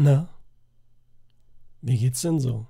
Na? 0.00 0.28
Wie 1.82 1.98
geht's 1.98 2.20
denn 2.20 2.38
so? 2.38 2.66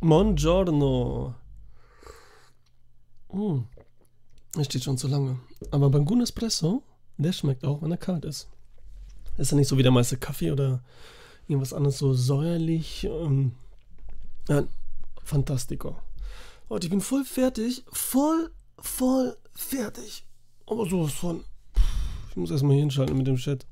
Buongiorno. 0.00 1.34
Mm. 3.32 3.68
Das 4.58 4.66
steht 4.66 4.82
schon 4.82 4.98
zu 4.98 5.06
lange. 5.06 5.38
Aber 5.70 5.88
guten 5.88 6.20
Espresso, 6.20 6.82
der 7.16 7.32
schmeckt 7.32 7.64
auch, 7.64 7.80
wenn 7.80 7.92
er 7.92 7.96
kalt 7.96 8.24
ist. 8.24 8.48
Ist 9.36 9.52
ja 9.52 9.56
nicht 9.56 9.68
so 9.68 9.78
wie 9.78 9.84
der 9.84 9.92
meiste 9.92 10.16
Kaffee 10.16 10.50
oder 10.50 10.82
irgendwas 11.46 11.72
anderes 11.72 11.98
so 11.98 12.12
säuerlich. 12.12 13.04
Ähm, 13.04 13.52
ja, 14.48 14.64
fantastico. 15.22 15.96
Leute, 16.68 16.88
ich 16.88 16.90
bin 16.90 17.00
voll 17.00 17.24
fertig. 17.24 17.84
Voll, 17.92 18.50
voll 18.80 19.36
fertig. 19.54 20.26
Aber 20.66 20.90
sowas 20.90 21.12
von. 21.12 21.44
Ich 22.30 22.36
muss 22.36 22.50
erstmal 22.50 22.72
hier 22.72 22.82
hinschalten 22.82 23.16
mit 23.16 23.28
dem 23.28 23.36
Chat. 23.36 23.64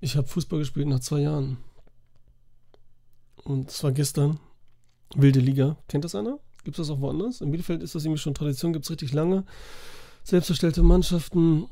Ich 0.00 0.14
habe 0.14 0.28
Fußball 0.28 0.58
gespielt 0.58 0.88
nach 0.88 1.00
zwei 1.00 1.20
Jahren. 1.20 1.56
Und 3.44 3.70
zwar 3.70 3.92
gestern. 3.92 4.40
Wilde 5.16 5.40
Liga. 5.40 5.78
Kennt 5.88 6.04
das 6.04 6.14
einer? 6.14 6.38
Gibt 6.68 6.78
es 6.78 6.86
das 6.86 6.94
auch 6.94 7.00
woanders? 7.00 7.40
In 7.40 7.50
Bielefeld 7.50 7.82
ist 7.82 7.94
das 7.94 8.04
irgendwie 8.04 8.20
schon 8.20 8.34
Tradition, 8.34 8.74
gibt 8.74 8.84
es 8.84 8.90
richtig 8.90 9.14
lange. 9.14 9.46
Selbsterstellte 10.22 10.82
Mannschaften, 10.82 11.66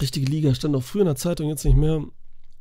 richtige 0.00 0.30
Liga, 0.30 0.54
stand 0.54 0.76
auch 0.76 0.82
früher 0.84 1.02
in 1.02 1.06
der 1.06 1.16
Zeitung, 1.16 1.48
jetzt 1.48 1.64
nicht 1.64 1.76
mehr. 1.76 2.04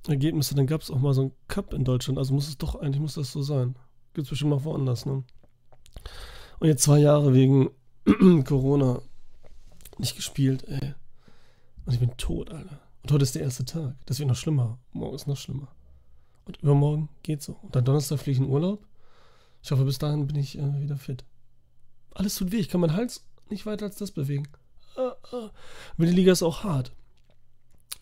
Ergebnisse, 0.08 0.56
dann 0.56 0.66
gab 0.66 0.82
es 0.82 0.90
auch 0.90 0.98
mal 0.98 1.14
so 1.14 1.22
einen 1.22 1.32
Cup 1.48 1.74
in 1.74 1.84
Deutschland. 1.84 2.18
Also 2.18 2.34
muss 2.34 2.48
es 2.48 2.58
doch, 2.58 2.74
eigentlich 2.74 3.00
muss 3.00 3.14
das 3.14 3.32
so 3.32 3.44
sein. 3.44 3.76
Gibt 4.16 4.26
es 4.26 4.32
bestimmt 4.32 4.54
auch 4.54 4.64
woanders, 4.64 5.06
ne? 5.06 5.24
Und 6.58 6.68
jetzt 6.68 6.82
zwei 6.82 6.98
Jahre 6.98 7.36
wegen 7.36 7.70
Corona 8.44 9.04
nicht 10.00 10.16
gespielt, 10.16 10.64
ey. 10.68 10.96
Und 11.86 11.94
ich 11.94 12.00
bin 12.00 12.18
tot, 12.18 12.50
Alter. 12.50 12.80
Und 13.04 13.12
heute 13.12 13.22
ist 13.22 13.36
der 13.36 13.44
erste 13.44 13.66
Tag. 13.66 13.94
Das 14.08 14.18
wird 14.18 14.30
noch 14.30 14.36
schlimmer. 14.36 14.80
Morgen 14.94 15.16
ist 15.16 15.28
noch 15.28 15.38
schlimmer. 15.38 15.68
Und 16.46 16.58
übermorgen 16.64 17.10
geht's 17.22 17.46
so. 17.46 17.56
Und 17.62 17.76
dann 17.76 17.86
Donnerstag 17.86 18.18
fliege 18.18 18.40
ich 18.42 18.48
in 18.48 18.52
Urlaub. 18.52 18.84
Ich 19.62 19.70
hoffe, 19.70 19.84
bis 19.84 20.00
dahin 20.00 20.26
bin 20.26 20.38
ich 20.38 20.58
äh, 20.58 20.82
wieder 20.82 20.98
fit. 20.98 21.24
Alles 22.18 22.34
tut 22.36 22.52
weh. 22.52 22.58
Ich 22.58 22.68
kann 22.68 22.82
meinen 22.82 22.96
Hals 22.96 23.24
nicht 23.50 23.68
weiter 23.68 23.86
als 23.86 23.98
das 23.98 24.10
bewegen. 24.10 24.48
Ah, 24.96 25.16
ah. 25.32 25.52
Aber 25.94 26.06
die 26.06 26.12
Liga 26.12 26.32
ist 26.32 26.42
auch 26.42 26.64
hart. 26.64 26.92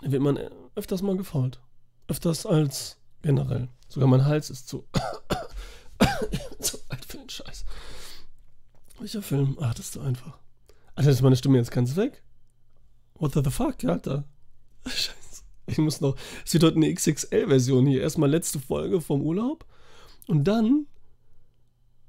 Da 0.02 0.10
wird 0.10 0.22
man 0.22 0.38
äh, 0.38 0.50
öfters 0.76 1.02
mal 1.02 1.18
gefault. 1.18 1.60
Öfters 2.08 2.46
als 2.46 2.98
generell. 3.22 3.68
Sogar 3.90 4.08
mein 4.08 4.24
Hals 4.24 4.50
ist 4.50 4.70
zu, 4.70 4.88
zu 6.62 6.78
alt 6.88 7.04
für 7.06 7.18
den 7.18 7.30
Scheiß. 7.30 7.66
Welcher 9.00 9.22
Film? 9.22 9.58
Ach, 9.60 9.74
das 9.74 9.88
ist 9.88 9.94
so 9.94 10.00
einfach. 10.00 10.38
Alter, 10.96 11.10
ist 11.10 11.22
meine 11.22 11.36
Stimme 11.36 11.58
jetzt 11.58 11.72
ganz 11.72 11.98
weg? 11.98 12.24
What 13.16 13.34
the 13.34 13.44
fuck, 13.52 13.84
Alter? 13.84 14.24
Scheiße. 14.86 15.44
Ich 15.66 15.78
muss 15.78 16.00
noch. 16.00 16.16
Es 16.46 16.54
wird 16.54 16.64
heute 16.64 16.78
eine 16.78 16.94
XXL-Version 16.94 17.86
hier. 17.86 18.02
Erstmal 18.02 18.30
letzte 18.30 18.62
Folge 18.62 19.02
vom 19.02 19.22
Urlaub. 19.22 19.66
Und 20.28 20.46
dann 20.46 20.88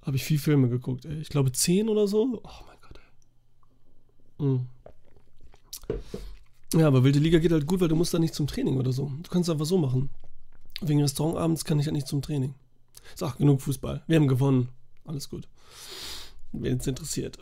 habe 0.06 0.16
ich 0.16 0.24
viel 0.24 0.38
Filme 0.38 0.68
geguckt, 0.68 1.04
ey. 1.04 1.18
Ich 1.18 1.28
glaube 1.28 1.50
zehn 1.52 1.88
oder 1.88 2.06
so. 2.06 2.40
Oh 2.42 2.64
mein 2.66 2.78
Gott, 2.80 3.00
ey. 4.38 4.46
Mhm. 4.46 4.66
Ja, 6.74 6.86
aber 6.86 7.02
Wilde 7.04 7.18
Liga 7.18 7.38
geht 7.38 7.52
halt 7.52 7.66
gut, 7.66 7.80
weil 7.80 7.88
du 7.88 7.96
musst 7.96 8.14
da 8.14 8.18
nicht 8.18 8.34
zum 8.34 8.46
Training 8.46 8.78
oder 8.78 8.92
so. 8.92 9.10
Du 9.22 9.30
kannst 9.30 9.48
es 9.48 9.52
einfach 9.52 9.66
so 9.66 9.78
machen. 9.78 10.10
Wegen 10.80 11.02
Restaurantabends 11.02 11.64
kann 11.64 11.80
ich 11.80 11.86
ja 11.86 11.92
nicht 11.92 12.06
zum 12.06 12.22
Training. 12.22 12.54
Sag, 13.14 13.38
genug 13.38 13.60
Fußball. 13.60 14.04
Wir 14.06 14.16
haben 14.16 14.28
gewonnen. 14.28 14.68
Alles 15.04 15.28
gut. 15.28 15.48
Wen 16.52 16.78
es 16.78 16.86
interessiert. 16.86 17.38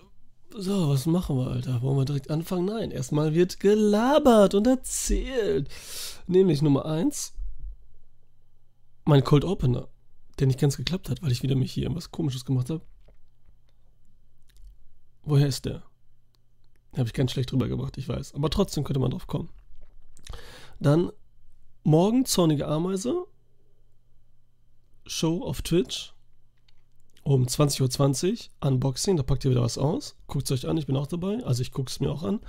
So, 0.57 0.89
was 0.89 1.07
machen 1.07 1.37
wir, 1.37 1.49
Alter? 1.49 1.83
Wollen 1.83 1.99
wir 1.99 2.05
direkt 2.05 2.31
anfangen? 2.31 2.67
Nein, 2.67 2.91
erstmal 2.93 3.35
wird 3.35 3.61
gelabert 3.61 4.55
und 4.55 4.67
erzählt. 4.67 5.69
Nämlich 6.27 6.63
Nummer 6.63 6.87
eins. 6.87 7.35
Mein 9.05 9.25
Cold 9.25 9.45
Opener 9.45 9.89
der 10.37 10.47
nicht 10.47 10.59
ganz 10.59 10.77
geklappt 10.77 11.09
hat, 11.09 11.23
weil 11.23 11.33
ich 11.33 11.43
wieder 11.43 11.57
mich 11.57 11.73
hier 11.73 11.85
irgendwas 11.85 12.11
komisches 12.11 12.45
gemacht 12.45 12.71
habe. 12.71 12.83
Woher 15.23 15.47
ist 15.47 15.65
der? 15.65 15.83
Habe 16.97 17.09
ich 17.09 17.15
ganz 17.15 17.33
schlecht 17.33 17.51
drüber 17.51 17.69
gemacht, 17.69 17.97
ich 17.99 18.09
weiß. 18.09 18.35
Aber 18.35 18.51
trotzdem 18.51 18.85
könnte 18.85 19.01
man 19.01 19.11
drauf 19.11 19.27
kommen. 19.27 19.49
Dann 20.81 21.11
morgen 21.83 22.25
zornige 22.25 22.67
Ameise. 22.69 23.25
Show 25.07 25.43
auf 25.43 25.63
Twitch. 25.63 26.15
Um 27.23 27.47
20.20 27.47 28.33
Uhr. 28.33 28.69
Unboxing. 28.69 29.17
Da 29.17 29.23
packt 29.23 29.45
ihr 29.45 29.51
wieder 29.51 29.63
was 29.63 29.79
aus. 29.79 30.17
Guckt 30.27 30.51
es 30.51 30.53
euch 30.53 30.69
an, 30.69 30.77
ich 30.77 30.87
bin 30.87 30.97
auch 30.97 31.07
dabei. 31.07 31.43
Also 31.45 31.63
ich 31.63 31.73
gucke 31.73 31.91
es 31.91 32.01
mir 32.01 32.11
auch 32.11 32.23
an. 32.23 32.41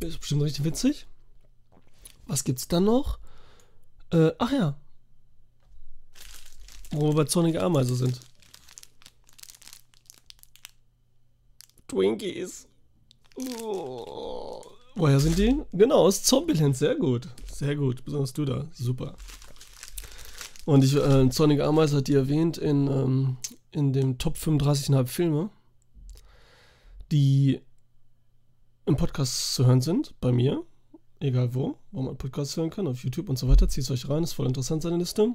Ist 0.00 0.20
bestimmt 0.20 0.42
richtig 0.42 0.64
witzig. 0.64 1.06
Was 2.26 2.44
gibt's 2.44 2.68
dann 2.68 2.84
noch? 2.84 3.18
Äh, 4.10 4.30
ach 4.38 4.52
ja, 4.52 4.78
wo 6.94 7.08
wir 7.08 7.14
bei 7.14 7.24
zornige 7.24 7.62
Ameise 7.62 7.94
sind. 7.94 8.20
Twinkies. 11.88 12.66
Oh. 13.60 14.62
Woher 14.94 15.18
sind 15.20 15.38
die? 15.38 15.56
Genau, 15.72 16.06
aus 16.06 16.22
Zombieland. 16.22 16.76
Sehr 16.76 16.94
gut. 16.94 17.28
Sehr 17.50 17.74
gut. 17.76 18.04
Besonders 18.04 18.32
du 18.32 18.44
da. 18.44 18.68
Super. 18.72 19.16
Und 20.64 20.84
ich, 20.84 20.94
äh, 20.96 21.28
Zornige 21.30 21.64
Ameise 21.64 21.98
hat 21.98 22.08
die 22.08 22.14
erwähnt 22.14 22.58
in, 22.58 22.86
ähm, 22.86 23.36
in 23.72 23.92
dem 23.92 24.18
Top 24.18 24.36
35,5 24.36 25.06
Filme, 25.06 25.50
die 27.12 27.60
im 28.86 28.96
Podcast 28.96 29.54
zu 29.54 29.66
hören 29.66 29.80
sind, 29.80 30.14
bei 30.20 30.32
mir. 30.32 30.62
Egal 31.20 31.54
wo, 31.54 31.78
wo 31.90 32.02
man 32.02 32.16
Podcasts 32.16 32.56
hören 32.56 32.70
kann, 32.70 32.86
auf 32.86 33.02
YouTube 33.02 33.28
und 33.28 33.38
so 33.38 33.48
weiter. 33.48 33.68
Zieht 33.68 33.84
es 33.84 33.90
euch 33.90 34.08
rein, 34.08 34.24
ist 34.24 34.32
voll 34.32 34.46
interessant, 34.46 34.82
seine 34.82 34.98
Liste. 34.98 35.34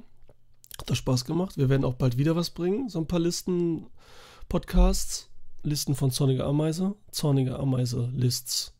Hat 0.78 0.88
da 0.88 0.94
Spaß 0.94 1.24
gemacht. 1.24 1.56
Wir 1.56 1.68
werden 1.68 1.84
auch 1.84 1.94
bald 1.94 2.16
wieder 2.16 2.36
was 2.36 2.50
bringen. 2.50 2.88
So 2.88 2.98
ein 2.98 3.06
paar 3.06 3.20
Listen, 3.20 3.86
Podcasts, 4.48 5.28
Listen 5.62 5.94
von 5.94 6.10
Zornige 6.10 6.44
Ameise. 6.44 6.94
Zornige 7.10 7.58
Ameise 7.58 8.10
Lists. 8.14 8.72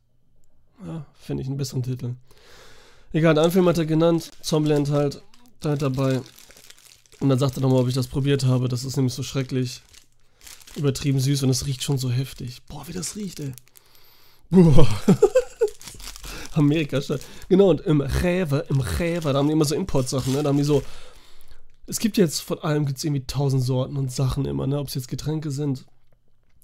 Ja, 0.87 1.05
finde 1.15 1.43
ich 1.43 1.49
einen 1.49 1.59
besseren 1.59 1.83
Titel. 1.83 2.15
Egal, 3.13 3.39
einen 3.39 3.51
Film 3.51 3.67
hat 3.69 3.79
er 3.79 3.87
genannt. 3.87 4.31
Zombieland 4.41 4.91
halt. 4.91 5.23
Da 5.61 5.73
hat 5.73 5.83
dabei. 5.83 6.23
Und 7.21 7.29
dann 7.29 7.39
sagt 7.39 7.59
er 7.59 7.61
nochmal, 7.61 7.81
ob 7.81 7.89
ich 7.89 7.95
das 7.95 8.07
probiert 8.07 8.45
habe. 8.45 8.69
Das 8.69 8.85
ist 8.85 8.97
nämlich 8.97 9.13
so 9.13 9.23
schrecklich. 9.23 9.83
Übertrieben 10.77 11.19
süß 11.19 11.43
und 11.43 11.51
es 11.51 11.67
riecht 11.67 11.83
schon 11.83 11.99
so 11.99 12.11
heftig. 12.11 12.63
Boah, 12.69 12.87
wie 12.87 12.93
das 12.93 13.17
riecht, 13.17 13.41
ey. 13.41 13.53
Boah. 14.51 14.89
Amerika 16.53 17.01
statt. 17.01 17.21
Genau, 17.49 17.71
und 17.71 17.81
im 17.83 18.01
Rewe, 18.01 18.65
im 18.69 18.81
Rewe, 18.81 19.33
da 19.33 19.39
haben 19.39 19.47
die 19.47 19.53
immer 19.53 19.65
so 19.65 19.75
Importsachen, 19.75 20.33
ne? 20.33 20.43
Da 20.43 20.49
haben 20.49 20.57
die 20.57 20.65
so 20.65 20.83
es 21.91 21.99
gibt 21.99 22.17
jetzt 22.19 22.41
von 22.41 22.61
allem 22.61 22.87
gibt's 22.87 23.03
irgendwie 23.03 23.27
tausend 23.27 23.65
Sorten 23.65 23.97
und 23.97 24.13
Sachen 24.13 24.45
immer, 24.45 24.69
ne? 24.69 24.79
Ob 24.79 24.87
es 24.87 24.95
jetzt 24.95 25.09
Getränke 25.09 25.51
sind, 25.51 25.87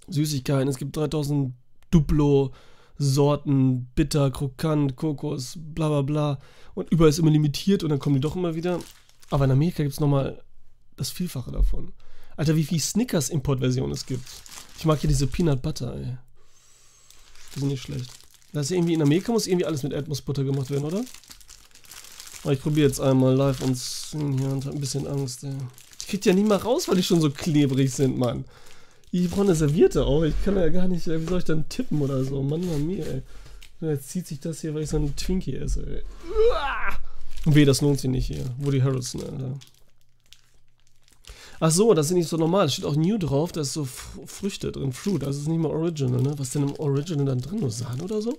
Süßigkeiten, 0.07 0.69
es 0.69 0.79
gibt 0.79 0.97
3000 0.97 1.53
Duplo 1.91 2.53
Sorten, 2.97 3.87
bitter, 3.97 4.31
krokant, 4.31 4.95
Kokos, 4.95 5.59
bla 5.59 5.89
bla 5.89 6.03
bla. 6.03 6.39
Und 6.75 6.93
überall 6.93 7.11
ist 7.11 7.19
immer 7.19 7.33
limitiert 7.33 7.83
und 7.83 7.91
dann 7.91 7.99
kommen 7.99 8.15
die 8.15 8.21
doch 8.21 8.37
immer 8.37 8.55
wieder. 8.55 8.79
Aber 9.31 9.47
in 9.47 9.51
Amerika 9.51 9.83
gibt 9.83 9.95
es 9.95 10.01
nochmal 10.01 10.43
das 10.97 11.11
Vielfache 11.11 11.51
davon. 11.51 11.93
Alter, 12.37 12.55
wie 12.55 12.65
viel 12.65 12.79
Snickers-Importversionen 12.79 13.93
es 13.93 14.07
gibt. 14.07 14.29
Ich 14.79 14.85
mag 14.85 15.01
hier 15.01 15.09
diese 15.09 15.27
Peanut 15.27 15.61
Butter, 15.61 15.97
ey. 15.97 16.17
Die 17.55 17.61
sind 17.61 17.69
nicht 17.69 17.83
schlecht. 17.83 18.13
Das 18.53 18.67
ist 18.67 18.77
irgendwie 18.77 18.95
in 18.95 19.03
Amerika 19.03 19.33
muss 19.33 19.49
irgendwie 19.49 19.67
alles 19.67 19.83
mit 19.83 19.93
Erdnussbutter 19.93 20.45
gemacht 20.45 20.71
werden, 20.71 20.85
oder? 20.85 21.05
Ich 22.53 22.61
probiere 22.61 22.89
jetzt 22.89 23.01
einmal 23.01 23.35
live 23.35 23.63
und 23.63 23.77
hier 23.77 24.51
und 24.51 24.65
hab 24.67 24.75
ein 24.75 24.81
bisschen 24.81 25.07
Angst, 25.07 25.45
ey. 25.45 25.55
Ich 26.01 26.07
krieg 26.09 26.25
ja 26.25 26.33
nicht 26.33 26.47
mal 26.47 26.57
raus, 26.57 26.89
weil 26.89 26.97
die 26.97 27.03
schon 27.03 27.21
so 27.21 27.31
klebrig 27.31 27.93
sind, 27.93 28.17
Mann. 28.19 28.45
Ich 29.11 29.31
brauche 29.31 29.43
eine 29.43 29.55
Serviette 29.55 30.05
auch. 30.05 30.23
Ich 30.23 30.35
kann 30.45 30.57
ja 30.57 30.69
gar 30.69 30.89
nicht, 30.89 31.07
wie 31.07 31.27
soll 31.27 31.39
ich 31.39 31.45
dann 31.45 31.69
tippen 31.69 32.01
oder 32.01 32.23
so? 32.25 32.43
Mann, 32.43 32.67
Mann, 32.67 32.87
mir, 32.87 33.07
ey. 33.07 33.23
Jetzt 33.81 34.09
zieht 34.11 34.27
sich 34.27 34.41
das 34.41 34.61
hier, 34.61 34.75
weil 34.75 34.83
ich 34.83 34.91
so 34.91 34.97
einen 34.97 35.17
Twinkie 35.17 35.57
esse, 35.57 35.87
ey. 35.87 36.03
Weh, 37.45 37.65
das 37.65 37.81
lohnt 37.81 38.01
sich 38.01 38.11
nicht 38.11 38.27
hier. 38.27 38.45
Woody 38.59 38.81
Harrelson, 38.81 39.23
Alter. 39.23 39.59
Ach 41.59 41.71
so, 41.71 41.95
das 41.95 42.07
ist 42.07 42.13
nicht 42.13 42.29
so 42.29 42.37
normal. 42.37 42.67
Da 42.67 42.71
steht 42.71 42.85
auch 42.85 42.97
New 42.97 43.19
drauf, 43.19 43.53
da 43.53 43.63
ist 43.63 43.73
so 43.73 43.87
Früchte 44.27 44.73
drin, 44.73 44.93
Fruit. 44.93 45.25
Also 45.25 45.41
ist 45.41 45.49
nicht 45.49 45.61
mal 45.61 45.71
Original, 45.71 46.21
ne? 46.21 46.35
Was 46.37 46.49
ist 46.49 46.55
denn 46.55 46.69
im 46.69 46.75
Original 46.79 47.27
dann 47.27 47.41
drin? 47.41 47.61
Nur 47.61 47.71
Sahne 47.71 48.03
oder 48.03 48.21
so? 48.21 48.39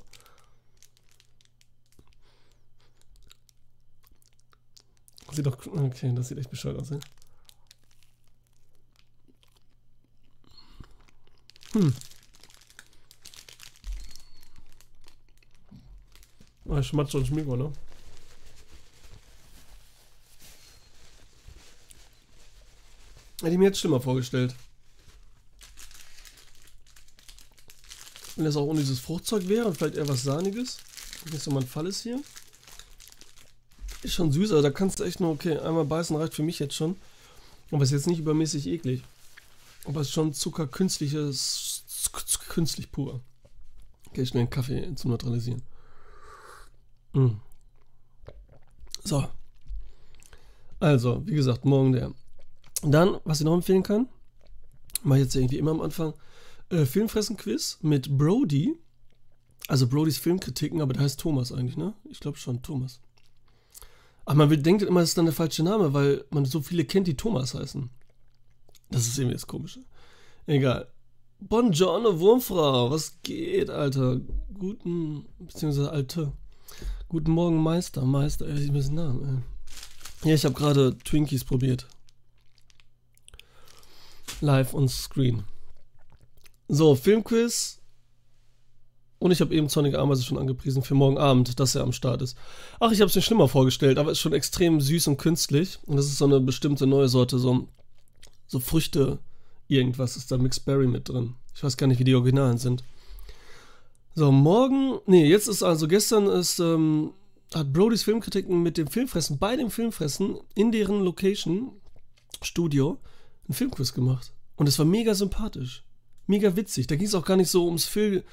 Sieht 5.31 5.45
doch. 5.45 5.57
Okay, 5.65 6.13
das 6.15 6.29
sieht 6.29 6.37
echt 6.37 6.49
bescheuert 6.49 6.79
aus, 6.79 6.89
ne? 6.89 6.99
Hm. 11.73 11.93
Ah, 16.69 16.83
Schmatzer 16.83 17.19
und 17.19 17.27
Schmigo, 17.27 17.55
ne? 17.55 17.71
Hätte 23.41 23.51
ich 23.51 23.57
mir 23.57 23.65
jetzt 23.65 23.79
schlimmer 23.79 24.01
vorgestellt. 24.01 24.55
Wenn 28.35 28.45
das 28.45 28.55
auch 28.55 28.65
ohne 28.65 28.79
dieses 28.79 28.99
Fruchtzeug 28.99 29.47
wäre 29.47 29.65
und 29.65 29.77
vielleicht 29.77 29.95
eher 29.95 30.07
was 30.07 30.23
Sahniges. 30.23 30.77
Nicht 31.31 31.43
so 31.43 31.51
mein 31.51 31.67
Fall 31.67 31.87
ist 31.87 32.01
hier. 32.01 32.21
Ist 34.03 34.13
schon 34.13 34.31
süß, 34.31 34.51
aber 34.51 34.61
da 34.61 34.69
kannst 34.69 34.99
du 34.99 35.03
echt 35.03 35.19
nur, 35.19 35.31
okay, 35.31 35.57
einmal 35.57 35.85
beißen 35.85 36.15
reicht 36.15 36.33
für 36.33 36.43
mich 36.43 36.59
jetzt 36.59 36.75
schon. 36.75 36.95
Aber 37.71 37.83
ist 37.83 37.91
jetzt 37.91 38.07
nicht 38.07 38.19
übermäßig 38.19 38.67
eklig. 38.67 39.03
Aber 39.85 40.01
es 40.01 40.07
ist 40.07 40.13
schon 40.13 40.33
Zucker 40.33 40.67
künstliches, 40.67 41.83
künstlich 42.49 42.91
pur. 42.91 43.21
Okay, 44.09 44.25
schnell 44.25 44.41
einen 44.41 44.49
Kaffee 44.49 44.95
zum 44.95 45.11
Neutralisieren. 45.11 45.61
Mm. 47.13 47.39
So. 49.03 49.27
Also, 50.79 51.25
wie 51.25 51.35
gesagt, 51.35 51.65
morgen 51.65 51.93
der. 51.93 52.13
Dann, 52.83 53.17
was 53.23 53.39
ich 53.39 53.45
noch 53.45 53.55
empfehlen 53.55 53.83
kann, 53.83 54.07
mache 55.03 55.19
ich 55.19 55.25
jetzt 55.25 55.35
irgendwie 55.35 55.57
immer 55.57 55.71
am 55.71 55.81
Anfang, 55.81 56.13
äh, 56.69 56.85
Filmfressen-Quiz 56.85 57.79
mit 57.81 58.17
Brody. 58.17 58.77
Also 59.67 59.87
Brodys 59.87 60.17
Filmkritiken, 60.17 60.81
aber 60.81 60.93
der 60.93 61.03
heißt 61.03 61.19
Thomas 61.19 61.51
eigentlich, 61.51 61.75
ne? 61.75 61.93
Ich 62.09 62.19
glaube 62.19 62.37
schon, 62.37 62.61
Thomas. 62.61 62.99
Ach, 64.29 64.33
man 64.33 64.49
denkt 64.61 64.81
immer, 64.83 64.99
das 64.99 65.09
ist 65.09 65.17
dann 65.17 65.25
der 65.25 65.33
falsche 65.33 65.63
Name, 65.63 65.93
weil 65.93 66.25
man 66.31 66.43
so 66.43 66.61
viele 66.61 66.83
kennt, 66.83 67.07
die 67.07 67.15
Thomas 67.15 67.53
heißen. 67.53 67.89
Das 68.91 69.07
ist 69.07 69.17
irgendwie 69.17 69.35
das 69.35 69.47
Komische. 69.47 69.79
Egal. 70.47 70.89
Buongiorno, 71.39 72.19
Wurmfrau. 72.19 72.91
Was 72.91 73.21
geht, 73.23 73.69
Alter? 73.69 74.19
Guten, 74.53 75.25
beziehungsweise 75.39 75.91
Alte. 75.91 76.33
Guten 77.07 77.31
Morgen, 77.31 77.63
Meister. 77.63 78.03
Meister, 78.03 78.49
ich 78.49 78.73
weiß 78.73 78.89
Namen, 78.89 79.45
ey. 80.23 80.29
Ja, 80.29 80.35
ich 80.35 80.43
habe 80.43 80.55
gerade 80.55 80.97
Twinkies 80.97 81.45
probiert. 81.45 81.87
Live 84.41 84.73
on 84.73 84.89
Screen. 84.89 85.43
So, 86.67 86.95
Filmquiz. 86.95 87.79
Und 89.19 89.31
ich 89.31 89.41
habe 89.41 89.53
eben 89.55 89.67
Sonic 89.67 89.95
Ameise 89.95 90.23
schon 90.23 90.37
angepriesen 90.37 90.83
für 90.83 90.93
morgen 90.93 91.17
Abend, 91.17 91.59
dass 91.59 91.73
er 91.73 91.83
am 91.83 91.91
Start 91.91 92.21
ist. 92.21 92.37
Ach, 92.79 92.91
ich 92.91 92.99
habe 93.01 93.09
es 93.09 93.15
mir 93.15 93.21
schlimmer 93.21 93.47
vorgestellt, 93.47 93.97
aber 93.97 94.11
es 94.11 94.19
ist 94.19 94.21
schon 94.21 94.33
extrem 94.33 94.79
süß 94.79 95.07
und 95.07 95.17
künstlich. 95.17 95.79
Und 95.87 95.97
das 95.97 96.05
ist 96.05 96.19
so 96.19 96.25
eine 96.25 96.39
bestimmte 96.39 96.85
neue 96.85 97.07
Sorte, 97.09 97.39
so, 97.39 97.67
so 98.45 98.59
Früchte, 98.59 99.17
irgendwas 99.67 100.17
ist 100.17 100.31
da 100.31 100.37
Mixed 100.37 100.65
Berry 100.65 100.87
mit 100.87 101.09
drin. 101.09 101.33
Ich 101.55 101.63
weiß 101.63 101.77
gar 101.77 101.87
nicht, 101.87 101.99
wie 101.99 102.03
die 102.03 102.15
Originalen 102.15 102.59
sind. 102.59 102.83
So, 104.13 104.31
morgen, 104.31 104.99
nee, 105.07 105.27
jetzt 105.27 105.47
ist 105.47 105.63
also 105.63 105.87
gestern 105.87 106.27
ist, 106.27 106.59
ähm, 106.59 107.11
hat 107.53 107.73
Brodys 107.73 108.03
Filmkritiken 108.03 108.61
mit 108.61 108.77
dem 108.77 108.87
Filmfressen, 108.87 109.39
bei 109.39 109.55
dem 109.55 109.71
Filmfressen, 109.71 110.37
in 110.53 110.71
deren 110.71 111.01
Location, 111.03 111.71
Studio, 112.41 112.99
einen 113.47 113.55
Filmquiz 113.55 113.93
gemacht. 113.93 114.31
Und 114.55 114.67
es 114.67 114.77
war 114.77 114.85
mega 114.85 115.13
sympathisch. 115.13 115.83
Mega 116.27 116.55
witzig. 116.55 116.87
Da 116.87 116.95
ging 116.95 117.07
es 117.07 117.15
auch 117.15 117.25
gar 117.25 117.37
nicht 117.37 117.49
so 117.49 117.65
ums 117.65 117.85
Fil 117.85 118.23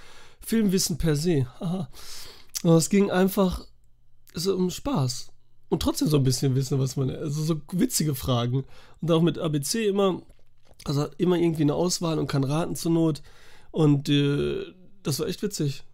Filmwissen 0.45 0.99
per 0.99 1.17
se. 1.17 1.47
es 2.63 2.91
ging 2.91 3.11
einfach 3.11 3.67
so 4.35 4.55
um 4.57 4.71
Spaß. 4.71 5.29
Und 5.69 5.83
trotzdem 5.83 6.09
so 6.09 6.19
ein 6.19 6.25
bisschen 6.25 6.55
wissen, 6.55 6.79
was 6.79 6.97
man. 6.97 7.11
Also 7.11 7.43
so 7.43 7.61
witzige 7.73 8.15
Fragen. 8.15 8.65
Und 9.01 9.11
auch 9.11 9.23
mit 9.23 9.39
ABC 9.39 9.87
immer. 9.87 10.23
Also 10.85 11.09
immer 11.19 11.37
irgendwie 11.37 11.63
eine 11.63 11.75
Auswahl 11.75 12.19
und 12.19 12.27
kann 12.27 12.45
raten 12.45 12.77
zur 12.77 12.93
Not. 12.93 13.23
Und 13.71 14.09
äh, 14.09 14.65
das 15.03 15.19
war 15.19 15.27
echt 15.27 15.43
witzig. 15.43 15.85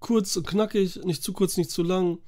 Kurz 0.00 0.36
und 0.36 0.46
knackig, 0.46 1.04
nicht 1.04 1.22
zu 1.22 1.32
kurz, 1.32 1.56
nicht 1.56 1.70
zu 1.70 1.82
lang. 1.82 2.18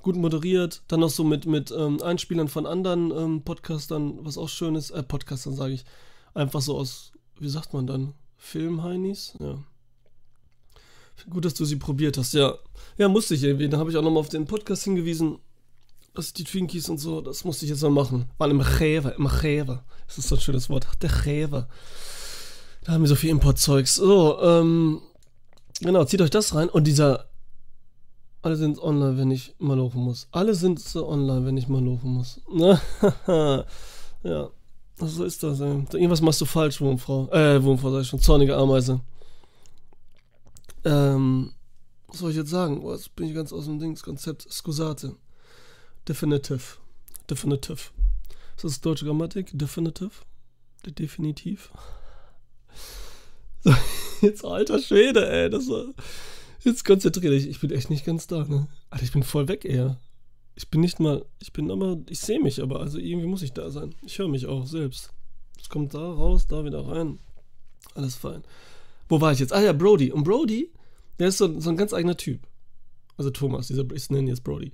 Gut 0.00 0.16
moderiert. 0.16 0.82
Dann 0.88 1.00
noch 1.00 1.10
so 1.10 1.24
mit, 1.24 1.46
mit 1.46 1.70
ähm, 1.70 2.00
Einspielern 2.02 2.48
von 2.48 2.66
anderen 2.66 3.10
ähm, 3.10 3.42
Podcastern, 3.42 4.24
was 4.24 4.38
auch 4.38 4.48
schön 4.48 4.74
ist. 4.74 4.90
Äh, 4.90 5.02
Podcastern 5.02 5.54
sage 5.54 5.74
ich. 5.74 5.84
Einfach 6.34 6.62
so 6.62 6.76
aus, 6.76 7.12
wie 7.38 7.48
sagt 7.48 7.74
man 7.74 7.86
dann? 7.86 8.14
Filmheinis? 8.36 9.34
Ja. 9.38 9.58
Gut, 11.30 11.44
dass 11.44 11.54
du 11.54 11.64
sie 11.64 11.76
probiert 11.76 12.18
hast. 12.18 12.34
Ja, 12.34 12.54
ja 12.98 13.08
musste 13.08 13.34
ich 13.34 13.42
irgendwie. 13.42 13.68
Da 13.68 13.78
habe 13.78 13.90
ich 13.90 13.96
auch 13.96 14.02
nochmal 14.02 14.20
auf 14.20 14.28
den 14.28 14.46
Podcast 14.46 14.84
hingewiesen, 14.84 15.38
dass 16.14 16.32
die 16.32 16.44
Twinkies 16.44 16.88
und 16.88 16.98
so, 16.98 17.20
das 17.20 17.44
musste 17.44 17.64
ich 17.64 17.70
jetzt 17.70 17.82
mal 17.82 17.90
machen. 17.90 18.26
Weil 18.38 18.50
im 18.50 18.60
Rewe, 18.60 19.14
im 19.16 19.26
Rewe. 19.26 19.82
Das 20.06 20.18
ist 20.18 20.28
so 20.28 20.36
ein 20.36 20.40
schönes 20.40 20.68
Wort. 20.68 20.86
Der 21.00 21.24
Rewe. 21.24 21.68
Da 22.84 22.92
haben 22.92 23.02
wir 23.02 23.08
so 23.08 23.14
viel 23.14 23.30
Importzeugs. 23.30 23.94
So, 23.94 24.40
ähm, 24.42 25.00
genau, 25.80 26.04
zieht 26.04 26.20
euch 26.20 26.30
das 26.30 26.54
rein. 26.54 26.68
Und 26.68 26.86
dieser, 26.86 27.26
alle 28.42 28.56
sind 28.56 28.78
online, 28.80 29.16
wenn 29.16 29.30
ich 29.30 29.54
mal 29.58 29.76
laufen 29.76 30.02
muss. 30.02 30.28
Alle 30.32 30.54
sind 30.54 30.80
so 30.80 31.08
online, 31.08 31.46
wenn 31.46 31.56
ich 31.56 31.68
mal 31.68 31.82
laufen 31.82 32.10
muss. 32.10 32.40
ja, 34.24 34.50
so 34.98 35.24
ist 35.24 35.42
das, 35.42 35.60
ey. 35.60 35.84
Irgendwas 35.92 36.20
machst 36.20 36.40
du 36.40 36.44
falsch, 36.44 36.80
Wurmfrau. 36.80 37.28
Äh, 37.30 37.62
Wurmfrau, 37.62 37.92
sag 37.92 38.02
ich 38.02 38.08
schon. 38.08 38.20
Zornige 38.20 38.56
Ameise. 38.56 39.00
Ähm, 40.84 41.52
was 42.08 42.18
soll 42.18 42.30
ich 42.30 42.36
jetzt 42.36 42.50
sagen? 42.50 42.82
Oh, 42.82 42.92
jetzt 42.92 43.14
bin 43.16 43.28
ich 43.28 43.34
ganz 43.34 43.52
aus 43.52 43.64
dem 43.66 43.78
Dings. 43.78 44.02
Konzept. 44.02 44.46
Scusate. 44.50 45.16
Definitive. 46.08 46.78
Definitive. 47.30 47.90
Ist 48.56 48.64
das 48.64 48.80
deutsche 48.80 49.04
Grammatik? 49.04 49.50
Definitive? 49.52 50.10
Definitiv? 50.86 51.70
So, 53.60 53.74
jetzt 54.20 54.44
alter 54.44 54.78
Schwede, 54.78 55.28
ey. 55.30 55.48
Das 55.48 55.68
war, 55.68 55.86
jetzt 56.60 56.84
konzentriere 56.84 57.34
dich. 57.34 57.48
Ich 57.48 57.60
bin 57.60 57.70
echt 57.70 57.90
nicht 57.90 58.04
ganz 58.04 58.26
da, 58.26 58.44
ne? 58.44 58.68
Alter, 58.90 59.04
ich 59.04 59.12
bin 59.12 59.22
voll 59.22 59.48
weg 59.48 59.64
eher. 59.64 59.98
Ich 60.54 60.68
bin 60.68 60.80
nicht 60.80 61.00
mal, 61.00 61.24
ich 61.38 61.52
bin 61.52 61.70
aber, 61.70 61.98
ich 62.08 62.20
sehe 62.20 62.40
mich 62.40 62.60
aber, 62.60 62.80
also 62.80 62.98
irgendwie 62.98 63.26
muss 63.26 63.42
ich 63.42 63.52
da 63.52 63.70
sein. 63.70 63.94
Ich 64.02 64.18
höre 64.18 64.28
mich 64.28 64.46
auch 64.46 64.66
selbst. 64.66 65.12
Es 65.58 65.68
kommt 65.68 65.94
da 65.94 66.00
raus, 66.00 66.46
da 66.46 66.64
wieder 66.64 66.86
rein. 66.86 67.20
Alles 67.94 68.16
fein. 68.16 68.42
Wo 69.12 69.20
war 69.20 69.30
ich 69.30 69.40
jetzt? 69.40 69.52
Ah 69.52 69.60
ja, 69.60 69.74
Brody. 69.74 70.10
Und 70.10 70.24
Brody, 70.24 70.72
der 71.18 71.28
ist 71.28 71.36
so, 71.36 71.60
so 71.60 71.68
ein 71.68 71.76
ganz 71.76 71.92
eigener 71.92 72.16
Typ. 72.16 72.48
Also 73.18 73.28
Thomas, 73.28 73.66
dieser, 73.66 73.84
ich 73.92 74.08
nenne 74.08 74.30
jetzt 74.30 74.42
Brody. 74.42 74.72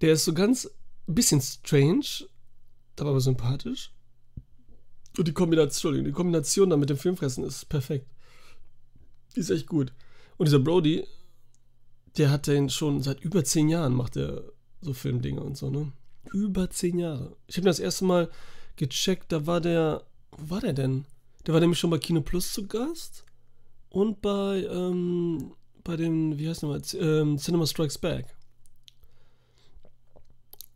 Der 0.00 0.12
ist 0.12 0.24
so 0.24 0.32
ganz, 0.32 0.70
ein 1.08 1.14
bisschen 1.16 1.40
strange, 1.40 2.28
aber 3.00 3.20
sympathisch. 3.20 3.92
Und 5.18 5.26
die 5.26 5.32
Kombination, 5.32 6.04
die 6.04 6.12
Kombination 6.12 6.70
dann 6.70 6.78
mit 6.78 6.90
dem 6.90 6.96
Filmfressen 6.96 7.42
ist 7.42 7.68
perfekt. 7.68 8.06
Die 9.34 9.40
ist 9.40 9.50
echt 9.50 9.66
gut. 9.66 9.92
Und 10.36 10.46
dieser 10.46 10.60
Brody, 10.60 11.04
der 12.18 12.30
hat 12.30 12.46
den 12.46 12.70
schon 12.70 13.02
seit 13.02 13.20
über 13.20 13.42
zehn 13.42 13.68
Jahren, 13.68 13.94
macht 13.94 14.16
er 14.16 14.44
so 14.80 14.92
Filmdinge 14.92 15.40
und 15.40 15.56
so, 15.56 15.70
ne? 15.70 15.90
Über 16.32 16.70
zehn 16.70 17.00
Jahre. 17.00 17.34
Ich 17.48 17.56
habe 17.56 17.66
das 17.66 17.80
erste 17.80 18.04
Mal 18.04 18.30
gecheckt, 18.76 19.32
da 19.32 19.44
war 19.44 19.60
der, 19.60 20.04
wo 20.30 20.50
war 20.50 20.60
der 20.60 20.72
denn? 20.72 21.04
Der 21.44 21.52
war 21.52 21.60
nämlich 21.60 21.80
schon 21.80 21.90
bei 21.90 21.98
Kino 21.98 22.20
Plus 22.20 22.52
zu 22.52 22.68
Gast 22.68 23.25
und 23.96 24.20
bei, 24.20 24.62
ähm, 24.70 25.52
bei 25.82 25.96
dem, 25.96 26.38
wie 26.38 26.46
heißt 26.46 26.60
der 26.60 26.68
mal, 26.68 26.82
ähm, 27.00 27.38
Cinema 27.38 27.66
Strikes 27.66 27.96
Back. 27.96 28.26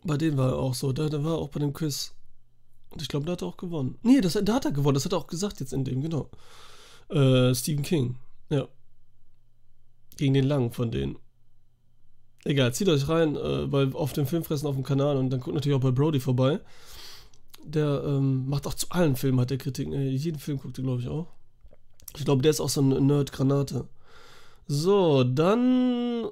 Bei 0.02 0.16
denen 0.16 0.38
war 0.38 0.52
er 0.52 0.58
auch 0.58 0.72
so, 0.72 0.90
da, 0.90 1.10
da 1.10 1.22
war 1.22 1.32
er 1.32 1.38
auch 1.38 1.50
bei 1.50 1.60
dem 1.60 1.74
Quiz. 1.74 2.14
Und 2.88 3.02
ich 3.02 3.08
glaube, 3.08 3.26
da 3.26 3.32
hat 3.32 3.42
er 3.42 3.48
auch 3.48 3.58
gewonnen. 3.58 3.98
Nee, 4.02 4.22
das, 4.22 4.38
da 4.42 4.54
hat 4.54 4.64
er 4.64 4.72
gewonnen, 4.72 4.94
das 4.94 5.04
hat 5.04 5.12
er 5.12 5.18
auch 5.18 5.26
gesagt 5.26 5.60
jetzt 5.60 5.74
in 5.74 5.84
dem, 5.84 6.00
genau. 6.00 6.30
Äh, 7.10 7.54
Stephen 7.54 7.82
King, 7.82 8.16
ja. 8.48 8.66
Gegen 10.16 10.32
den 10.32 10.46
Langen 10.46 10.72
von 10.72 10.90
denen. 10.90 11.18
Egal, 12.44 12.72
zieht 12.72 12.88
euch 12.88 13.06
rein, 13.06 13.36
äh, 13.36 13.70
weil 13.70 13.92
auf 13.92 14.14
dem 14.14 14.26
Filmfressen 14.26 14.66
auf 14.66 14.76
dem 14.76 14.84
Kanal 14.84 15.18
und 15.18 15.28
dann 15.28 15.40
guckt 15.40 15.54
natürlich 15.54 15.76
auch 15.76 15.82
bei 15.82 15.90
Brody 15.90 16.20
vorbei. 16.20 16.60
Der 17.66 18.02
ähm, 18.02 18.48
macht 18.48 18.66
auch 18.66 18.72
zu 18.72 18.86
allen 18.88 19.14
Filmen, 19.14 19.40
hat 19.40 19.50
der 19.50 19.58
Kritiken. 19.58 19.92
Äh, 19.92 20.08
jeden 20.08 20.38
Film 20.38 20.58
guckt 20.58 20.78
er, 20.78 20.84
glaube 20.84 21.02
ich, 21.02 21.08
auch. 21.08 21.26
Ich 22.16 22.24
glaube, 22.24 22.42
der 22.42 22.50
ist 22.50 22.60
auch 22.60 22.68
so 22.68 22.80
eine 22.80 23.00
Nerd-Granate. 23.00 23.86
So, 24.66 25.24
dann 25.24 26.28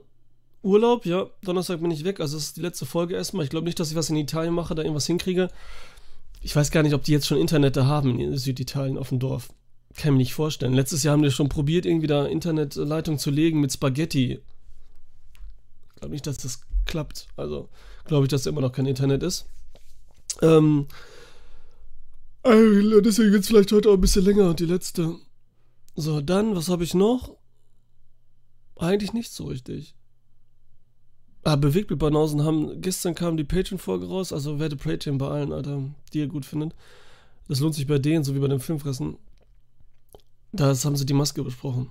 Urlaub, 0.62 1.06
ja. 1.06 1.26
Donnerstag 1.42 1.80
bin 1.80 1.90
ich 1.90 2.04
weg. 2.04 2.20
Also, 2.20 2.36
das 2.36 2.46
ist 2.46 2.56
die 2.56 2.62
letzte 2.62 2.86
Folge 2.86 3.14
erstmal. 3.14 3.44
Ich 3.44 3.50
glaube 3.50 3.66
nicht, 3.66 3.78
dass 3.80 3.90
ich 3.90 3.96
was 3.96 4.10
in 4.10 4.16
Italien 4.16 4.54
mache, 4.54 4.74
da 4.74 4.82
irgendwas 4.82 5.06
hinkriege. 5.06 5.48
Ich 6.40 6.54
weiß 6.54 6.70
gar 6.70 6.82
nicht, 6.82 6.94
ob 6.94 7.02
die 7.02 7.12
jetzt 7.12 7.26
schon 7.26 7.38
Internet 7.38 7.76
da 7.76 7.86
haben 7.86 8.20
in 8.20 8.36
Süditalien 8.36 8.98
auf 8.98 9.08
dem 9.08 9.18
Dorf. 9.18 9.48
Kann 9.96 10.08
ich 10.08 10.12
mir 10.12 10.18
nicht 10.18 10.34
vorstellen. 10.34 10.74
Letztes 10.74 11.02
Jahr 11.02 11.14
haben 11.14 11.22
die 11.22 11.30
schon 11.30 11.48
probiert, 11.48 11.86
irgendwie 11.86 12.06
da 12.06 12.26
Internetleitung 12.26 13.18
zu 13.18 13.30
legen 13.30 13.60
mit 13.60 13.72
Spaghetti. 13.72 14.40
Ich 15.94 16.00
glaube 16.00 16.12
nicht, 16.12 16.26
dass 16.26 16.36
das 16.36 16.60
klappt. 16.86 17.26
Also, 17.36 17.68
glaube 18.04 18.26
ich, 18.26 18.28
dass 18.28 18.42
da 18.42 18.50
immer 18.50 18.60
noch 18.60 18.72
kein 18.72 18.86
Internet 18.86 19.22
ist. 19.22 19.46
Ähm. 20.42 20.86
Deswegen 22.44 23.32
wird 23.32 23.42
es 23.42 23.48
vielleicht 23.48 23.72
heute 23.72 23.90
auch 23.90 23.94
ein 23.94 24.00
bisschen 24.00 24.24
länger, 24.24 24.54
die 24.54 24.66
letzte. 24.66 25.16
So, 26.00 26.20
dann, 26.20 26.54
was 26.54 26.68
habe 26.68 26.84
ich 26.84 26.94
noch? 26.94 27.36
Eigentlich 28.76 29.14
nicht 29.14 29.32
so 29.32 29.46
richtig. 29.46 29.96
Ah, 31.42 31.56
Bewegtbildbanausen 31.56 32.44
haben, 32.44 32.80
gestern 32.80 33.16
kam 33.16 33.36
die 33.36 33.42
Patreon-Folge 33.42 34.06
raus, 34.06 34.32
also 34.32 34.60
werde 34.60 34.76
Patreon 34.76 35.18
bei 35.18 35.26
allen, 35.26 35.52
Alter, 35.52 35.82
die 36.12 36.20
ihr 36.20 36.28
gut 36.28 36.46
findet. 36.46 36.72
Das 37.48 37.58
lohnt 37.58 37.74
sich 37.74 37.88
bei 37.88 37.98
denen, 37.98 38.22
so 38.22 38.36
wie 38.36 38.38
bei 38.38 38.46
dem 38.46 38.60
Filmfressen. 38.60 39.16
Da 40.52 40.72
haben 40.72 40.94
sie 40.94 41.04
die 41.04 41.14
Maske 41.14 41.42
besprochen. 41.42 41.90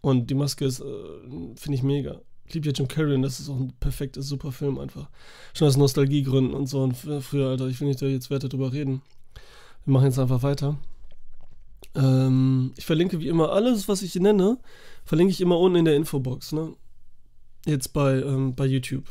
Und 0.00 0.30
die 0.30 0.34
Maske 0.34 0.64
ist, 0.64 0.80
äh, 0.80 0.84
finde 1.56 1.74
ich 1.74 1.82
mega. 1.82 2.22
Ich 2.46 2.54
liebe 2.54 2.68
ja 2.68 2.72
Jim 2.72 2.88
Carrey 2.88 3.14
und 3.14 3.22
das 3.22 3.40
ist 3.40 3.50
auch 3.50 3.60
ein 3.60 3.74
perfekter, 3.78 4.22
super 4.22 4.52
Film 4.52 4.78
einfach. 4.78 5.10
Schon 5.52 5.68
aus 5.68 5.76
Nostalgiegründen 5.76 6.54
und 6.54 6.66
so. 6.66 6.82
Und 6.82 6.96
früher, 6.96 7.50
Alter, 7.50 7.66
ich 7.66 7.78
will 7.82 7.88
nicht 7.88 8.00
da 8.00 8.06
jetzt 8.06 8.30
weiter 8.30 8.48
drüber 8.48 8.72
reden. 8.72 9.02
Wir 9.84 9.92
machen 9.92 10.06
jetzt 10.06 10.18
einfach 10.18 10.42
weiter. 10.42 10.78
Ähm, 11.94 12.72
ich 12.76 12.86
verlinke 12.86 13.20
wie 13.20 13.28
immer 13.28 13.52
alles, 13.52 13.88
was 13.88 14.02
ich 14.02 14.14
nenne, 14.16 14.58
verlinke 15.04 15.32
ich 15.32 15.40
immer 15.40 15.58
unten 15.58 15.78
in 15.78 15.84
der 15.84 15.96
Infobox, 15.96 16.52
ne? 16.52 16.74
Jetzt 17.66 17.92
bei, 17.92 18.20
ähm, 18.20 18.54
bei 18.54 18.66
YouTube. 18.66 19.04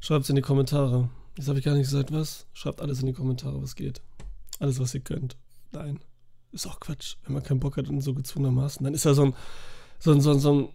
Schreibt 0.00 0.24
es 0.24 0.30
in 0.30 0.36
die 0.36 0.42
Kommentare. 0.42 1.08
Jetzt 1.36 1.48
habe 1.48 1.58
ich 1.58 1.64
gar 1.64 1.74
nicht 1.74 1.88
gesagt, 1.90 2.12
was. 2.12 2.46
Schreibt 2.52 2.80
alles 2.80 3.00
in 3.00 3.06
die 3.06 3.12
Kommentare, 3.12 3.62
was 3.62 3.76
geht. 3.76 4.02
Alles, 4.58 4.78
was 4.80 4.94
ihr 4.94 5.00
könnt. 5.00 5.36
Nein. 5.72 6.00
Ist 6.52 6.66
auch 6.66 6.80
Quatsch. 6.80 7.16
Wenn 7.24 7.34
man 7.34 7.42
keinen 7.42 7.60
Bock 7.60 7.76
hat 7.76 7.88
und 7.88 8.00
so 8.00 8.14
gezwungenermaßen, 8.14 8.84
dann 8.84 8.94
ist 8.94 9.04
ja 9.04 9.14
so 9.14 9.26
ein, 9.26 9.34
so 9.98 10.12
ein, 10.12 10.20
so 10.20 10.30
ein, 10.30 10.40
so 10.40 10.52
ein 10.52 10.68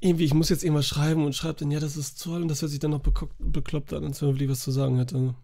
irgendwie, 0.00 0.24
ich 0.24 0.34
muss 0.34 0.48
jetzt 0.48 0.64
irgendwas 0.64 0.86
schreiben 0.86 1.24
und 1.24 1.34
schreibt 1.34 1.60
dann, 1.60 1.70
ja, 1.70 1.78
das 1.78 1.96
ist 1.96 2.20
toll 2.20 2.42
und 2.42 2.48
das 2.48 2.60
hört 2.60 2.70
sich 2.70 2.80
dann 2.80 2.90
noch 2.90 3.02
bekloppt 3.38 3.92
an, 3.92 4.04
als 4.04 4.20
wenn 4.20 4.30
man 4.30 4.34
wirklich 4.34 4.50
was 4.50 4.60
zu 4.60 4.72
sagen 4.72 4.96
hätte. 4.96 5.34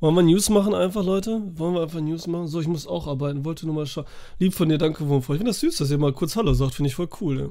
Wollen 0.00 0.14
wir 0.14 0.22
News 0.22 0.48
machen 0.48 0.74
einfach, 0.74 1.04
Leute? 1.04 1.42
Wollen 1.56 1.74
wir 1.74 1.82
einfach 1.82 2.00
News 2.00 2.26
machen? 2.26 2.48
So, 2.48 2.60
ich 2.60 2.66
muss 2.66 2.86
auch 2.86 3.06
arbeiten. 3.06 3.44
Wollte 3.44 3.66
nur 3.66 3.74
mal 3.74 3.86
schauen. 3.86 4.06
Lieb 4.38 4.54
von 4.54 4.68
dir, 4.68 4.78
danke, 4.78 5.06
Wurmfrau. 5.06 5.34
Ich 5.34 5.38
finde 5.38 5.50
das 5.50 5.60
süß, 5.60 5.76
dass 5.76 5.90
ihr 5.90 5.98
mal 5.98 6.14
kurz 6.14 6.36
Hallo 6.36 6.54
sagt. 6.54 6.74
Finde 6.74 6.88
ich 6.88 6.94
voll 6.94 7.10
cool. 7.20 7.38
Ja. 7.38 7.48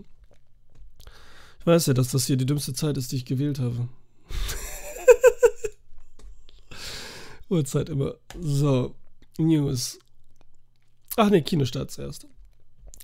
Ich 1.60 1.68
weiß 1.68 1.86
ja, 1.86 1.94
dass 1.94 2.12
das 2.12 2.25
hier 2.25 2.38
die 2.38 2.48
dümmste 2.48 2.74
Zeit 2.74 2.98
ist, 2.98 3.12
die 3.12 3.18
ich 3.18 3.25
gewählt 3.25 3.60
habe. 3.60 3.88
Uhrzeit 7.50 7.89
immer. 7.89 8.15
So, 8.39 8.96
News. 9.38 10.00
Ach 11.18 11.29
ne, 11.29 11.44
Kinostart 11.44 11.91
zuerst. 11.91 12.25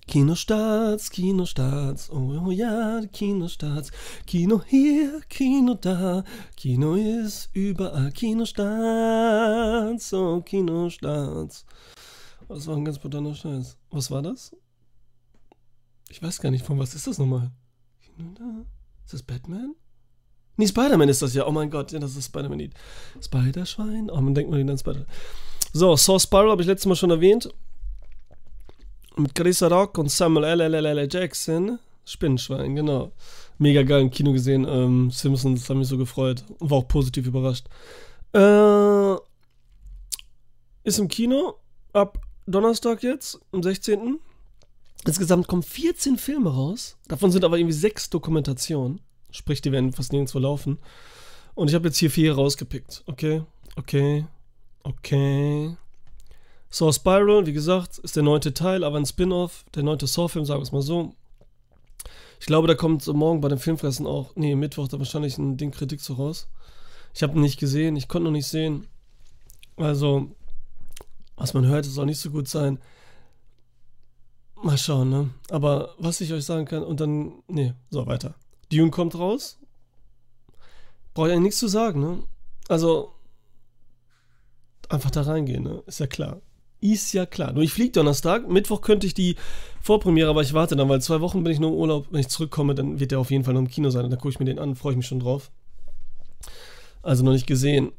Kinostarts, 0.07 1.09
Kinostarts, 1.09 2.11
oh, 2.11 2.39
oh 2.45 2.51
ja, 2.51 3.01
Kinostarts. 3.11 3.91
Kino 4.27 4.61
hier, 4.67 5.21
Kino 5.29 5.73
da, 5.73 6.23
Kino 6.55 6.95
ist 6.95 7.49
überall. 7.53 8.11
Kinostarts, 8.11 10.13
oh, 10.13 10.41
Kinostarts. 10.41 11.65
Das 12.47 12.67
war 12.67 12.77
ein 12.77 12.85
ganz 12.85 12.99
brutaler 12.99 13.33
Scheiß. 13.33 13.77
Was 13.89 14.11
war 14.11 14.21
das? 14.21 14.55
Ich 16.09 16.21
weiß 16.21 16.39
gar 16.39 16.51
nicht, 16.51 16.63
von 16.63 16.77
was 16.77 16.93
ist 16.93 17.07
das 17.07 17.17
nochmal? 17.17 17.51
Kino 18.01 18.29
da? 18.37 18.65
Ist 19.05 19.13
das 19.13 19.23
Batman? 19.23 19.73
Nee, 20.57 20.67
Spider-Man 20.67 21.09
ist 21.09 21.21
das 21.21 21.33
ja. 21.33 21.47
Oh 21.47 21.51
mein 21.51 21.69
Gott, 21.69 21.91
ja, 21.91 21.99
das 21.99 22.15
ist 22.15 22.27
Spider-Man. 22.27 22.69
Spider-Schwein? 23.21 24.09
Oh, 24.09 24.21
man 24.21 24.35
denkt 24.35 24.51
mal 24.51 24.61
an 24.61 24.77
Spider. 24.77 25.05
So, 25.73 25.97
Saw 25.97 26.19
Spiral 26.19 26.51
habe 26.51 26.61
ich 26.61 26.67
letztes 26.67 26.85
Mal 26.85 26.95
schon 26.95 27.11
erwähnt 27.11 27.49
mit 29.17 29.35
Chris 29.35 29.63
Rock 29.63 29.97
und 29.97 30.11
Samuel 30.11 30.61
L. 30.61 30.73
L. 30.73 30.85
L. 30.85 31.07
Jackson. 31.11 31.79
Spinnenschwein, 32.05 32.75
genau. 32.75 33.11
Mega 33.57 33.83
geil 33.83 34.01
im 34.01 34.11
Kino 34.11 34.31
gesehen. 34.31 34.65
Ähm, 34.67 35.09
Simpsons 35.11 35.69
hat 35.69 35.77
mich 35.77 35.87
so 35.87 35.97
gefreut 35.97 36.43
und 36.59 36.69
war 36.69 36.79
auch 36.79 36.87
positiv 36.87 37.25
überrascht. 37.27 37.65
Äh, 38.33 39.15
ist 40.83 40.99
im 40.99 41.07
Kino 41.07 41.55
ab 41.93 42.19
Donnerstag 42.45 43.01
jetzt, 43.01 43.39
am 43.51 43.63
16. 43.63 44.19
Insgesamt 45.05 45.47
kommen 45.47 45.63
14 45.63 46.17
Filme 46.17 46.53
raus. 46.53 46.97
Davon 47.07 47.31
sind 47.31 47.43
aber 47.43 47.57
irgendwie 47.57 47.73
sechs 47.73 48.09
Dokumentationen. 48.09 49.01
Sprich, 49.31 49.61
die 49.61 49.71
werden 49.71 49.93
fast 49.93 50.11
nirgendwo 50.11 50.39
laufen. 50.39 50.77
Und 51.55 51.69
ich 51.69 51.75
habe 51.75 51.87
jetzt 51.87 51.97
hier 51.97 52.11
vier 52.11 52.35
rausgepickt. 52.35 53.03
Okay, 53.07 53.43
okay, 53.75 54.25
okay, 54.83 55.75
Saw 56.75 56.91
Spiral, 56.91 57.45
wie 57.45 57.53
gesagt, 57.53 57.99
ist 57.99 58.17
der 58.17 58.23
neunte 58.23 58.53
Teil, 58.53 58.83
aber 58.83 58.97
ein 58.97 59.05
Spin-off, 59.05 59.63
der 59.73 59.83
neunte 59.83 60.07
Saw-Film, 60.07 60.43
sagen 60.43 60.59
wir 60.59 60.63
es 60.63 60.73
mal 60.73 60.81
so. 60.81 61.15
Ich 62.37 62.47
glaube, 62.47 62.67
da 62.67 62.75
kommt 62.75 63.07
morgen 63.07 63.39
bei 63.39 63.47
den 63.47 63.59
Filmfressen 63.59 64.05
auch, 64.05 64.35
nee, 64.35 64.55
Mittwoch 64.55 64.89
da 64.89 64.99
wahrscheinlich 64.99 65.37
ein 65.37 65.55
Ding 65.55 65.71
Kritik 65.71 66.01
so 66.01 66.15
raus. 66.15 66.49
Ich 67.13 67.23
habe 67.23 67.35
ihn 67.35 67.39
nicht 67.39 67.61
gesehen, 67.61 67.95
ich 67.95 68.09
konnte 68.09 68.25
noch 68.25 68.33
nicht 68.33 68.47
sehen. 68.47 68.87
Also, 69.77 70.35
was 71.37 71.53
man 71.53 71.65
hört, 71.65 71.85
soll 71.85 72.07
nicht 72.07 72.19
so 72.19 72.29
gut 72.29 72.49
sein. 72.49 72.77
Mal 74.61 74.77
schauen, 74.77 75.09
ne? 75.09 75.29
Aber 75.51 75.95
was 75.97 76.19
ich 76.19 76.33
euch 76.33 76.43
sagen 76.43 76.65
kann, 76.65 76.83
und 76.83 76.99
dann, 76.99 77.41
nee, 77.47 77.73
so, 77.89 78.05
weiter. 78.05 78.35
Dune 78.69 78.91
kommt 78.91 79.15
raus. 79.15 79.59
Brauche 81.13 81.27
ich 81.27 81.31
eigentlich 81.31 81.43
nichts 81.43 81.59
zu 81.59 81.69
sagen, 81.69 82.01
ne? 82.01 82.23
Also, 82.67 83.13
einfach 84.89 85.11
da 85.11 85.21
reingehen, 85.21 85.63
ne? 85.63 85.81
Ist 85.85 86.01
ja 86.01 86.07
klar. 86.07 86.41
Ist 86.81 87.13
ja 87.13 87.25
klar. 87.25 87.53
Nur 87.53 87.63
ich 87.63 87.73
fliege 87.73 87.91
Donnerstag. 87.91 88.49
Mittwoch 88.49 88.81
könnte 88.81 89.07
ich 89.07 89.13
die 89.13 89.35
Vorpremiere, 89.81 90.29
aber 90.29 90.41
ich 90.41 90.53
warte 90.53 90.75
dann, 90.75 90.89
weil 90.89 91.01
zwei 91.01 91.21
Wochen 91.21 91.43
bin 91.43 91.53
ich 91.53 91.59
nur 91.59 91.71
im 91.71 91.75
Urlaub. 91.75 92.07
Wenn 92.11 92.19
ich 92.19 92.27
zurückkomme, 92.27 92.75
dann 92.75 92.99
wird 92.99 93.11
der 93.11 93.19
auf 93.19 93.31
jeden 93.31 93.43
Fall 93.43 93.53
noch 93.53 93.61
im 93.61 93.67
Kino 93.67 93.89
sein. 93.89 94.09
dann 94.09 94.19
gucke 94.19 94.29
ich 94.29 94.39
mir 94.39 94.45
den 94.45 94.59
an, 94.59 94.75
freue 94.75 94.93
ich 94.93 94.97
mich 94.97 95.07
schon 95.07 95.19
drauf. 95.19 95.51
Also 97.01 97.23
noch 97.23 97.31
nicht 97.31 97.47
gesehen. 97.47 97.91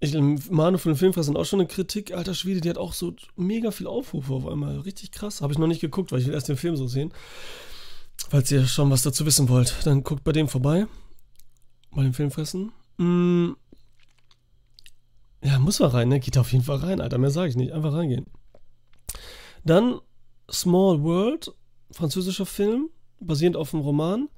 Ich, 0.00 0.14
Manu 0.50 0.78
von 0.78 0.92
den 0.92 0.98
Filmfress 0.98 1.28
auch 1.30 1.44
schon 1.44 1.60
eine 1.60 1.68
Kritik. 1.68 2.12
Alter 2.12 2.34
Schwede, 2.34 2.60
die 2.60 2.68
hat 2.68 2.78
auch 2.78 2.92
so 2.92 3.14
mega 3.36 3.70
viel 3.70 3.86
Aufrufe 3.86 4.34
auf 4.34 4.46
einmal. 4.46 4.80
Richtig 4.80 5.12
krass. 5.12 5.40
Habe 5.40 5.52
ich 5.52 5.58
noch 5.58 5.66
nicht 5.66 5.80
geguckt, 5.80 6.12
weil 6.12 6.20
ich 6.20 6.26
will 6.26 6.34
erst 6.34 6.48
den 6.48 6.56
Film 6.56 6.76
so 6.76 6.86
sehen. 6.86 7.12
Falls 8.28 8.50
ihr 8.50 8.66
schon 8.66 8.90
was 8.90 9.02
dazu 9.02 9.26
wissen 9.26 9.48
wollt, 9.48 9.74
dann 9.84 10.02
guckt 10.02 10.24
bei 10.24 10.32
dem 10.32 10.48
vorbei. 10.48 10.86
Bei 11.92 12.02
den 12.02 12.12
Filmfressen. 12.12 12.72
Mmh. 12.96 13.56
Ja, 15.44 15.58
muss 15.58 15.78
man 15.78 15.90
rein, 15.90 16.08
ne? 16.08 16.20
Geht 16.20 16.38
auf 16.38 16.52
jeden 16.52 16.64
Fall 16.64 16.78
rein, 16.78 17.00
Alter. 17.00 17.18
Mehr 17.18 17.30
sage 17.30 17.50
ich 17.50 17.56
nicht. 17.56 17.72
Einfach 17.72 17.92
reingehen. 17.92 18.26
Dann 19.62 20.00
Small 20.50 21.02
World, 21.02 21.54
französischer 21.90 22.46
Film, 22.46 22.88
basierend 23.20 23.56
auf 23.56 23.74
einem 23.74 23.82
Roman. 23.82 24.28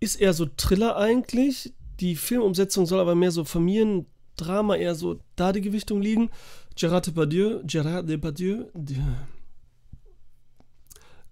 Ist 0.00 0.16
eher 0.16 0.34
so 0.34 0.46
Thriller 0.46 0.96
eigentlich. 0.96 1.72
Die 2.00 2.14
Filmumsetzung 2.14 2.84
soll 2.84 3.00
aber 3.00 3.14
mehr 3.14 3.30
so 3.30 3.44
Familiendrama, 3.44 4.76
eher 4.76 4.94
so 4.94 5.18
da 5.36 5.52
die 5.52 5.62
Gewichtung 5.62 6.02
liegen. 6.02 6.30
Gerard 6.76 7.06
Depardieu, 7.06 7.62
Gerard 7.64 8.08
Depardieu, 8.08 8.66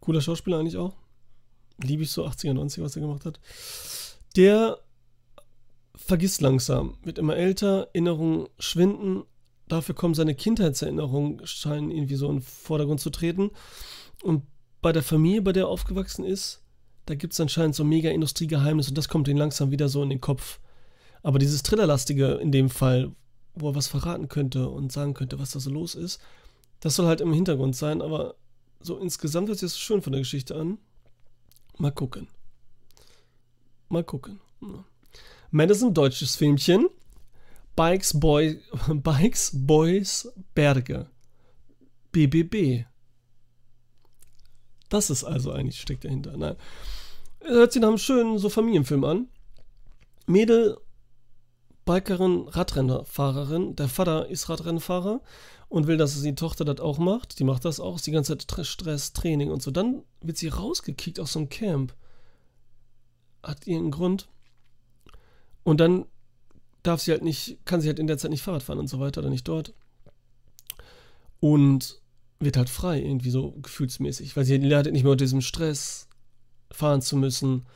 cooler 0.01 0.21
Schauspieler 0.21 0.59
eigentlich 0.59 0.77
auch. 0.77 0.95
Liebe 1.83 2.05
ich 2.05 2.11
so 2.13 2.27
80er, 2.27 2.53
90er, 2.53 2.83
was 2.83 2.97
er 2.97 3.03
gemacht 3.03 3.27
hat. 3.27 3.41
Der 4.37 4.79
vergisst 6.05 6.41
langsam, 6.41 6.99
wird 7.03 7.19
immer 7.19 7.37
älter, 7.37 7.89
Erinnerungen 7.93 8.49
schwinden, 8.59 9.25
dafür 9.69 9.95
kommen 9.95 10.15
seine 10.15 10.35
Kindheitserinnerungen, 10.35 11.47
scheinen 11.47 11.91
irgendwie 11.91 12.17
so 12.17 12.29
in 12.29 12.37
den 12.37 12.43
Vordergrund 12.43 13.01
zu 13.01 13.11
treten. 13.11 13.51
Und 14.23 14.45
bei 14.81 14.93
der 14.93 15.03
Familie, 15.03 15.43
bei 15.43 15.53
der 15.53 15.65
er 15.65 15.69
aufgewachsen 15.69 16.25
ist, 16.25 16.63
da 17.07 17.15
gibt 17.15 17.33
es 17.33 17.41
anscheinend 17.41 17.75
so 17.75 17.85
mega 17.85 18.11
Industriegeheimnis 18.11 18.89
und 18.89 18.99
das 18.99 19.09
kommt 19.09 19.29
ihm 19.29 19.37
langsam 19.37 19.71
wieder 19.71 19.89
so 19.89 20.03
in 20.03 20.11
den 20.11 20.21
Kopf. 20.21 20.61
Aber 21.23 21.39
dieses 21.39 21.63
Thrillerlastige 21.63 22.35
in 22.35 22.53
dem 22.53 22.69
Fall, 22.69 23.13
wo 23.55 23.71
er 23.71 23.75
was 23.75 23.89
verraten 23.89 24.29
könnte 24.29 24.69
und 24.69 24.93
sagen 24.93 25.15
könnte, 25.15 25.39
was 25.39 25.53
da 25.53 25.61
so 25.61 25.71
los 25.71 25.95
ist, 25.95 26.21
das 26.81 26.97
soll 26.97 27.07
halt 27.07 27.21
im 27.21 27.33
Hintergrund 27.33 27.77
sein, 27.77 28.03
aber 28.03 28.35
so 28.81 28.99
insgesamt 28.99 29.49
hört 29.49 29.59
sich 29.59 29.71
das 29.71 29.79
schön 29.79 30.03
von 30.03 30.13
der 30.13 30.21
Geschichte 30.21 30.57
an. 30.57 30.79
Mal 31.79 31.93
gucken. 31.93 32.29
Mal 33.89 34.05
gucken. 34.05 34.41
Ja. 34.61 34.85
Madison, 35.53 35.93
deutsches 35.93 36.35
Filmchen. 36.35 36.89
Bikes, 37.77 38.19
Boy, 38.19 38.59
Bikes 38.89 39.51
Boys 39.55 40.33
Berge. 40.55 41.09
BBB. 42.11 42.87
Das 44.89 45.11
ist 45.11 45.25
also 45.25 45.53
eigentlich, 45.53 45.81
steckt 45.81 46.05
dahinter. 46.05 46.37
Nein. 46.37 46.57
Hört 47.43 47.73
sich 47.73 47.83
nach 47.83 47.89
einem 47.89 47.99
schönen 47.99 48.39
so 48.39 48.49
Familienfilm 48.49 49.05
an. 49.05 49.29
Mädel, 50.27 50.79
Bikerin, 51.85 52.49
Radrennfahrerin. 52.49 53.77
Der 53.77 53.89
Vater 53.89 54.29
ist 54.29 54.49
Radrennfahrer 54.49 55.21
und 55.69 55.87
will, 55.87 55.99
dass 55.99 56.21
die 56.23 56.35
Tochter 56.35 56.65
das 56.65 56.81
auch 56.81 56.97
macht. 56.97 57.39
Die 57.39 57.45
macht 57.45 57.67
das 57.67 57.79
auch, 57.79 57.97
ist 57.97 58.07
die 58.07 58.13
ganze 58.13 58.39
Zeit 58.39 58.67
Stress, 58.67 59.13
Training 59.13 59.51
und 59.51 59.63
so. 59.63 59.71
Dann 59.71 60.03
wird 60.23 60.39
sie 60.39 60.49
rausgekickt 60.49 61.21
aus 61.21 61.35
so 61.35 61.41
einem 61.41 61.51
Camp. 61.51 61.95
Hat 63.43 63.67
ihren 63.67 63.91
Grund. 63.91 64.29
Und 65.65 65.81
dann 65.81 66.07
darf 66.83 67.01
sie 67.01 67.13
halt 67.13 67.23
nicht, 67.23 67.59
kann 67.65 67.81
sie 67.81 67.89
halt 67.89 67.99
in 67.99 68.07
der 68.07 68.19
Zeit 68.19 68.31
nicht 68.31 68.43
Fahrrad 68.43 68.63
fahren 68.63 68.79
und 68.79 68.89
so 68.89 69.01
weiter 69.01 69.21
oder 69.21 69.31
nicht 69.31 69.47
dort. 69.47 69.75
Und 71.41 72.01
wird 72.41 72.57
halt 72.57 72.71
frei, 72.71 73.01
irgendwie 73.01 73.31
so 73.31 73.53
gefühlsmäßig, 73.53 74.37
weil 74.37 74.45
sie 74.45 74.57
lernt 74.57 74.91
nicht 74.91 75.05
mehr 75.05 75.13
unter 75.13 75.25
diesem 75.25 75.41
Stress 75.41 76.09
fahren 76.73 77.03
zu 77.03 77.17
müssen, 77.17 77.67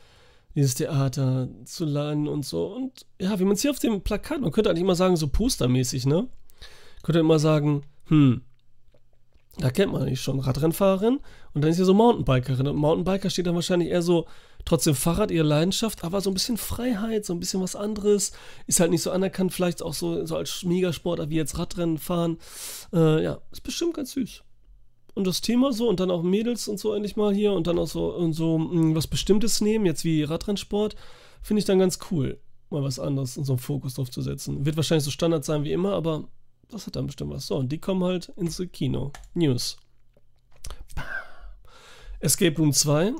dieses 0.55 0.75
Theater 0.75 1.47
zu 1.65 1.85
lernen 1.85 2.27
und 2.27 2.45
so. 2.45 2.73
Und 2.73 3.05
ja, 3.21 3.39
wie 3.39 3.45
man 3.45 3.53
es 3.53 3.61
hier 3.61 3.71
auf 3.71 3.79
dem 3.79 4.01
Plakat, 4.01 4.41
man 4.41 4.51
könnte 4.51 4.69
eigentlich 4.69 4.83
immer 4.83 4.95
sagen, 4.95 5.15
so 5.15 5.27
postermäßig, 5.27 6.05
ne? 6.05 6.27
Könnte 7.03 7.19
immer 7.19 7.39
sagen, 7.39 7.83
hm, 8.07 8.41
Da 9.59 9.71
kennt 9.71 9.91
man 9.91 10.03
eigentlich 10.03 10.21
schon 10.21 10.39
Radrennfahrerin 10.39 11.19
und 11.53 11.61
dann 11.61 11.71
ist 11.71 11.77
sie 11.77 11.85
so 11.85 11.93
Mountainbikerin. 11.93 12.67
Und 12.67 12.75
Mountainbiker 12.75 13.29
steht 13.29 13.47
dann 13.47 13.55
wahrscheinlich 13.55 13.89
eher 13.89 14.03
so, 14.03 14.27
trotzdem 14.67 14.95
Fahrrad, 14.95 15.31
ihre 15.31 15.45
Leidenschaft, 15.45 16.03
aber 16.03 16.21
so 16.21 16.29
ein 16.29 16.33
bisschen 16.33 16.57
Freiheit, 16.57 17.25
so 17.25 17.33
ein 17.33 17.39
bisschen 17.39 17.61
was 17.61 17.75
anderes. 17.75 18.33
Ist 18.67 18.79
halt 18.79 18.91
nicht 18.91 19.01
so 19.01 19.11
anerkannt, 19.11 19.53
vielleicht 19.53 19.81
auch 19.81 19.93
so, 19.93 20.25
so 20.25 20.35
als 20.35 20.63
Megasportler 20.63 21.29
wie 21.29 21.35
jetzt 21.35 21.57
Radrennen 21.57 21.97
fahren. 21.97 22.37
Äh, 22.93 23.23
ja, 23.23 23.41
ist 23.51 23.61
bestimmt 23.61 23.95
ganz 23.95 24.11
süß. 24.11 24.43
Und 25.15 25.25
das 25.25 25.41
Thema 25.41 25.73
so 25.73 25.89
und 25.89 25.99
dann 25.99 26.11
auch 26.11 26.21
Mädels 26.21 26.67
und 26.67 26.79
so 26.79 26.93
endlich 26.93 27.15
mal 27.15 27.33
hier 27.33 27.53
und 27.53 27.65
dann 27.65 27.79
auch 27.79 27.87
so, 27.87 28.13
und 28.13 28.33
so 28.33 28.59
mh, 28.59 28.71
hm, 28.71 28.95
was 28.95 29.07
Bestimmtes 29.07 29.61
nehmen, 29.61 29.85
jetzt 29.85 30.03
wie 30.03 30.23
Radrennsport, 30.23 30.95
finde 31.41 31.59
ich 31.59 31.65
dann 31.65 31.79
ganz 31.79 31.97
cool, 32.11 32.39
mal 32.69 32.83
was 32.83 32.99
anderes 32.99 33.37
und 33.37 33.45
so 33.45 33.53
einen 33.53 33.59
Fokus 33.59 33.95
drauf 33.95 34.11
zu 34.11 34.21
setzen. 34.21 34.65
Wird 34.65 34.75
wahrscheinlich 34.75 35.05
so 35.05 35.11
Standard 35.11 35.43
sein 35.43 35.63
wie 35.63 35.71
immer, 35.71 35.93
aber 35.93 36.27
das 36.69 36.85
hat 36.85 36.95
dann 36.95 37.07
bestimmt 37.07 37.31
was. 37.31 37.47
So, 37.47 37.55
und 37.55 37.71
die 37.71 37.79
kommen 37.79 38.03
halt 38.03 38.29
ins 38.35 38.61
Kino. 38.71 39.11
News. 39.33 39.77
Escape 42.19 42.57
Room 42.57 42.73
2. 42.73 43.13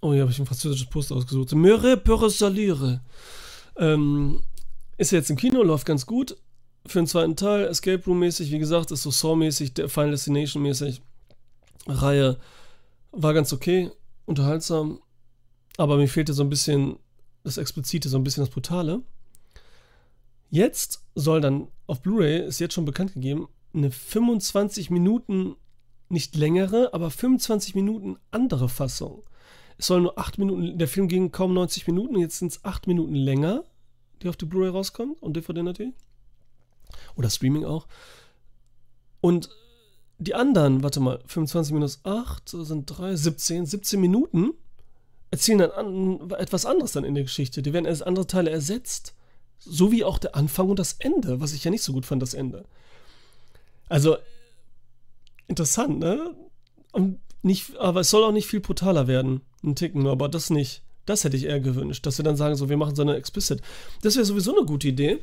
Oh, 0.00 0.12
hier 0.12 0.22
habe 0.22 0.32
ich 0.32 0.38
ein 0.38 0.46
französisches 0.46 0.88
Post 0.88 1.12
ausgesucht. 1.12 1.52
Meure 1.52 1.96
pour 1.96 2.30
salire. 2.30 3.00
Ähm, 3.76 4.42
ist 4.96 5.10
jetzt 5.10 5.30
im 5.30 5.36
Kino, 5.36 5.62
läuft 5.62 5.86
ganz 5.86 6.06
gut. 6.06 6.36
Für 6.86 7.00
den 7.00 7.06
zweiten 7.06 7.36
Teil, 7.36 7.66
Escape 7.66 8.02
Room-mäßig, 8.04 8.50
wie 8.50 8.58
gesagt, 8.58 8.90
ist 8.90 9.02
so 9.02 9.10
Saw-mäßig, 9.10 9.72
Final 9.88 10.12
Destination-mäßig. 10.12 11.02
Reihe 11.86 12.38
war 13.12 13.34
ganz 13.34 13.52
okay, 13.52 13.90
unterhaltsam. 14.24 15.00
Aber 15.76 15.96
mir 15.96 16.08
fehlte 16.08 16.32
so 16.32 16.42
ein 16.42 16.50
bisschen 16.50 16.98
das 17.42 17.58
Explizite, 17.58 18.08
so 18.08 18.16
ein 18.16 18.24
bisschen 18.24 18.42
das 18.42 18.52
Brutale. 18.52 19.02
Jetzt 20.50 21.04
soll 21.14 21.40
dann 21.40 21.68
auf 21.86 22.00
Blu-ray, 22.00 22.46
ist 22.46 22.58
jetzt 22.58 22.74
schon 22.74 22.84
bekannt 22.84 23.14
gegeben, 23.14 23.48
eine 23.72 23.90
25 23.90 24.90
Minuten, 24.90 25.56
nicht 26.08 26.34
längere, 26.34 26.92
aber 26.92 27.10
25 27.10 27.74
Minuten 27.74 28.16
andere 28.30 28.68
Fassung. 28.68 29.22
Es 29.80 29.86
soll 29.86 30.02
nur 30.02 30.18
8 30.18 30.36
Minuten, 30.36 30.76
der 30.76 30.88
Film 30.88 31.08
ging 31.08 31.32
kaum 31.32 31.54
90 31.54 31.86
Minuten, 31.86 32.18
jetzt 32.18 32.38
sind 32.38 32.52
es 32.52 32.62
8 32.66 32.86
Minuten 32.86 33.14
länger, 33.14 33.64
die 34.20 34.28
auf 34.28 34.36
die 34.36 34.44
Blu-ray 34.44 34.68
rauskommen 34.68 35.16
und 35.20 35.38
DVD 35.38 35.62
natürlich. 35.62 35.94
Oder 37.16 37.30
Streaming 37.30 37.64
auch. 37.64 37.86
Und 39.22 39.48
die 40.18 40.34
anderen, 40.34 40.82
warte 40.82 41.00
mal, 41.00 41.20
25 41.24 41.72
minus 41.72 42.00
8 42.04 42.46
sind 42.46 42.84
3, 42.86 43.16
17, 43.16 43.64
17 43.64 43.98
Minuten 43.98 44.52
erzählen 45.30 45.60
dann 45.60 45.70
an, 45.70 46.30
etwas 46.32 46.66
anderes 46.66 46.92
dann 46.92 47.04
in 47.04 47.14
der 47.14 47.24
Geschichte. 47.24 47.62
Die 47.62 47.72
werden 47.72 47.86
als 47.86 48.02
andere 48.02 48.26
Teile 48.26 48.50
ersetzt. 48.50 49.14
So 49.60 49.90
wie 49.92 50.04
auch 50.04 50.18
der 50.18 50.36
Anfang 50.36 50.68
und 50.68 50.78
das 50.78 50.96
Ende, 50.98 51.40
was 51.40 51.54
ich 51.54 51.64
ja 51.64 51.70
nicht 51.70 51.82
so 51.82 51.94
gut 51.94 52.04
fand, 52.04 52.20
das 52.20 52.34
Ende. 52.34 52.66
Also, 53.88 54.18
interessant, 55.46 56.00
ne? 56.00 56.34
Und 56.92 57.18
nicht, 57.40 57.78
aber 57.78 58.00
es 58.00 58.10
soll 58.10 58.24
auch 58.24 58.32
nicht 58.32 58.46
viel 58.46 58.60
brutaler 58.60 59.06
werden. 59.06 59.40
Ein 59.62 59.74
Ticken 59.74 60.06
aber 60.06 60.28
das 60.28 60.50
nicht. 60.50 60.82
Das 61.06 61.24
hätte 61.24 61.36
ich 61.36 61.44
eher 61.44 61.60
gewünscht, 61.60 62.06
dass 62.06 62.18
wir 62.18 62.24
dann 62.24 62.36
sagen, 62.36 62.56
so, 62.56 62.68
wir 62.68 62.76
machen 62.76 62.94
so 62.94 63.02
eine 63.02 63.16
Explicit. 63.16 63.60
Das 64.02 64.16
wäre 64.16 64.24
sowieso 64.24 64.56
eine 64.56 64.66
gute 64.66 64.88
Idee. 64.88 65.18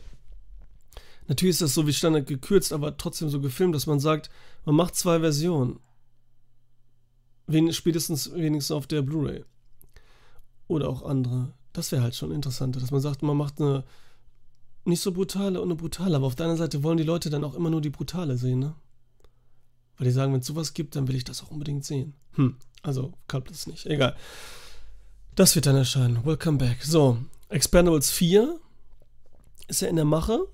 Natürlich 1.27 1.55
ist 1.55 1.61
das 1.61 1.73
so 1.73 1.87
wie 1.87 1.93
Standard 1.93 2.27
gekürzt, 2.27 2.73
aber 2.73 2.97
trotzdem 2.97 3.29
so 3.29 3.39
gefilmt, 3.39 3.75
dass 3.75 3.85
man 3.85 3.99
sagt, 3.99 4.29
man 4.65 4.75
macht 4.75 4.95
zwei 4.95 5.19
Versionen. 5.19 5.79
Wen, 7.47 7.71
spätestens 7.71 8.33
wenigstens 8.33 8.75
auf 8.75 8.87
der 8.87 9.01
Blu-ray. 9.01 9.43
Oder 10.67 10.89
auch 10.89 11.03
andere. 11.03 11.53
Das 11.73 11.91
wäre 11.91 12.01
halt 12.01 12.15
schon 12.15 12.31
interessanter, 12.31 12.79
dass 12.79 12.91
man 12.91 13.01
sagt, 13.01 13.23
man 13.23 13.37
macht 13.37 13.61
eine 13.61 13.83
nicht 14.87 15.01
so 15.01 15.11
brutale 15.11 15.61
und 15.61 15.67
eine 15.67 15.75
brutale, 15.75 16.15
aber 16.15 16.27
auf 16.27 16.35
der 16.35 16.45
anderen 16.45 16.59
Seite 16.59 16.81
wollen 16.81 16.97
die 16.97 17.03
Leute 17.03 17.29
dann 17.29 17.43
auch 17.43 17.55
immer 17.55 17.69
nur 17.69 17.81
die 17.81 17.89
brutale 17.89 18.37
sehen, 18.37 18.59
ne? 18.59 18.73
Weil 19.97 20.05
die 20.05 20.11
sagen, 20.11 20.31
wenn 20.31 20.39
es 20.39 20.47
sowas 20.47 20.73
gibt, 20.73 20.95
dann 20.95 21.07
will 21.07 21.15
ich 21.15 21.23
das 21.23 21.43
auch 21.43 21.51
unbedingt 21.51 21.83
sehen. 21.83 22.13
Hm, 22.33 22.55
also 22.83 23.13
klappt 23.27 23.49
das 23.49 23.67
nicht. 23.67 23.85
Egal. 23.85 24.15
Das 25.35 25.55
wird 25.55 25.65
dann 25.65 25.75
erscheinen. 25.75 26.25
Welcome 26.25 26.57
back. 26.57 26.83
So, 26.83 27.17
Expendables 27.49 28.11
4 28.11 28.59
ist 29.67 29.81
ja 29.81 29.87
in 29.87 29.95
der 29.95 30.05
Mache. 30.05 30.47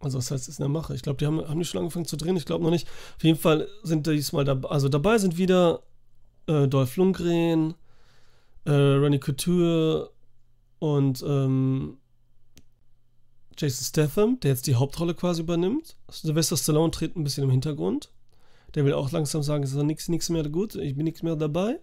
Also 0.00 0.18
was 0.18 0.30
heißt 0.30 0.48
ist 0.48 0.58
in 0.58 0.64
der 0.64 0.68
Mache? 0.68 0.94
Ich 0.94 1.02
glaube, 1.02 1.18
die 1.18 1.26
haben, 1.26 1.46
haben 1.48 1.58
die 1.58 1.64
schon 1.64 1.78
angefangen 1.78 2.04
zu 2.04 2.16
drehen. 2.16 2.36
Ich 2.36 2.44
glaube 2.44 2.64
noch 2.64 2.70
nicht. 2.70 2.88
Auf 3.16 3.24
jeden 3.24 3.38
Fall 3.38 3.68
sind 3.82 4.06
diesmal 4.06 4.44
dabei. 4.44 4.68
Also 4.68 4.88
dabei 4.88 5.18
sind 5.18 5.38
wieder 5.38 5.82
äh, 6.46 6.68
Dolph 6.68 6.96
Lundgren, 6.96 7.74
äh, 8.64 8.70
Rennie 8.70 9.20
Couture 9.20 10.10
und 10.78 11.24
ähm, 11.26 11.98
Jason 13.56 13.84
Statham, 13.84 14.40
der 14.40 14.50
jetzt 14.50 14.66
die 14.66 14.74
Hauptrolle 14.74 15.14
quasi 15.14 15.42
übernimmt. 15.42 15.96
Sylvester 16.10 16.56
Stallone 16.56 16.90
tritt 16.90 17.16
ein 17.16 17.24
bisschen 17.24 17.44
im 17.44 17.50
Hintergrund. 17.50 18.10
Der 18.74 18.84
will 18.84 18.92
auch 18.92 19.10
langsam 19.12 19.42
sagen, 19.42 19.62
es 19.62 19.72
ist 19.72 19.82
nichts, 19.82 20.08
nichts 20.08 20.30
mehr 20.30 20.48
gut, 20.48 20.74
ich 20.74 20.96
bin 20.96 21.04
nichts 21.04 21.22
mehr 21.22 21.36
dabei. 21.36 21.78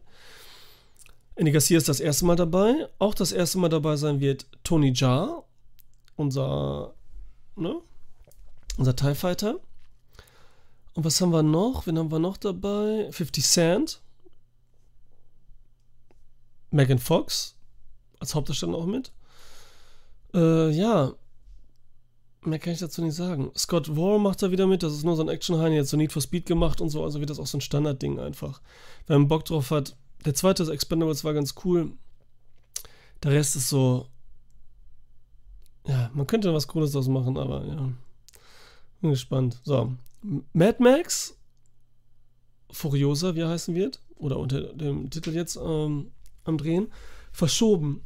Andy 1.36 1.52
Garcia 1.52 1.78
ist 1.78 1.90
das 1.90 2.00
erste 2.00 2.26
Mal 2.26 2.36
dabei. 2.36 2.88
Auch 3.00 3.14
das 3.14 3.32
erste 3.32 3.58
Mal 3.58 3.70
dabei 3.70 3.96
sein 3.96 4.20
wird 4.20 4.46
Tony 4.64 4.92
Jaa, 4.94 5.44
unser, 6.16 6.94
ne, 7.56 7.82
unser 8.78 8.96
TIE 8.96 9.16
Fighter. 9.16 9.60
Und 10.94 11.06
was 11.06 11.22
haben 11.22 11.32
wir 11.32 11.44
noch? 11.44 11.88
Wen 11.88 11.98
haben 11.98 12.12
wir 12.12 12.20
noch 12.20 12.38
dabei? 12.38 13.08
50 13.12 13.46
Cent. 13.46 14.02
Megan 16.70 17.00
Fox 17.00 17.56
als 18.20 18.36
Hauptdarsteller 18.36 18.78
auch 18.78 18.86
mit. 18.86 19.12
Äh, 20.34 20.70
ja, 20.70 21.14
Mehr 22.44 22.58
kann 22.58 22.74
ich 22.74 22.80
dazu 22.80 23.04
nicht 23.04 23.16
sagen. 23.16 23.52
Scott 23.56 23.96
Wall 23.96 24.18
macht 24.18 24.42
da 24.42 24.50
wieder 24.50 24.66
mit, 24.66 24.82
das 24.82 24.94
ist 24.94 25.04
nur 25.04 25.16
so 25.16 25.22
ein 25.22 25.30
Action-Heini, 25.30 25.76
jetzt 25.76 25.92
so 25.92 25.98
Need 25.98 26.12
for 26.12 26.22
Speed 26.22 26.48
gemacht 26.48 26.82
und 26.82 26.90
so, 26.90 27.04
also 27.04 27.20
wird 27.20 27.30
das 27.30 27.40
auch 27.40 27.46
so 27.46 27.58
ein 27.58 27.62
Standardding 27.62 28.20
einfach. 28.20 28.62
Wenn 29.06 29.22
man 29.22 29.28
Bock 29.28 29.46
drauf 29.46 29.70
hat. 29.70 29.96
Der 30.26 30.34
zweite, 30.34 30.64
das 30.64 30.74
Expendables, 30.74 31.24
war 31.24 31.34
ganz 31.34 31.56
cool. 31.64 31.92
Der 33.24 33.32
Rest 33.32 33.56
ist 33.56 33.70
so. 33.70 34.08
Ja, 35.88 36.12
man 36.14 36.28
könnte 36.28 36.54
was 36.54 36.68
Cooles 36.68 36.92
draus 36.92 37.08
machen, 37.08 37.38
aber 37.38 37.66
ja. 37.66 37.90
Bin 39.02 39.12
gespannt. 39.12 39.60
So. 39.64 39.94
Mad 40.54 40.82
Max 40.82 41.36
Furiosa, 42.72 43.36
wie 43.36 43.42
er 43.42 43.50
heißen 43.50 43.76
wird, 43.76 44.00
oder 44.16 44.38
unter 44.38 44.74
dem 44.74 45.10
Titel 45.10 45.32
jetzt 45.32 45.58
ähm, 45.58 46.12
am 46.44 46.58
Drehen, 46.58 46.92
verschoben 47.32 48.02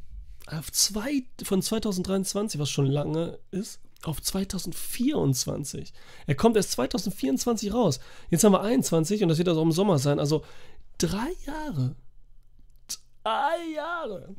auf 0.47 0.71
zwei, 0.71 1.23
von 1.43 1.61
2023, 1.61 2.59
was 2.59 2.69
schon 2.69 2.85
lange 2.85 3.39
ist, 3.51 3.79
auf 4.03 4.21
2024. 4.21 5.93
Er 6.27 6.35
kommt 6.35 6.55
erst 6.55 6.71
2024 6.73 7.73
raus. 7.73 7.99
Jetzt 8.29 8.43
haben 8.43 8.53
wir 8.53 8.61
21 8.61 9.23
und 9.23 9.29
das 9.29 9.37
wird 9.37 9.47
also 9.47 9.61
im 9.61 9.71
Sommer 9.71 9.97
sein. 9.97 10.19
Also 10.19 10.43
drei 10.97 11.31
Jahre. 11.45 11.95
Drei 13.23 13.73
Jahre. 13.75 14.35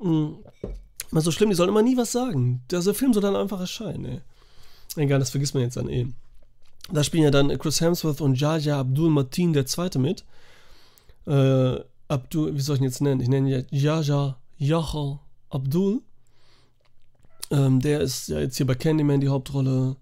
Mhm. 0.00 0.38
Immer 1.10 1.20
so 1.20 1.30
schlimm, 1.30 1.50
die 1.50 1.56
sollen 1.56 1.68
immer 1.68 1.82
nie 1.82 1.96
was 1.96 2.12
sagen. 2.12 2.62
Der 2.70 2.82
Film 2.82 3.12
soll 3.12 3.22
dann 3.22 3.36
einfach 3.36 3.60
erscheinen. 3.60 4.04
Ey. 4.04 4.20
Egal, 4.96 5.18
das 5.18 5.30
vergisst 5.30 5.54
man 5.54 5.62
jetzt 5.62 5.76
dann 5.76 5.88
eh. 5.88 6.06
Da 6.90 7.02
spielen 7.02 7.24
ja 7.24 7.30
dann 7.30 7.56
Chris 7.58 7.80
Hemsworth 7.80 8.20
und 8.20 8.38
Jaja 8.38 8.80
Abdul 8.80 9.10
Martin 9.10 9.52
der 9.52 9.66
Zweite 9.66 9.98
mit. 9.98 10.24
Äh, 11.26 11.80
Abdul, 12.08 12.54
wie 12.54 12.60
soll 12.60 12.76
ich 12.76 12.82
ihn 12.82 12.84
jetzt 12.84 13.00
nennen? 13.00 13.20
Ich 13.20 13.28
nenne 13.28 13.48
ihn 13.48 13.66
Jaja 13.70 14.36
Yahal 14.58 15.18
Abdul. 15.50 16.02
Ähm, 17.54 17.78
der 17.78 18.00
ist 18.00 18.28
ja 18.28 18.40
jetzt 18.40 18.56
hier 18.56 18.66
bei 18.66 18.74
Candyman 18.74 19.20
die 19.20 19.28
Hauptrolle. 19.28 19.96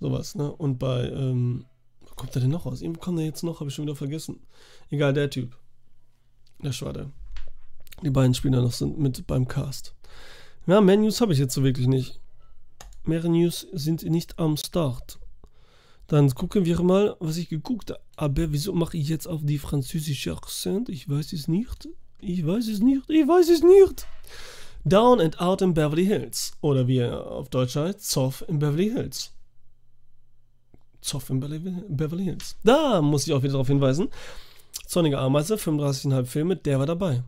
Sowas, 0.00 0.34
ne? 0.34 0.52
Und 0.52 0.78
bei, 0.78 1.08
ähm, 1.08 1.64
wo 2.00 2.14
kommt 2.14 2.34
der 2.34 2.42
denn 2.42 2.50
noch 2.50 2.66
aus? 2.66 2.82
Ihm 2.82 3.00
kommt 3.00 3.18
der 3.18 3.24
jetzt 3.24 3.42
noch, 3.42 3.60
habe 3.60 3.70
ich 3.70 3.74
schon 3.74 3.86
wieder 3.86 3.96
vergessen. 3.96 4.40
Egal, 4.90 5.14
der 5.14 5.30
Typ. 5.30 5.56
Der 6.62 6.72
Schwader. 6.72 7.10
Die 8.02 8.10
beiden 8.10 8.34
Spieler 8.34 8.60
noch 8.60 8.72
sind 8.72 8.98
mit 8.98 9.26
beim 9.26 9.48
Cast. 9.48 9.94
Ja, 10.66 10.80
mehr 10.82 10.98
News 10.98 11.22
habe 11.22 11.32
ich 11.32 11.38
jetzt 11.38 11.54
so 11.54 11.64
wirklich 11.64 11.86
nicht. 11.86 12.20
Mehr 13.04 13.26
News 13.26 13.66
sind 13.72 14.02
nicht 14.02 14.38
am 14.38 14.58
Start. 14.58 15.18
Dann 16.06 16.28
gucken 16.34 16.66
wir 16.66 16.82
mal, 16.82 17.16
was 17.18 17.38
ich 17.38 17.48
geguckt 17.48 17.94
habe. 18.16 18.52
Wieso 18.52 18.74
mache 18.74 18.98
ich 18.98 19.08
jetzt 19.08 19.26
auf 19.26 19.40
die 19.42 19.58
französische 19.58 20.36
Akzent? 20.36 20.90
Ich 20.90 21.08
weiß 21.08 21.32
es 21.32 21.48
nicht. 21.48 21.88
Ich 22.20 22.46
weiß 22.46 22.68
es 22.68 22.80
nicht. 22.80 23.08
Ich 23.08 23.26
weiß 23.26 23.48
es 23.48 23.62
nicht. 23.62 24.06
Down 24.84 25.20
and 25.20 25.40
Out 25.40 25.62
in 25.62 25.74
Beverly 25.74 26.06
Hills. 26.06 26.52
Oder 26.60 26.86
wie 26.86 26.98
er 26.98 27.26
auf 27.26 27.48
Deutsch 27.48 27.76
heißt, 27.76 28.08
Zoff 28.08 28.44
in 28.48 28.58
Beverly 28.58 28.90
Hills. 28.90 29.32
Zoff 31.00 31.30
in 31.30 31.40
Beverly 31.40 32.24
Hills. 32.24 32.56
Da 32.64 33.00
muss 33.02 33.26
ich 33.26 33.32
auch 33.32 33.42
wieder 33.42 33.52
darauf 33.52 33.68
hinweisen. 33.68 34.08
Zornige 34.86 35.18
Ameise, 35.18 35.56
35,5 35.56 36.24
Filme, 36.24 36.56
der 36.56 36.78
war 36.78 36.86
dabei. 36.86 37.22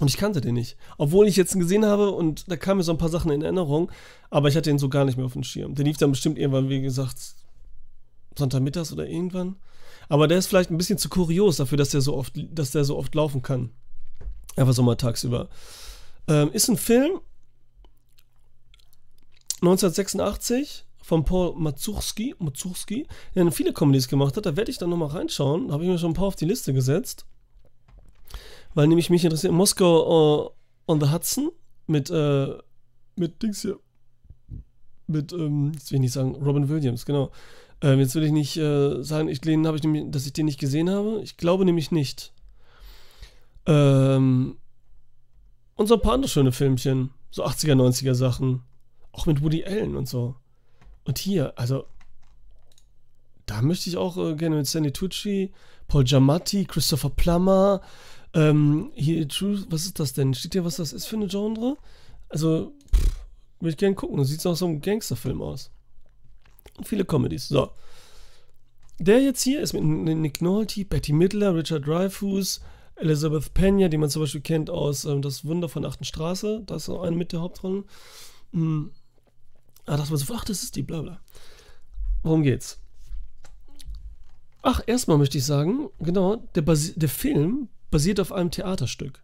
Und 0.00 0.08
ich 0.08 0.16
kannte 0.16 0.40
den 0.40 0.54
nicht. 0.54 0.76
Obwohl 0.96 1.28
ich 1.28 1.36
jetzt 1.36 1.54
ihn 1.54 1.60
gesehen 1.60 1.84
habe 1.84 2.10
und 2.10 2.50
da 2.50 2.56
kamen 2.56 2.78
mir 2.78 2.84
so 2.84 2.92
ein 2.92 2.98
paar 2.98 3.10
Sachen 3.10 3.30
in 3.30 3.42
Erinnerung, 3.42 3.90
aber 4.30 4.48
ich 4.48 4.56
hatte 4.56 4.70
ihn 4.70 4.78
so 4.78 4.88
gar 4.88 5.04
nicht 5.04 5.16
mehr 5.16 5.26
auf 5.26 5.34
dem 5.34 5.44
Schirm. 5.44 5.74
Der 5.74 5.84
lief 5.84 5.98
dann 5.98 6.10
bestimmt 6.10 6.38
irgendwann, 6.38 6.70
wie 6.70 6.80
gesagt, 6.80 7.18
Sonntagmittags 8.38 8.92
oder 8.92 9.06
irgendwann. 9.06 9.56
Aber 10.08 10.26
der 10.26 10.38
ist 10.38 10.46
vielleicht 10.46 10.70
ein 10.70 10.78
bisschen 10.78 10.96
zu 10.96 11.10
kurios 11.10 11.58
dafür, 11.58 11.76
dass 11.76 11.90
der 11.90 12.00
so 12.00 12.16
oft, 12.16 12.32
dass 12.34 12.70
der 12.70 12.84
so 12.84 12.96
oft 12.96 13.14
laufen 13.14 13.42
kann. 13.42 13.70
Einfach 14.56 14.72
so 14.72 14.82
mal 14.82 14.96
tagsüber. 14.96 15.50
Ähm, 16.30 16.52
ist 16.52 16.68
ein 16.68 16.76
Film 16.76 17.20
1986 19.62 20.86
von 21.02 21.24
Paul 21.24 21.56
Mazursky, 21.56 22.36
Mazursky, 22.38 23.06
der 23.34 23.50
viele 23.50 23.72
Comedies 23.72 24.06
gemacht 24.06 24.36
hat. 24.36 24.46
Da 24.46 24.56
werde 24.56 24.70
ich 24.70 24.78
dann 24.78 24.90
nochmal 24.90 25.08
reinschauen. 25.08 25.66
Da 25.66 25.74
habe 25.74 25.84
ich 25.84 25.90
mir 25.90 25.98
schon 25.98 26.12
ein 26.12 26.14
paar 26.14 26.28
auf 26.28 26.36
die 26.36 26.44
Liste 26.44 26.72
gesetzt. 26.72 27.26
Weil 28.74 28.86
nämlich 28.86 29.10
mich 29.10 29.24
interessiert 29.24 29.52
Moskau 29.52 30.46
uh, 30.46 30.50
on 30.86 31.00
the 31.00 31.10
Hudson 31.10 31.50
mit, 31.88 32.10
äh, 32.10 32.56
mit 33.16 33.42
Dings 33.42 33.62
hier. 33.62 33.80
Mit, 35.08 35.32
ähm, 35.32 35.72
jetzt 35.74 35.90
will 35.90 35.96
ich 35.96 36.02
nicht 36.02 36.12
sagen, 36.12 36.36
Robin 36.36 36.68
Williams, 36.68 37.04
genau. 37.04 37.32
Ähm, 37.82 37.98
jetzt 37.98 38.14
will 38.14 38.22
ich 38.22 38.30
nicht 38.30 38.56
äh, 38.56 39.02
sagen, 39.02 39.28
ich, 39.28 39.40
den 39.40 39.64
ich 39.64 39.82
nämlich, 39.82 40.04
dass 40.12 40.26
ich 40.26 40.32
den 40.32 40.46
nicht 40.46 40.60
gesehen 40.60 40.88
habe. 40.88 41.20
Ich 41.24 41.36
glaube 41.36 41.64
nämlich 41.64 41.90
nicht. 41.90 42.32
Ähm, 43.66 44.59
und 45.80 45.86
so 45.86 45.94
ein 45.94 46.02
paar 46.02 46.12
andere 46.12 46.28
schöne 46.28 46.52
Filmchen. 46.52 47.08
So 47.30 47.42
80er, 47.42 47.72
90er 47.72 48.12
Sachen. 48.12 48.60
Auch 49.12 49.24
mit 49.24 49.42
Woody 49.42 49.64
Allen 49.64 49.96
und 49.96 50.06
so. 50.06 50.36
Und 51.04 51.18
hier, 51.18 51.58
also, 51.58 51.86
da 53.46 53.62
möchte 53.62 53.88
ich 53.88 53.96
auch 53.96 54.18
äh, 54.18 54.34
gerne 54.34 54.56
mit 54.56 54.66
Sandy 54.66 54.92
Tucci, 54.92 55.54
Paul 55.88 56.04
Giamatti, 56.04 56.66
Christopher 56.66 57.08
Plummer, 57.08 57.80
ähm, 58.34 58.92
hier, 58.94 59.26
True, 59.26 59.64
was 59.70 59.86
ist 59.86 59.98
das 59.98 60.12
denn? 60.12 60.34
Steht 60.34 60.52
hier, 60.52 60.66
was 60.66 60.76
das 60.76 60.92
ist 60.92 61.06
für 61.06 61.16
eine 61.16 61.28
Genre? 61.28 61.78
Also, 62.28 62.74
pff, 62.94 63.16
würde 63.60 63.70
ich 63.70 63.78
gerne 63.78 63.94
gucken. 63.94 64.18
Das 64.18 64.28
sieht 64.28 64.44
aus 64.44 64.58
so 64.58 64.66
einem 64.66 64.82
Gangsterfilm 64.82 65.40
aus. 65.40 65.70
Und 66.76 66.86
viele 66.86 67.06
Comedies. 67.06 67.48
So. 67.48 67.70
Der 68.98 69.18
jetzt 69.22 69.42
hier 69.42 69.62
ist 69.62 69.72
mit 69.72 69.82
Nick 69.82 70.42
Nolte, 70.42 70.84
Betty 70.84 71.14
Midler, 71.14 71.54
Richard 71.54 71.86
Dreyfuss, 71.86 72.60
Elizabeth 73.00 73.54
Pena, 73.54 73.88
die 73.88 73.96
man 73.96 74.10
zum 74.10 74.22
Beispiel 74.22 74.40
kennt 74.40 74.70
aus 74.70 75.04
ähm, 75.04 75.22
Das 75.22 75.44
Wunder 75.44 75.68
von 75.68 75.84
Achten 75.84 76.04
Straße. 76.04 76.62
Da 76.66 76.76
ist 76.76 76.88
auch 76.88 77.02
eine 77.02 77.16
mit 77.16 77.32
der 77.32 77.40
Hauptrolle. 77.40 77.84
Hm. 78.52 78.90
Ah, 79.86 79.96
dachte 79.96 80.10
man 80.10 80.18
so, 80.18 80.34
ach, 80.34 80.44
das 80.44 80.62
ist 80.62 80.76
die, 80.76 80.82
bla 80.82 81.02
bla. 81.02 81.20
Worum 82.22 82.42
geht's? 82.42 82.78
Ach, 84.62 84.82
erstmal 84.86 85.18
möchte 85.18 85.38
ich 85.38 85.44
sagen, 85.44 85.88
genau, 85.98 86.36
der, 86.54 86.62
Basi 86.62 86.92
der 86.94 87.08
Film 87.08 87.68
basiert 87.90 88.20
auf 88.20 88.30
einem 88.30 88.50
Theaterstück. 88.50 89.22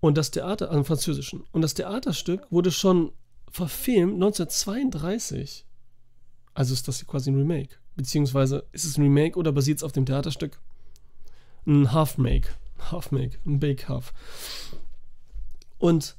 Und 0.00 0.16
das 0.16 0.30
Theater, 0.30 0.70
einem 0.70 0.84
französischen. 0.84 1.44
Und 1.52 1.62
das 1.62 1.74
Theaterstück 1.74 2.50
wurde 2.50 2.72
schon 2.72 3.12
verfilmt 3.50 4.14
1932. 4.14 5.66
Also 6.54 6.72
ist 6.72 6.88
das 6.88 7.06
quasi 7.06 7.30
ein 7.30 7.36
Remake. 7.36 7.76
Beziehungsweise 7.94 8.64
ist 8.72 8.84
es 8.84 8.96
ein 8.96 9.02
Remake 9.02 9.38
oder 9.38 9.52
basiert 9.52 9.78
es 9.78 9.84
auf 9.84 9.92
dem 9.92 10.06
Theaterstück? 10.06 10.58
Ein 11.66 11.92
Half-Make. 11.92 12.48
Half-Make. 12.90 13.38
Ein 13.46 13.60
Bake-Half. 13.60 14.12
Und 15.78 16.16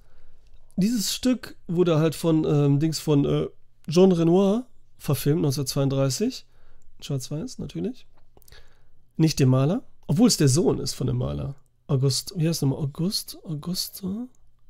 dieses 0.76 1.14
Stück 1.14 1.56
wurde 1.68 2.00
halt 2.00 2.16
von 2.16 2.46
ähm, 2.46 2.80
Dings 2.80 3.00
von 3.00 3.26
äh, 3.26 3.48
Jean 3.88 4.12
Renoir 4.12 4.66
verfilmt, 4.98 5.40
1932. 5.40 6.46
Schwarz-Weiß, 7.02 7.60
natürlich. 7.60 8.08
Nicht 9.18 9.40
dem 9.40 9.50
Maler. 9.50 9.84
Obwohl 10.08 10.28
es 10.28 10.38
der 10.38 10.48
Sohn 10.48 10.80
ist 10.80 10.94
von 10.94 11.08
dem 11.08 11.18
Maler. 11.18 11.56
August, 11.88 12.34
wie 12.38 12.48
heißt 12.48 12.62
der 12.62 12.70
nochmal? 12.70 12.86
August? 12.86 13.38
Auguste? 13.44 14.28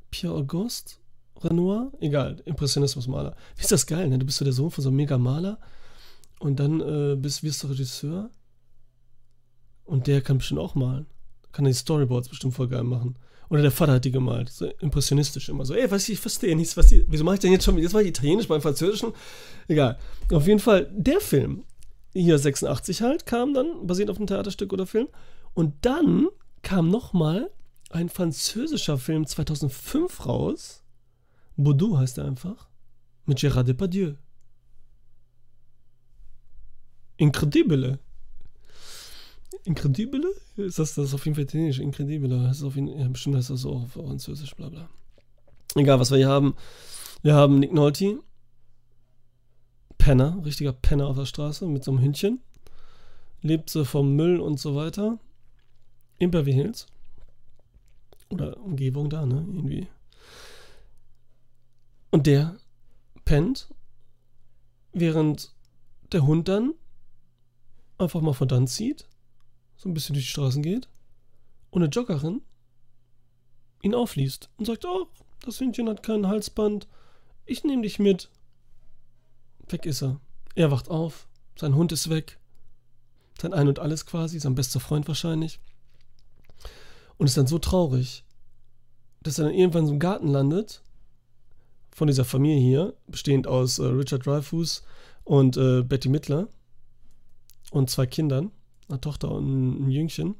Pierre 0.10 0.36
Auguste? 0.36 0.96
Renoir? 1.42 1.92
Egal, 2.00 2.42
Impressionismusmaler. 2.46 3.36
Wie 3.56 3.62
ist 3.62 3.72
das 3.72 3.86
geil, 3.86 4.10
ne? 4.10 4.18
Du 4.18 4.26
bist 4.26 4.38
so 4.38 4.46
der 4.46 4.54
Sohn 4.54 4.72
von 4.72 4.82
so 4.82 4.90
einem 4.90 4.98
Mega-Maler 4.98 5.60
und 6.40 6.60
dann 6.60 6.82
äh, 6.82 7.16
bist, 7.16 7.44
wirst 7.44 7.64
du 7.64 7.68
Regisseur 7.68 8.30
und 9.86 10.08
der 10.08 10.22
kann 10.22 10.38
bestimmt 10.38 10.60
auch 10.60 10.76
malen. 10.76 11.06
Kann 11.52 11.66
die 11.66 11.74
Storyboards 11.74 12.30
bestimmt 12.30 12.54
voll 12.54 12.68
geil 12.68 12.84
machen. 12.84 13.16
Oder 13.50 13.62
der 13.62 13.72
Vater 13.72 13.94
hat 13.94 14.06
die 14.06 14.12
gemalt. 14.12 14.50
So 14.50 14.66
impressionistisch 14.80 15.50
immer 15.50 15.66
so. 15.66 15.76
Ey, 15.76 15.92
was 15.92 16.10
ich 16.10 16.20
verstehe 16.20 16.56
nichts. 16.56 16.76
Was 16.76 16.92
wieso 16.92 17.24
mache 17.24 17.36
ich 17.36 17.42
denn 17.42 17.52
jetzt 17.52 17.66
schon? 17.66 17.78
Jetzt 17.78 17.94
war 17.94 18.02
ich 18.02 18.08
Italienisch 18.08 18.48
beim 18.48 18.62
Französischen. 18.62 19.14
Egal. 19.68 20.00
Auf 20.32 20.48
jeden 20.48 20.60
Fall, 20.60 20.90
der 20.92 21.20
Film, 21.20 21.64
hier 22.14 22.40
86 22.40 23.02
halt, 23.02 23.26
kam 23.26 23.54
dann, 23.54 23.86
basiert 23.86 24.10
auf 24.10 24.18
einem 24.18 24.28
Theaterstück 24.28 24.74
oder 24.74 24.88
Film. 24.88 25.08
Und 25.54 25.74
dann 25.86 26.30
kam 26.64 26.90
nochmal 26.90 27.52
ein 27.92 28.10
französischer 28.10 28.98
Film 28.98 29.28
2005 29.28 30.26
raus. 30.26 30.84
Baudou 31.56 31.98
heißt 31.98 32.18
er 32.18 32.26
einfach. 32.26 32.68
Mit 33.26 33.38
Gérard 33.38 33.64
Depardieu. 33.64 34.14
Incredibile. 37.18 38.00
Incredibile? 39.66 40.28
Ist 40.58 40.80
das, 40.80 40.96
das 40.96 41.08
ist 41.08 41.14
auf 41.14 41.26
jeden 41.26 41.36
Fall 41.36 41.46
italienisch? 41.46 41.80
Incredibile. 41.80 42.44
Das 42.44 42.58
ist 42.58 42.64
auf 42.64 42.76
jeden, 42.76 42.88
ja, 42.88 43.08
bestimmt 43.08 43.36
heißt 43.36 43.50
das 43.50 43.62
so 43.62 43.74
auf 43.74 43.94
Französisch, 43.94 44.56
bla 44.56 44.70
bla. 44.70 44.90
Egal, 45.76 46.00
was 46.00 46.12
wir 46.12 46.18
hier 46.18 46.30
haben. 46.30 46.56
Wir 47.22 47.34
haben 47.34 47.60
Nick 47.60 47.74
Nolte. 47.74 48.20
Penner, 49.98 50.38
richtiger 50.44 50.74
Penner 50.74 51.08
auf 51.08 51.16
der 51.16 51.26
Straße 51.26 51.66
mit 51.66 51.84
so 51.84 51.92
einem 51.92 52.02
Hündchen. 52.02 52.42
Lebt 53.42 53.70
sie 53.70 53.86
vom 53.86 54.16
Müll 54.16 54.40
und 54.42 54.60
so 54.60 54.76
weiter. 54.76 55.18
In 56.20 56.30
Beverly 56.30 56.54
Hills. 56.54 56.88
Oder 58.30 58.58
Umgebung 58.58 59.10
da, 59.10 59.26
ne? 59.26 59.46
Irgendwie. 59.48 59.88
Und 62.12 62.28
der 62.28 62.58
pennt, 63.26 63.70
während 64.92 65.54
der 66.12 66.26
Hund 66.26 66.48
dann 66.48 66.74
einfach 67.98 68.22
mal 68.22 68.34
von 68.34 68.48
dann 68.48 68.68
zieht, 68.68 69.08
so 69.84 69.90
ein 69.90 69.94
bisschen 69.94 70.14
durch 70.14 70.26
die 70.26 70.32
Straßen 70.32 70.64
geht 70.64 70.88
und 71.70 71.84
eine 71.84 71.92
Joggerin 71.92 72.42
ihn 73.82 73.94
aufliest 73.94 74.50
und 74.58 74.66
sagt, 74.66 74.86
oh, 74.86 75.08
das 75.42 75.60
Hündchen 75.60 75.90
hat 75.90 76.04
kein 76.04 76.28
Halsband, 76.28 76.88
ich 77.46 77.66
nehme 77.66 77.82
dich 77.82 78.00
mit. 78.00 78.30
Weg 79.68 79.86
ist 79.86 80.02
er. 80.02 80.22
Er 80.56 80.72
wacht 80.72 80.90
auf, 80.90 81.28
sein 81.58 81.76
Hund 81.76 81.92
ist 81.92 82.10
weg, 82.10 82.40
sein 83.42 83.54
Ein 83.54 83.68
und 83.68 83.80
Alles 83.80 84.06
quasi, 84.06 84.40
sein 84.40 84.56
bester 84.56 84.80
Freund 84.80 85.08
wahrscheinlich. 85.10 85.60
Und 87.18 87.28
ist 87.28 87.36
dann 87.36 87.48
so 87.48 87.60
traurig, 87.60 88.24
dass 89.22 89.38
er 89.38 89.46
dann 89.46 89.54
irgendwann 89.54 89.86
so 89.86 89.92
einem 89.92 90.00
Garten 90.00 90.28
landet, 90.30 90.82
von 91.92 92.08
dieser 92.08 92.26
Familie 92.26 92.60
hier, 92.60 92.94
bestehend 93.08 93.48
aus 93.48 93.80
äh, 93.80 93.86
Richard 93.86 94.26
Dreyfuss 94.26 94.84
und 95.26 95.58
äh, 95.58 95.84
Betty 95.84 96.08
Mittler 96.08 96.48
und 97.72 97.90
zwei 97.90 98.06
Kindern, 98.06 98.52
eine 98.90 99.02
Tochter 99.02 99.32
und 99.32 99.88
ein 99.88 99.92
Jüngchen. 99.92 100.36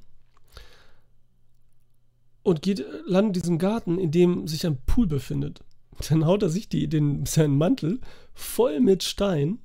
Und 2.44 2.62
geht, 2.62 2.86
landet 3.06 3.38
in 3.38 3.42
diesem 3.42 3.58
Garten, 3.58 3.98
in 3.98 4.12
dem 4.12 4.48
sich 4.48 4.66
ein 4.66 4.82
Pool 4.86 5.08
befindet. 5.08 5.64
Dann 6.10 6.26
haut 6.26 6.44
er 6.44 6.50
sich 6.50 6.68
die, 6.68 6.88
den, 6.88 7.26
seinen 7.26 7.58
Mantel 7.58 8.02
voll 8.34 8.80
mit 8.80 9.04
Stein, 9.04 9.60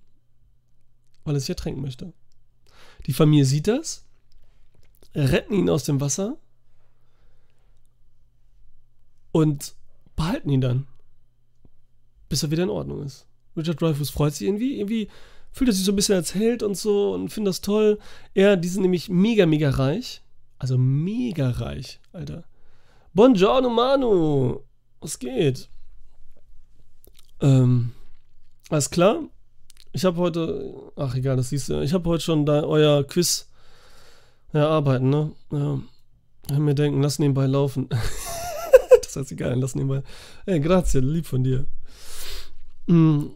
weil 1.24 1.34
er 1.34 1.40
sich 1.40 1.48
ertränken 1.48 1.82
möchte. 1.82 2.12
Die 3.06 3.12
Familie 3.12 3.44
sieht 3.44 3.66
das, 3.66 4.04
retten 5.14 5.54
ihn 5.54 5.70
aus 5.70 5.84
dem 5.84 6.00
Wasser 6.00 6.36
und 9.32 9.74
behalten 10.16 10.50
ihn 10.50 10.60
dann, 10.60 10.86
bis 12.28 12.42
er 12.42 12.50
wieder 12.50 12.64
in 12.64 12.70
Ordnung 12.70 13.02
ist. 13.02 13.26
Richard 13.56 13.80
Dreyfuss 13.80 14.10
freut 14.10 14.34
sich 14.34 14.46
irgendwie, 14.46 14.78
irgendwie 14.78 15.08
fühlt 15.58 15.70
er 15.70 15.74
sich 15.74 15.84
so 15.84 15.90
ein 15.90 15.96
bisschen 15.96 16.14
als 16.14 16.36
Held 16.36 16.62
und 16.62 16.76
so 16.76 17.12
und 17.14 17.30
findet 17.30 17.50
das 17.50 17.60
toll. 17.60 17.98
Er, 18.32 18.56
die 18.56 18.68
sind 18.68 18.82
nämlich 18.82 19.08
mega, 19.08 19.44
mega 19.44 19.70
reich. 19.70 20.22
Also 20.56 20.78
mega 20.78 21.50
reich, 21.50 21.98
Alter. 22.12 22.44
Buongiorno, 23.12 23.68
Manu. 23.68 24.60
Was 25.00 25.18
geht? 25.18 25.68
Ähm, 27.40 27.90
alles 28.70 28.88
klar? 28.88 29.22
Ich 29.92 30.04
habe 30.04 30.18
heute, 30.18 30.92
ach 30.94 31.16
egal, 31.16 31.36
das 31.36 31.48
siehst 31.48 31.68
du, 31.70 31.80
ich 31.80 31.92
habe 31.92 32.08
heute 32.08 32.22
schon 32.22 32.46
da 32.46 32.62
euer 32.62 33.02
Quiz 33.04 33.48
erarbeiten, 34.52 35.10
ne? 35.10 35.32
Ja. 35.50 35.80
Ich 36.52 36.58
mir 36.58 36.74
denken, 36.74 37.02
lass 37.02 37.18
nebenbei 37.18 37.46
laufen. 37.46 37.88
das 39.02 39.16
heißt 39.16 39.32
egal, 39.32 39.58
lass 39.58 39.74
nebenbei. 39.74 40.04
Ey, 40.46 40.60
grazie, 40.60 41.00
lieb 41.00 41.26
von 41.26 41.42
dir. 41.42 41.66
Hm. 42.86 43.32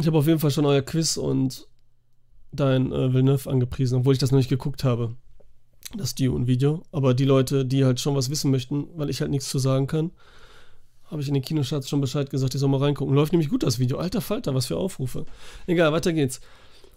Ich 0.00 0.06
habe 0.06 0.18
auf 0.18 0.26
jeden 0.26 0.38
Fall 0.38 0.50
schon 0.50 0.66
euer 0.66 0.82
Quiz 0.82 1.16
und 1.16 1.66
dein 2.52 2.92
äh, 2.92 3.12
Villeneuve 3.12 3.50
angepriesen, 3.50 3.98
obwohl 3.98 4.12
ich 4.12 4.18
das 4.18 4.30
noch 4.30 4.38
nicht 4.38 4.48
geguckt 4.48 4.84
habe. 4.84 5.16
Das 5.96 6.14
Dune-Video. 6.14 6.82
Aber 6.92 7.14
die 7.14 7.24
Leute, 7.24 7.64
die 7.64 7.84
halt 7.84 7.98
schon 7.98 8.14
was 8.14 8.30
wissen 8.30 8.50
möchten, 8.50 8.88
weil 8.94 9.10
ich 9.10 9.20
halt 9.20 9.30
nichts 9.30 9.48
zu 9.48 9.58
sagen 9.58 9.86
kann, 9.86 10.12
habe 11.10 11.22
ich 11.22 11.28
in 11.28 11.34
den 11.34 11.42
Kinostarts 11.42 11.88
schon 11.88 12.00
Bescheid 12.00 12.30
gesagt, 12.30 12.52
die 12.54 12.58
sollen 12.58 12.72
mal 12.72 12.82
reingucken. 12.82 13.14
Läuft 13.14 13.32
nämlich 13.32 13.48
gut 13.48 13.62
das 13.62 13.78
Video. 13.78 13.96
Alter 13.96 14.20
Falter, 14.20 14.54
was 14.54 14.66
für 14.66 14.76
Aufrufe. 14.76 15.24
Egal, 15.66 15.92
weiter 15.92 16.12
geht's. 16.12 16.40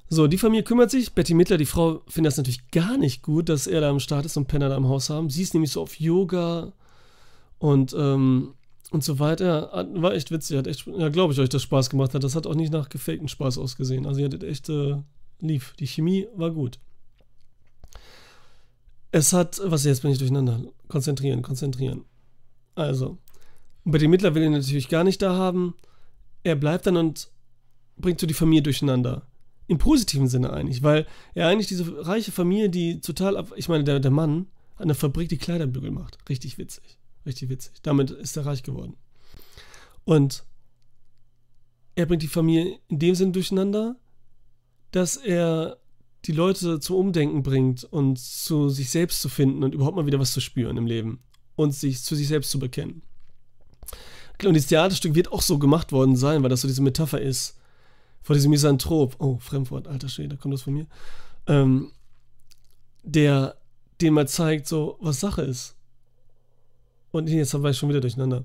So, 0.09 0.27
die 0.27 0.37
Familie 0.37 0.63
kümmert 0.63 0.91
sich. 0.91 1.13
Betty 1.13 1.33
Mittler, 1.33 1.57
die 1.57 1.65
Frau, 1.65 2.01
findet 2.07 2.31
das 2.31 2.37
natürlich 2.37 2.69
gar 2.71 2.97
nicht 2.97 3.21
gut, 3.21 3.47
dass 3.47 3.65
er 3.65 3.79
da 3.79 3.89
am 3.89 4.01
Start 4.01 4.25
ist 4.25 4.35
und 4.35 4.47
Penner 4.47 4.67
da 4.67 4.75
im 4.75 4.89
Haus 4.89 5.09
haben. 5.09 5.29
Sie 5.29 5.41
ist 5.41 5.53
nämlich 5.53 5.71
so 5.71 5.81
auf 5.81 5.97
Yoga 5.99 6.73
und, 7.59 7.95
ähm, 7.97 8.53
und 8.91 9.03
so 9.03 9.17
weiter. 9.19 9.87
War 9.95 10.13
echt 10.13 10.29
witzig. 10.29 10.57
Hat 10.57 10.67
echt, 10.67 10.85
ja, 10.85 11.09
glaube 11.09 11.33
ich 11.33 11.39
euch, 11.39 11.49
dass 11.49 11.63
Spaß 11.63 11.89
gemacht 11.89 12.13
hat. 12.13 12.23
Das 12.23 12.35
hat 12.35 12.45
auch 12.45 12.55
nicht 12.55 12.71
nach 12.71 12.89
gefakten 12.89 13.27
Spaß 13.27 13.57
ausgesehen. 13.57 14.05
Also, 14.05 14.19
ihr 14.19 14.25
hattet 14.25 14.43
echt 14.43 14.69
äh, 14.69 14.97
lief. 15.39 15.73
Die 15.79 15.87
Chemie 15.87 16.27
war 16.35 16.51
gut. 16.51 16.77
Es 19.11 19.33
hat, 19.33 19.59
was 19.63 19.85
jetzt 19.85 20.03
bin 20.03 20.11
ich 20.11 20.19
durcheinander. 20.19 20.61
Konzentrieren, 20.87 21.41
konzentrieren. 21.41 22.05
Also, 22.75 23.17
bei 23.83 23.97
den 23.97 24.11
Mittler 24.11 24.35
will 24.35 24.43
er 24.43 24.49
natürlich 24.49 24.89
gar 24.89 25.03
nicht 25.03 25.21
da 25.21 25.35
haben. 25.35 25.73
Er 26.43 26.55
bleibt 26.55 26.85
dann 26.85 26.97
und 26.97 27.31
bringt 27.97 28.19
so 28.19 28.27
die 28.27 28.33
Familie 28.33 28.63
durcheinander. 28.63 29.27
Im 29.67 29.77
positiven 29.77 30.27
Sinne 30.27 30.51
eigentlich, 30.51 30.83
weil 30.83 31.07
er 31.33 31.47
eigentlich 31.47 31.67
diese 31.67 32.05
reiche 32.05 32.31
Familie, 32.31 32.69
die 32.69 32.99
total 32.99 33.37
ab. 33.37 33.53
Ich 33.55 33.69
meine, 33.69 33.85
der, 33.85 34.01
der 34.01 34.11
Mann 34.11 34.47
hat 34.75 34.83
eine 34.83 34.95
Fabrik, 34.95 35.29
die 35.29 35.37
Kleiderbügel 35.37 35.91
macht. 35.91 36.17
Richtig 36.27 36.57
witzig. 36.57 36.97
Richtig 37.25 37.49
witzig. 37.49 37.73
Damit 37.83 38.11
ist 38.11 38.37
er 38.37 38.45
reich 38.45 38.63
geworden. 38.63 38.95
Und 40.03 40.43
er 41.95 42.05
bringt 42.05 42.23
die 42.23 42.27
Familie 42.27 42.79
in 42.87 42.99
dem 42.99 43.15
Sinne 43.15 43.31
durcheinander, 43.31 43.95
dass 44.91 45.17
er 45.17 45.77
die 46.25 46.31
Leute 46.31 46.79
zum 46.79 46.95
Umdenken 46.97 47.43
bringt 47.43 47.83
und 47.83 48.19
zu 48.19 48.69
sich 48.69 48.89
selbst 48.89 49.21
zu 49.21 49.29
finden 49.29 49.63
und 49.63 49.73
überhaupt 49.73 49.95
mal 49.95 50.05
wieder 50.05 50.19
was 50.19 50.33
zu 50.33 50.41
spüren 50.41 50.77
im 50.77 50.85
Leben 50.85 51.23
und 51.55 51.73
sich 51.73 52.03
zu 52.03 52.15
sich 52.15 52.27
selbst 52.27 52.51
zu 52.51 52.59
bekennen. 52.59 53.01
Und 54.43 54.53
dieses 54.53 54.69
Theaterstück 54.69 55.13
wird 55.13 55.31
auch 55.31 55.41
so 55.41 55.59
gemacht 55.59 55.91
worden 55.91 56.15
sein, 56.15 56.41
weil 56.41 56.49
das 56.49 56.61
so 56.61 56.67
diese 56.67 56.81
Metapher 56.81 57.21
ist 57.21 57.59
vor 58.21 58.35
diesem 58.35 58.51
Misanthrop. 58.51 59.15
Oh, 59.19 59.37
Fremdwort, 59.37 59.87
alter 59.87 60.09
Schwede, 60.09 60.29
da 60.29 60.35
kommt 60.35 60.53
das 60.53 60.63
von 60.63 60.73
mir. 60.73 60.87
Ähm, 61.47 61.91
der 63.03 63.57
dem 63.99 64.15
mal 64.15 64.27
zeigt, 64.27 64.67
so, 64.67 64.97
was 64.99 65.19
Sache 65.19 65.43
ist. 65.43 65.75
Und 67.11 67.29
jetzt 67.29 67.53
war 67.61 67.69
ich 67.69 67.77
schon 67.77 67.89
wieder 67.89 68.01
durcheinander. 68.01 68.43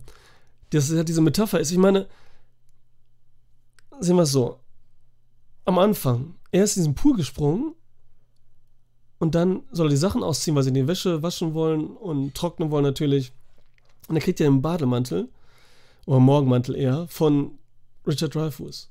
Das 0.71 0.91
ja 0.91 1.05
diese 1.05 1.21
Metapher 1.21 1.61
ist, 1.61 1.71
ich 1.71 1.79
meine, 1.79 2.07
sehen 4.01 4.17
wir 4.17 4.23
es 4.23 4.33
so. 4.33 4.59
Am 5.65 5.79
Anfang, 5.79 6.35
er 6.53 6.65
ist 6.65 6.77
in 6.77 6.83
diesen 6.83 6.95
Pool 6.95 7.17
gesprungen 7.17 7.75
und 9.19 9.35
dann 9.35 9.63
soll 9.73 9.87
er 9.87 9.91
die 9.91 9.97
Sachen 9.97 10.23
ausziehen, 10.23 10.57
weil 10.57 10.63
sie 10.63 10.73
die 10.73 10.87
Wäsche 10.87 11.23
waschen 11.23 11.55
wollen 11.55 11.87
und 11.87 12.35
trocknen 12.35 12.71
wollen 12.71 12.85
natürlich. 12.85 13.33
Und 14.09 14.15
dann 14.15 14.23
kriegt 14.23 14.41
er 14.41 14.47
einen 14.47 14.63
Bademantel, 14.63 15.29
oder 16.07 16.21
Morgenmantel 16.21 16.77
eher, 16.77 17.07
von 17.09 17.59
Richard 18.07 18.35
Dreyfuss. 18.35 18.91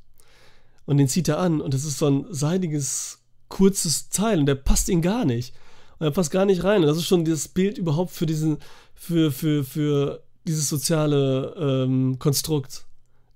Und 0.85 0.97
den 0.97 1.07
zieht 1.07 1.27
er 1.27 1.39
an 1.39 1.61
und 1.61 1.73
das 1.73 1.85
ist 1.85 1.97
so 1.97 2.07
ein 2.07 2.25
seidiges, 2.29 3.19
kurzes 3.47 4.09
Teil 4.09 4.39
und 4.39 4.45
der 4.45 4.55
passt 4.55 4.89
ihn 4.89 5.01
gar 5.01 5.25
nicht. 5.25 5.53
Und 5.97 6.07
er 6.07 6.11
passt 6.11 6.31
gar 6.31 6.45
nicht 6.45 6.63
rein. 6.63 6.81
Und 6.81 6.88
das 6.88 6.97
ist 6.97 7.07
schon 7.07 7.23
das 7.23 7.47
Bild 7.47 7.77
überhaupt 7.77 8.11
für 8.11 8.25
diesen, 8.25 8.57
für, 8.95 9.31
für, 9.31 9.63
für 9.63 10.23
dieses 10.47 10.69
soziale 10.69 11.55
ähm, 11.58 12.17
Konstrukt 12.17 12.86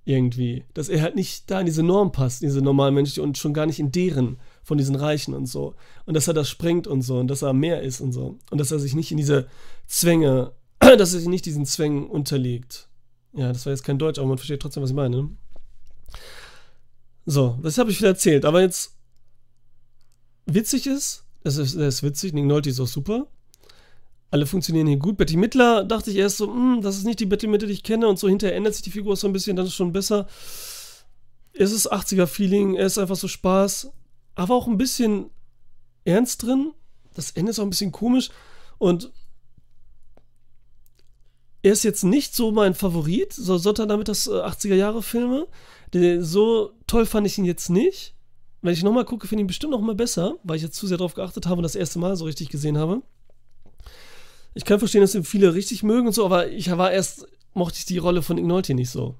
irgendwie. 0.04 0.64
Dass 0.74 0.88
er 0.88 1.02
halt 1.02 1.14
nicht 1.14 1.50
da 1.50 1.60
in 1.60 1.66
diese 1.66 1.82
Norm 1.82 2.12
passt, 2.12 2.42
diese 2.42 2.62
normalen 2.62 2.94
Menschen 2.94 3.22
und 3.22 3.38
schon 3.38 3.54
gar 3.54 3.66
nicht 3.66 3.78
in 3.78 3.92
deren 3.92 4.38
von 4.62 4.78
diesen 4.78 4.96
Reichen 4.96 5.34
und 5.34 5.46
so. 5.46 5.74
Und 6.06 6.14
dass 6.14 6.28
er 6.28 6.34
das 6.34 6.48
sprengt 6.48 6.86
und 6.86 7.02
so 7.02 7.18
und 7.18 7.28
dass 7.28 7.42
er 7.42 7.52
mehr 7.52 7.82
ist 7.82 8.00
und 8.00 8.12
so. 8.12 8.38
Und 8.50 8.58
dass 8.58 8.72
er 8.72 8.78
sich 8.78 8.94
nicht 8.94 9.10
in 9.10 9.16
diese 9.16 9.46
Zwänge, 9.86 10.52
dass 10.80 11.14
er 11.14 11.20
sich 11.20 11.28
nicht 11.28 11.46
diesen 11.46 11.66
Zwängen 11.66 12.06
unterliegt. 12.06 12.88
Ja, 13.32 13.52
das 13.52 13.64
war 13.66 13.72
jetzt 13.72 13.84
kein 13.84 13.98
Deutsch, 13.98 14.18
aber 14.18 14.28
man 14.28 14.38
versteht 14.38 14.60
trotzdem, 14.60 14.82
was 14.82 14.90
ich 14.90 14.96
meine. 14.96 15.30
So, 17.26 17.58
das 17.62 17.78
habe 17.78 17.90
ich 17.90 17.98
wieder 17.98 18.08
erzählt. 18.08 18.44
Aber 18.44 18.60
jetzt 18.60 18.96
witzig 20.46 20.86
ist, 20.86 21.24
es 21.44 21.56
ist, 21.56 21.74
ist 21.74 22.02
witzig, 22.02 22.32
Nick 22.32 22.44
Nolte 22.44 22.70
ist 22.70 22.80
auch 22.80 22.86
super. 22.86 23.28
Alle 24.30 24.46
funktionieren 24.46 24.86
hier 24.86 24.96
gut. 24.96 25.16
Betty 25.16 25.36
Mittler 25.36 25.84
dachte 25.84 26.10
ich 26.10 26.16
erst 26.16 26.36
so, 26.36 26.46
hm, 26.46 26.80
das 26.82 26.96
ist 26.96 27.04
nicht 27.04 27.18
die 27.18 27.26
Betty 27.26 27.48
Mittler, 27.48 27.66
die 27.66 27.74
ich 27.74 27.82
kenne. 27.82 28.06
Und 28.08 28.18
so 28.18 28.28
hinterher 28.28 28.56
ändert 28.56 28.74
sich 28.74 28.82
die 28.82 28.90
Figur 28.90 29.16
so 29.16 29.26
ein 29.26 29.32
bisschen, 29.32 29.56
dann 29.56 29.66
ist 29.66 29.74
schon 29.74 29.92
besser. 29.92 30.28
Es 31.52 31.72
ist 31.72 31.92
80er-Feeling, 31.92 32.76
es 32.76 32.92
ist 32.92 32.98
einfach 32.98 33.16
so 33.16 33.26
Spaß. 33.26 33.90
Aber 34.36 34.54
auch 34.54 34.68
ein 34.68 34.78
bisschen 34.78 35.30
ernst 36.04 36.44
drin. 36.44 36.72
Das 37.14 37.32
Ende 37.32 37.50
ist 37.50 37.58
auch 37.58 37.64
ein 37.64 37.70
bisschen 37.70 37.90
komisch. 37.90 38.30
Und 38.78 39.10
er 41.62 41.72
ist 41.72 41.82
jetzt 41.82 42.04
nicht 42.04 42.34
so 42.34 42.52
mein 42.52 42.74
Favorit, 42.74 43.32
so 43.32 43.58
damit 43.72 44.08
das 44.08 44.30
80er-Jahre-Filme. 44.30 45.48
So 46.20 46.72
toll 46.86 47.04
fand 47.04 47.26
ich 47.26 47.36
ihn 47.36 47.44
jetzt 47.44 47.68
nicht. 47.68 48.14
Wenn 48.62 48.74
ich 48.74 48.82
nochmal 48.82 49.04
gucke, 49.04 49.26
finde 49.26 49.40
ich 49.40 49.44
ihn 49.44 49.48
bestimmt 49.48 49.72
nochmal 49.72 49.94
besser, 49.94 50.36
weil 50.44 50.56
ich 50.56 50.62
jetzt 50.62 50.76
zu 50.76 50.86
sehr 50.86 50.98
darauf 50.98 51.14
geachtet 51.14 51.46
habe 51.46 51.58
und 51.58 51.62
das 51.64 51.74
erste 51.74 51.98
Mal 51.98 52.16
so 52.16 52.26
richtig 52.26 52.48
gesehen 52.48 52.78
habe. 52.78 53.02
Ich 54.54 54.64
kann 54.64 54.78
verstehen, 54.78 55.00
dass 55.00 55.16
viele 55.24 55.54
richtig 55.54 55.82
mögen 55.82 56.08
und 56.08 56.12
so, 56.12 56.24
aber 56.24 56.48
ich 56.48 56.70
war 56.70 56.90
erst, 56.90 57.26
mochte 57.54 57.78
ich 57.78 57.84
die 57.84 57.98
Rolle 57.98 58.22
von 58.22 58.38
Ignolti 58.38 58.74
nicht 58.74 58.90
so. 58.90 59.14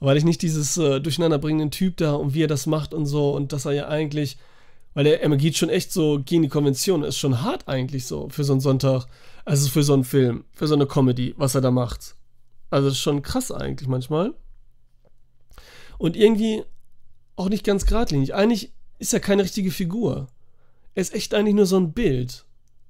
Weil 0.00 0.16
ich 0.16 0.24
nicht 0.24 0.42
dieses 0.42 0.76
äh, 0.76 1.00
durcheinanderbringenden 1.00 1.70
Typ 1.70 1.96
da 1.96 2.14
und 2.14 2.34
wie 2.34 2.42
er 2.42 2.48
das 2.48 2.66
macht 2.66 2.92
und 2.92 3.06
so 3.06 3.34
und 3.34 3.52
dass 3.52 3.64
er 3.64 3.72
ja 3.72 3.88
eigentlich, 3.88 4.36
weil 4.94 5.06
er, 5.06 5.22
er 5.22 5.36
geht 5.36 5.56
schon 5.56 5.68
echt 5.68 5.92
so 5.92 6.20
gegen 6.24 6.42
die 6.42 6.48
Konvention, 6.48 7.02
ist 7.02 7.18
schon 7.18 7.42
hart 7.42 7.68
eigentlich 7.68 8.06
so 8.06 8.28
für 8.28 8.44
so 8.44 8.52
einen 8.52 8.60
Sonntag, 8.60 9.06
also 9.44 9.68
für 9.68 9.82
so 9.82 9.94
einen 9.94 10.04
Film, 10.04 10.44
für 10.52 10.66
so 10.66 10.74
eine 10.74 10.86
Comedy, 10.86 11.34
was 11.36 11.54
er 11.54 11.60
da 11.60 11.70
macht. 11.70 12.16
Also 12.70 12.88
ist 12.88 12.98
schon 12.98 13.22
krass 13.22 13.50
eigentlich 13.50 13.88
manchmal. 13.88 14.34
Und 15.98 16.16
irgendwie 16.16 16.64
auch 17.36 17.48
nicht 17.48 17.64
ganz 17.64 17.86
geradlinig. 17.86 18.34
Eigentlich 18.34 18.72
ist 18.98 19.12
er 19.12 19.20
keine 19.20 19.44
richtige 19.44 19.70
Figur. 19.70 20.28
Er 20.94 21.00
ist 21.00 21.14
echt 21.14 21.34
eigentlich 21.34 21.54
nur 21.54 21.66
so 21.66 21.76
ein 21.76 21.92
Bild 21.92 22.44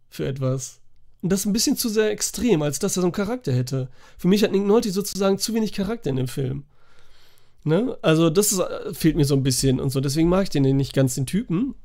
für 0.09 0.27
etwas. 0.27 0.82
Und 1.23 1.31
das 1.31 1.41
ist 1.41 1.47
ein 1.47 1.53
bisschen 1.53 1.77
zu 1.77 1.89
sehr 1.89 2.11
extrem, 2.11 2.63
als 2.63 2.81
dass 2.81 2.97
er 2.97 3.03
so 3.03 3.07
einen 3.07 3.13
Charakter 3.13 3.53
hätte. 3.53 3.89
Für 4.19 4.29
mich 4.29 4.43
hat 4.43 4.51
Nick 4.51 4.65
Nolte 4.65 4.91
sozusagen 4.91 5.39
zu 5.39 5.55
wenig 5.55 5.73
Charakter 5.73 6.11
in 6.11 6.17
dem 6.17 6.29
Film. 6.29 6.65
Ne? 7.65 7.97
Also, 8.03 8.29
das 8.29 8.51
ist, 8.51 8.59
äh, 8.59 8.93
fehlt 8.93 9.17
mir 9.17 9.25
so 9.25 9.37
ein 9.37 9.45
bisschen 9.45 9.79
und 9.79 9.91
so. 9.91 10.01
Deswegen 10.01 10.29
mag 10.29 10.43
ich 10.43 10.51
den 10.51 10.65
nicht 10.77 10.93
ganz, 10.93 11.15
den 11.15 11.27
Typen. 11.27 11.77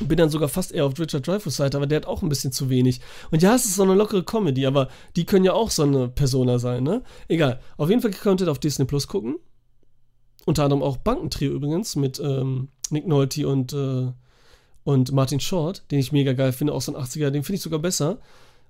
Bin 0.00 0.18
dann 0.18 0.30
sogar 0.30 0.48
fast 0.48 0.72
eher 0.72 0.84
auf 0.84 0.98
Richard 0.98 1.26
Dreyfuss 1.26 1.56
Seite, 1.56 1.76
aber 1.76 1.86
der 1.86 1.98
hat 1.98 2.06
auch 2.06 2.22
ein 2.22 2.28
bisschen 2.28 2.50
zu 2.50 2.68
wenig. 2.68 3.00
Und 3.30 3.40
ja, 3.40 3.54
es 3.54 3.64
ist 3.64 3.76
so 3.76 3.84
eine 3.84 3.94
lockere 3.94 4.24
Comedy, 4.24 4.66
aber 4.66 4.88
die 5.14 5.24
können 5.24 5.44
ja 5.44 5.52
auch 5.52 5.70
so 5.70 5.84
eine 5.84 6.08
Persona 6.08 6.58
sein, 6.58 6.82
ne? 6.82 7.02
Egal. 7.28 7.60
Auf 7.76 7.88
jeden 7.88 8.02
Fall 8.02 8.10
könnt 8.10 8.40
ihr 8.40 8.50
auf 8.50 8.58
Disney 8.58 8.84
Plus 8.84 9.06
gucken. 9.06 9.36
Unter 10.44 10.64
anderem 10.64 10.82
auch 10.82 10.96
Bankentrio 10.96 11.52
übrigens 11.52 11.96
mit 11.96 12.20
ähm, 12.20 12.68
Nick 12.90 13.06
Nolte 13.06 13.48
und, 13.48 13.72
äh, 13.72 14.12
und 14.84 15.12
Martin 15.12 15.40
Short, 15.40 15.84
den 15.90 16.00
ich 16.00 16.12
mega 16.12 16.32
geil 16.32 16.52
finde, 16.52 16.74
auch 16.74 16.82
so 16.82 16.94
ein 16.94 17.02
80er, 17.02 17.30
den 17.30 17.44
finde 17.44 17.56
ich 17.56 17.62
sogar 17.62 17.78
besser 17.78 18.18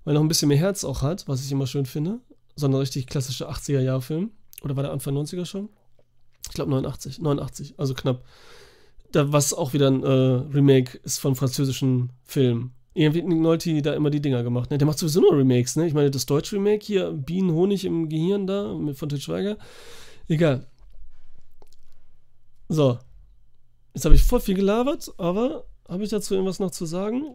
weil 0.06 0.14
er 0.14 0.20
noch 0.20 0.24
ein 0.24 0.28
bisschen 0.28 0.48
mehr 0.48 0.56
Herz 0.56 0.84
auch 0.84 1.02
hat, 1.02 1.26
was 1.26 1.44
ich 1.44 1.50
immer 1.50 1.66
schön 1.66 1.84
finde. 1.84 2.20
So 2.54 2.66
ein 2.66 2.74
richtig 2.74 3.08
klassischer 3.08 3.50
80er-Jahr-Film. 3.50 4.30
Oder 4.62 4.76
war 4.76 4.84
der 4.84 4.92
Anfang 4.92 5.16
90er 5.16 5.44
schon? 5.44 5.68
Ich 6.48 6.54
glaube 6.54 6.70
89, 6.70 7.18
89, 7.18 7.74
also 7.76 7.92
knapp. 7.92 8.24
Da, 9.10 9.32
was 9.32 9.52
auch 9.52 9.72
wieder 9.72 9.88
ein 9.90 10.04
äh, 10.04 10.08
Remake 10.08 10.98
ist 10.98 11.18
von 11.18 11.34
französischen 11.34 12.12
Filmen. 12.24 12.72
Irgendwie 12.94 13.20
hat 13.20 13.28
Nolti 13.28 13.82
da 13.82 13.94
immer 13.94 14.10
die 14.10 14.22
Dinger 14.22 14.44
gemacht. 14.44 14.70
Ne? 14.70 14.78
Der 14.78 14.86
macht 14.86 14.98
sowieso 14.98 15.20
nur 15.20 15.36
Remakes, 15.36 15.74
ne? 15.74 15.88
Ich 15.88 15.92
meine, 15.92 16.10
das 16.10 16.24
deutsche 16.24 16.54
Remake 16.54 16.86
hier, 16.86 17.10
Bienen, 17.10 17.50
Honig 17.50 17.84
im 17.84 18.08
Gehirn 18.08 18.46
da, 18.46 18.74
mit 18.74 18.96
von 18.96 19.08
Til 19.08 19.20
Schweiger. 19.20 19.58
Egal. 20.28 20.68
So. 22.68 22.98
Jetzt 23.92 24.04
habe 24.04 24.14
ich 24.14 24.22
voll 24.22 24.40
viel 24.40 24.54
gelabert, 24.54 25.12
aber 25.18 25.64
habe 25.88 26.04
ich 26.04 26.10
dazu 26.10 26.34
irgendwas 26.34 26.60
noch 26.60 26.70
zu 26.70 26.86
sagen? 26.86 27.34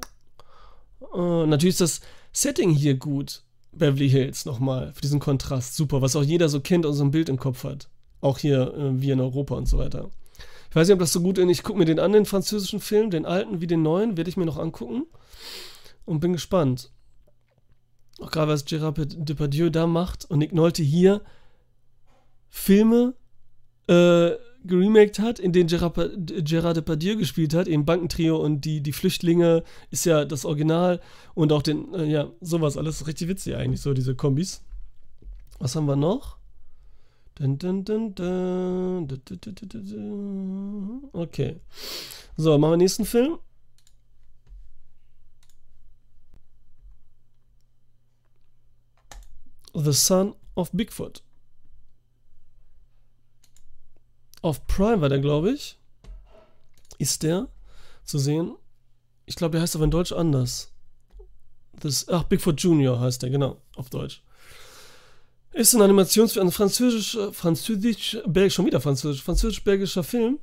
Äh, 1.13 1.45
natürlich 1.47 1.75
ist 1.75 1.81
das 1.81 2.01
Setting 2.32 2.72
hier 2.72 2.96
gut. 2.96 3.44
Beverly 3.74 4.10
Hills 4.10 4.46
nochmal, 4.46 4.91
für 4.94 5.02
diesen 5.02 5.20
Kontrast. 5.20 5.76
Super, 5.76 6.02
was 6.02 6.15
auch 6.15 6.24
jeder 6.24 6.50
so 6.50 6.60
kennt 6.60 6.86
und 6.86 6.94
so 6.94 7.04
ein 7.04 7.12
Bild 7.12 7.30
im 7.30 7.38
Kopf 7.38 7.63
hat. 7.63 7.89
Auch 8.20 8.38
hier, 8.38 8.74
äh, 8.74 9.02
wie 9.02 9.12
in 9.12 9.22
Europa 9.22 9.56
und 9.56 9.65
so 9.65 9.78
weiter. 9.78 10.10
Ich 10.70 10.76
weiß 10.76 10.88
nicht, 10.88 10.94
ob 10.94 11.00
das 11.00 11.13
so 11.13 11.22
gut 11.22 11.38
ist. 11.38 11.50
Ich 11.50 11.63
gucke 11.63 11.80
mir 11.80 11.86
den 11.86 12.00
an, 12.00 12.13
den 12.13 12.26
französischen 12.26 12.80
Film, 12.80 13.10
den 13.10 13.26
alten 13.26 13.62
wie 13.62 13.67
den 13.67 13.82
neuen, 13.82 14.17
werde 14.17 14.30
ich 14.30 14.38
mir 14.38 14.46
noch 14.46 14.58
angucken. 14.58 15.06
Und 16.06 16.20
bin 16.20 16.34
gespannt. 16.34 16.91
Auch 18.20 18.32
gerade 18.32 18.52
was 18.52 18.65
Gerard 18.65 18.98
Depardieu 18.98 19.70
da 19.70 19.88
macht 19.88 20.26
und 20.30 20.39
Nick 20.39 20.54
Nolte 20.54 20.84
hier 20.84 21.22
Filme 22.50 23.15
äh, 23.88 24.32
geremaked 24.63 25.19
hat, 25.19 25.39
in 25.39 25.54
denen 25.54 25.67
Gerard, 25.67 25.95
Gerard 26.17 26.78
Depardieu 26.78 27.15
gespielt 27.15 27.54
hat, 27.54 27.67
eben 27.67 27.86
Bankentrio 27.86 28.38
und 28.38 28.65
die, 28.65 28.82
die 28.82 28.93
Flüchtlinge 28.93 29.63
ist 29.89 30.06
ja 30.06 30.26
das 30.26 30.45
Original 30.45 31.02
und 31.34 31.52
auch 31.52 31.62
den, 31.62 31.93
äh, 31.93 32.06
ja, 32.06 32.32
sowas 32.41 32.78
alles 32.78 33.08
richtig 33.08 33.28
witzig 33.28 33.56
eigentlich, 33.56 33.82
so 33.82 33.93
diese 33.93 34.15
Kombis. 34.15 34.62
Was 35.60 35.76
haben 35.76 35.86
wir 35.86 35.95
noch? 35.95 36.38
Okay. 41.13 41.60
So, 42.38 42.58
machen 42.58 42.71
wir 42.71 42.78
den 42.78 42.80
nächsten 42.80 43.06
Film. 43.06 43.39
The 49.74 49.93
Son 49.93 50.36
of 50.56 50.71
Bigfoot. 50.71 51.24
Auf 54.41 54.65
Prime 54.67 55.01
war 55.01 55.10
der, 55.10 55.19
glaube 55.19 55.51
ich. 55.51 55.77
Ist 56.97 57.23
der 57.23 57.47
zu 58.04 58.17
sehen. 58.17 58.56
Ich 59.25 59.36
glaube, 59.36 59.54
der 59.54 59.62
heißt 59.62 59.75
aber 59.75 59.86
in 59.86 59.91
Deutsch 59.91 60.12
anders. 60.12 60.71
Das, 61.80 62.08
ach, 62.10 62.23
Bigfoot 62.23 62.60
Junior 62.62 62.99
heißt 62.99 63.21
der, 63.21 63.30
genau, 63.30 63.62
auf 63.75 63.89
Deutsch. 63.89 64.23
Ist 65.54 65.73
ein 65.73 65.82
Animationsfilm, 65.82 66.47
ein 66.47 66.51
französisch, 66.51 67.17
französisch, 67.32 68.17
belgisch, 68.25 68.56
schon 68.56 68.65
wieder 68.65 68.82
französisch, 68.82 69.23
französisch-belgischer 69.23 70.04
Film. 70.04 70.39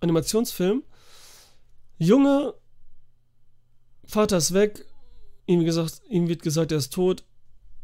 Animationsfilm. 0.00 0.82
Junge, 1.98 2.54
Vater 4.06 4.38
ist 4.38 4.54
weg. 4.54 4.86
Ihm, 5.46 5.64
gesagt, 5.64 6.02
ihm 6.08 6.28
wird 6.28 6.42
gesagt, 6.42 6.72
er 6.72 6.78
ist 6.78 6.92
tot. 6.92 7.24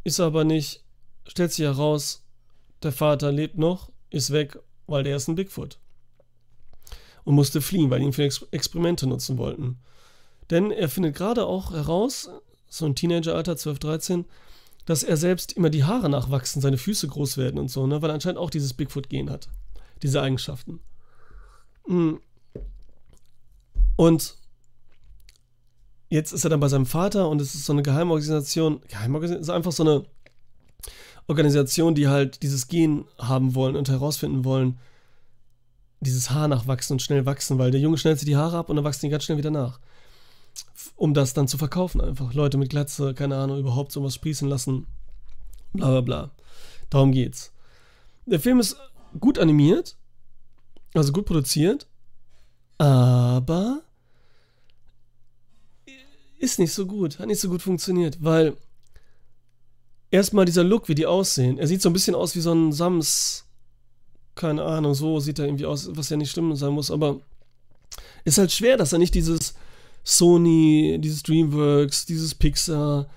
Ist 0.04 0.20
er 0.20 0.26
aber 0.26 0.44
nicht. 0.44 0.84
Stellt 1.26 1.52
sich 1.52 1.64
heraus, 1.64 2.24
der 2.82 2.92
Vater 2.92 3.32
lebt 3.32 3.58
noch, 3.58 3.90
ist 4.10 4.30
weg 4.30 4.58
weil 4.86 5.02
der 5.02 5.16
ist 5.16 5.28
ein 5.28 5.34
Bigfoot. 5.34 5.78
und 7.24 7.34
musste 7.34 7.60
fliehen, 7.60 7.90
weil 7.90 8.02
ihn 8.02 8.12
für 8.12 8.22
Ex 8.22 8.46
Experimente 8.52 9.06
nutzen 9.06 9.36
wollten. 9.36 9.78
Denn 10.50 10.70
er 10.70 10.88
findet 10.88 11.16
gerade 11.16 11.44
auch 11.44 11.72
heraus, 11.72 12.30
so 12.68 12.86
ein 12.86 12.94
Teenageralter, 12.94 13.56
12, 13.56 13.78
13, 13.80 14.24
dass 14.84 15.02
er 15.02 15.16
selbst 15.16 15.52
immer 15.52 15.70
die 15.70 15.84
Haare 15.84 16.08
nachwachsen, 16.08 16.62
seine 16.62 16.78
Füße 16.78 17.08
groß 17.08 17.36
werden 17.36 17.58
und 17.58 17.68
so, 17.68 17.86
ne? 17.86 18.00
weil 18.00 18.10
er 18.10 18.14
anscheinend 18.14 18.38
auch 18.38 18.50
dieses 18.50 18.74
Bigfoot-Gen 18.74 19.30
hat. 19.30 19.48
Diese 20.02 20.22
Eigenschaften. 20.22 20.80
Hm. 21.86 22.20
Und 23.96 24.36
jetzt 26.08 26.32
ist 26.32 26.44
er 26.44 26.50
dann 26.50 26.60
bei 26.60 26.68
seinem 26.68 26.86
Vater 26.86 27.28
und 27.28 27.40
es 27.40 27.54
ist 27.54 27.64
so 27.64 27.72
eine 27.72 27.82
Geheimorganisation. 27.82 28.80
Geheimorganisation 28.88 29.42
ist 29.42 29.50
einfach 29.50 29.72
so 29.72 29.82
eine 29.82 30.04
Organisation, 31.28 31.94
die 31.94 32.08
halt 32.08 32.42
dieses 32.42 32.68
Gen 32.68 33.04
haben 33.18 33.54
wollen 33.54 33.76
und 33.76 33.88
herausfinden 33.88 34.44
wollen, 34.44 34.78
dieses 36.00 36.30
Haar 36.30 36.48
nachwachsen 36.48 36.94
und 36.94 37.02
schnell 37.02 37.26
wachsen, 37.26 37.58
weil 37.58 37.70
der 37.70 37.80
Junge 37.80 37.98
schnellt 37.98 38.18
sich 38.18 38.28
die 38.28 38.36
Haare 38.36 38.58
ab 38.58 38.68
und 38.68 38.76
dann 38.76 38.84
wachsen 38.84 39.06
die 39.06 39.10
ganz 39.10 39.24
schnell 39.24 39.38
wieder 39.38 39.50
nach 39.50 39.80
um 40.96 41.14
das 41.14 41.34
dann 41.34 41.48
zu 41.48 41.58
verkaufen 41.58 42.00
einfach. 42.00 42.32
Leute 42.34 42.58
mit 42.58 42.70
Glatze, 42.70 43.14
keine 43.14 43.36
Ahnung, 43.36 43.58
überhaupt 43.58 43.92
sowas 43.92 44.14
sprießen 44.14 44.48
lassen. 44.48 44.86
Bla 45.72 45.88
bla 45.88 46.00
bla. 46.00 46.30
Darum 46.90 47.12
geht's. 47.12 47.52
Der 48.24 48.40
Film 48.40 48.60
ist 48.60 48.76
gut 49.20 49.38
animiert, 49.38 49.96
also 50.94 51.12
gut 51.12 51.26
produziert, 51.26 51.86
aber 52.78 53.82
ist 56.38 56.58
nicht 56.58 56.72
so 56.72 56.86
gut, 56.86 57.18
hat 57.18 57.26
nicht 57.26 57.40
so 57.40 57.48
gut 57.48 57.62
funktioniert, 57.62 58.22
weil 58.22 58.56
erstmal 60.10 60.44
dieser 60.44 60.64
Look, 60.64 60.88
wie 60.88 60.94
die 60.94 61.06
aussehen, 61.06 61.58
er 61.58 61.66
sieht 61.66 61.82
so 61.82 61.90
ein 61.90 61.92
bisschen 61.92 62.14
aus 62.14 62.34
wie 62.36 62.40
so 62.40 62.52
ein 62.52 62.72
Sams, 62.72 63.44
keine 64.34 64.64
Ahnung, 64.64 64.94
so 64.94 65.20
sieht 65.20 65.38
er 65.38 65.46
irgendwie 65.46 65.66
aus, 65.66 65.88
was 65.92 66.10
ja 66.10 66.16
nicht 66.16 66.30
schlimm 66.30 66.54
sein 66.56 66.72
muss, 66.72 66.90
aber 66.90 67.20
ist 68.24 68.38
halt 68.38 68.52
schwer, 68.52 68.76
dass 68.76 68.92
er 68.92 68.98
nicht 68.98 69.14
dieses 69.14 69.54
Sony, 70.04 70.98
dieses 71.00 71.22
DreamWorks, 71.22 72.06
dieses 72.06 72.34
Pixar, 72.34 73.08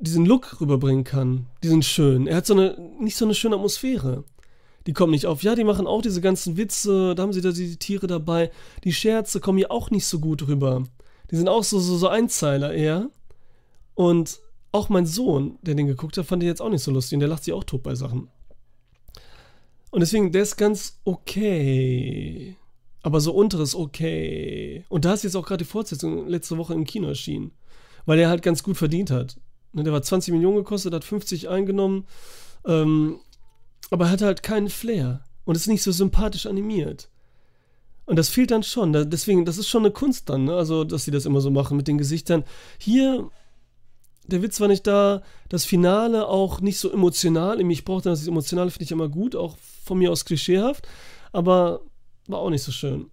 diesen 0.00 0.26
Look 0.26 0.60
rüberbringen 0.60 1.04
kann. 1.04 1.46
Diesen 1.62 1.82
schön. 1.82 2.26
Er 2.26 2.36
hat 2.36 2.46
so 2.46 2.54
eine, 2.54 2.76
nicht 3.00 3.16
so 3.16 3.24
eine 3.24 3.34
schöne 3.34 3.56
Atmosphäre. 3.56 4.24
Die 4.86 4.92
kommen 4.92 5.12
nicht 5.12 5.26
auf. 5.26 5.42
Ja, 5.42 5.54
die 5.54 5.64
machen 5.64 5.86
auch 5.86 6.02
diese 6.02 6.20
ganzen 6.20 6.56
Witze, 6.56 7.14
da 7.14 7.22
haben 7.22 7.32
sie 7.32 7.40
da 7.40 7.52
die 7.52 7.76
Tiere 7.76 8.08
dabei. 8.08 8.50
Die 8.84 8.92
Scherze 8.92 9.38
kommen 9.38 9.58
hier 9.58 9.70
auch 9.70 9.90
nicht 9.90 10.06
so 10.06 10.18
gut 10.18 10.46
rüber. 10.48 10.82
Die 11.30 11.36
sind 11.36 11.48
auch 11.48 11.62
so, 11.62 11.78
so, 11.78 11.96
so 11.96 12.08
Einzeiler 12.08 12.74
eher. 12.74 13.08
Und 13.94 14.40
auch 14.72 14.88
mein 14.88 15.06
Sohn, 15.06 15.58
der 15.62 15.74
den 15.74 15.86
geguckt 15.86 16.16
hat, 16.16 16.26
fand 16.26 16.42
ich 16.42 16.48
jetzt 16.48 16.62
auch 16.62 16.70
nicht 16.70 16.82
so 16.82 16.90
lustig 16.90 17.16
und 17.16 17.20
der 17.20 17.28
lacht 17.28 17.44
sich 17.44 17.54
auch 17.54 17.64
tot 17.64 17.82
bei 17.82 17.94
Sachen. 17.94 18.28
Und 19.90 20.00
deswegen, 20.00 20.32
der 20.32 20.42
ist 20.42 20.56
ganz 20.56 20.98
okay. 21.04 22.56
Aber 23.02 23.20
so 23.20 23.34
unteres 23.34 23.74
okay. 23.74 24.84
Und 24.88 25.04
da 25.04 25.12
ist 25.12 25.24
jetzt 25.24 25.36
auch 25.36 25.44
gerade 25.44 25.64
die 25.64 25.70
Fortsetzung 25.70 26.26
letzte 26.28 26.56
Woche 26.56 26.72
im 26.72 26.84
Kino 26.84 27.08
erschienen. 27.08 27.52
Weil 28.06 28.18
er 28.18 28.30
halt 28.30 28.42
ganz 28.42 28.62
gut 28.62 28.78
verdient 28.78 29.10
hat. 29.10 29.38
Ne, 29.72 29.84
der 29.84 29.92
war 29.92 30.02
20 30.02 30.32
Millionen 30.32 30.56
gekostet, 30.56 30.94
hat 30.94 31.04
50 31.04 31.48
eingenommen. 31.50 32.06
Ähm, 32.64 33.18
aber 33.90 34.06
er 34.06 34.10
hat 34.12 34.22
halt 34.22 34.42
keinen 34.42 34.70
Flair. 34.70 35.24
Und 35.44 35.56
ist 35.56 35.66
nicht 35.66 35.82
so 35.82 35.92
sympathisch 35.92 36.46
animiert. 36.46 37.10
Und 38.06 38.16
das 38.16 38.30
fehlt 38.30 38.50
dann 38.50 38.62
schon. 38.62 38.92
deswegen, 39.10 39.44
das 39.44 39.58
ist 39.58 39.68
schon 39.68 39.82
eine 39.82 39.92
Kunst 39.92 40.30
dann, 40.30 40.44
ne? 40.44 40.54
Also, 40.54 40.84
dass 40.84 41.04
sie 41.04 41.10
das 41.10 41.26
immer 41.26 41.40
so 41.40 41.50
machen 41.50 41.76
mit 41.76 41.88
den 41.88 41.98
Gesichtern. 41.98 42.44
Hier, 42.78 43.28
der 44.26 44.42
Witz 44.42 44.60
war 44.60 44.68
nicht 44.68 44.86
da. 44.86 45.22
Das 45.48 45.64
Finale 45.64 46.26
auch 46.26 46.60
nicht 46.60 46.78
so 46.78 46.90
emotional. 46.90 47.60
Ich 47.70 47.84
brauchte 47.84 48.08
das 48.08 48.26
Emotionale, 48.26 48.70
finde 48.70 48.84
ich 48.84 48.92
immer 48.92 49.08
gut, 49.08 49.36
auch 49.36 49.56
von 49.84 49.98
mir 49.98 50.12
aus 50.12 50.24
klischeehaft. 50.24 50.86
Aber 51.32 51.80
war 52.26 52.38
auch 52.38 52.50
nicht 52.50 52.62
so 52.62 52.72
schön. 52.72 53.10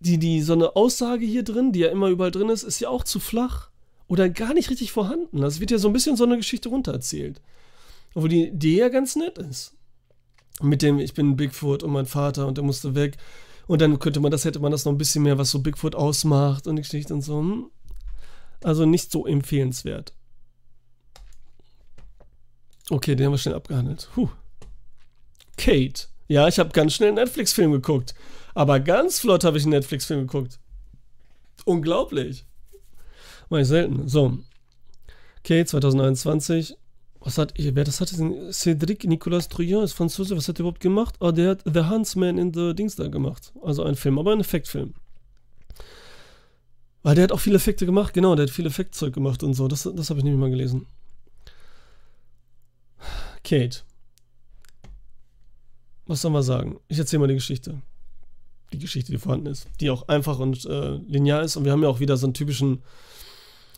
Die, 0.00 0.18
die, 0.18 0.42
so 0.42 0.52
eine 0.52 0.76
Aussage 0.76 1.24
hier 1.24 1.42
drin, 1.42 1.72
die 1.72 1.80
ja 1.80 1.88
immer 1.88 2.08
überall 2.08 2.30
drin 2.30 2.48
ist, 2.48 2.62
ist 2.62 2.80
ja 2.80 2.88
auch 2.88 3.04
zu 3.04 3.20
flach 3.20 3.70
oder 4.08 4.28
gar 4.28 4.54
nicht 4.54 4.70
richtig 4.70 4.92
vorhanden. 4.92 5.40
Das 5.40 5.60
wird 5.60 5.70
ja 5.70 5.78
so 5.78 5.88
ein 5.88 5.92
bisschen 5.92 6.16
so 6.16 6.24
eine 6.24 6.36
Geschichte 6.36 6.68
runtererzählt. 6.68 7.40
Obwohl 8.14 8.28
die 8.28 8.48
Idee 8.48 8.78
ja 8.78 8.88
ganz 8.88 9.16
nett 9.16 9.38
ist. 9.38 9.74
Mit 10.60 10.82
dem, 10.82 10.98
ich 10.98 11.14
bin 11.14 11.36
Bigfoot 11.36 11.82
und 11.82 11.92
mein 11.92 12.06
Vater 12.06 12.46
und 12.46 12.58
der 12.58 12.64
musste 12.64 12.94
weg. 12.94 13.16
Und 13.66 13.80
dann 13.80 13.98
könnte 13.98 14.20
man 14.20 14.30
das, 14.30 14.44
hätte 14.44 14.60
man 14.60 14.72
das 14.72 14.84
noch 14.84 14.92
ein 14.92 14.98
bisschen 14.98 15.22
mehr, 15.22 15.38
was 15.38 15.50
so 15.50 15.60
Bigfoot 15.60 15.94
ausmacht 15.94 16.66
und 16.66 16.76
die 16.76 16.82
Geschichte 16.82 17.14
und 17.14 17.22
so. 17.22 17.38
Hm. 17.38 17.70
Also 18.62 18.84
nicht 18.86 19.10
so 19.10 19.26
empfehlenswert. 19.26 20.12
Okay, 22.92 23.16
den 23.16 23.24
haben 23.24 23.32
wir 23.32 23.38
schnell 23.38 23.54
abgehandelt. 23.54 24.10
Puh. 24.14 24.28
Kate. 25.56 26.08
Ja, 26.28 26.46
ich 26.46 26.58
habe 26.58 26.72
ganz 26.72 26.92
schnell 26.92 27.08
einen 27.08 27.16
Netflix-Film 27.16 27.72
geguckt. 27.72 28.14
Aber 28.52 28.80
ganz 28.80 29.18
flott 29.18 29.44
habe 29.44 29.56
ich 29.56 29.64
einen 29.64 29.72
Netflix-Film 29.72 30.26
geguckt. 30.26 30.58
Unglaublich. 31.64 32.44
Mach 33.48 33.60
ich 33.60 33.66
selten. 33.68 34.08
So. 34.08 34.36
Okay, 35.38 35.64
2021. 35.64 36.76
Was 37.20 37.38
hat, 37.38 37.54
wer 37.56 37.84
das 37.84 38.02
hatte? 38.02 38.14
Cédric 38.50 39.08
Nicolas 39.08 39.48
Trouillon 39.48 39.84
ist 39.84 39.94
Franzose. 39.94 40.36
Was 40.36 40.48
hat 40.48 40.58
er 40.58 40.60
überhaupt 40.60 40.80
gemacht? 40.80 41.14
Oh, 41.20 41.30
der 41.30 41.52
hat 41.52 41.62
The 41.64 41.84
Huntsman 41.84 42.36
in 42.36 42.52
the 42.52 42.74
Dings 42.74 42.96
da 42.96 43.08
gemacht. 43.08 43.54
Also 43.62 43.84
ein 43.84 43.94
Film, 43.94 44.18
aber 44.18 44.32
ein 44.32 44.40
Effektfilm. 44.40 44.92
Weil 47.02 47.14
der 47.14 47.24
hat 47.24 47.32
auch 47.32 47.40
viele 47.40 47.56
Effekte 47.56 47.86
gemacht. 47.86 48.12
Genau, 48.12 48.34
der 48.34 48.44
hat 48.44 48.52
viel 48.52 48.66
Effektzeug 48.66 49.14
gemacht 49.14 49.42
und 49.42 49.54
so. 49.54 49.66
Das, 49.66 49.88
das 49.94 50.10
habe 50.10 50.20
ich 50.20 50.24
nämlich 50.24 50.40
mal 50.40 50.50
gelesen. 50.50 50.86
Kate. 53.44 53.80
Was 56.06 56.22
soll 56.22 56.30
man 56.30 56.42
sagen? 56.42 56.78
Ich 56.88 56.98
erzähle 56.98 57.20
mal 57.20 57.28
die 57.28 57.34
Geschichte 57.34 57.80
die 58.72 58.78
Geschichte, 58.78 59.12
die 59.12 59.18
vorhanden 59.18 59.46
ist, 59.46 59.66
die 59.80 59.90
auch 59.90 60.08
einfach 60.08 60.38
und 60.38 60.64
äh, 60.64 60.96
linear 61.06 61.42
ist. 61.42 61.56
Und 61.56 61.64
wir 61.64 61.72
haben 61.72 61.82
ja 61.82 61.88
auch 61.88 62.00
wieder 62.00 62.16
so 62.16 62.26
einen 62.26 62.34
typischen 62.34 62.82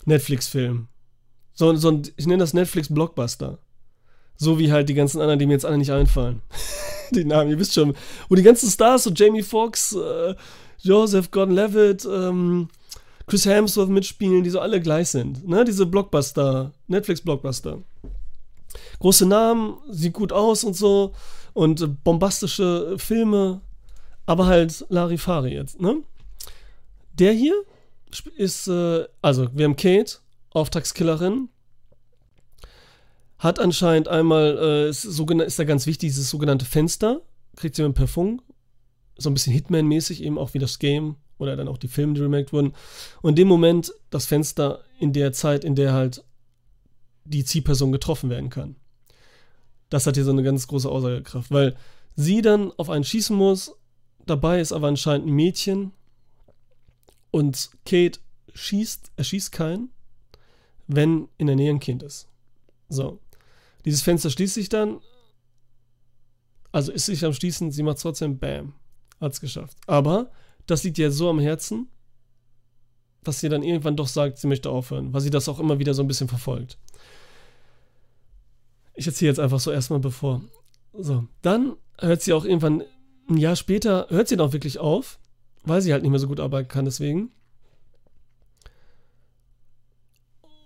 Netflix-Film. 0.05 0.89
So, 1.53 1.75
so 1.77 1.91
ein, 1.91 2.03
ich 2.17 2.27
nenne 2.27 2.43
das 2.43 2.55
Netflix-Blockbuster. 2.55 3.59
So 4.37 4.59
wie 4.59 4.73
halt 4.73 4.89
die 4.89 4.95
ganzen 4.95 5.21
anderen, 5.21 5.39
die 5.39 5.47
mir 5.47 5.53
jetzt 5.53 5.67
alle 5.67 5.79
nicht 5.79 5.93
einfallen. 5.93 6.43
die 7.11 7.25
Namen, 7.25 7.51
ihr 7.51 7.59
wisst 7.59 7.75
schon. 7.75 7.95
Und 8.29 8.39
die 8.39 8.43
ganzen 8.43 8.71
Stars, 8.71 9.05
so 9.05 9.11
Jamie 9.11 9.43
Foxx, 9.43 9.93
äh, 9.93 10.35
Joseph 10.81 11.31
Gordon-Levitt, 11.31 12.07
ähm, 12.11 12.69
Chris 13.27 13.47
Hemsworth 13.47 13.89
mitspielen, 13.89 14.43
die 14.45 14.51
so 14.51 14.61
alle 14.61 14.81
gleich 14.81 15.09
sind. 15.09 15.47
Ne? 15.49 15.65
Diese 15.65 15.87
Blockbuster, 15.87 16.73
Netflix-Blockbuster. 16.89 17.83
Große 19.01 19.27
Namen, 19.27 19.79
sieht 19.91 20.15
gut 20.15 20.33
aus 20.33 20.65
und 20.65 20.75
so. 20.75 21.13
Und 21.53 22.03
bombastische 22.03 22.97
Filme, 22.99 23.61
aber 24.27 24.47
halt 24.47 24.85
Larifari 24.89 25.55
jetzt, 25.55 25.81
ne? 25.81 26.03
Der 27.13 27.33
hier 27.33 27.55
ist, 28.37 28.67
äh, 28.67 29.05
also 29.23 29.49
wir 29.53 29.65
haben 29.65 29.77
Kate, 29.77 30.19
Auftragskillerin, 30.51 31.49
hat 33.39 33.61
anscheinend 33.61 34.09
einmal, 34.09 34.59
äh, 34.59 34.89
ist, 34.89 35.05
ist 35.05 35.59
da 35.59 35.65
ganz 35.65 35.87
wichtig, 35.87 36.11
dieses 36.11 36.31
sogenannte 36.31 36.65
Fenster, 36.65 37.21
kriegt 37.57 37.77
sie 37.77 37.83
man 37.83 37.95
per 37.95 38.09
Funk, 38.09 38.43
so 39.17 39.31
ein 39.31 39.35
bisschen 39.35 39.53
Hitman-mäßig, 39.53 40.23
eben 40.23 40.39
auch 40.39 40.55
wie 40.55 40.59
das 40.59 40.79
Game 40.79 41.17
oder 41.39 41.57
dann 41.57 41.69
auch 41.69 41.79
die 41.79 41.89
Filme, 41.89 42.15
die 42.15 42.23
remaked 42.23 42.53
wurden. 42.53 42.75
Und 43.23 43.31
in 43.31 43.37
dem 43.37 43.49
Moment 43.49 43.93
das 44.11 44.27
Fenster 44.27 44.81
in 44.99 45.13
der 45.13 45.33
Zeit, 45.33 45.65
in 45.65 45.75
der 45.75 45.93
halt 45.93 46.25
die 47.25 47.45
Zielperson 47.45 47.93
getroffen 47.93 48.31
werden 48.31 48.51
kann. 48.51 48.77
Das 49.91 50.07
hat 50.07 50.17
hier 50.17 50.25
so 50.25 50.31
eine 50.31 50.43
ganz 50.43 50.67
große 50.67 50.89
Aussagekraft, 50.89 51.51
weil 51.51 51.77
sie 52.17 52.43
dann 52.43 52.73
auf 52.73 52.91
einen 52.91 53.05
schießen 53.05 53.37
muss 53.37 53.75
Dabei 54.27 54.61
ist 54.61 54.73
aber 54.73 54.89
anscheinend 54.89 55.27
ein 55.27 55.35
Mädchen 55.35 55.93
und 57.31 57.71
Kate 57.85 58.21
schießt, 58.55 59.13
erschießt 59.17 59.53
keinen, 59.53 59.91
wenn 60.87 61.29
in 61.37 61.47
der 61.47 61.57
Nähe 61.57 61.71
ein 61.71 61.81
Kind 61.81 62.03
ist. 62.03 62.29
So. 62.89 63.21
Dieses 63.85 64.03
Fenster 64.03 64.31
schließt 64.31 64.55
sich 64.55 64.69
dann, 64.69 65.01
also 66.73 66.91
ist 66.91 67.07
sich 67.07 67.25
am 67.25 67.35
Schließen, 67.35 67.71
sie 67.71 67.83
macht 67.83 68.01
trotzdem 68.01 68.39
Bam. 68.39 68.75
Hat's 69.21 69.41
geschafft. 69.41 69.77
Aber 69.87 70.31
das 70.67 70.85
liegt 70.85 70.99
ihr 70.99 71.11
so 71.11 71.29
am 71.29 71.39
Herzen, 71.39 71.89
dass 73.25 73.41
sie 73.41 73.49
dann 73.49 73.63
irgendwann 73.63 73.97
doch 73.97 74.09
sagt, 74.09 74.39
sie 74.39 74.47
möchte 74.47 74.71
aufhören, 74.71 75.13
weil 75.13 75.21
sie 75.21 75.31
das 75.31 75.49
auch 75.49 75.59
immer 75.59 75.79
wieder 75.79 75.95
so 75.95 76.03
ein 76.03 76.09
bisschen 76.09 76.29
verfolgt. 76.29 76.79
Ich 78.95 79.07
erzähle 79.07 79.31
jetzt 79.31 79.41
einfach 79.41 79.61
so 79.61 79.73
erstmal 79.73 79.99
bevor. 79.99 80.43
So, 80.93 81.27
dann 81.43 81.77
hört 81.99 82.23
sie 82.23 82.33
auch 82.33 82.45
irgendwann 82.45 82.85
ein 83.29 83.39
Jahr 83.39 83.57
später 83.57 84.07
hört 84.11 84.29
sie 84.29 84.37
dann 84.37 84.47
auch 84.47 84.53
wirklich 84.53 84.79
auf, 84.79 85.19
weil 85.63 85.81
sie 85.81 85.93
halt 85.93 86.03
nicht 86.03 86.11
mehr 86.11 86.21
so 86.21 86.29
gut 86.29 86.41
arbeiten 86.41 86.69
kann, 86.69 86.85
deswegen. 86.85 87.31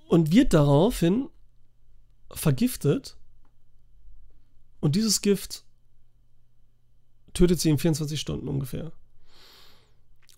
Und 0.09 0.33
wird 0.33 0.55
daraufhin 0.55 1.29
vergiftet. 2.31 3.17
Und 4.81 4.97
dieses 4.97 5.21
Gift 5.21 5.65
tötet 7.35 7.61
sie 7.61 7.71
in 7.71 7.79
24 7.79 8.19
Stunden 8.19 8.49
ungefähr. 8.49 8.93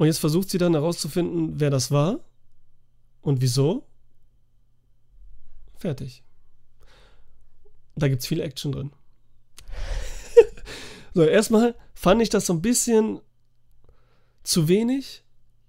Und 0.01 0.07
jetzt 0.07 0.21
versucht 0.21 0.49
sie 0.49 0.57
dann 0.57 0.73
herauszufinden, 0.73 1.61
wer 1.61 1.69
das 1.69 1.91
war 1.91 2.21
und 3.21 3.43
wieso. 3.43 3.85
Fertig. 5.77 6.25
Da 7.97 8.09
gibt 8.09 8.23
es 8.23 8.27
viel 8.27 8.41
Action 8.41 8.73
drin. 8.73 8.93
so, 11.15 11.23
erstmal 11.23 11.75
fand 11.93 12.23
ich 12.23 12.31
das 12.31 12.47
so 12.47 12.55
ein 12.55 12.63
bisschen 12.63 13.21
zu 14.43 14.69
wenig. 14.69 15.23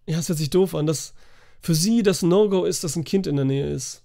Ja, 0.08 0.20
es 0.20 0.30
hört 0.30 0.40
sich 0.40 0.50
doof 0.50 0.76
an, 0.76 0.86
dass 0.86 1.14
für 1.60 1.76
sie 1.76 2.02
das 2.02 2.22
No-Go 2.22 2.64
ist, 2.64 2.86
dass 2.86 2.96
ein 2.96 3.04
Kind 3.04 3.28
in 3.28 3.36
der 3.36 3.44
Nähe 3.44 3.70
ist. 3.70 4.02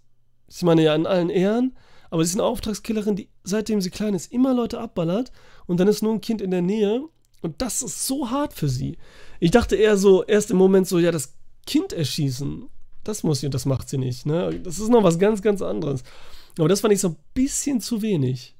Ich 0.48 0.64
meine 0.64 0.82
ja 0.82 0.96
in 0.96 1.06
allen 1.06 1.30
Ehren, 1.30 1.76
aber 2.10 2.24
sie 2.24 2.30
ist 2.30 2.34
eine 2.34 2.48
Auftragskillerin, 2.48 3.14
die 3.14 3.28
seitdem 3.44 3.80
sie 3.80 3.90
klein 3.90 4.14
ist 4.14 4.32
immer 4.32 4.54
Leute 4.54 4.80
abballert 4.80 5.30
und 5.66 5.78
dann 5.78 5.86
ist 5.86 6.02
nur 6.02 6.14
ein 6.14 6.20
Kind 6.20 6.42
in 6.42 6.50
der 6.50 6.62
Nähe 6.62 7.04
und 7.42 7.60
das 7.62 7.82
ist 7.82 8.06
so 8.06 8.30
hart 8.30 8.52
für 8.52 8.68
sie. 8.68 8.98
Ich 9.40 9.50
dachte 9.50 9.76
eher 9.76 9.96
so, 9.96 10.24
erst 10.24 10.50
im 10.50 10.56
Moment 10.56 10.88
so, 10.88 10.98
ja, 10.98 11.12
das 11.12 11.34
Kind 11.66 11.92
erschießen, 11.92 12.68
das 13.04 13.22
muss 13.22 13.40
sie 13.40 13.46
und 13.46 13.54
das 13.54 13.66
macht 13.66 13.88
sie 13.88 13.98
nicht. 13.98 14.26
Ne? 14.26 14.60
Das 14.62 14.78
ist 14.78 14.88
noch 14.88 15.04
was 15.04 15.18
ganz, 15.18 15.42
ganz 15.42 15.62
anderes. 15.62 16.02
Aber 16.58 16.68
das 16.68 16.80
fand 16.80 16.94
ich 16.94 17.00
so 17.00 17.08
ein 17.08 17.16
bisschen 17.34 17.80
zu 17.80 18.02
wenig. 18.02 18.54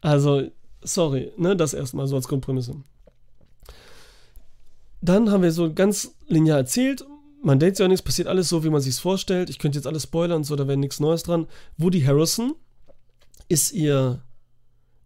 Also, 0.00 0.48
sorry, 0.82 1.32
ne, 1.36 1.56
das 1.56 1.74
erstmal 1.74 2.06
so 2.06 2.16
als 2.16 2.28
Grundprämisse. 2.28 2.76
Dann 5.00 5.30
haben 5.30 5.42
wir 5.42 5.52
so 5.52 5.72
ganz 5.72 6.14
linear 6.28 6.58
erzählt. 6.58 7.04
Man 7.42 7.58
denkt 7.58 7.76
sich 7.76 7.84
auch 7.84 7.88
nichts, 7.88 8.04
passiert 8.04 8.28
alles 8.28 8.48
so, 8.48 8.64
wie 8.64 8.70
man 8.70 8.80
sich 8.80 8.94
es 8.94 8.98
vorstellt. 8.98 9.50
Ich 9.50 9.58
könnte 9.58 9.78
jetzt 9.78 9.86
alles 9.86 10.04
spoilern 10.04 10.44
so, 10.44 10.56
da 10.56 10.66
wäre 10.66 10.78
nichts 10.78 11.00
Neues 11.00 11.22
dran. 11.22 11.46
Woody 11.76 12.02
Harrison 12.02 12.54
ist 13.48 13.72
ihr, 13.72 14.22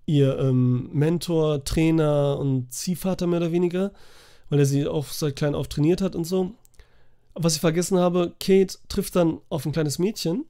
ihr 0.07 0.38
ähm, 0.38 0.90
Mentor, 0.92 1.64
Trainer 1.64 2.38
und 2.38 2.72
Ziehvater 2.72 3.26
mehr 3.26 3.40
oder 3.40 3.53
weniger, 3.53 3.92
weil 4.48 4.59
er 4.59 4.66
sie 4.66 4.86
auch 4.86 5.07
seit 5.07 5.36
klein 5.36 5.55
auf 5.55 5.68
trainiert 5.68 6.00
hat 6.00 6.14
und 6.14 6.24
so. 6.24 6.53
Was 7.34 7.55
ich 7.55 7.61
vergessen 7.61 7.98
habe, 7.98 8.34
Kate 8.40 8.76
trifft 8.88 9.16
dann 9.16 9.40
auf 9.48 9.64
ein 9.64 9.72
kleines 9.72 9.98
Mädchen, 9.98 10.44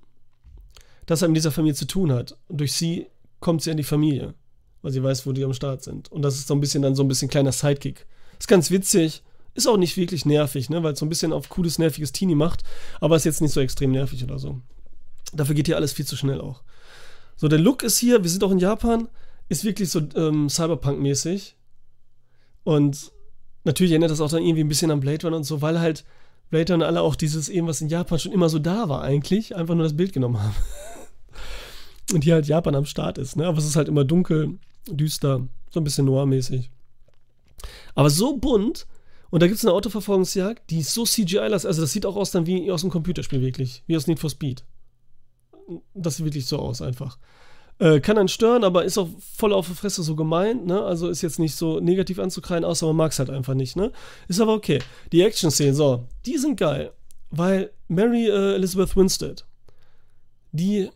das 1.06 1.22
er 1.22 1.28
mit 1.28 1.36
dieser 1.36 1.52
Familie 1.52 1.74
zu 1.74 1.86
tun 1.86 2.12
hat. 2.12 2.36
Und 2.48 2.60
durch 2.60 2.72
sie 2.72 3.06
kommt 3.40 3.62
sie 3.62 3.70
in 3.70 3.76
die 3.76 3.84
Familie, 3.84 4.34
weil 4.82 4.92
sie 4.92 5.02
weiß, 5.02 5.26
wo 5.26 5.32
die 5.32 5.44
am 5.44 5.54
Start 5.54 5.82
sind. 5.82 6.10
Und 6.10 6.22
das 6.22 6.36
ist 6.36 6.48
so 6.48 6.54
ein 6.54 6.60
bisschen 6.60 6.82
dann 6.82 6.96
so 6.96 7.04
ein 7.04 7.08
bisschen 7.08 7.28
kleiner 7.28 7.52
Sidekick. 7.52 8.06
Ist 8.38 8.48
ganz 8.48 8.70
witzig, 8.70 9.22
ist 9.54 9.68
auch 9.68 9.76
nicht 9.76 9.96
wirklich 9.96 10.24
nervig, 10.24 10.70
ne, 10.70 10.82
weil 10.82 10.94
es 10.94 10.98
so 10.98 11.06
ein 11.06 11.10
bisschen 11.10 11.32
auf 11.32 11.48
cooles, 11.48 11.78
nerviges 11.78 12.12
Teenie 12.12 12.34
macht, 12.34 12.62
aber 13.00 13.16
ist 13.16 13.24
jetzt 13.24 13.42
nicht 13.42 13.52
so 13.52 13.60
extrem 13.60 13.92
nervig 13.92 14.24
oder 14.24 14.38
so. 14.38 14.60
Dafür 15.32 15.54
geht 15.54 15.66
hier 15.66 15.76
alles 15.76 15.92
viel 15.92 16.06
zu 16.06 16.16
schnell 16.16 16.40
auch. 16.40 16.62
So, 17.36 17.48
der 17.48 17.58
Look 17.58 17.82
ist 17.82 17.98
hier, 17.98 18.22
wir 18.22 18.30
sind 18.30 18.44
auch 18.44 18.50
in 18.50 18.58
Japan, 18.58 19.08
ist 19.48 19.64
wirklich 19.64 19.90
so 19.90 20.00
ähm, 20.16 20.48
Cyberpunk-mäßig. 20.48 21.56
Und 22.64 23.12
natürlich 23.64 23.92
erinnert 23.92 24.10
das 24.10 24.20
auch 24.20 24.30
dann 24.30 24.42
irgendwie 24.42 24.64
ein 24.64 24.68
bisschen 24.68 24.90
an 24.90 25.00
Blade 25.00 25.26
Runner 25.26 25.36
und 25.36 25.44
so, 25.44 25.62
weil 25.62 25.80
halt 25.80 26.04
Blade 26.50 26.72
Runner 26.72 26.86
alle 26.86 27.00
auch 27.00 27.16
dieses 27.16 27.48
eben, 27.48 27.66
was 27.66 27.80
in 27.80 27.88
Japan 27.88 28.18
schon 28.18 28.32
immer 28.32 28.48
so 28.48 28.58
da 28.58 28.88
war 28.88 29.02
eigentlich, 29.02 29.56
einfach 29.56 29.74
nur 29.74 29.84
das 29.84 29.96
Bild 29.96 30.12
genommen 30.12 30.40
haben. 30.40 30.54
und 32.12 32.24
hier 32.24 32.34
halt 32.34 32.46
Japan 32.46 32.74
am 32.74 32.84
Start 32.84 33.18
ist, 33.18 33.36
ne? 33.36 33.46
Aber 33.46 33.58
es 33.58 33.66
ist 33.66 33.76
halt 33.76 33.88
immer 33.88 34.04
dunkel, 34.04 34.58
düster, 34.86 35.46
so 35.70 35.80
ein 35.80 35.84
bisschen 35.84 36.06
noir-mäßig. 36.06 36.70
Aber 37.94 38.10
so 38.10 38.36
bunt, 38.36 38.86
und 39.30 39.42
da 39.42 39.46
gibt 39.46 39.58
es 39.58 39.64
eine 39.64 39.72
Autoverfolgungsjagd, 39.72 40.68
die 40.70 40.80
ist 40.80 40.92
so 40.92 41.04
CGI-lastig, 41.04 41.68
also 41.68 41.80
das 41.80 41.92
sieht 41.92 42.04
auch 42.04 42.16
aus 42.16 42.30
dann 42.30 42.46
wie 42.46 42.70
aus 42.70 42.82
einem 42.82 42.90
Computerspiel 42.90 43.40
wirklich, 43.40 43.82
wie 43.86 43.96
aus 43.96 44.06
Need 44.06 44.18
for 44.20 44.30
Speed. 44.30 44.64
Das 45.94 46.16
sieht 46.16 46.26
wirklich 46.26 46.46
so 46.46 46.58
aus 46.58 46.82
einfach. 46.82 47.18
Äh, 47.82 47.98
kann 47.98 48.16
einen 48.16 48.28
stören, 48.28 48.62
aber 48.62 48.84
ist 48.84 48.96
auch 48.96 49.08
voll 49.18 49.52
auf 49.52 49.66
der 49.66 49.74
Fresse 49.74 50.04
so 50.04 50.14
gemeint, 50.14 50.66
ne? 50.66 50.84
Also 50.84 51.08
ist 51.08 51.20
jetzt 51.20 51.40
nicht 51.40 51.56
so 51.56 51.80
negativ 51.80 52.20
anzukreien, 52.20 52.64
außer 52.64 52.86
man 52.86 52.94
mag 52.94 53.10
es 53.10 53.18
halt 53.18 53.28
einfach 53.28 53.54
nicht, 53.54 53.74
ne? 53.74 53.90
Ist 54.28 54.40
aber 54.40 54.54
okay. 54.54 54.78
Die 55.10 55.20
Action-Szenen, 55.20 55.74
so, 55.74 56.06
die 56.24 56.38
sind 56.38 56.56
geil, 56.60 56.92
weil 57.30 57.72
Mary 57.88 58.28
äh, 58.28 58.54
Elizabeth 58.54 58.94
Winstead, 58.96 59.44
die 60.52 60.90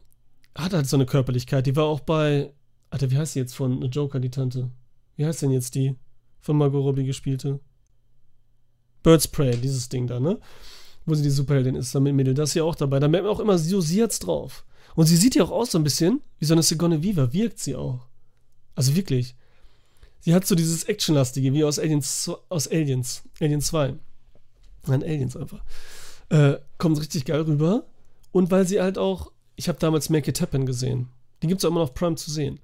hat 0.55 0.75
halt 0.75 0.87
so 0.87 0.97
eine 0.97 1.07
Körperlichkeit. 1.07 1.67
Die 1.67 1.75
war 1.75 1.87
auch 1.87 1.99
bei. 1.99 2.53
Alter, 2.91 3.11
wie 3.11 3.19
heißt 3.19 3.33
sie 3.33 3.41
jetzt 3.41 3.57
von 3.57 3.83
Joker, 3.91 4.21
die 4.21 4.31
Tante? 4.31 4.71
Wie 5.17 5.27
heißt 5.27 5.43
denn 5.43 5.51
jetzt 5.51 5.75
die? 5.75 5.97
Von 6.39 6.57
Margot 6.57 6.85
Robbie 6.85 7.05
gespielte? 7.05 7.59
Birds 9.03 9.27
Prey, 9.27 9.57
dieses 9.57 9.89
Ding 9.89 10.07
da, 10.07 10.21
ne? 10.21 10.39
Wo 11.05 11.15
sie 11.15 11.25
die 11.25 11.31
Superheldin 11.31 11.75
ist, 11.75 11.93
da 11.97 11.99
mit 11.99 12.15
Mädel. 12.15 12.35
Das 12.35 12.51
ist 12.51 12.55
ja 12.55 12.63
auch 12.63 12.77
dabei. 12.77 13.01
Da 13.01 13.09
merkt 13.09 13.27
man 13.27 13.35
auch 13.35 13.41
immer, 13.41 13.59
sie 13.59 14.01
hat's 14.01 14.21
drauf. 14.21 14.65
Und 14.97 15.07
sie 15.07 15.17
sieht 15.17 15.37
ja 15.37 15.45
auch 15.45 15.53
aus 15.53 15.71
so 15.71 15.79
ein 15.79 15.85
bisschen 15.85 16.21
wie 16.39 16.45
so 16.47 16.55
eine 16.55 16.63
Sigourney 16.63 17.03
Viva. 17.03 17.33
Wirkt 17.33 17.61
sie 17.61 17.77
auch. 17.77 18.07
Also 18.75 18.97
wirklich. 18.97 19.37
Sie 20.21 20.35
hat 20.35 20.47
so 20.47 20.57
dieses 20.57 20.85
Actionlastige, 20.85 21.53
wie 21.53 21.63
aus 21.63 21.79
Aliens, 21.79 22.31
aus 22.49 22.67
Aliens. 22.67 23.23
Alien 23.41 23.61
2. 23.61 23.95
Nein, 24.89 25.03
Aliens 25.05 25.37
einfach. 25.37 25.63
Äh, 26.31 26.57
kommt 26.79 26.99
richtig 26.99 27.25
geil 27.25 27.43
rüber. 27.43 27.87
Und 28.33 28.51
weil 28.51 28.67
sie 28.67 28.81
halt 28.81 28.99
auch 28.99 29.31
ich 29.57 29.69
habe 29.69 29.79
damals 29.79 30.11
Make 30.11 30.31
It 30.31 30.41
Happen 30.41 30.67
gesehen. 30.67 31.09
Die 31.43 31.49
gibt 31.49 31.61
es 31.61 31.65
auch 31.65 31.71
immer 31.71 31.81
noch 31.81 31.89
auf 31.89 31.95
Prime 31.95 32.17
zu 32.17 32.31
sehen. 32.31 32.61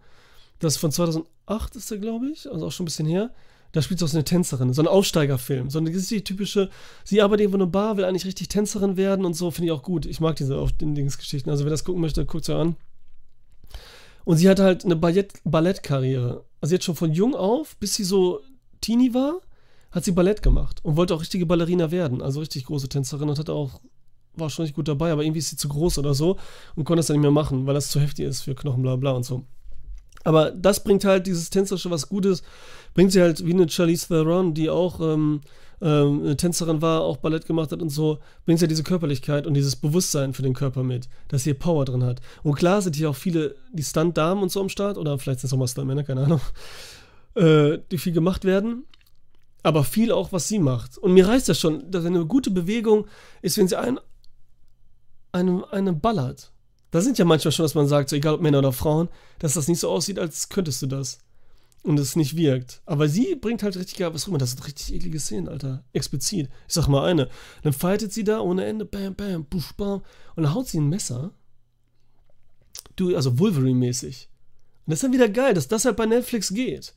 Das 0.59 0.74
ist 0.74 0.80
von 0.80 0.93
2008 0.93 1.76
ist 1.76 1.91
der, 1.91 1.99
glaube 1.99 2.28
ich, 2.28 2.51
also 2.51 2.66
auch 2.66 2.72
schon 2.72 2.85
ein 2.85 2.87
bisschen 2.87 3.07
her. 3.07 3.35
Da 3.73 3.81
spielt 3.81 3.99
sie 3.99 4.05
auch 4.05 4.09
so 4.09 4.16
eine 4.16 4.25
Tänzerin, 4.25 4.73
so 4.73 4.83
ein 4.83 4.89
Aufsteigerfilm. 4.89 5.70
So 5.70 5.79
eine 5.79 5.91
richtig 5.91 6.25
typische, 6.25 6.70
sie 7.05 7.23
arbeitet 7.23 7.45
irgendwo 7.45 7.57
in 7.57 7.62
einer 7.62 7.70
Bar, 7.70 7.97
will 7.97 8.05
eigentlich 8.05 8.27
richtig 8.27 8.49
Tänzerin 8.49 8.97
werden 8.97 9.25
und 9.25 9.35
so, 9.35 9.51
finde 9.51 9.66
ich 9.66 9.73
auch 9.73 9.83
gut. 9.83 10.05
Ich 10.07 10.20
mag 10.20 10.37
diese 10.37 10.66
Dingsgeschichten. 10.81 11.51
Also 11.51 11.64
wer 11.64 11.70
das 11.70 11.85
gucken 11.85 12.03
möchte, 12.03 12.25
guckt 12.27 12.45
sie 12.45 12.55
an. 12.55 12.77
Und 14.25 14.37
sie 14.37 14.49
hatte 14.49 14.62
halt 14.62 14.85
eine 14.85 14.95
Ballett 14.95 15.33
Ballettkarriere. 15.45 16.45
Also 16.61 16.75
jetzt 16.75 16.85
schon 16.85 16.95
von 16.95 17.12
jung 17.12 17.35
auf, 17.35 17.77
bis 17.79 17.95
sie 17.95 18.05
so 18.05 18.41
Teenie 18.81 19.14
war, 19.14 19.41
hat 19.91 20.05
sie 20.05 20.12
Ballett 20.12 20.43
gemacht 20.43 20.81
und 20.85 20.97
wollte 20.97 21.14
auch 21.14 21.20
richtige 21.20 21.47
Ballerina 21.47 21.91
werden. 21.91 22.23
Also 22.23 22.41
richtig 22.41 22.66
große 22.66 22.89
Tänzerin 22.89 23.29
und 23.29 23.39
hat 23.39 23.51
auch 23.51 23.81
war 24.35 24.51
schon 24.51 24.64
nicht 24.64 24.75
gut 24.75 24.89
dabei, 24.89 25.12
aber 25.12 25.23
irgendwie 25.23 25.41
ist 25.41 25.51
sie 25.51 25.57
zu 25.57 25.68
groß 25.68 25.99
oder 25.99 26.14
so 26.14 26.39
und 26.75 26.85
konnte 26.85 27.01
es 27.01 27.07
dann 27.07 27.16
nicht 27.16 27.23
mehr 27.23 27.31
machen, 27.31 27.66
weil 27.66 27.75
das 27.75 27.91
zu 27.91 28.01
heftig 28.01 28.27
ist 28.27 28.43
für 28.43 28.55
Knochen, 28.55 28.83
bla 28.83 28.97
bla 28.97 29.12
und 29.12 29.25
so. 29.25 29.45
Aber 30.25 30.51
das 30.51 30.83
bringt 30.85 31.05
halt 31.05 31.27
dieses 31.27 31.51
Tänzerische 31.51 31.91
was 31.91 32.09
Gutes, 32.09 32.43
bringt 32.95 33.12
sie 33.12 33.20
halt 33.20 33.45
wie 33.45 33.53
eine 33.53 33.68
Charlize 33.68 34.09
Theron, 34.09 34.55
die 34.55 34.70
auch 34.70 35.01
ähm, 35.01 35.41
ähm, 35.81 36.20
eine 36.23 36.37
Tänzerin 36.37 36.81
war, 36.81 37.03
auch 37.03 37.16
Ballett 37.16 37.47
gemacht 37.47 37.73
hat 37.73 37.83
und 37.83 37.91
so, 37.91 38.18
bringt 38.45 38.59
sie 38.59 38.64
halt 38.64 38.70
diese 38.70 38.85
Körperlichkeit 38.85 39.47
und 39.47 39.55
dieses 39.55 39.77
Bewusstsein 39.77 40.33
für 40.33 40.43
den 40.43 40.55
Körper 40.55 40.83
mit, 40.83 41.09
dass 41.29 41.45
sie 41.45 41.55
Power 41.55 41.85
drin 41.85 42.05
hat. 42.05 42.20
Und 42.43 42.55
klar 42.55 42.83
sind 42.83 42.97
hier 42.97 43.11
auch 43.11 43.16
viele, 43.16 43.57
die 43.73 43.83
Stunt-Damen 43.83 44.43
und 44.43 44.53
so 44.53 44.61
am 44.61 44.68
Start, 44.68 44.97
oder 44.97 45.18
vielleicht 45.18 45.41
sind 45.41 45.49
es 45.49 45.53
auch 45.53 45.59
mal 45.59 45.68
Stuntmänner, 45.68 46.05
keine 46.05 46.25
Ahnung, 46.25 46.41
äh, 47.35 47.79
die 47.91 47.99
viel 47.99 48.12
gemacht 48.12 48.45
werden 48.45 48.85
aber 49.62 49.85
viel 49.85 50.12
auch, 50.12 50.33
was 50.33 50.49
sie 50.49 50.59
macht. 50.59 50.99
Und 50.99 51.14
mir 51.14 51.27
reicht 51.29 51.49
das 51.49 51.61
schon, 51.61 51.91
dass 51.91 52.05
eine 52.05 52.27
gute 52.27 52.51
Bewegung 52.51 53.07
ist, 53.43 53.59
wenn 53.59 53.68
sie 53.68 53.79
ein, 53.79 53.99
eine, 55.31 55.64
eine 55.73 55.93
ballert. 55.93 56.53
Da 56.93 57.01
sind 57.01 57.18
ja 57.18 57.24
manchmal 57.24 57.51
schon, 57.53 57.64
dass 57.64 57.74
man 57.74 57.88
sagt, 57.88 58.11
so 58.11 58.16
egal 58.16 58.34
ob 58.34 58.43
Männer 58.43 58.59
oder 58.59 58.72
Frauen, 58.72 59.09
dass 59.38 59.55
das 59.55 59.66
nicht 59.66 59.80
so 59.80 59.90
aussieht, 59.90 60.18
als 60.18 60.51
könntest 60.51 60.82
du 60.82 60.86
das. 60.86 61.18
Und 61.82 61.99
es 61.99 62.14
nicht 62.14 62.36
wirkt. 62.36 62.80
Aber 62.86 63.09
sie 63.09 63.34
bringt 63.34 63.64
halt 63.64 63.76
richtig 63.76 63.99
was 63.99 64.28
rüber. 64.28 64.38
Das 64.38 64.51
sind 64.51 64.64
richtig 64.64 64.95
eklige 64.95 65.18
Szenen, 65.18 65.49
Alter. 65.49 65.82
Explizit. 65.93 66.49
Ich 66.68 66.74
sag 66.74 66.86
mal 66.86 67.05
eine. 67.05 67.28
Dann 67.62 67.72
fightet 67.72 68.12
sie 68.12 68.22
da 68.22 68.38
ohne 68.38 68.66
Ende, 68.66 68.84
bam, 68.84 69.16
bam, 69.16 69.45
busch, 69.47 69.72
bam. 69.72 70.03
Und 70.36 70.45
dann 70.45 70.55
haut 70.55 70.68
sie 70.68 70.78
ein 70.78 70.88
Messer. 70.88 71.32
Du, 72.95 73.16
also 73.16 73.38
Wolverine-mäßig. 73.40 74.28
Und 74.86 74.90
das 74.90 74.99
ist 74.99 75.03
dann 75.03 75.12
wieder 75.12 75.28
geil, 75.28 75.55
dass 75.55 75.66
das 75.66 75.84
halt 75.86 75.97
bei 75.97 76.07
Netflix 76.07 76.55
geht. 76.55 76.95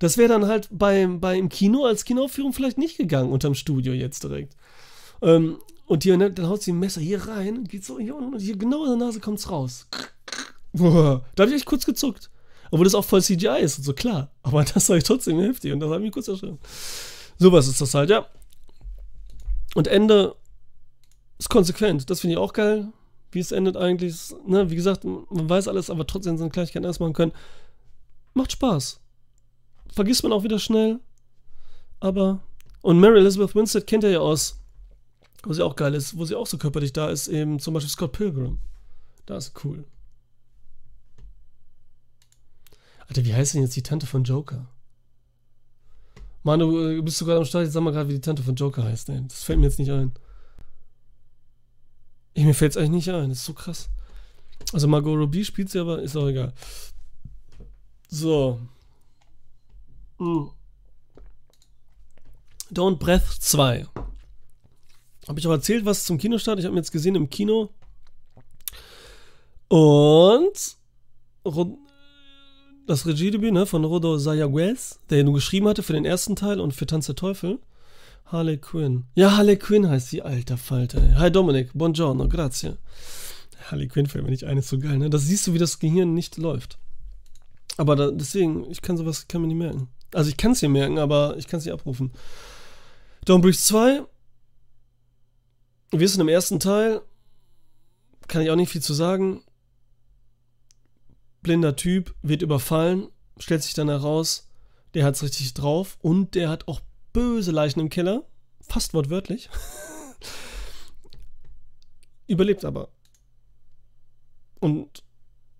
Das 0.00 0.16
wäre 0.16 0.30
dann 0.30 0.46
halt 0.46 0.68
beim, 0.72 1.20
bei 1.20 1.38
im 1.38 1.48
Kino 1.48 1.84
als 1.84 2.04
Kinoaufführung 2.04 2.52
vielleicht 2.52 2.78
nicht 2.78 2.96
gegangen, 2.96 3.30
unterm 3.30 3.54
Studio 3.54 3.92
jetzt 3.92 4.24
direkt. 4.24 4.56
Ähm, 5.22 5.58
und 5.86 6.02
hier, 6.02 6.16
ne, 6.16 6.30
dann 6.30 6.48
haut 6.48 6.62
sie 6.62 6.72
ein 6.72 6.78
Messer 6.78 7.00
hier 7.00 7.26
rein, 7.26 7.64
geht 7.64 7.84
so 7.84 7.98
hier 7.98 8.16
und 8.16 8.38
hier 8.38 8.56
genau 8.56 8.84
in 8.84 8.98
der 8.98 9.06
Nase 9.06 9.20
kommt's 9.20 9.50
raus. 9.50 9.86
Da 10.76 11.22
habe 11.38 11.50
ich 11.50 11.54
echt 11.54 11.66
kurz 11.66 11.86
gezuckt. 11.86 12.30
Obwohl 12.72 12.82
das 12.82 12.96
auch 12.96 13.04
voll 13.04 13.22
CGI 13.22 13.60
ist 13.60 13.78
und 13.78 13.84
so, 13.84 13.92
klar. 13.92 14.32
Aber 14.42 14.64
das 14.74 14.88
war 14.88 14.96
ich 14.96 15.04
trotzdem 15.04 15.38
heftig 15.38 15.72
und 15.72 15.78
das 15.78 15.88
hat 15.88 16.00
mich 16.00 16.10
kurz 16.10 16.26
erschreckt. 16.26 16.58
Sowas 17.38 17.68
ist 17.68 17.80
das 17.80 17.94
halt, 17.94 18.10
ja. 18.10 18.26
Und 19.76 19.86
Ende 19.86 20.34
ist 21.38 21.48
konsequent. 21.48 22.10
Das 22.10 22.20
finde 22.20 22.32
ich 22.32 22.38
auch 22.38 22.52
geil, 22.52 22.88
wie 23.30 23.38
es 23.38 23.52
endet 23.52 23.76
eigentlich. 23.76 24.34
Ne, 24.46 24.68
wie 24.68 24.74
gesagt, 24.74 25.04
man 25.04 25.48
weiß 25.48 25.68
alles, 25.68 25.90
aber 25.90 26.08
trotzdem 26.08 26.36
so 26.36 26.42
eine 26.42 26.50
Kleinigkeit 26.50 26.84
erst 26.84 26.98
machen 26.98 27.12
können. 27.12 27.32
Macht 28.32 28.50
Spaß. 28.50 29.00
Vergisst 29.92 30.24
man 30.24 30.32
auch 30.32 30.42
wieder 30.42 30.58
schnell. 30.58 30.98
Aber. 32.00 32.40
Und 32.82 32.98
Mary 32.98 33.20
Elizabeth 33.20 33.54
Winstead 33.54 33.86
kennt 33.86 34.02
er 34.02 34.10
ja 34.10 34.18
aus 34.18 34.63
wo 35.46 35.52
sie 35.52 35.64
auch 35.64 35.76
geil 35.76 35.94
ist, 35.94 36.16
wo 36.16 36.24
sie 36.24 36.34
auch 36.34 36.46
so 36.46 36.58
körperlich 36.58 36.92
da 36.92 37.10
ist, 37.10 37.28
eben 37.28 37.58
zum 37.58 37.74
Beispiel 37.74 37.90
Scott 37.90 38.12
Pilgrim. 38.12 38.58
Da 39.26 39.36
ist 39.36 39.52
cool. 39.64 39.84
Alter, 43.08 43.24
wie 43.24 43.34
heißt 43.34 43.54
denn 43.54 43.62
jetzt 43.62 43.76
die 43.76 43.82
Tante 43.82 44.06
von 44.06 44.24
Joker? 44.24 44.66
Mann, 46.42 46.60
du 46.60 46.90
äh, 46.90 47.00
bist 47.00 47.18
sogar 47.18 47.38
am 47.38 47.44
Start, 47.44 47.64
jetzt 47.64 47.72
sag 47.72 47.82
mal 47.82 47.92
gerade, 47.92 48.08
wie 48.08 48.14
die 48.14 48.20
Tante 48.20 48.42
von 48.42 48.54
Joker 48.54 48.84
heißt, 48.84 49.08
ey. 49.08 49.22
Das 49.26 49.44
fällt 49.44 49.58
mir 49.58 49.66
jetzt 49.66 49.78
nicht 49.78 49.90
ein. 49.90 50.12
Ich, 52.34 52.44
mir 52.44 52.54
fällt 52.54 52.72
es 52.72 52.76
eigentlich 52.76 53.06
nicht 53.06 53.10
ein, 53.10 53.30
das 53.30 53.38
ist 53.38 53.44
so 53.46 53.54
krass. 53.54 53.88
Also 54.72 54.88
Margot 54.88 55.16
Robbie 55.16 55.44
spielt 55.44 55.70
sie, 55.70 55.78
aber 55.78 56.02
ist 56.02 56.16
auch 56.16 56.28
egal. 56.28 56.52
So. 58.08 58.60
Mm. 60.18 60.48
Don't 62.72 62.96
Breath 62.96 63.26
2. 63.40 63.86
Habe 65.26 65.40
ich 65.40 65.46
auch 65.46 65.52
erzählt, 65.52 65.84
was 65.84 66.04
zum 66.04 66.18
Kinostart? 66.18 66.58
Ich 66.58 66.64
habe 66.64 66.74
mir 66.74 66.80
jetzt 66.80 66.92
gesehen 66.92 67.14
im 67.14 67.30
Kino. 67.30 67.70
Und 69.68 70.76
das 72.86 73.06
Regiedebüt 73.06 73.52
ne, 73.52 73.66
von 73.66 73.84
Rodo 73.84 74.18
Sayaguez, 74.18 75.00
der 75.08 75.18
ja 75.18 75.24
nur 75.24 75.34
geschrieben 75.34 75.68
hatte 75.68 75.82
für 75.82 75.94
den 75.94 76.04
ersten 76.04 76.36
Teil 76.36 76.60
und 76.60 76.72
für 76.72 76.86
Tanz 76.86 77.06
der 77.06 77.16
Teufel. 77.16 77.58
Harley 78.26 78.58
Quinn. 78.58 79.04
Ja, 79.14 79.36
Harley 79.36 79.56
Quinn 79.56 79.88
heißt 79.88 80.10
sie, 80.10 80.22
alter 80.22 80.56
Falter. 80.56 81.18
Hi 81.18 81.30
Dominik, 81.30 81.70
buongiorno, 81.74 82.28
grazie. 82.28 82.76
Harley 83.70 83.88
Quinn 83.88 84.06
fällt 84.06 84.24
mir 84.24 84.30
nicht 84.30 84.44
ein, 84.44 84.58
ist 84.58 84.68
so 84.68 84.78
geil, 84.78 84.98
ne? 84.98 85.10
Das 85.10 85.22
siehst 85.22 85.46
du, 85.46 85.54
wie 85.54 85.58
das 85.58 85.78
Gehirn 85.78 86.14
nicht 86.14 86.36
läuft. 86.36 86.78
Aber 87.76 87.96
da, 87.96 88.10
deswegen, 88.10 88.70
ich 88.70 88.82
kann 88.82 88.96
sowas, 88.96 89.28
kann 89.28 89.40
mir 89.40 89.48
nicht 89.48 89.56
merken. 89.56 89.88
Also 90.12 90.30
ich 90.30 90.36
kann 90.36 90.52
es 90.52 90.60
hier 90.60 90.68
merken, 90.68 90.98
aber 90.98 91.36
ich 91.38 91.46
kann 91.46 91.58
es 91.58 91.64
nicht 91.64 91.74
abrufen. 91.74 92.12
Dawn 93.24 93.40
Breach 93.40 93.58
2. 93.58 94.02
Wir 95.96 96.08
sind 96.08 96.20
im 96.20 96.28
ersten 96.28 96.58
Teil. 96.58 97.02
Kann 98.26 98.42
ich 98.42 98.50
auch 98.50 98.56
nicht 98.56 98.72
viel 98.72 98.82
zu 98.82 98.94
sagen. 98.94 99.44
Blinder 101.40 101.76
Typ, 101.76 102.14
wird 102.20 102.42
überfallen, 102.42 103.08
stellt 103.38 103.62
sich 103.62 103.74
dann 103.74 103.88
heraus, 103.88 104.48
der 104.94 105.04
hat 105.04 105.14
es 105.14 105.22
richtig 105.22 105.54
drauf 105.54 105.98
und 106.00 106.34
der 106.34 106.48
hat 106.48 106.66
auch 106.66 106.80
böse 107.12 107.52
Leichen 107.52 107.78
im 107.78 107.90
Keller. 107.90 108.24
Fast 108.60 108.92
wortwörtlich. 108.92 109.50
Überlebt 112.26 112.64
aber. 112.64 112.88
Und 114.58 115.04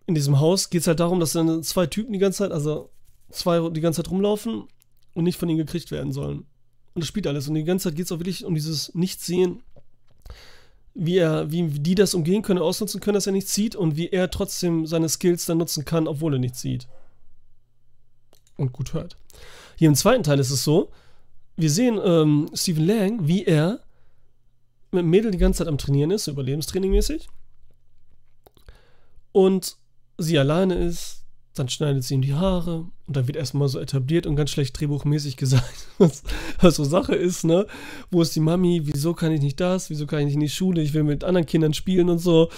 in 0.07 0.17
diesem 0.17 0.41
Haus 0.41 0.69
geht 0.69 0.81
es 0.81 0.87
halt 0.89 0.99
darum, 0.99 1.21
dass 1.21 1.33
dann 1.33 1.63
zwei 1.63 1.87
Typen 1.87 2.13
die 2.13 2.19
ganze 2.19 2.39
Zeit, 2.39 2.51
also 2.51 2.91
zwei 3.31 3.69
die 3.69 3.81
ganze 3.83 4.03
Zeit 4.03 4.11
rumlaufen 4.11 4.65
und 5.13 5.25
nicht 5.25 5.39
von 5.39 5.49
ihnen 5.49 5.59
gekriegt 5.59 5.93
werden 5.93 6.13
sollen. 6.13 6.47
Und 6.95 7.03
das 7.03 7.07
spielt 7.07 7.27
alles. 7.29 7.47
Und 7.47 7.55
die 7.55 7.65
ganze 7.65 7.85
Zeit 7.85 7.97
geht 7.97 8.07
es 8.07 8.13
auch 8.13 8.19
wirklich 8.19 8.45
um 8.45 8.55
dieses 8.55 8.95
Nichtsehen, 8.95 9.63
wie 10.95 11.19
er, 11.19 11.51
wie 11.51 11.67
die 11.69 11.95
das 11.95 12.15
umgehen 12.15 12.43
können, 12.43 12.61
ausnutzen 12.61 13.01
können, 13.01 13.15
dass 13.15 13.27
er 13.27 13.33
nichts 13.33 13.53
sieht 13.53 13.75
und 13.75 13.97
wie 13.97 14.09
er 14.09 14.31
trotzdem 14.31 14.87
seine 14.87 15.09
Skills 15.09 15.45
dann 15.47 15.59
nutzen 15.59 15.85
kann, 15.85 16.07
obwohl 16.07 16.35
er 16.35 16.39
nichts 16.39 16.61
sieht. 16.61 16.87
Und 18.57 18.73
gut 18.73 18.95
hört. 18.95 19.17
Hier 19.77 19.89
im 19.89 19.97
zweiten 19.97 20.23
Teil 20.23 20.39
ist 20.39 20.51
es 20.51 20.63
so, 20.63 20.91
wir 21.57 21.71
sehen 21.71 22.01
ähm, 22.03 22.49
Stephen 22.55 22.87
Lang, 22.87 23.27
wie 23.27 23.45
er 23.45 23.81
mit 24.93 25.05
Mädel 25.05 25.33
die 25.33 25.39
ganze 25.39 25.59
Zeit 25.59 25.69
am 25.69 25.79
Trainieren 25.79 26.13
ist, 26.13 26.25
so 26.25 26.31
Überlebenstraining 26.31 26.93
mäßig. 26.93 27.29
Und 29.33 29.77
sie 30.17 30.39
alleine 30.39 30.77
ist, 30.77 31.24
dann 31.55 31.69
schneidet 31.69 32.03
sie 32.03 32.15
ihm 32.15 32.23
die 32.23 32.35
Haare 32.35 32.87
und 33.07 33.17
dann 33.17 33.29
wird 33.29 33.37
erstmal 33.37 33.69
so 33.69 33.79
etabliert 33.79 34.27
und 34.27 34.35
ganz 34.35 34.51
schlecht 34.51 34.79
drehbuchmäßig 34.79 35.37
gesagt, 35.37 35.87
was, 35.99 36.25
was, 36.61 36.75
so 36.77 36.85
Sache 36.85 37.15
ist, 37.15 37.45
ne? 37.45 37.67
Wo 38.11 38.23
ist 38.23 38.35
die 38.35 38.41
Mami? 38.41 38.83
Wieso 38.85 39.15
kann 39.15 39.33
ich 39.33 39.41
nicht 39.41 39.61
das? 39.61 39.89
Wieso 39.89 40.07
kann 40.07 40.21
ich 40.21 40.27
nicht 40.27 40.35
in 40.35 40.41
die 40.41 40.49
Schule? 40.49 40.83
Ich 40.83 40.95
will 40.95 41.05
mit 41.05 41.23
anderen 41.23 41.47
Kindern 41.47 41.73
spielen 41.73 42.11
und 42.11 42.19
so 42.19 42.51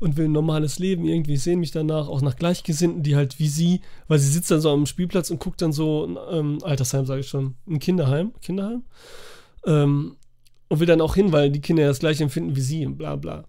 und 0.00 0.16
will 0.16 0.24
ein 0.24 0.32
normales 0.32 0.78
Leben 0.78 1.04
irgendwie. 1.04 1.34
Ich 1.34 1.42
sehe 1.42 1.56
mich 1.56 1.70
danach, 1.70 2.08
auch 2.08 2.22
nach 2.22 2.36
Gleichgesinnten, 2.36 3.02
die 3.02 3.14
halt 3.14 3.38
wie 3.38 3.48
sie, 3.48 3.82
weil 4.08 4.18
sie 4.18 4.30
sitzt 4.30 4.50
dann 4.50 4.60
so 4.60 4.70
am 4.70 4.86
Spielplatz 4.86 5.30
und 5.30 5.38
guckt 5.38 5.62
dann 5.62 5.72
so, 5.72 6.18
ähm, 6.30 6.58
Altersheim 6.62 7.06
sage 7.06 7.20
ich 7.20 7.28
schon, 7.28 7.54
ein 7.68 7.78
Kinderheim, 7.78 8.32
Kinderheim, 8.42 8.82
ähm, 9.64 10.16
und 10.68 10.80
will 10.80 10.86
dann 10.86 11.00
auch 11.00 11.14
hin, 11.14 11.32
weil 11.32 11.50
die 11.50 11.60
Kinder 11.60 11.86
das 11.86 12.00
gleiche 12.00 12.24
empfinden 12.24 12.56
wie 12.56 12.60
sie 12.60 12.86
und 12.86 12.96
bla 12.96 13.16
bla. 13.16 13.44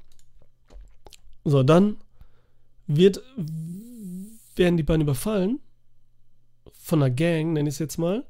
So, 1.43 1.63
dann 1.63 1.97
wird, 2.87 3.21
werden 4.55 4.77
die 4.77 4.83
beiden 4.83 5.01
überfallen 5.01 5.59
von 6.73 7.01
einer 7.01 7.13
Gang, 7.13 7.53
nenne 7.53 7.69
ich 7.69 7.75
es 7.75 7.79
jetzt 7.79 7.97
mal, 7.97 8.25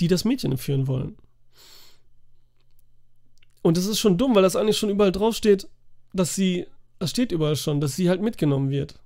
die 0.00 0.08
das 0.08 0.24
Mädchen 0.24 0.52
entführen 0.52 0.86
wollen. 0.86 1.16
Und 3.62 3.76
das 3.76 3.86
ist 3.86 3.98
schon 3.98 4.18
dumm, 4.18 4.34
weil 4.34 4.42
das 4.42 4.56
eigentlich 4.56 4.78
schon 4.78 4.90
überall 4.90 5.12
draufsteht, 5.12 5.68
dass 6.12 6.34
sie, 6.34 6.66
das 6.98 7.10
steht 7.10 7.32
überall 7.32 7.56
schon, 7.56 7.80
dass 7.80 7.96
sie 7.96 8.08
halt 8.08 8.22
mitgenommen 8.22 8.70
wird. 8.70 9.00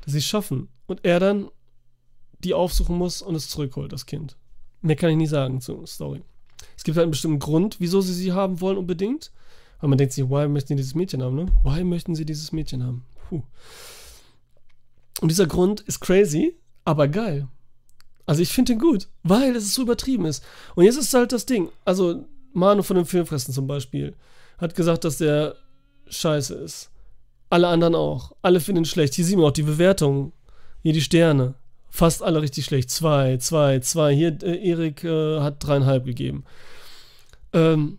Dass 0.00 0.12
sie 0.12 0.18
es 0.18 0.26
schaffen. 0.26 0.68
Und 0.86 1.04
er 1.04 1.20
dann 1.20 1.50
die 2.38 2.54
aufsuchen 2.54 2.96
muss 2.96 3.22
und 3.22 3.34
es 3.34 3.48
zurückholt, 3.48 3.92
das 3.92 4.06
Kind. 4.06 4.36
Mehr 4.80 4.96
kann 4.96 5.10
ich 5.10 5.16
nicht 5.16 5.30
sagen 5.30 5.60
zur 5.60 5.86
Story. 5.86 6.22
Es 6.76 6.84
gibt 6.84 6.96
halt 6.96 7.04
einen 7.04 7.10
bestimmten 7.10 7.38
Grund, 7.38 7.76
wieso 7.80 8.00
sie 8.00 8.12
sie 8.12 8.32
haben 8.32 8.60
wollen 8.60 8.78
unbedingt. 8.78 9.32
Aber 9.78 9.88
man 9.88 9.98
denkt 9.98 10.14
sich, 10.14 10.28
why 10.28 10.48
möchten 10.48 10.68
sie 10.68 10.76
dieses 10.76 10.94
Mädchen 10.94 11.22
haben, 11.22 11.36
ne? 11.36 11.46
Why 11.62 11.84
möchten 11.84 12.14
sie 12.14 12.24
dieses 12.24 12.52
Mädchen 12.52 12.82
haben? 12.82 13.04
Puh. 13.28 13.42
Und 15.24 15.30
dieser 15.30 15.46
Grund 15.46 15.80
ist 15.80 16.00
crazy, 16.00 16.54
aber 16.84 17.08
geil. 17.08 17.48
Also 18.26 18.42
ich 18.42 18.50
finde 18.50 18.74
ihn 18.74 18.78
gut, 18.78 19.08
weil 19.22 19.56
es 19.56 19.74
so 19.74 19.80
übertrieben 19.80 20.26
ist. 20.26 20.44
Und 20.74 20.84
jetzt 20.84 20.98
ist 20.98 21.14
halt 21.14 21.32
das 21.32 21.46
Ding. 21.46 21.70
Also 21.86 22.26
Manu 22.52 22.82
von 22.82 22.96
den 22.96 23.06
Filmfressen 23.06 23.54
zum 23.54 23.66
Beispiel 23.66 24.14
hat 24.58 24.74
gesagt, 24.74 25.02
dass 25.02 25.16
der 25.16 25.56
scheiße 26.08 26.52
ist. 26.56 26.90
Alle 27.48 27.68
anderen 27.68 27.94
auch. 27.94 28.32
Alle 28.42 28.60
finden 28.60 28.82
ihn 28.82 28.84
schlecht. 28.84 29.14
Hier 29.14 29.24
sieht 29.24 29.38
man 29.38 29.46
auch 29.46 29.52
die 29.52 29.62
Bewertungen. 29.62 30.34
Hier 30.82 30.92
die 30.92 31.00
Sterne. 31.00 31.54
Fast 31.88 32.22
alle 32.22 32.42
richtig 32.42 32.66
schlecht. 32.66 32.90
Zwei, 32.90 33.38
zwei, 33.38 33.78
zwei. 33.78 34.14
Hier, 34.14 34.36
äh, 34.42 34.68
Erik 34.68 35.04
äh, 35.04 35.40
hat 35.40 35.64
dreieinhalb 35.64 36.04
gegeben. 36.04 36.44
Ähm, 37.54 37.96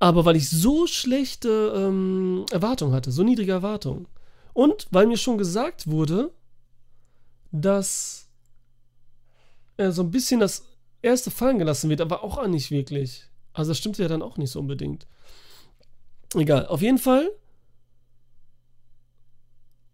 aber 0.00 0.26
weil 0.26 0.36
ich 0.36 0.50
so 0.50 0.86
schlechte 0.86 1.72
ähm, 1.74 2.44
Erwartungen 2.52 2.92
hatte, 2.92 3.10
so 3.10 3.22
niedrige 3.22 3.52
Erwartungen, 3.52 4.06
und 4.56 4.86
weil 4.90 5.06
mir 5.06 5.18
schon 5.18 5.36
gesagt 5.36 5.86
wurde, 5.86 6.32
dass 7.52 8.26
er 9.76 9.92
so 9.92 10.02
ein 10.02 10.10
bisschen 10.10 10.40
das 10.40 10.64
erste 11.02 11.30
fallen 11.30 11.58
gelassen 11.58 11.90
wird, 11.90 12.00
aber 12.00 12.24
auch 12.24 12.44
nicht 12.46 12.70
wirklich. 12.70 13.24
Also 13.52 13.72
das 13.72 13.78
stimmt 13.78 13.98
ja 13.98 14.08
dann 14.08 14.22
auch 14.22 14.38
nicht 14.38 14.50
so 14.50 14.58
unbedingt. 14.58 15.06
Egal, 16.34 16.68
auf 16.68 16.80
jeden 16.80 16.96
Fall 16.96 17.30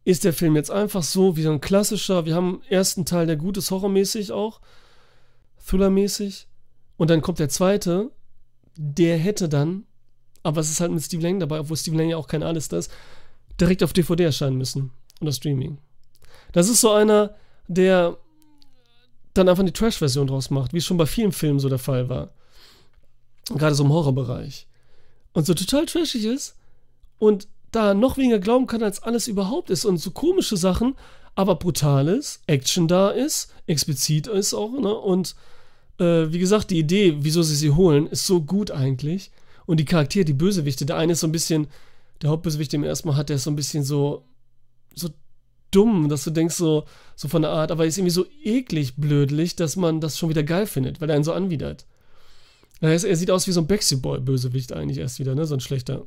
ist 0.04 0.22
der 0.22 0.32
Film 0.32 0.54
jetzt 0.54 0.70
einfach 0.70 1.02
so 1.02 1.36
wie 1.36 1.42
so 1.42 1.50
ein 1.50 1.60
klassischer, 1.60 2.24
wir 2.24 2.36
haben 2.36 2.62
ersten 2.68 3.04
Teil, 3.04 3.26
der 3.26 3.36
gut 3.36 3.56
ist, 3.56 3.72
horrormäßig 3.72 4.30
auch, 4.30 4.60
Thriller-mäßig. 5.66 6.46
Und 6.96 7.10
dann 7.10 7.20
kommt 7.20 7.40
der 7.40 7.48
zweite, 7.48 8.12
der 8.76 9.18
hätte 9.18 9.48
dann, 9.48 9.86
aber 10.44 10.60
es 10.60 10.70
ist 10.70 10.80
halt 10.80 10.92
mit 10.92 11.02
Steve 11.02 11.24
Lang 11.24 11.40
dabei, 11.40 11.58
obwohl 11.58 11.76
Steve 11.76 11.96
Lang 11.96 12.08
ja 12.08 12.16
auch 12.16 12.28
kein 12.28 12.44
Alles 12.44 12.68
ist, 12.68 12.92
direkt 13.60 13.82
auf 13.82 13.92
DVD 13.92 14.24
erscheinen 14.24 14.58
müssen. 14.58 14.90
Oder 15.20 15.32
Streaming. 15.32 15.78
Das 16.52 16.68
ist 16.68 16.80
so 16.80 16.90
einer, 16.90 17.34
der 17.68 18.16
dann 19.34 19.48
einfach 19.48 19.62
eine 19.62 19.72
Trash-Version 19.72 20.26
draus 20.26 20.50
macht, 20.50 20.72
wie 20.72 20.78
es 20.78 20.84
schon 20.84 20.96
bei 20.96 21.06
vielen 21.06 21.32
Filmen 21.32 21.58
so 21.58 21.68
der 21.68 21.78
Fall 21.78 22.08
war. 22.08 22.30
Gerade 23.46 23.74
so 23.74 23.84
im 23.84 23.92
Horrorbereich. 23.92 24.66
Und 25.32 25.46
so 25.46 25.54
total 25.54 25.86
trashig 25.86 26.24
ist 26.24 26.56
und 27.18 27.48
da 27.70 27.94
noch 27.94 28.18
weniger 28.18 28.38
glauben 28.38 28.66
kann, 28.66 28.82
als 28.82 29.02
alles 29.02 29.28
überhaupt 29.28 29.70
ist. 29.70 29.84
Und 29.84 29.96
so 29.96 30.10
komische 30.10 30.56
Sachen, 30.58 30.94
aber 31.34 31.54
brutales, 31.54 32.40
Action 32.46 32.86
da 32.86 33.10
ist, 33.10 33.50
explizit 33.66 34.26
ist 34.26 34.52
auch, 34.52 34.72
ne? 34.72 34.94
Und 34.94 35.34
äh, 35.98 36.30
wie 36.30 36.38
gesagt, 36.38 36.70
die 36.70 36.78
Idee, 36.78 37.16
wieso 37.20 37.42
sie 37.42 37.56
sie 37.56 37.70
holen, 37.70 38.06
ist 38.06 38.26
so 38.26 38.42
gut 38.42 38.70
eigentlich. 38.70 39.30
Und 39.64 39.78
die 39.78 39.86
Charaktere, 39.86 40.26
die 40.26 40.34
Bösewichte, 40.34 40.84
der 40.84 40.96
eine 40.96 41.12
ist 41.12 41.20
so 41.20 41.26
ein 41.26 41.32
bisschen 41.32 41.68
der 42.22 42.30
Hauptbösewicht, 42.30 42.72
den 42.72 42.84
er 42.84 42.90
erstmal 42.90 43.16
hat, 43.16 43.28
der 43.28 43.36
ist 43.36 43.44
so 43.44 43.50
ein 43.50 43.56
bisschen 43.56 43.84
so, 43.84 44.24
so 44.94 45.10
dumm, 45.70 46.08
dass 46.08 46.24
du 46.24 46.30
denkst, 46.30 46.54
so, 46.54 46.84
so 47.16 47.28
von 47.28 47.42
der 47.42 47.50
Art, 47.50 47.70
aber 47.70 47.84
er 47.84 47.88
ist 47.88 47.98
irgendwie 47.98 48.12
so 48.12 48.26
eklig 48.44 48.96
blödlich, 48.96 49.56
dass 49.56 49.76
man 49.76 50.00
das 50.00 50.18
schon 50.18 50.28
wieder 50.28 50.42
geil 50.42 50.66
findet, 50.66 51.00
weil 51.00 51.10
er 51.10 51.16
einen 51.16 51.24
so 51.24 51.32
anwidert. 51.32 51.86
Er, 52.80 52.94
ist, 52.94 53.04
er 53.04 53.16
sieht 53.16 53.30
aus 53.30 53.46
wie 53.46 53.52
so 53.52 53.60
ein 53.60 53.66
Backstreet 53.66 54.02
Boy-Bösewicht 54.02 54.72
eigentlich 54.72 54.98
erst 54.98 55.18
wieder, 55.18 55.34
ne? 55.34 55.46
So 55.46 55.54
ein 55.54 55.60
schlechter. 55.60 56.06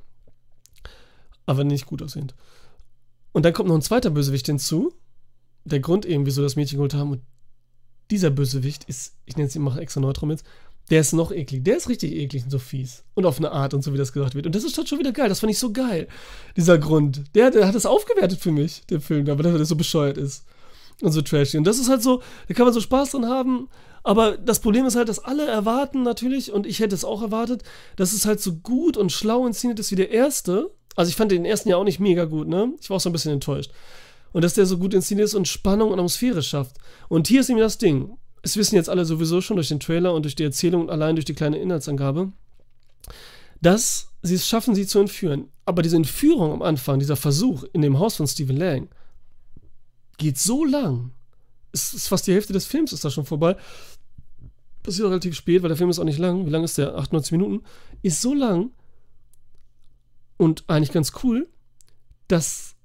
Aber 1.45 1.63
nicht 1.63 1.85
gut 1.85 2.01
aussehend. 2.01 2.35
Und 3.31 3.45
dann 3.45 3.53
kommt 3.53 3.69
noch 3.69 3.75
ein 3.75 3.81
zweiter 3.81 4.09
Bösewicht 4.09 4.45
hinzu. 4.45 4.93
Der 5.63 5.79
Grund 5.79 6.05
eben, 6.05 6.25
wieso 6.25 6.41
das 6.41 6.57
Mädchen 6.57 6.77
geholt 6.77 6.93
haben. 6.93 7.11
Und 7.11 7.21
dieser 8.11 8.29
Bösewicht 8.29 8.83
ist, 8.85 9.15
ich 9.25 9.37
nenne 9.37 9.47
es, 9.47 9.55
ich 9.55 9.61
mache 9.61 9.79
extra 9.79 10.01
Neutrum 10.01 10.31
jetzt, 10.31 10.45
der 10.89 11.01
ist 11.01 11.13
noch 11.13 11.31
eklig. 11.31 11.63
Der 11.63 11.77
ist 11.77 11.89
richtig 11.89 12.13
eklig 12.13 12.43
und 12.43 12.51
so 12.51 12.59
fies. 12.59 13.03
Und 13.15 13.25
auf 13.25 13.37
eine 13.37 13.51
Art 13.51 13.73
und 13.73 13.83
so, 13.83 13.93
wie 13.93 13.97
das 13.97 14.13
gesagt 14.13 14.35
wird. 14.35 14.45
Und 14.45 14.53
das 14.55 14.63
ist 14.63 14.87
schon 14.87 14.99
wieder 14.99 15.11
geil. 15.11 15.29
Das 15.29 15.39
fand 15.39 15.51
ich 15.51 15.57
so 15.57 15.71
geil. 15.71 16.07
Dieser 16.55 16.77
Grund. 16.77 17.23
Der, 17.33 17.49
der 17.49 17.67
hat 17.67 17.75
das 17.75 17.85
aufgewertet 17.85 18.39
für 18.39 18.51
mich, 18.51 18.83
der 18.89 19.01
Film, 19.01 19.25
weil 19.25 19.35
der 19.37 19.65
so 19.65 19.75
bescheuert 19.75 20.17
ist. 20.17 20.45
Und 21.01 21.11
so 21.11 21.21
trashy. 21.21 21.57
Und 21.57 21.65
das 21.65 21.79
ist 21.79 21.89
halt 21.89 22.03
so, 22.03 22.21
da 22.47 22.53
kann 22.53 22.65
man 22.65 22.73
so 22.73 22.79
Spaß 22.79 23.11
dran 23.11 23.27
haben. 23.27 23.67
Aber 24.03 24.37
das 24.37 24.59
Problem 24.59 24.85
ist 24.85 24.95
halt, 24.95 25.09
dass 25.09 25.19
alle 25.19 25.45
erwarten 25.45 26.03
natürlich, 26.03 26.53
und 26.53 26.67
ich 26.67 26.79
hätte 26.79 26.95
es 26.95 27.03
auch 27.03 27.21
erwartet, 27.23 27.63
dass 27.95 28.13
es 28.13 28.25
halt 28.25 28.39
so 28.39 28.55
gut 28.57 28.95
und 28.95 29.11
schlau 29.11 29.47
inszeniert 29.47 29.79
ist 29.79 29.91
wie 29.91 29.95
der 29.95 30.11
erste. 30.11 30.71
Also 30.95 31.09
ich 31.09 31.15
fand 31.15 31.31
den 31.31 31.43
ersten 31.43 31.69
ja 31.69 31.77
auch 31.77 31.83
nicht 31.83 31.99
mega 31.99 32.25
gut, 32.25 32.47
ne? 32.47 32.71
Ich 32.79 32.89
war 32.89 32.97
auch 32.97 33.01
so 33.01 33.09
ein 33.09 33.13
bisschen 33.13 33.33
enttäuscht. 33.33 33.71
Und 34.31 34.43
dass 34.43 34.53
der 34.53 34.67
so 34.67 34.77
gut 34.77 34.93
inszeniert 34.93 35.25
ist 35.25 35.33
und 35.33 35.47
Spannung 35.47 35.91
und 35.91 35.99
Atmosphäre 35.99 36.43
schafft. 36.43 36.77
Und 37.09 37.27
hier 37.27 37.41
ist 37.41 37.49
nämlich 37.49 37.65
das 37.65 37.77
Ding 37.79 38.17
es 38.45 38.57
wissen 38.57 38.75
jetzt 38.75 38.89
alle 38.89 39.05
sowieso 39.05 39.41
schon 39.41 39.57
durch 39.57 39.69
den 39.69 39.79
Trailer 39.79 40.13
und 40.13 40.21
durch 40.21 40.35
die 40.35 40.43
Erzählung 40.43 40.81
und 40.81 40.91
allein 40.91 41.15
durch 41.15 41.25
die 41.25 41.33
kleine 41.33 41.57
Inhaltsangabe, 41.57 42.31
dass 43.59 44.11
sie 44.21 44.35
es 44.35 44.47
schaffen, 44.47 44.75
sie 44.75 44.85
zu 44.85 44.99
entführen. 44.99 45.49
Aber 45.65 45.81
diese 45.81 45.95
Entführung 45.95 46.51
am 46.53 46.61
Anfang, 46.61 46.99
dieser 46.99 47.15
Versuch 47.15 47.63
in 47.73 47.81
dem 47.81 47.97
Haus 47.97 48.17
von 48.17 48.27
Stephen 48.27 48.55
Lang, 48.55 48.87
geht 50.17 50.37
so 50.37 50.63
lang. 50.63 51.11
Es 51.71 51.95
ist 51.95 52.07
fast 52.07 52.27
die 52.27 52.33
Hälfte 52.33 52.53
des 52.53 52.67
Films 52.67 52.93
ist 52.93 53.03
da 53.03 53.09
schon 53.09 53.25
vorbei. 53.25 53.57
Passiert 54.83 55.07
relativ 55.07 55.35
spät, 55.35 55.63
weil 55.63 55.69
der 55.69 55.77
Film 55.77 55.89
ist 55.89 55.97
auch 55.97 56.03
nicht 56.03 56.19
lang. 56.19 56.45
Wie 56.45 56.51
lang 56.51 56.63
ist 56.63 56.77
der? 56.77 56.95
98 56.95 57.31
Minuten. 57.31 57.63
Ist 58.03 58.21
so 58.21 58.35
lang 58.35 58.69
und 60.37 60.65
eigentlich 60.67 60.91
ganz 60.91 61.13
cool, 61.23 61.49
dass 62.27 62.75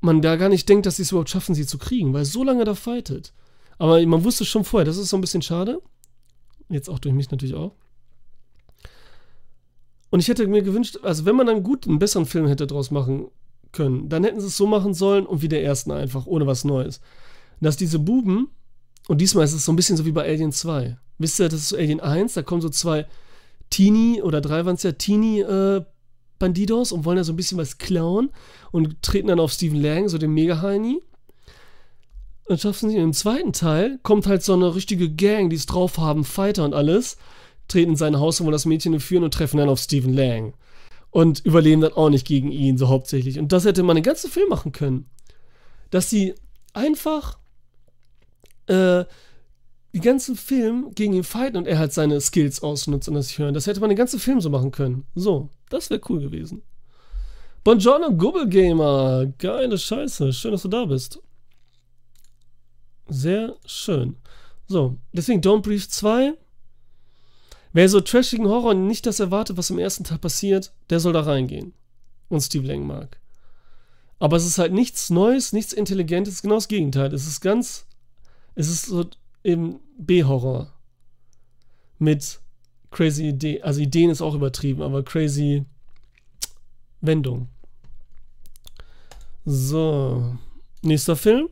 man 0.00 0.20
da 0.20 0.34
gar 0.34 0.48
nicht 0.48 0.68
denkt, 0.68 0.86
dass 0.86 0.96
sie 0.96 1.02
es 1.02 1.12
überhaupt 1.12 1.30
schaffen, 1.30 1.54
sie 1.54 1.64
zu 1.64 1.78
kriegen, 1.78 2.12
weil 2.12 2.24
so 2.24 2.42
lange 2.42 2.64
da 2.64 2.74
fightet. 2.74 3.32
Aber 3.78 4.04
man 4.06 4.24
wusste 4.24 4.44
schon 4.44 4.64
vorher, 4.64 4.84
das 4.84 4.96
ist 4.96 5.10
so 5.10 5.16
ein 5.16 5.20
bisschen 5.20 5.42
schade. 5.42 5.80
Jetzt 6.68 6.88
auch 6.88 6.98
durch 6.98 7.14
mich 7.14 7.30
natürlich 7.30 7.54
auch. 7.54 7.72
Und 10.10 10.20
ich 10.20 10.28
hätte 10.28 10.46
mir 10.46 10.62
gewünscht, 10.62 10.98
also 11.02 11.24
wenn 11.24 11.36
man 11.36 11.46
dann 11.46 11.62
gut 11.62 11.86
einen 11.86 11.98
besseren 11.98 12.26
Film 12.26 12.46
hätte 12.46 12.66
draus 12.66 12.90
machen 12.90 13.28
können, 13.72 14.08
dann 14.08 14.24
hätten 14.24 14.40
sie 14.40 14.46
es 14.46 14.56
so 14.56 14.66
machen 14.66 14.94
sollen 14.94 15.26
und 15.26 15.42
wie 15.42 15.48
der 15.48 15.62
ersten 15.62 15.92
einfach, 15.92 16.26
ohne 16.26 16.46
was 16.46 16.64
Neues. 16.64 17.00
Dass 17.60 17.76
diese 17.76 17.98
Buben, 17.98 18.48
und 19.08 19.20
diesmal 19.20 19.44
ist 19.44 19.52
es 19.52 19.64
so 19.64 19.72
ein 19.72 19.76
bisschen 19.76 19.96
so 19.96 20.06
wie 20.06 20.12
bei 20.12 20.24
Alien 20.24 20.52
2. 20.52 20.96
Wisst 21.18 21.40
ihr, 21.40 21.48
das 21.48 21.60
ist 21.60 21.68
so 21.70 21.76
Alien 21.76 22.00
1, 22.00 22.34
da 22.34 22.42
kommen 22.42 22.62
so 22.62 22.68
zwei 22.68 23.06
Teenie 23.70 24.22
oder 24.22 24.40
drei 24.40 24.64
waren 24.64 24.76
es 24.76 24.82
ja, 24.82 24.92
Teenie 24.92 25.40
äh, 25.40 25.84
und 26.38 27.04
wollen 27.04 27.16
da 27.16 27.24
so 27.24 27.32
ein 27.32 27.36
bisschen 27.36 27.58
was 27.58 27.78
klauen 27.78 28.30
und 28.70 29.02
treten 29.02 29.28
dann 29.28 29.40
auf 29.40 29.52
Stephen 29.52 29.80
Lang, 29.80 30.08
so 30.08 30.18
den 30.18 30.32
Mega-Heini. 30.32 31.02
Und 32.46 32.60
schaffen 32.60 32.90
sie 32.90 32.96
im 32.96 33.12
zweiten 33.12 33.52
Teil, 33.52 33.98
kommt 34.02 34.26
halt 34.26 34.42
so 34.42 34.52
eine 34.52 34.74
richtige 34.74 35.10
Gang, 35.10 35.50
die 35.50 35.56
es 35.56 35.66
drauf 35.66 35.98
haben, 35.98 36.24
Fighter 36.24 36.64
und 36.64 36.74
alles, 36.74 37.16
treten 37.66 37.92
in 37.92 37.96
sein 37.96 38.20
Haus 38.20 38.40
wollen 38.40 38.52
das 38.52 38.66
Mädchen 38.66 38.92
entführen 38.92 39.24
und 39.24 39.34
treffen 39.34 39.56
dann 39.58 39.68
auf 39.68 39.80
Stephen 39.80 40.14
Lang. 40.14 40.54
Und 41.10 41.44
überleben 41.44 41.80
dann 41.80 41.94
auch 41.94 42.10
nicht 42.10 42.26
gegen 42.26 42.52
ihn, 42.52 42.78
so 42.78 42.88
hauptsächlich. 42.88 43.38
Und 43.38 43.50
das 43.50 43.64
hätte 43.64 43.82
man 43.82 43.96
den 43.96 44.04
ganzen 44.04 44.30
Film 44.30 44.48
machen 44.48 44.70
können. 44.70 45.06
Dass 45.90 46.10
sie 46.10 46.34
einfach 46.72 47.38
äh, 48.66 49.04
den 49.92 50.02
ganzen 50.02 50.36
Film 50.36 50.92
gegen 50.94 51.14
ihn 51.14 51.24
fighten 51.24 51.56
und 51.56 51.66
er 51.66 51.78
halt 51.78 51.92
seine 51.92 52.20
Skills 52.20 52.62
ausnutzt 52.62 53.08
und 53.08 53.14
das 53.14 53.38
hören. 53.38 53.54
Das 53.54 53.66
hätte 53.66 53.80
man 53.80 53.88
den 53.88 53.96
ganzen 53.96 54.20
Film 54.20 54.40
so 54.40 54.50
machen 54.50 54.70
können. 54.70 55.04
So, 55.14 55.48
das 55.70 55.90
wäre 55.90 56.00
cool 56.08 56.20
gewesen. 56.20 56.62
Buongiorno 57.64 58.12
Gubble 58.12 58.48
Gamer. 58.48 59.26
Geile 59.38 59.78
Scheiße. 59.78 60.32
Schön, 60.32 60.52
dass 60.52 60.62
du 60.62 60.68
da 60.68 60.84
bist. 60.84 61.20
Sehr 63.08 63.56
schön. 63.64 64.16
So, 64.66 64.96
deswegen 65.12 65.40
Don't 65.40 65.62
Breathe 65.62 65.88
2. 65.88 66.34
Wer 67.72 67.88
so 67.88 68.00
trashigen 68.00 68.48
Horror 68.48 68.74
nicht 68.74 69.06
das 69.06 69.20
erwartet, 69.20 69.56
was 69.56 69.70
im 69.70 69.78
ersten 69.78 70.04
Teil 70.04 70.18
passiert, 70.18 70.72
der 70.90 70.98
soll 70.98 71.12
da 71.12 71.20
reingehen. 71.20 71.74
Und 72.28 72.40
Steve 72.40 72.66
Lang 72.66 72.86
mag. 72.86 73.20
Aber 74.18 74.36
es 74.36 74.46
ist 74.46 74.58
halt 74.58 74.72
nichts 74.72 75.10
Neues, 75.10 75.52
nichts 75.52 75.72
Intelligentes, 75.72 76.42
genau 76.42 76.54
das 76.54 76.68
Gegenteil. 76.68 77.12
Es 77.12 77.26
ist 77.26 77.40
ganz. 77.40 77.86
Es 78.54 78.68
ist 78.68 78.86
so 78.86 79.04
im 79.42 79.78
B-Horror. 79.98 80.72
Mit 81.98 82.40
crazy 82.90 83.28
Ideen. 83.28 83.62
Also 83.62 83.80
Ideen 83.80 84.10
ist 84.10 84.22
auch 84.22 84.34
übertrieben, 84.34 84.82
aber 84.82 85.02
crazy 85.02 85.64
Wendung. 87.00 87.48
So. 89.44 90.36
Nächster 90.82 91.14
Film. 91.16 91.48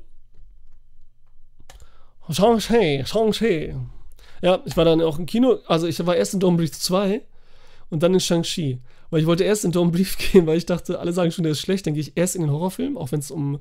Shang-Chi, 2.31 3.05
Shang-Chi. 3.05 3.75
Ja, 4.43 4.61
ich 4.64 4.77
war 4.77 4.85
dann 4.85 5.01
auch 5.01 5.18
im 5.18 5.27
Kino. 5.27 5.59
Also 5.66 5.87
ich 5.87 6.05
war 6.07 6.16
erst 6.16 6.35
in 6.35 6.41
Don't 6.41 6.57
Breathe 6.57 6.72
2 6.72 7.22
und 7.91 8.03
dann 8.03 8.14
in 8.14 8.20
Shang-Chi. 8.20 8.81
Weil 9.11 9.20
ich 9.20 9.27
wollte 9.27 9.45
erst 9.45 9.64
in 9.64 9.72
Don't 9.72 9.91
Breathe 9.91 10.11
gehen, 10.33 10.47
weil 10.47 10.59
ich 10.59 10.66
dachte, 10.66 10.99
alle 10.99 11.12
sagen 11.12 11.31
schon, 11.31 11.45
der 11.45 11.53
ist 11.53 11.61
schlecht. 11.61 11.87
Dann 11.87 11.95
gehe 11.95 12.03
ich 12.03 12.16
erst 12.16 12.37
in 12.37 12.43
den 12.43 12.51
Horrorfilm, 12.51 12.97
auch 12.97 13.12
wenn 13.12 13.20
es 13.20 13.31
um 13.31 13.59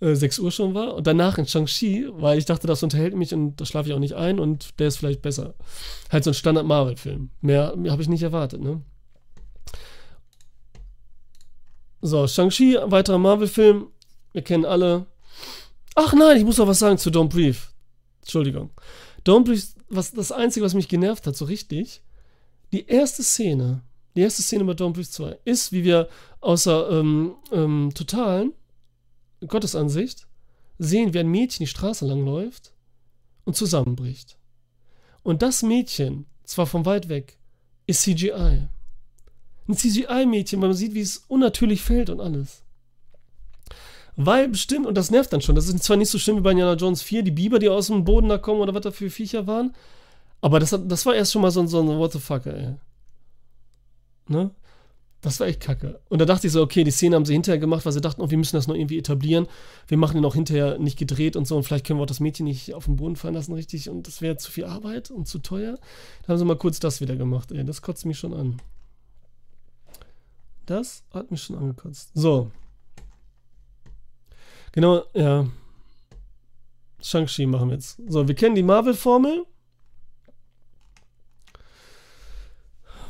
äh, 0.00 0.14
6 0.14 0.38
Uhr 0.38 0.52
schon 0.52 0.74
war. 0.74 0.94
Und 0.94 1.06
danach 1.06 1.38
in 1.38 1.46
Shang-Chi, 1.46 2.08
weil 2.12 2.38
ich 2.38 2.44
dachte, 2.44 2.66
das 2.66 2.82
unterhält 2.82 3.14
mich 3.14 3.32
und 3.32 3.56
da 3.56 3.64
schlafe 3.64 3.88
ich 3.88 3.94
auch 3.94 3.98
nicht 3.98 4.14
ein 4.14 4.38
und 4.38 4.78
der 4.78 4.88
ist 4.88 4.98
vielleicht 4.98 5.22
besser. 5.22 5.54
Halt 6.10 6.24
so 6.24 6.30
ein 6.30 6.34
Standard-Marvel-Film. 6.34 7.30
Mehr, 7.40 7.74
mehr 7.76 7.92
habe 7.92 8.02
ich 8.02 8.08
nicht 8.08 8.22
erwartet, 8.22 8.60
ne? 8.60 8.82
So, 12.02 12.26
Shang-Chi, 12.26 12.78
weiterer 12.84 13.18
Marvel-Film. 13.18 13.86
Wir 14.32 14.42
kennen 14.42 14.64
alle. 14.64 15.06
Ach 15.94 16.12
nein, 16.12 16.36
ich 16.36 16.44
muss 16.44 16.58
noch 16.58 16.68
was 16.68 16.78
sagen 16.78 16.98
zu 16.98 17.10
Don't 17.10 17.30
Breathe. 17.30 17.56
Entschuldigung. 18.26 18.70
Don't 19.24 19.46
was, 19.88 20.12
das 20.12 20.32
Einzige, 20.32 20.66
was 20.66 20.74
mich 20.74 20.88
genervt 20.88 21.28
hat, 21.28 21.36
so 21.36 21.44
richtig, 21.44 22.02
die 22.72 22.86
erste 22.86 23.22
Szene, 23.22 23.82
die 24.16 24.22
erste 24.22 24.42
Szene 24.42 24.64
bei 24.64 24.72
Don't 24.72 24.94
Breathe 24.94 25.08
2 25.08 25.38
ist, 25.44 25.70
wie 25.70 25.84
wir 25.84 26.08
außer 26.40 26.90
ähm, 26.90 27.36
ähm, 27.52 27.92
totalen 27.94 28.52
Gottesansicht 29.46 30.26
sehen, 30.78 31.14
wie 31.14 31.20
ein 31.20 31.30
Mädchen 31.30 31.64
die 31.64 31.70
Straße 31.70 32.04
langläuft 32.04 32.72
und 33.44 33.54
zusammenbricht. 33.54 34.36
Und 35.22 35.42
das 35.42 35.62
Mädchen, 35.62 36.26
zwar 36.42 36.66
von 36.66 36.84
weit 36.84 37.08
weg, 37.08 37.38
ist 37.86 38.02
CGI. 38.02 38.68
Ein 39.68 39.76
CGI-Mädchen, 39.76 40.60
weil 40.60 40.70
man 40.70 40.76
sieht, 40.76 40.94
wie 40.94 41.00
es 41.00 41.18
unnatürlich 41.28 41.82
fällt 41.82 42.10
und 42.10 42.20
alles. 42.20 42.64
Weil 44.16 44.48
bestimmt, 44.48 44.86
und 44.86 44.96
das 44.96 45.10
nervt 45.10 45.32
dann 45.32 45.42
schon, 45.42 45.54
das 45.54 45.68
ist 45.68 45.84
zwar 45.84 45.98
nicht 45.98 46.08
so 46.08 46.18
schlimm 46.18 46.38
wie 46.38 46.40
bei 46.40 46.52
Indiana 46.52 46.74
Jones 46.74 47.02
4, 47.02 47.22
die 47.22 47.30
Biber, 47.30 47.58
die 47.58 47.68
aus 47.68 47.88
dem 47.88 48.04
Boden 48.04 48.30
da 48.30 48.38
kommen 48.38 48.60
oder 48.60 48.74
was 48.74 48.80
da 48.80 48.90
für 48.90 49.10
Viecher 49.10 49.46
waren, 49.46 49.74
aber 50.40 50.58
das, 50.58 50.76
das 50.86 51.04
war 51.04 51.14
erst 51.14 51.32
schon 51.32 51.42
mal 51.42 51.50
so, 51.50 51.60
ein, 51.60 51.68
so 51.68 51.80
ein 51.80 51.88
What 51.88 52.12
the 52.12 52.18
fuck, 52.18 52.46
ey. 52.46 52.76
Ne? 54.28 54.50
Das 55.20 55.40
war 55.40 55.46
echt 55.46 55.60
kacke. 55.60 55.98
Und 56.08 56.20
da 56.20 56.24
dachte 56.24 56.46
ich 56.46 56.52
so, 56.52 56.62
okay, 56.62 56.84
die 56.84 56.90
Szene 56.90 57.16
haben 57.16 57.24
sie 57.24 57.32
hinterher 57.32 57.58
gemacht, 57.58 57.84
weil 57.84 57.92
sie 57.92 58.00
dachten, 58.00 58.20
oh, 58.20 58.30
wir 58.30 58.38
müssen 58.38 58.56
das 58.56 58.68
noch 58.68 58.74
irgendwie 58.74 58.98
etablieren. 58.98 59.48
Wir 59.88 59.98
machen 59.98 60.14
den 60.14 60.24
auch 60.24 60.34
hinterher 60.34 60.78
nicht 60.78 60.98
gedreht 60.98 61.36
und 61.36 61.46
so 61.46 61.56
und 61.56 61.64
vielleicht 61.64 61.86
können 61.86 61.98
wir 61.98 62.04
auch 62.04 62.06
das 62.06 62.20
Mädchen 62.20 62.44
nicht 62.44 62.74
auf 62.74 62.84
den 62.84 62.96
Boden 62.96 63.16
fallen 63.16 63.34
lassen 63.34 63.52
richtig 63.52 63.88
und 63.90 64.06
das 64.06 64.20
wäre 64.20 64.36
zu 64.36 64.50
viel 64.50 64.64
Arbeit 64.64 65.10
und 65.10 65.26
zu 65.26 65.40
teuer. 65.40 65.78
Da 66.22 66.28
haben 66.28 66.38
sie 66.38 66.44
mal 66.44 66.56
kurz 66.56 66.80
das 66.80 67.00
wieder 67.00 67.16
gemacht, 67.16 67.50
ey. 67.52 67.64
Das 67.64 67.82
kotzt 67.82 68.06
mich 68.06 68.18
schon 68.18 68.34
an. 68.34 68.62
Das 70.66 71.02
hat 71.12 71.30
mich 71.30 71.42
schon 71.42 71.56
angekotzt. 71.56 72.10
So, 72.14 72.50
Genau, 74.76 75.04
ja. 75.14 75.46
Shang-Chi 77.02 77.46
machen 77.46 77.70
wir 77.70 77.76
jetzt. 77.76 77.98
So, 78.08 78.28
wir 78.28 78.34
kennen 78.34 78.54
die 78.54 78.62
Marvel-Formel. 78.62 79.46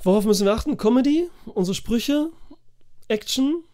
Worauf 0.04 0.24
müssen 0.24 0.46
wir 0.46 0.52
achten? 0.52 0.76
Comedy, 0.76 1.28
unsere 1.44 1.74
Sprüche, 1.74 2.30
Action, 3.08 3.64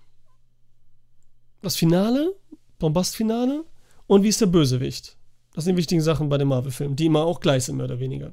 das 1.61 1.77
Finale, 1.77 2.35
Bombastfinale 2.79 3.67
und 4.07 4.23
wie 4.23 4.29
ist 4.29 4.41
der 4.41 4.47
Bösewicht? 4.47 5.19
Das 5.53 5.65
sind 5.65 5.75
die 5.75 5.79
wichtigen 5.79 6.01
Sachen 6.01 6.31
bei 6.31 6.39
den 6.39 6.49
Marvel-Filmen, 6.49 6.97
die 6.97 7.05
immer 7.05 7.27
auch 7.27 7.41
gleich 7.41 7.65
sind, 7.65 7.77
mehr 7.77 7.85
oder 7.85 8.01
weniger. 8.01 8.33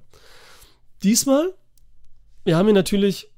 Diesmal, 1.04 1.54
wir 2.46 2.56
haben 2.56 2.68
hier 2.68 2.76
natürlich 2.76 3.30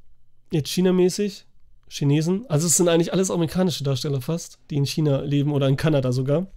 jetzt 0.52 0.70
China-mäßig 0.70 1.48
Chinesen. 1.94 2.46
Also 2.48 2.68
es 2.68 2.78
sind 2.78 2.88
eigentlich 2.88 3.12
alles 3.12 3.30
amerikanische 3.30 3.84
Darsteller 3.84 4.22
fast, 4.22 4.60
die 4.70 4.78
in 4.78 4.86
China 4.86 5.20
leben 5.20 5.52
oder 5.52 5.68
in 5.68 5.76
Kanada 5.76 6.14
sogar. 6.14 6.48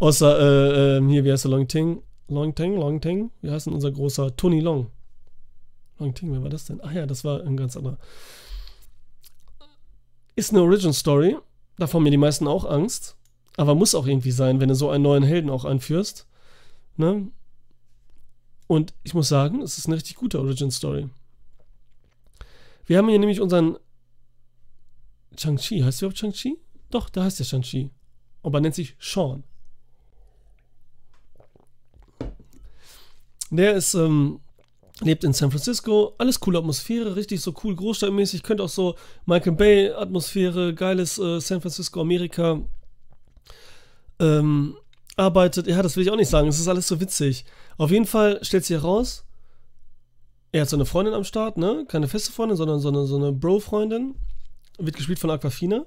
Außer 0.00 0.40
äh, 0.40 0.96
äh, 0.98 1.08
hier, 1.08 1.24
wie 1.24 1.30
heißt 1.30 1.44
der 1.44 1.52
Long 1.52 1.68
Ting? 1.68 2.02
Long 2.26 2.52
Ting, 2.52 2.74
Long 2.74 3.00
Ting? 3.00 3.30
Wie 3.42 3.50
heißt 3.50 3.66
denn 3.66 3.74
unser 3.74 3.92
großer 3.92 4.34
Tony 4.34 4.58
Long? 4.58 4.88
Long 6.00 6.14
Ting, 6.14 6.32
wer 6.32 6.42
war 6.42 6.50
das 6.50 6.64
denn? 6.64 6.80
Ach 6.82 6.90
ja, 6.90 7.06
das 7.06 7.22
war 7.22 7.42
ein 7.42 7.56
ganz 7.56 7.76
anderer. 7.76 7.96
Ist 10.34 10.50
eine 10.50 10.62
Origin 10.62 10.92
Story. 10.92 11.36
Davon 11.78 12.00
haben 12.00 12.04
mir 12.04 12.10
die 12.10 12.16
meisten 12.16 12.48
auch 12.48 12.64
Angst. 12.64 13.16
Aber 13.56 13.76
muss 13.76 13.94
auch 13.94 14.08
irgendwie 14.08 14.32
sein, 14.32 14.58
wenn 14.58 14.68
du 14.68 14.74
so 14.74 14.90
einen 14.90 15.04
neuen 15.04 15.22
Helden 15.22 15.48
auch 15.48 15.64
anführst. 15.64 16.26
Ne? 16.96 17.28
Und 18.66 18.94
ich 19.04 19.14
muss 19.14 19.28
sagen, 19.28 19.62
es 19.62 19.78
ist 19.78 19.86
eine 19.86 19.94
richtig 19.94 20.16
gute 20.16 20.40
Origin 20.40 20.72
Story. 20.72 21.08
Wir 22.86 22.98
haben 22.98 23.08
hier 23.08 23.20
nämlich 23.20 23.40
unseren 23.40 23.76
Shang-Chi, 25.38 25.80
heißt 25.82 26.00
der 26.00 26.06
überhaupt 26.06 26.18
Shang-Chi? 26.18 26.58
Doch, 26.90 27.08
da 27.08 27.24
heißt 27.24 27.38
der 27.38 27.44
Shang-Chi. 27.44 27.90
Aber 28.42 28.60
nennt 28.60 28.74
sich 28.74 28.96
Sean. 28.98 29.44
Der 33.50 33.74
ist, 33.74 33.94
ähm, 33.94 34.40
lebt 35.00 35.24
in 35.24 35.32
San 35.32 35.50
Francisco, 35.50 36.14
alles 36.18 36.40
coole 36.40 36.58
Atmosphäre, 36.58 37.16
richtig 37.16 37.40
so 37.40 37.54
cool, 37.62 37.76
großstadtmäßig, 37.76 38.42
könnte 38.42 38.62
auch 38.62 38.68
so 38.68 38.96
Michael 39.26 39.52
Bay 39.52 39.90
Atmosphäre, 39.90 40.74
geiles 40.74 41.18
äh, 41.18 41.40
San 41.40 41.60
Francisco, 41.60 42.00
Amerika. 42.00 42.60
Ähm, 44.18 44.76
arbeitet, 45.16 45.66
ja, 45.66 45.82
das 45.82 45.96
will 45.96 46.04
ich 46.04 46.10
auch 46.10 46.16
nicht 46.16 46.30
sagen, 46.30 46.48
es 46.48 46.58
ist 46.58 46.68
alles 46.68 46.88
so 46.88 47.00
witzig. 47.00 47.44
Auf 47.76 47.90
jeden 47.90 48.06
Fall 48.06 48.38
stellt 48.42 48.64
sich 48.64 48.76
heraus, 48.76 49.24
er 50.52 50.62
hat 50.62 50.68
so 50.68 50.76
eine 50.76 50.86
Freundin 50.86 51.14
am 51.14 51.24
Start, 51.24 51.56
ne? 51.56 51.84
Keine 51.88 52.08
feste 52.08 52.30
Freundin, 52.32 52.56
sondern 52.56 52.78
so 52.78 52.88
eine, 52.88 53.06
so 53.06 53.16
eine 53.16 53.32
Bro-Freundin. 53.32 54.14
Wird 54.78 54.96
gespielt 54.96 55.18
von 55.18 55.30
Aquafina. 55.30 55.86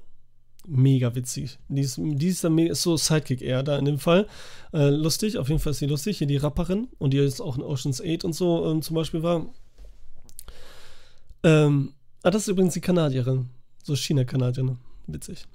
Mega 0.68 1.14
witzig. 1.14 1.60
Die 1.68 1.82
ist, 1.82 1.98
die 1.98 2.28
ist, 2.28 2.44
dann, 2.44 2.58
ist 2.58 2.82
so 2.82 2.98
Sidekick 2.98 3.42
eher 3.42 3.62
da 3.62 3.78
in 3.78 3.86
dem 3.86 4.00
Fall. 4.00 4.28
Äh, 4.74 4.90
lustig, 4.90 5.38
auf 5.38 5.50
jeden 5.50 5.60
Fall 5.60 5.72
ist 5.72 5.80
sie 5.80 5.86
lustig. 5.86 6.18
Hier 6.18 6.28
die 6.28 6.38
Rapperin 6.38 6.88
und 6.98 7.12
die 7.12 7.18
jetzt 7.18 7.42
auch 7.42 7.58
in 7.58 7.64
Ocean's 7.64 8.02
8 8.02 8.26
und 8.26 8.34
so 8.34 8.72
ähm, 8.72 8.82
zum 8.82 8.96
Beispiel 8.96 9.22
war. 9.22 9.48
Ähm, 11.44 11.94
ah, 12.24 12.32
das 12.32 12.44
ist 12.44 12.48
übrigens 12.48 12.74
die 12.74 12.82
Kanadierin. 12.82 13.50
So 13.84 13.96
China-Kanadierin. 13.96 14.80
Witzig. 15.06 15.46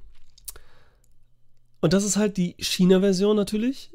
Und 1.81 1.93
das 1.93 2.05
ist 2.05 2.17
halt 2.17 2.37
die 2.37 2.55
China-Version 2.59 3.37
natürlich. 3.37 3.91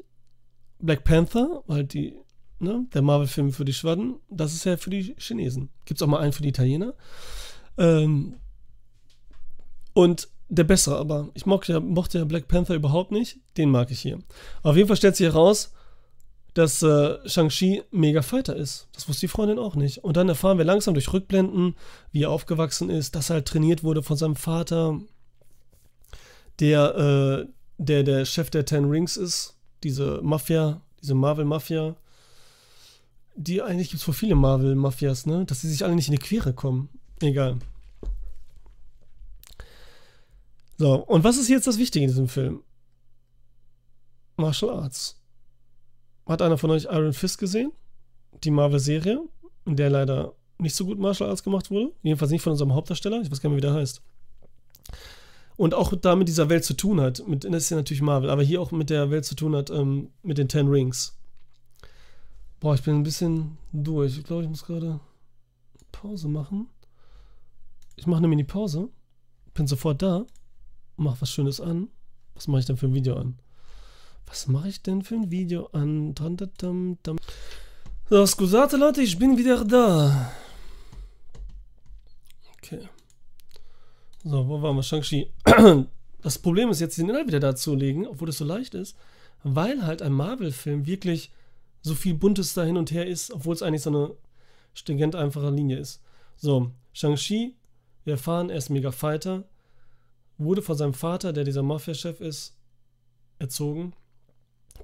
Black 0.78 1.04
Panther, 1.04 1.62
weil 1.66 1.84
die, 1.84 2.14
ne, 2.58 2.86
der 2.92 3.00
Marvel-Film 3.00 3.52
für 3.52 3.64
die 3.64 3.72
Schwaden, 3.72 4.16
das 4.28 4.52
ist 4.52 4.64
ja 4.64 4.76
für 4.76 4.90
die 4.90 5.14
Chinesen. 5.18 5.70
Gibt 5.86 5.98
es 6.00 6.02
auch 6.02 6.10
mal 6.10 6.20
einen 6.20 6.32
für 6.32 6.42
die 6.42 6.50
Italiener. 6.50 6.94
Ähm, 7.78 8.36
und 9.96 10.28
der 10.50 10.64
bessere 10.64 10.98
aber. 10.98 11.30
Ich 11.32 11.46
mochte 11.46 11.72
ja, 11.72 11.80
mochte 11.80 12.18
ja 12.18 12.24
Black 12.26 12.48
Panther 12.48 12.74
überhaupt 12.74 13.12
nicht. 13.12 13.38
Den 13.56 13.70
mag 13.70 13.90
ich 13.90 14.00
hier. 14.00 14.18
Auf 14.62 14.76
jeden 14.76 14.88
Fall 14.88 14.98
stellt 14.98 15.16
sich 15.16 15.26
heraus, 15.26 15.72
dass 16.52 16.82
äh, 16.82 17.26
Shang-Chi 17.26 17.82
mega 17.92 18.20
Fighter 18.20 18.54
ist. 18.54 18.88
Das 18.92 19.08
wusste 19.08 19.22
die 19.22 19.28
Freundin 19.28 19.58
auch 19.58 19.74
nicht. 19.74 20.04
Und 20.04 20.18
dann 20.18 20.28
erfahren 20.28 20.58
wir 20.58 20.66
langsam 20.66 20.92
durch 20.92 21.10
Rückblenden, 21.14 21.76
wie 22.12 22.24
er 22.24 22.30
aufgewachsen 22.30 22.90
ist, 22.90 23.14
dass 23.14 23.30
er 23.30 23.36
halt 23.36 23.48
trainiert 23.48 23.84
wurde 23.84 24.02
von 24.02 24.18
seinem 24.18 24.36
Vater, 24.36 25.00
der, 26.60 27.46
äh, 27.46 27.52
der 27.78 28.02
der 28.02 28.26
Chef 28.26 28.50
der 28.50 28.66
Ten 28.66 28.84
Rings 28.84 29.16
ist. 29.16 29.56
Diese 29.82 30.20
Mafia, 30.22 30.82
diese 31.00 31.14
Marvel-Mafia. 31.14 31.96
Die 33.34 33.62
eigentlich 33.62 33.88
gibt 33.88 34.00
es 34.00 34.04
vor 34.04 34.14
viele 34.14 34.34
Marvel-Mafias, 34.34 35.24
ne? 35.24 35.46
Dass 35.46 35.62
sie 35.62 35.70
sich 35.70 35.84
alle 35.84 35.94
nicht 35.94 36.08
in 36.08 36.14
die 36.14 36.18
Quere 36.18 36.52
kommen. 36.52 36.90
Egal. 37.20 37.60
So, 40.78 40.94
und 41.04 41.24
was 41.24 41.38
ist 41.38 41.48
jetzt 41.48 41.66
das 41.66 41.78
Wichtige 41.78 42.04
in 42.04 42.10
diesem 42.10 42.28
Film? 42.28 42.62
Martial 44.36 44.70
Arts. 44.70 45.20
Hat 46.26 46.42
einer 46.42 46.58
von 46.58 46.70
euch 46.70 46.84
Iron 46.84 47.12
Fist 47.12 47.38
gesehen? 47.38 47.72
Die 48.44 48.50
Marvel-Serie, 48.50 49.22
in 49.64 49.76
der 49.76 49.90
leider 49.90 50.34
nicht 50.58 50.74
so 50.74 50.84
gut 50.84 50.98
Martial 50.98 51.30
Arts 51.30 51.42
gemacht 51.42 51.70
wurde. 51.70 51.92
Jedenfalls 52.02 52.30
nicht 52.30 52.42
von 52.42 52.52
unserem 52.52 52.74
Hauptdarsteller. 52.74 53.20
Ich 53.22 53.30
weiß 53.30 53.40
gar 53.40 53.48
nicht 53.50 53.62
mehr, 53.62 53.70
wie 53.70 53.74
der 53.74 53.80
heißt. 53.80 54.02
Und 55.56 55.72
auch 55.72 55.94
da 55.96 56.16
mit 56.16 56.28
dieser 56.28 56.50
Welt 56.50 56.64
zu 56.64 56.74
tun 56.74 57.00
hat. 57.00 57.26
Mit, 57.26 57.44
das 57.44 57.64
ist 57.64 57.70
ja 57.70 57.78
natürlich 57.78 58.02
Marvel, 58.02 58.28
aber 58.28 58.42
hier 58.42 58.60
auch 58.60 58.72
mit 58.72 58.90
der 58.90 59.10
Welt 59.10 59.24
zu 59.24 59.34
tun 59.34 59.56
hat, 59.56 59.70
ähm, 59.70 60.10
mit 60.22 60.36
den 60.36 60.48
Ten 60.48 60.68
Rings. 60.68 61.16
Boah, 62.60 62.74
ich 62.74 62.82
bin 62.82 62.96
ein 62.96 63.02
bisschen 63.02 63.56
durch. 63.72 64.18
Ich 64.18 64.24
glaube, 64.24 64.42
ich 64.42 64.48
muss 64.48 64.64
gerade 64.64 65.00
Pause 65.92 66.28
machen. 66.28 66.68
Ich 67.96 68.06
mache 68.06 68.18
eine 68.18 68.28
Mini-Pause. 68.28 68.90
Bin 69.54 69.66
sofort 69.66 70.02
da. 70.02 70.26
Mach 70.96 71.20
was 71.20 71.30
Schönes 71.30 71.60
an. 71.60 71.88
Was 72.34 72.48
mache 72.48 72.60
ich 72.60 72.66
denn 72.66 72.76
für 72.76 72.86
ein 72.86 72.94
Video 72.94 73.16
an? 73.16 73.38
Was 74.26 74.48
mache 74.48 74.68
ich 74.68 74.82
denn 74.82 75.02
für 75.02 75.14
ein 75.14 75.30
Video 75.30 75.66
an? 75.72 76.14
So, 78.08 78.26
scusate 78.26 78.76
Leute, 78.76 79.02
ich 79.02 79.18
bin 79.18 79.36
wieder 79.36 79.64
da. 79.64 80.32
Okay. 82.58 82.88
So, 84.24 84.48
wo 84.48 84.60
waren 84.62 84.76
wir? 84.76 84.82
Shang-Chi. 84.82 85.30
Das 86.22 86.38
Problem 86.40 86.70
ist 86.70 86.80
jetzt, 86.80 86.98
den 86.98 87.08
Inhalt 87.08 87.28
wieder 87.28 87.38
dazulegen, 87.38 88.04
obwohl 88.04 88.26
das 88.26 88.38
so 88.38 88.44
leicht 88.44 88.74
ist, 88.74 88.96
weil 89.44 89.86
halt 89.86 90.02
ein 90.02 90.10
Marvel-Film 90.10 90.84
wirklich 90.84 91.30
so 91.82 91.94
viel 91.94 92.14
Buntes 92.14 92.52
da 92.54 92.64
hin 92.64 92.76
und 92.76 92.90
her 92.90 93.06
ist, 93.06 93.30
obwohl 93.30 93.54
es 93.54 93.62
eigentlich 93.62 93.82
so 93.82 93.90
eine 93.90 94.10
stringent 94.74 95.14
einfache 95.14 95.50
Linie 95.50 95.78
ist. 95.78 96.02
So, 96.36 96.72
Shang-Chi, 96.94 97.54
wir 98.02 98.14
erfahren, 98.14 98.50
er 98.50 98.56
ist 98.56 98.70
Mega 98.70 98.90
Fighter, 98.90 99.44
wurde 100.38 100.62
von 100.62 100.76
seinem 100.76 100.94
Vater, 100.94 101.32
der 101.32 101.44
dieser 101.44 101.62
Mafia-Chef 101.62 102.20
ist, 102.20 102.56
erzogen 103.38 103.94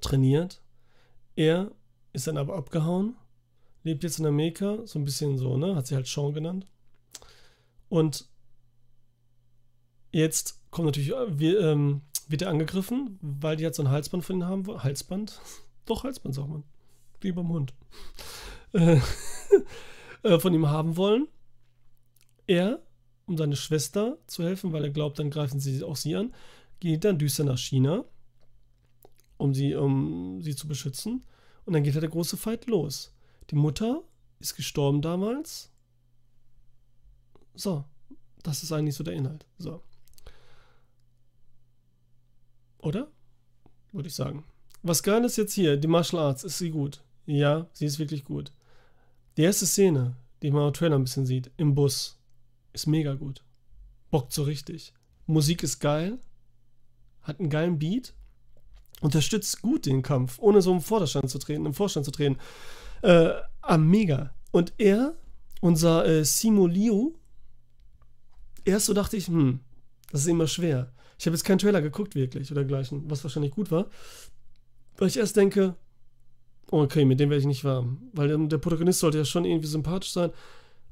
trainiert. 0.00 0.62
Er 1.36 1.70
ist 2.12 2.26
dann 2.26 2.36
aber 2.36 2.56
abgehauen, 2.56 3.16
lebt 3.84 4.02
jetzt 4.04 4.18
in 4.18 4.26
Amerika, 4.26 4.86
so 4.86 4.98
ein 4.98 5.04
bisschen 5.04 5.38
so, 5.38 5.56
ne? 5.56 5.74
Hat 5.76 5.86
sie 5.86 5.94
halt 5.94 6.06
Sean 6.06 6.34
genannt. 6.34 6.66
Und 7.88 8.28
jetzt 10.10 10.60
kommt 10.70 10.86
natürlich, 10.86 11.10
äh, 11.10 11.38
wir, 11.38 11.60
ähm, 11.60 12.02
wird 12.28 12.42
er 12.42 12.50
angegriffen, 12.50 13.18
weil 13.20 13.56
die 13.56 13.64
halt 13.64 13.74
so 13.74 13.82
ein 13.82 13.90
Halsband 13.90 14.24
von 14.24 14.36
ihm 14.36 14.44
haben 14.44 14.66
wollen. 14.66 14.82
Halsband? 14.82 15.40
Doch, 15.86 16.04
Halsband, 16.04 16.34
sagt 16.34 16.48
man. 16.48 16.64
Wie 17.20 17.32
beim 17.32 17.48
Hund. 17.48 17.74
Äh, 18.74 19.00
äh, 20.22 20.40
von 20.40 20.54
ihm 20.54 20.70
haben 20.70 20.96
wollen. 20.96 21.28
Er, 22.46 22.82
um 23.26 23.36
seine 23.36 23.56
Schwester 23.56 24.18
zu 24.26 24.44
helfen, 24.44 24.72
weil 24.72 24.84
er 24.84 24.90
glaubt, 24.90 25.18
dann 25.18 25.30
greifen 25.30 25.60
sie 25.60 25.82
auch 25.82 25.96
sie 25.96 26.16
an, 26.16 26.34
geht 26.80 27.04
dann 27.04 27.18
düster 27.18 27.44
nach 27.44 27.58
China 27.58 28.04
um 29.42 29.54
sie, 29.54 29.74
um 29.74 30.40
sie 30.40 30.54
zu 30.54 30.68
beschützen. 30.68 31.24
Und 31.64 31.72
dann 31.72 31.82
geht 31.82 31.94
halt 31.94 32.02
der 32.02 32.10
große 32.10 32.36
Fight 32.36 32.66
los. 32.66 33.12
Die 33.50 33.56
Mutter 33.56 34.02
ist 34.38 34.54
gestorben 34.54 35.02
damals. 35.02 35.70
So, 37.54 37.84
das 38.42 38.62
ist 38.62 38.72
eigentlich 38.72 38.94
so 38.94 39.04
der 39.04 39.14
Inhalt. 39.14 39.44
So. 39.58 39.82
Oder? 42.78 43.10
Würde 43.90 44.08
ich 44.08 44.14
sagen. 44.14 44.44
Was 44.82 45.02
geil 45.02 45.24
ist 45.24 45.36
jetzt 45.36 45.54
hier, 45.54 45.76
die 45.76 45.88
Martial 45.88 46.22
Arts, 46.22 46.44
ist 46.44 46.58
sie 46.58 46.70
gut? 46.70 47.02
Ja, 47.26 47.66
sie 47.72 47.86
ist 47.86 47.98
wirklich 47.98 48.24
gut. 48.24 48.52
Die 49.36 49.42
erste 49.42 49.66
Szene, 49.66 50.16
die 50.42 50.50
man 50.50 50.68
im 50.68 50.72
Trailer 50.72 50.96
ein 50.96 51.04
bisschen 51.04 51.26
sieht, 51.26 51.50
im 51.56 51.74
Bus, 51.74 52.18
ist 52.72 52.86
mega 52.86 53.14
gut. 53.14 53.44
Bockt 54.10 54.32
so 54.32 54.42
richtig. 54.42 54.92
Musik 55.26 55.62
ist 55.62 55.78
geil, 55.78 56.18
hat 57.22 57.40
einen 57.40 57.50
geilen 57.50 57.78
Beat 57.78 58.14
unterstützt 59.02 59.60
gut 59.60 59.86
den 59.86 60.02
Kampf, 60.02 60.38
ohne 60.38 60.62
so 60.62 60.72
im 60.72 60.80
Vorderstand 60.80 61.28
zu 61.28 61.38
treten, 61.38 61.66
im 61.66 61.74
Vorstand 61.74 62.06
zu 62.06 62.12
treten. 62.12 62.38
Äh, 63.02 63.32
ah, 63.60 63.76
mega. 63.76 64.32
Und 64.52 64.72
er, 64.78 65.14
unser 65.60 66.06
äh, 66.06 66.24
Simo 66.24 66.66
Liu, 66.66 67.12
erst 68.64 68.86
so 68.86 68.94
dachte 68.94 69.16
ich, 69.16 69.26
hm, 69.26 69.60
das 70.10 70.22
ist 70.22 70.28
immer 70.28 70.46
schwer. 70.46 70.92
Ich 71.18 71.26
habe 71.26 71.36
jetzt 71.36 71.44
keinen 71.44 71.58
Trailer 71.58 71.82
geguckt, 71.82 72.14
wirklich, 72.14 72.50
oder 72.52 72.64
gleichen, 72.64 73.10
was 73.10 73.22
wahrscheinlich 73.24 73.52
gut 73.52 73.70
war. 73.70 73.86
Weil 74.96 75.08
ich 75.08 75.16
erst 75.16 75.36
denke, 75.36 75.76
okay, 76.70 77.04
mit 77.04 77.20
dem 77.20 77.30
werde 77.30 77.40
ich 77.40 77.46
nicht 77.46 77.64
warm. 77.64 78.10
Weil 78.12 78.28
der, 78.28 78.38
der 78.38 78.58
Protagonist 78.58 79.00
sollte 79.00 79.18
ja 79.18 79.24
schon 79.24 79.44
irgendwie 79.44 79.68
sympathisch 79.68 80.12
sein. 80.12 80.30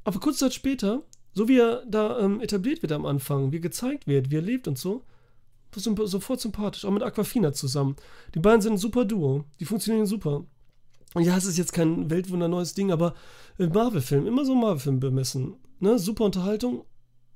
Aber 0.05 0.18
kurz 0.18 0.39
Zeit 0.39 0.55
später, 0.55 1.03
so 1.33 1.49
wie 1.49 1.59
er 1.59 1.85
da 1.87 2.18
ähm, 2.18 2.41
etabliert 2.41 2.83
wird 2.83 2.93
am 2.93 3.07
Anfang, 3.07 3.53
wie 3.53 3.61
gezeigt 3.61 4.07
wird, 4.07 4.31
wie 4.31 4.37
er 4.37 4.43
lebt 4.43 4.68
und 4.68 4.78
so, 4.78 5.05
sofort 5.74 6.41
sympathisch, 6.41 6.85
auch 6.85 6.91
mit 6.91 7.03
Aquafina 7.03 7.53
zusammen. 7.53 7.97
Die 8.35 8.41
beiden 8.41 8.61
sind 8.61 8.74
ein 8.74 8.78
super 8.78 9.05
Duo, 9.05 9.45
die 9.61 9.64
funktionieren 9.64 10.07
super. 10.07 10.45
Und 11.14 11.24
ja, 11.24 11.37
es 11.37 11.45
ist 11.45 11.59
jetzt 11.59 11.72
kein 11.72 12.11
Weltwunder 12.11 12.49
neues 12.49 12.74
Ding, 12.74 12.91
aber 12.91 13.14
Marvel-Film, 13.59 14.26
immer 14.26 14.45
so 14.45 14.55
Marvel-Film 14.55 15.01
bemessen. 15.01 15.57
Ne? 15.81 15.99
Super 15.99 16.24
Unterhaltung, 16.24 16.85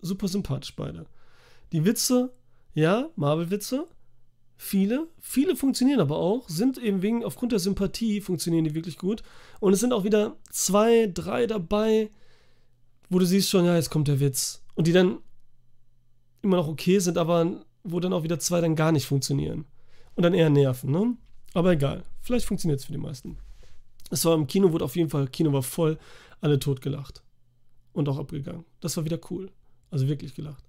super 0.00 0.28
sympathisch 0.28 0.74
beide. 0.76 1.06
Die 1.72 1.84
Witze, 1.84 2.32
ja, 2.72 3.10
Marvel-Witze, 3.16 3.86
viele, 4.56 5.08
viele 5.20 5.56
funktionieren 5.56 6.00
aber 6.00 6.18
auch, 6.18 6.48
sind 6.48 6.78
eben 6.78 7.02
wegen, 7.02 7.24
aufgrund 7.24 7.52
der 7.52 7.58
Sympathie 7.58 8.20
funktionieren 8.20 8.64
die 8.64 8.74
wirklich 8.74 8.98
gut. 8.98 9.22
Und 9.60 9.72
es 9.72 9.80
sind 9.80 9.92
auch 9.92 10.04
wieder 10.04 10.36
zwei, 10.50 11.10
drei 11.12 11.46
dabei, 11.46 12.10
wo 13.08 13.18
du 13.18 13.26
siehst 13.26 13.50
schon, 13.50 13.64
ja, 13.64 13.74
jetzt 13.74 13.90
kommt 13.90 14.08
der 14.08 14.20
Witz. 14.20 14.62
Und 14.74 14.86
die 14.86 14.92
dann 14.92 15.18
immer 16.42 16.56
noch 16.56 16.68
okay 16.68 16.98
sind, 16.98 17.18
aber 17.18 17.64
wo 17.82 18.00
dann 18.00 18.12
auch 18.12 18.22
wieder 18.22 18.38
zwei 18.38 18.60
dann 18.60 18.76
gar 18.76 18.92
nicht 18.92 19.06
funktionieren. 19.06 19.64
Und 20.14 20.22
dann 20.22 20.34
eher 20.34 20.50
nerven, 20.50 20.90
ne? 20.90 21.16
Aber 21.54 21.72
egal. 21.72 22.04
Vielleicht 22.20 22.46
funktioniert 22.46 22.80
es 22.80 22.86
für 22.86 22.92
die 22.92 22.98
meisten. 22.98 23.38
Es 24.10 24.24
war 24.24 24.34
im 24.34 24.46
Kino, 24.46 24.72
wurde 24.72 24.84
auf 24.84 24.96
jeden 24.96 25.10
Fall, 25.10 25.28
Kino 25.28 25.52
war 25.52 25.62
voll, 25.62 25.98
alle 26.40 26.58
tot 26.58 26.80
gelacht. 26.80 27.22
Und 27.92 28.08
auch 28.08 28.18
abgegangen. 28.18 28.64
Das 28.80 28.96
war 28.96 29.04
wieder 29.04 29.18
cool. 29.30 29.50
Also 29.90 30.08
wirklich 30.08 30.34
gelacht. 30.34 30.64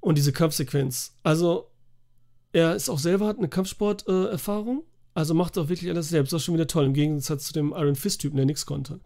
Und 0.00 0.18
diese 0.18 0.32
Kampfsequenz. 0.32 1.16
Also, 1.22 1.70
er 2.52 2.76
ist 2.76 2.88
auch 2.88 2.98
selber, 2.98 3.26
hat 3.26 3.38
eine 3.38 3.48
Kampfsport-Erfahrung. 3.48 4.80
Äh, 4.80 4.90
also 5.14 5.34
macht 5.34 5.56
auch 5.58 5.68
wirklich 5.68 5.90
alles 5.90 6.10
selbst. 6.10 6.32
Das 6.32 6.42
ist 6.42 6.44
schon 6.44 6.54
wieder 6.54 6.66
toll. 6.66 6.84
Im 6.84 6.94
Gegensatz 6.94 7.46
zu 7.46 7.52
dem 7.52 7.72
Iron 7.72 7.96
Fist-Typen, 7.96 8.36
der 8.36 8.46
nichts 8.46 8.66
konnte. 8.66 9.00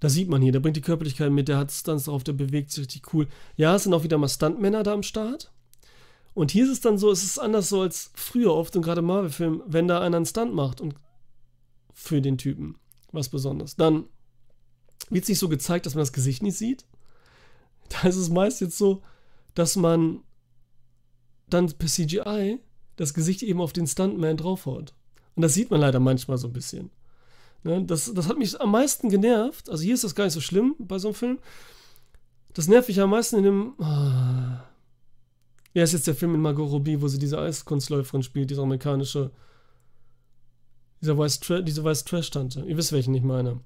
Da 0.00 0.08
sieht 0.08 0.28
man 0.28 0.40
hier, 0.42 0.52
der 0.52 0.60
bringt 0.60 0.76
die 0.76 0.82
Körperlichkeit 0.82 1.30
mit, 1.30 1.48
der 1.48 1.58
hat 1.58 1.70
Stunts 1.70 2.04
drauf, 2.04 2.24
der 2.24 2.32
bewegt 2.32 2.70
sich 2.70 2.84
richtig 2.84 3.12
cool. 3.12 3.28
Ja, 3.56 3.76
es 3.76 3.84
sind 3.84 3.94
auch 3.94 4.02
wieder 4.02 4.18
mal 4.18 4.28
Stuntmänner 4.28 4.82
da 4.82 4.94
am 4.94 5.02
Start. 5.02 5.52
Und 6.32 6.50
hier 6.50 6.64
ist 6.64 6.70
es 6.70 6.80
dann 6.80 6.96
so, 6.96 7.10
es 7.10 7.22
ist 7.22 7.38
anders 7.38 7.68
so 7.68 7.82
als 7.82 8.10
früher 8.14 8.54
oft 8.54 8.74
und 8.76 8.82
gerade 8.82 9.02
Marvel-Filmen, 9.02 9.62
wenn 9.66 9.88
da 9.88 10.00
einer 10.00 10.16
einen 10.16 10.26
Stunt 10.26 10.54
macht 10.54 10.80
und 10.80 10.94
für 11.92 12.22
den 12.22 12.38
Typen 12.38 12.76
was 13.12 13.28
Besonderes, 13.28 13.76
dann 13.76 14.04
wird 15.10 15.24
es 15.24 15.28
nicht 15.28 15.38
so 15.38 15.48
gezeigt, 15.48 15.86
dass 15.86 15.94
man 15.94 16.02
das 16.02 16.12
Gesicht 16.12 16.42
nicht 16.42 16.56
sieht. 16.56 16.86
Da 17.88 18.08
ist 18.08 18.16
es 18.16 18.30
meist 18.30 18.60
jetzt 18.60 18.78
so, 18.78 19.02
dass 19.54 19.76
man 19.76 20.22
dann 21.48 21.66
per 21.72 21.88
CGI 21.88 22.60
das 22.96 23.12
Gesicht 23.12 23.42
eben 23.42 23.60
auf 23.60 23.72
den 23.72 23.86
Stuntman 23.86 24.36
draufhaut. 24.36 24.94
Und 25.34 25.42
das 25.42 25.54
sieht 25.54 25.70
man 25.70 25.80
leider 25.80 26.00
manchmal 26.00 26.38
so 26.38 26.46
ein 26.46 26.52
bisschen. 26.52 26.90
Ne, 27.62 27.84
das, 27.84 28.12
das 28.14 28.28
hat 28.28 28.38
mich 28.38 28.58
am 28.60 28.70
meisten 28.70 29.10
genervt. 29.10 29.68
Also 29.68 29.82
hier 29.82 29.94
ist 29.94 30.04
das 30.04 30.14
gar 30.14 30.24
nicht 30.24 30.32
so 30.32 30.40
schlimm 30.40 30.74
bei 30.78 30.98
so 30.98 31.08
einem 31.08 31.14
Film. 31.14 31.38
Das 32.54 32.68
nervt 32.68 32.88
mich 32.88 33.00
am 33.00 33.10
meisten 33.10 33.36
in 33.36 33.44
dem. 33.44 33.74
Ah, 33.80 34.64
ja, 35.72 35.84
ist 35.84 35.92
jetzt 35.92 36.06
der 36.06 36.14
Film 36.14 36.32
mit 36.32 36.40
Margot 36.40 36.70
Robbie, 36.70 37.00
wo 37.00 37.08
sie 37.08 37.18
diese 37.18 37.38
Eiskunstläuferin 37.38 38.22
spielt, 38.22 38.50
diese 38.50 38.62
amerikanische. 38.62 39.30
Dieser 41.00 41.16
Weiß 41.16 41.40
diese 41.64 41.84
Weiß 41.84 42.04
Trash-Tante. 42.04 42.64
Ihr 42.66 42.76
wisst, 42.76 42.92
welchen 42.92 43.14
ich 43.14 43.22
meine. 43.22 43.60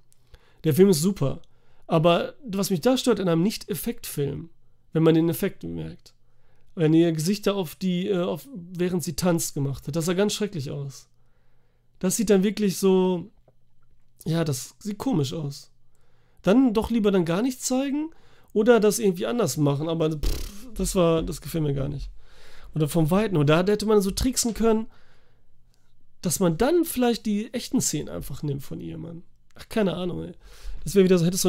Der 0.64 0.74
Film 0.74 0.90
ist 0.90 1.01
super. 1.01 1.40
Aber 1.86 2.34
was 2.47 2.70
mich 2.70 2.80
da 2.80 2.97
stört 2.97 3.18
in 3.18 3.28
einem 3.28 3.42
Nicht-Effekt-Film, 3.42 4.51
wenn 4.92 5.03
man 5.03 5.14
den 5.14 5.28
Effekt 5.28 5.64
merkt, 5.64 6.14
wenn 6.74 6.95
ihr 6.95 7.12
Gesichter 7.12 7.55
auf 7.55 7.74
die, 7.74 8.09
äh, 8.09 8.22
auf, 8.22 8.49
während 8.55 9.03
sie 9.03 9.16
tanzt 9.16 9.55
gemacht 9.55 9.86
hat, 9.86 9.97
das 9.97 10.07
sah 10.07 10.14
ganz 10.14 10.32
schrecklich 10.32 10.70
aus. 10.70 11.09
Das 11.99 12.16
sieht 12.16 12.30
dann 12.30 12.42
wirklich 12.42 12.78
so, 12.78 13.30
ja, 14.25 14.45
das 14.45 14.75
sieht 14.79 14.99
komisch 14.99 15.33
aus. 15.33 15.71
Dann 16.43 16.75
doch 16.75 16.91
lieber 16.91 17.11
dann 17.11 17.25
gar 17.25 17.43
nichts 17.43 17.65
zeigen 17.65 18.11
oder 18.53 18.81
das 18.81 18.99
irgendwie 18.99 19.27
anders 19.27 19.57
machen, 19.57 19.89
aber 19.89 20.11
pff, 20.11 20.69
das 20.75 20.95
war, 20.95 21.23
das 21.23 21.41
gefällt 21.41 21.65
mir 21.65 21.75
gar 21.75 21.89
nicht. 21.89 22.11
Oder 22.75 22.89
vom 22.89 23.11
Weiten. 23.11 23.37
Und 23.37 23.49
da 23.49 23.65
hätte 23.65 23.87
man 23.87 24.01
so 24.01 24.11
tricksen 24.11 24.55
können, 24.55 24.87
dass 26.23 26.41
man 26.41 26.57
dann 26.57 26.85
vielleicht 26.85 27.27
die 27.27 27.53
echten 27.53 27.81
Szenen 27.81 28.09
einfach 28.09 28.43
nimmt 28.43 28.62
von 28.62 28.81
ihr, 28.81 28.99
Mann. 28.99 29.23
Ach, 29.55 29.69
keine 29.69 29.95
Ahnung, 29.95 30.25
ey. 30.25 30.33
Das 30.83 30.95
wäre 30.95 31.05
wieder 31.05 31.17
so, 31.19 31.25
hätte 31.25 31.37
es 31.37 31.43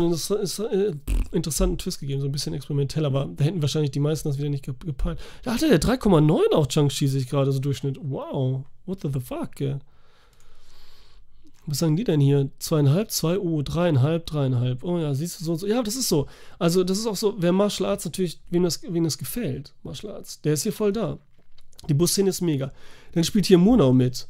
so 0.56 0.68
einen 0.68 0.92
äh, 0.92 0.94
interessanten 1.32 1.78
Twist 1.78 2.00
gegeben, 2.00 2.22
so 2.22 2.28
ein 2.28 2.32
bisschen 2.32 2.54
experimentell, 2.54 3.06
aber 3.06 3.30
da 3.36 3.44
hätten 3.44 3.62
wahrscheinlich 3.62 3.92
die 3.92 4.00
meisten 4.00 4.30
das 4.30 4.38
wieder 4.38 4.50
nicht 4.50 4.64
gepeilt. 4.64 5.20
Da 5.44 5.54
hatte 5.54 5.68
der 5.68 5.82
3,9 5.82 6.54
auch 6.54 6.68
Chang-Chi 6.68 7.08
sich 7.08 7.28
gerade 7.28 7.52
so 7.52 7.60
Durchschnitt. 7.60 7.98
Wow, 8.02 8.64
what 8.86 9.02
the 9.02 9.10
fuck, 9.20 9.60
ey. 9.60 9.80
Was 11.68 11.80
sagen 11.80 11.96
die 11.96 12.04
denn 12.04 12.20
hier? 12.20 12.50
Zweieinhalb, 12.60 13.10
zwei, 13.10 13.40
oh, 13.40 13.62
dreieinhalb, 13.62 14.26
dreieinhalb. 14.26 14.84
Oh 14.84 15.00
ja, 15.00 15.14
siehst 15.14 15.40
du 15.40 15.46
so 15.46 15.54
und 15.54 15.58
so. 15.60 15.68
Ja, 15.68 15.82
das 15.82 15.96
ist 15.96 16.10
so. 16.10 16.28
Also, 16.60 16.84
das 16.84 17.00
ist 17.00 17.08
auch 17.08 17.16
so, 17.16 17.36
wer 17.38 17.52
Martial 17.52 17.90
Arts 17.90 18.06
natürlich, 18.06 18.40
wem 18.50 18.64
das, 18.64 18.82
wem 18.84 19.04
das 19.04 19.18
gefällt, 19.18 19.74
Martial 19.84 20.14
Arts, 20.14 20.42
der 20.42 20.54
ist 20.54 20.64
hier 20.64 20.74
voll 20.74 20.94
da. 20.94 21.18
Die 21.90 21.94
Busszene 21.94 22.30
ist 22.30 22.42
mega. 22.42 22.72
Dann 23.14 23.24
spielt 23.24 23.46
hier 23.46 23.58
Murnau 23.58 23.94
mit. 23.94 24.28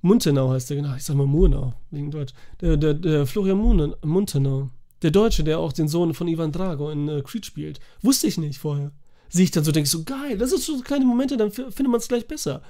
Muntenau 0.00 0.50
heißt 0.50 0.70
der, 0.70 0.76
genau. 0.78 0.94
Ich 0.96 1.04
sag 1.04 1.16
mal 1.16 1.26
Murnau, 1.26 1.74
wegen 1.90 2.10
Deutsch. 2.10 2.34
Der, 2.60 2.76
der, 2.76 2.94
der 2.94 3.26
Florian 3.26 3.94
Muntenau. 4.02 4.70
Der 5.02 5.10
Deutsche, 5.10 5.44
der 5.44 5.58
auch 5.58 5.72
den 5.72 5.88
Sohn 5.88 6.14
von 6.14 6.28
Ivan 6.28 6.52
Drago 6.52 6.90
in 6.90 7.08
äh, 7.08 7.22
Creed 7.22 7.44
spielt. 7.44 7.80
Wusste 8.02 8.26
ich 8.26 8.38
nicht 8.38 8.58
vorher. 8.58 8.92
Sehe 9.28 9.44
ich 9.44 9.50
dann 9.50 9.64
so, 9.64 9.72
denke 9.72 9.84
ich 9.84 9.90
so, 9.90 10.04
geil, 10.04 10.38
das 10.38 10.50
sind 10.50 10.62
so 10.62 10.80
kleine 10.80 11.04
Momente, 11.04 11.36
dann 11.36 11.50
findet 11.50 11.88
man 11.88 11.96
es 11.96 12.08
gleich 12.08 12.28
besser. 12.28 12.62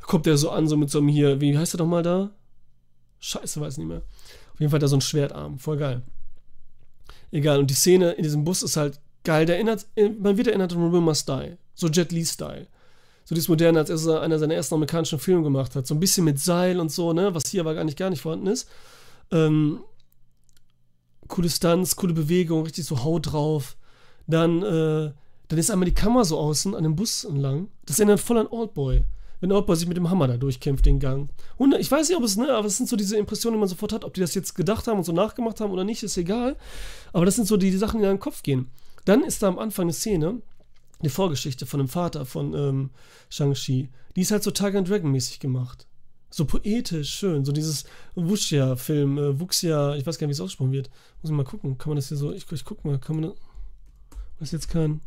Kommt 0.00 0.26
der 0.26 0.36
so 0.36 0.50
an, 0.50 0.66
so 0.66 0.76
mit 0.76 0.90
so 0.90 0.98
einem 0.98 1.08
hier, 1.08 1.40
wie 1.40 1.56
heißt 1.56 1.74
er 1.74 1.78
doch 1.78 1.86
mal 1.86 2.02
da? 2.02 2.30
Scheiße, 3.20 3.60
weiß 3.60 3.78
nicht 3.78 3.86
mehr. 3.86 4.02
Auf 4.52 4.60
jeden 4.60 4.70
Fall 4.70 4.80
da 4.80 4.88
so 4.88 4.96
ein 4.96 5.00
Schwertarm. 5.00 5.58
Voll 5.58 5.76
geil. 5.76 6.02
Egal. 7.30 7.58
Und 7.58 7.70
die 7.70 7.74
Szene 7.74 8.12
in 8.12 8.22
diesem 8.22 8.44
Bus 8.44 8.62
ist 8.62 8.76
halt 8.76 9.00
geil. 9.24 9.46
Der 9.46 9.56
erinnert, 9.56 9.86
man 9.96 10.36
wird 10.36 10.48
erinnert 10.48 10.72
an 10.72 10.90
Must 10.90 11.28
Die. 11.28 11.56
So 11.74 11.88
Jet 11.88 12.12
Li-Style. 12.12 12.66
So 13.24 13.34
dieses 13.34 13.48
Moderne, 13.48 13.78
als 13.78 13.90
er 13.90 14.22
einer 14.22 14.38
seiner 14.38 14.54
ersten 14.54 14.74
amerikanischen 14.74 15.18
Filme 15.18 15.42
gemacht 15.42 15.76
hat. 15.76 15.86
So 15.86 15.94
ein 15.94 16.00
bisschen 16.00 16.24
mit 16.24 16.40
Seil 16.40 16.80
und 16.80 16.90
so, 16.90 17.12
ne? 17.12 17.34
Was 17.34 17.46
hier 17.46 17.60
aber 17.60 17.74
gar 17.74 17.84
nicht, 17.84 17.98
gar 17.98 18.10
nicht 18.10 18.22
vorhanden 18.22 18.48
ist. 18.48 18.68
Ähm, 19.30 19.80
coole 21.28 21.48
Stunts, 21.48 21.94
coole 21.94 22.14
Bewegung, 22.14 22.64
richtig 22.64 22.86
so 22.86 23.04
Haut 23.04 23.32
drauf. 23.32 23.76
Dann, 24.26 24.62
äh, 24.62 25.12
dann 25.48 25.58
ist 25.58 25.70
einmal 25.70 25.86
die 25.86 25.94
Kamera 25.94 26.24
so 26.24 26.38
außen 26.38 26.74
an 26.74 26.82
dem 26.82 26.96
Bus 26.96 27.24
entlang. 27.24 27.68
Das 27.86 27.98
erinnert 27.98 28.20
voll 28.20 28.38
an 28.38 28.46
Oldboy 28.46 29.04
wenn 29.40 29.52
Oldboy 29.52 29.76
sich 29.76 29.88
mit 29.88 29.96
dem 29.96 30.10
Hammer 30.10 30.28
da 30.28 30.36
durchkämpft, 30.36 30.86
den 30.86 31.00
Gang. 31.00 31.30
Und 31.56 31.74
ich 31.74 31.90
weiß 31.90 32.08
nicht, 32.08 32.16
ob 32.16 32.24
es, 32.24 32.36
ne, 32.36 32.52
aber 32.52 32.66
es 32.66 32.76
sind 32.76 32.88
so 32.88 32.96
diese 32.96 33.16
Impressionen, 33.16 33.56
die 33.56 33.60
man 33.60 33.68
sofort 33.68 33.92
hat, 33.92 34.04
ob 34.04 34.14
die 34.14 34.20
das 34.20 34.34
jetzt 34.34 34.54
gedacht 34.54 34.86
haben 34.86 34.98
und 34.98 35.04
so 35.04 35.12
nachgemacht 35.12 35.60
haben 35.60 35.72
oder 35.72 35.84
nicht, 35.84 36.02
ist 36.02 36.16
egal. 36.16 36.56
Aber 37.12 37.24
das 37.24 37.36
sind 37.36 37.48
so 37.48 37.56
die, 37.56 37.70
die 37.70 37.78
Sachen, 37.78 38.00
die 38.00 38.04
in 38.04 38.10
den 38.10 38.20
Kopf 38.20 38.42
gehen. 38.42 38.68
Dann 39.04 39.22
ist 39.22 39.42
da 39.42 39.48
am 39.48 39.58
Anfang 39.58 39.84
eine 39.84 39.92
Szene, 39.92 40.40
eine 41.00 41.10
Vorgeschichte 41.10 41.66
von 41.66 41.78
dem 41.78 41.88
Vater 41.88 42.26
von 42.26 42.54
ähm, 42.54 42.90
Shang-Chi. 43.30 43.88
Die 44.14 44.20
ist 44.20 44.30
halt 44.30 44.42
so 44.42 44.50
Tiger 44.50 44.78
and 44.78 44.88
Dragon 44.88 45.10
mäßig 45.10 45.40
gemacht. 45.40 45.86
So 46.30 46.44
poetisch, 46.44 47.10
schön. 47.10 47.44
So 47.44 47.52
dieses 47.52 47.84
Wuxia-Film, 48.14 49.18
äh, 49.18 49.40
Wuxia, 49.40 49.96
ich 49.96 50.06
weiß 50.06 50.18
gar 50.18 50.26
nicht, 50.26 50.36
wie 50.36 50.38
es 50.38 50.40
ausgesprochen 50.40 50.72
wird. 50.72 50.90
Muss 51.22 51.30
ich 51.30 51.36
mal 51.36 51.44
gucken. 51.44 51.78
Kann 51.78 51.90
man 51.90 51.96
das 51.96 52.08
hier 52.08 52.16
so, 52.16 52.32
ich, 52.32 52.50
ich 52.52 52.64
guck 52.64 52.84
mal, 52.84 52.98
kann 52.98 53.16
man 53.16 53.30
das, 53.30 53.38
was 54.38 54.52
jetzt 54.52 54.68
kein, 54.68 55.00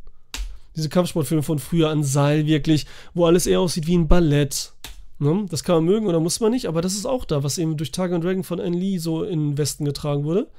diese 0.75 0.89
Kampfsportfilme 0.89 1.43
von 1.43 1.59
früher 1.59 1.89
an 1.89 2.03
Seil 2.03 2.45
wirklich, 2.45 2.85
wo 3.13 3.25
alles 3.25 3.47
eher 3.47 3.59
aussieht 3.59 3.87
wie 3.87 3.97
ein 3.97 4.07
Ballett. 4.07 4.73
Ne? 5.19 5.45
Das 5.49 5.63
kann 5.63 5.75
man 5.75 5.85
mögen 5.85 6.07
oder 6.07 6.19
muss 6.19 6.39
man 6.39 6.51
nicht, 6.51 6.65
aber 6.65 6.81
das 6.81 6.93
ist 6.93 7.05
auch 7.05 7.25
da, 7.25 7.43
was 7.43 7.57
eben 7.57 7.77
durch 7.77 7.91
Tiger 7.91 8.15
and 8.15 8.23
Dragon 8.23 8.43
von 8.43 8.59
Anne 8.59 8.77
Lee 8.77 8.97
so 8.97 9.23
in 9.23 9.51
den 9.51 9.57
Westen 9.57 9.85
getragen 9.85 10.23
wurde. 10.23 10.49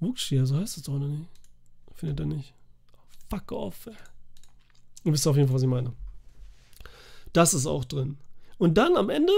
Wuxia, 0.00 0.46
so 0.46 0.56
heißt 0.56 0.76
es 0.76 0.82
doch 0.84 0.98
noch 0.98 1.08
nicht. 1.08 1.28
Findet 1.94 2.20
er 2.20 2.26
nicht. 2.26 2.54
Fuck 3.28 3.52
off, 3.52 3.86
ey. 3.86 3.94
Ihr 5.04 5.12
wisst 5.12 5.26
auf 5.26 5.36
jeden 5.36 5.48
Fall, 5.48 5.56
was 5.56 5.62
ich 5.62 5.68
meine. 5.68 5.92
Das 7.32 7.54
ist 7.54 7.66
auch 7.66 7.84
drin. 7.84 8.18
Und 8.58 8.78
dann 8.78 8.96
am 8.96 9.10
Ende 9.10 9.32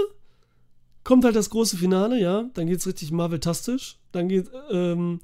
kommt 1.03 1.25
halt 1.25 1.35
das 1.35 1.49
große 1.49 1.77
Finale, 1.77 2.19
ja. 2.19 2.49
Dann 2.53 2.67
geht 2.67 2.79
es 2.79 2.87
richtig 2.87 3.11
Marvel-tastisch. 3.11 3.97
Dann 4.11 4.29
geht 4.29 4.49
ähm, 4.69 5.19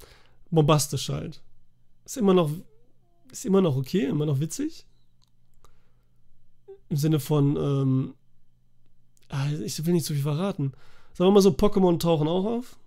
bombastisch 0.50 1.08
halt. 1.08 1.40
Ist 2.04 2.16
immer 2.16 2.34
noch 2.34 2.50
ist 3.30 3.44
immer 3.44 3.60
noch 3.60 3.76
okay, 3.76 4.04
immer 4.04 4.26
noch 4.26 4.40
witzig. 4.40 4.84
Im 6.88 6.96
Sinne 6.96 7.20
von, 7.20 7.56
ähm, 7.56 8.14
ah, 9.28 9.50
ich 9.50 9.84
will 9.84 9.94
nicht 9.94 10.06
zu 10.06 10.14
viel 10.14 10.22
verraten. 10.22 10.72
Sagen 11.12 11.28
wir 11.28 11.32
mal 11.32 11.40
so, 11.40 11.50
Pokémon 11.50 11.98
tauchen 11.98 12.28
auch 12.28 12.44
auf. 12.44 12.78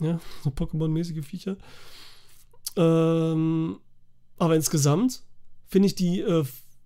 Ja, 0.00 0.20
so 0.44 0.50
Pokémon-mäßige 0.50 1.22
Viecher. 1.22 1.56
Ähm, 2.76 3.78
aber 4.38 4.56
insgesamt 4.56 5.22
finde 5.66 5.86
ich 5.86 5.94
die, 5.94 6.20
äh, 6.20 6.44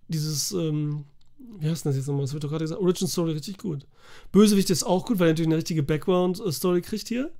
dieses, 0.09 0.52
ähm, 0.52 1.04
wie 1.38 1.68
heißt 1.68 1.86
das 1.86 1.96
jetzt 1.96 2.06
nochmal? 2.06 2.22
Das 2.22 2.32
wird 2.32 2.44
doch 2.44 2.50
gerade 2.50 2.64
gesagt, 2.64 2.80
Origin 2.80 3.09
Story 3.09 3.32
richtig 3.32 3.59
gut. 3.59 3.86
Bösewicht 4.32 4.70
ist 4.70 4.84
auch 4.84 5.06
gut, 5.06 5.18
weil 5.18 5.28
er 5.28 5.32
natürlich 5.32 5.48
eine 5.48 5.56
richtige 5.56 5.82
Background-Story 5.82 6.82
kriegt 6.82 7.09
hier. 7.09 7.30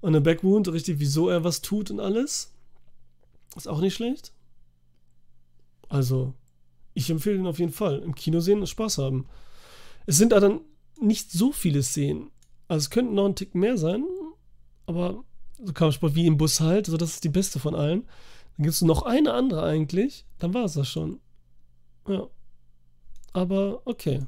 Und 0.00 0.08
eine 0.08 0.20
Backwound, 0.20 0.68
richtig, 0.68 0.98
wieso 0.98 1.28
er 1.28 1.44
was 1.44 1.62
tut 1.62 1.90
und 1.90 2.00
alles. 2.00 2.52
Ist 3.56 3.68
auch 3.68 3.80
nicht 3.80 3.94
schlecht. 3.94 4.32
Also, 5.92 6.32
ich 6.94 7.10
empfehle 7.10 7.36
ihn 7.36 7.46
auf 7.46 7.58
jeden 7.58 7.72
Fall. 7.72 7.98
Im 7.98 8.14
Kino 8.14 8.40
sehen 8.40 8.60
und 8.60 8.66
Spaß 8.66 8.96
haben. 8.96 9.26
Es 10.06 10.16
sind 10.16 10.32
da 10.32 10.40
dann 10.40 10.62
nicht 10.98 11.30
so 11.30 11.52
viele 11.52 11.82
Szenen. 11.82 12.30
Also 12.66 12.84
es 12.84 12.90
könnten 12.90 13.14
noch 13.14 13.26
ein 13.26 13.34
Tick 13.34 13.54
mehr 13.54 13.76
sein, 13.76 14.02
aber 14.86 15.22
so 15.62 15.74
Kampfsport 15.74 16.14
wie 16.14 16.26
im 16.26 16.38
Bus 16.38 16.60
halt, 16.60 16.86
also 16.86 16.96
das 16.96 17.10
ist 17.10 17.24
die 17.24 17.28
beste 17.28 17.58
von 17.58 17.74
allen. 17.74 18.04
Dann 18.56 18.64
gibt 18.64 18.74
es 18.74 18.80
noch 18.80 19.02
eine 19.02 19.34
andere 19.34 19.64
eigentlich, 19.64 20.24
dann 20.38 20.54
war 20.54 20.64
es 20.64 20.72
das 20.72 20.88
schon. 20.88 21.20
Ja. 22.08 22.26
Aber 23.34 23.82
okay. 23.84 24.22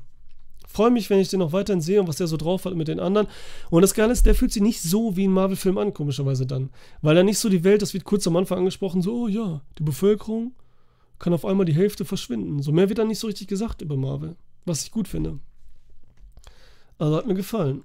Freue 0.68 0.90
mich, 0.90 1.08
wenn 1.08 1.20
ich 1.20 1.30
den 1.30 1.38
noch 1.38 1.52
weiterhin 1.52 1.80
sehe 1.80 2.00
und 2.00 2.08
was 2.08 2.16
der 2.16 2.26
so 2.26 2.36
drauf 2.36 2.66
hat 2.66 2.74
mit 2.74 2.88
den 2.88 3.00
anderen. 3.00 3.26
Und 3.70 3.80
das 3.80 3.94
Geile 3.94 4.12
ist, 4.12 4.26
der 4.26 4.34
fühlt 4.34 4.52
sich 4.52 4.62
nicht 4.62 4.82
so 4.82 5.16
wie 5.16 5.26
ein 5.26 5.32
Marvel-Film 5.32 5.78
an, 5.78 5.94
komischerweise 5.94 6.46
dann. 6.46 6.68
Weil 7.00 7.16
er 7.16 7.24
nicht 7.24 7.38
so 7.38 7.48
die 7.48 7.64
Welt, 7.64 7.80
das 7.80 7.94
wird 7.94 8.04
kurz 8.04 8.26
am 8.26 8.36
Anfang 8.36 8.58
angesprochen, 8.58 9.00
so, 9.00 9.22
oh 9.22 9.28
ja, 9.28 9.62
die 9.78 9.82
Bevölkerung 9.82 10.52
kann 11.18 11.32
auf 11.32 11.44
einmal 11.44 11.66
die 11.66 11.74
Hälfte 11.74 12.04
verschwinden. 12.04 12.62
So 12.62 12.72
mehr 12.72 12.88
wird 12.88 12.98
dann 12.98 13.08
nicht 13.08 13.18
so 13.18 13.26
richtig 13.26 13.48
gesagt 13.48 13.82
über 13.82 13.96
Marvel, 13.96 14.36
was 14.64 14.84
ich 14.84 14.90
gut 14.90 15.08
finde. 15.08 15.38
Also 16.98 17.16
hat 17.16 17.26
mir 17.26 17.34
gefallen. 17.34 17.84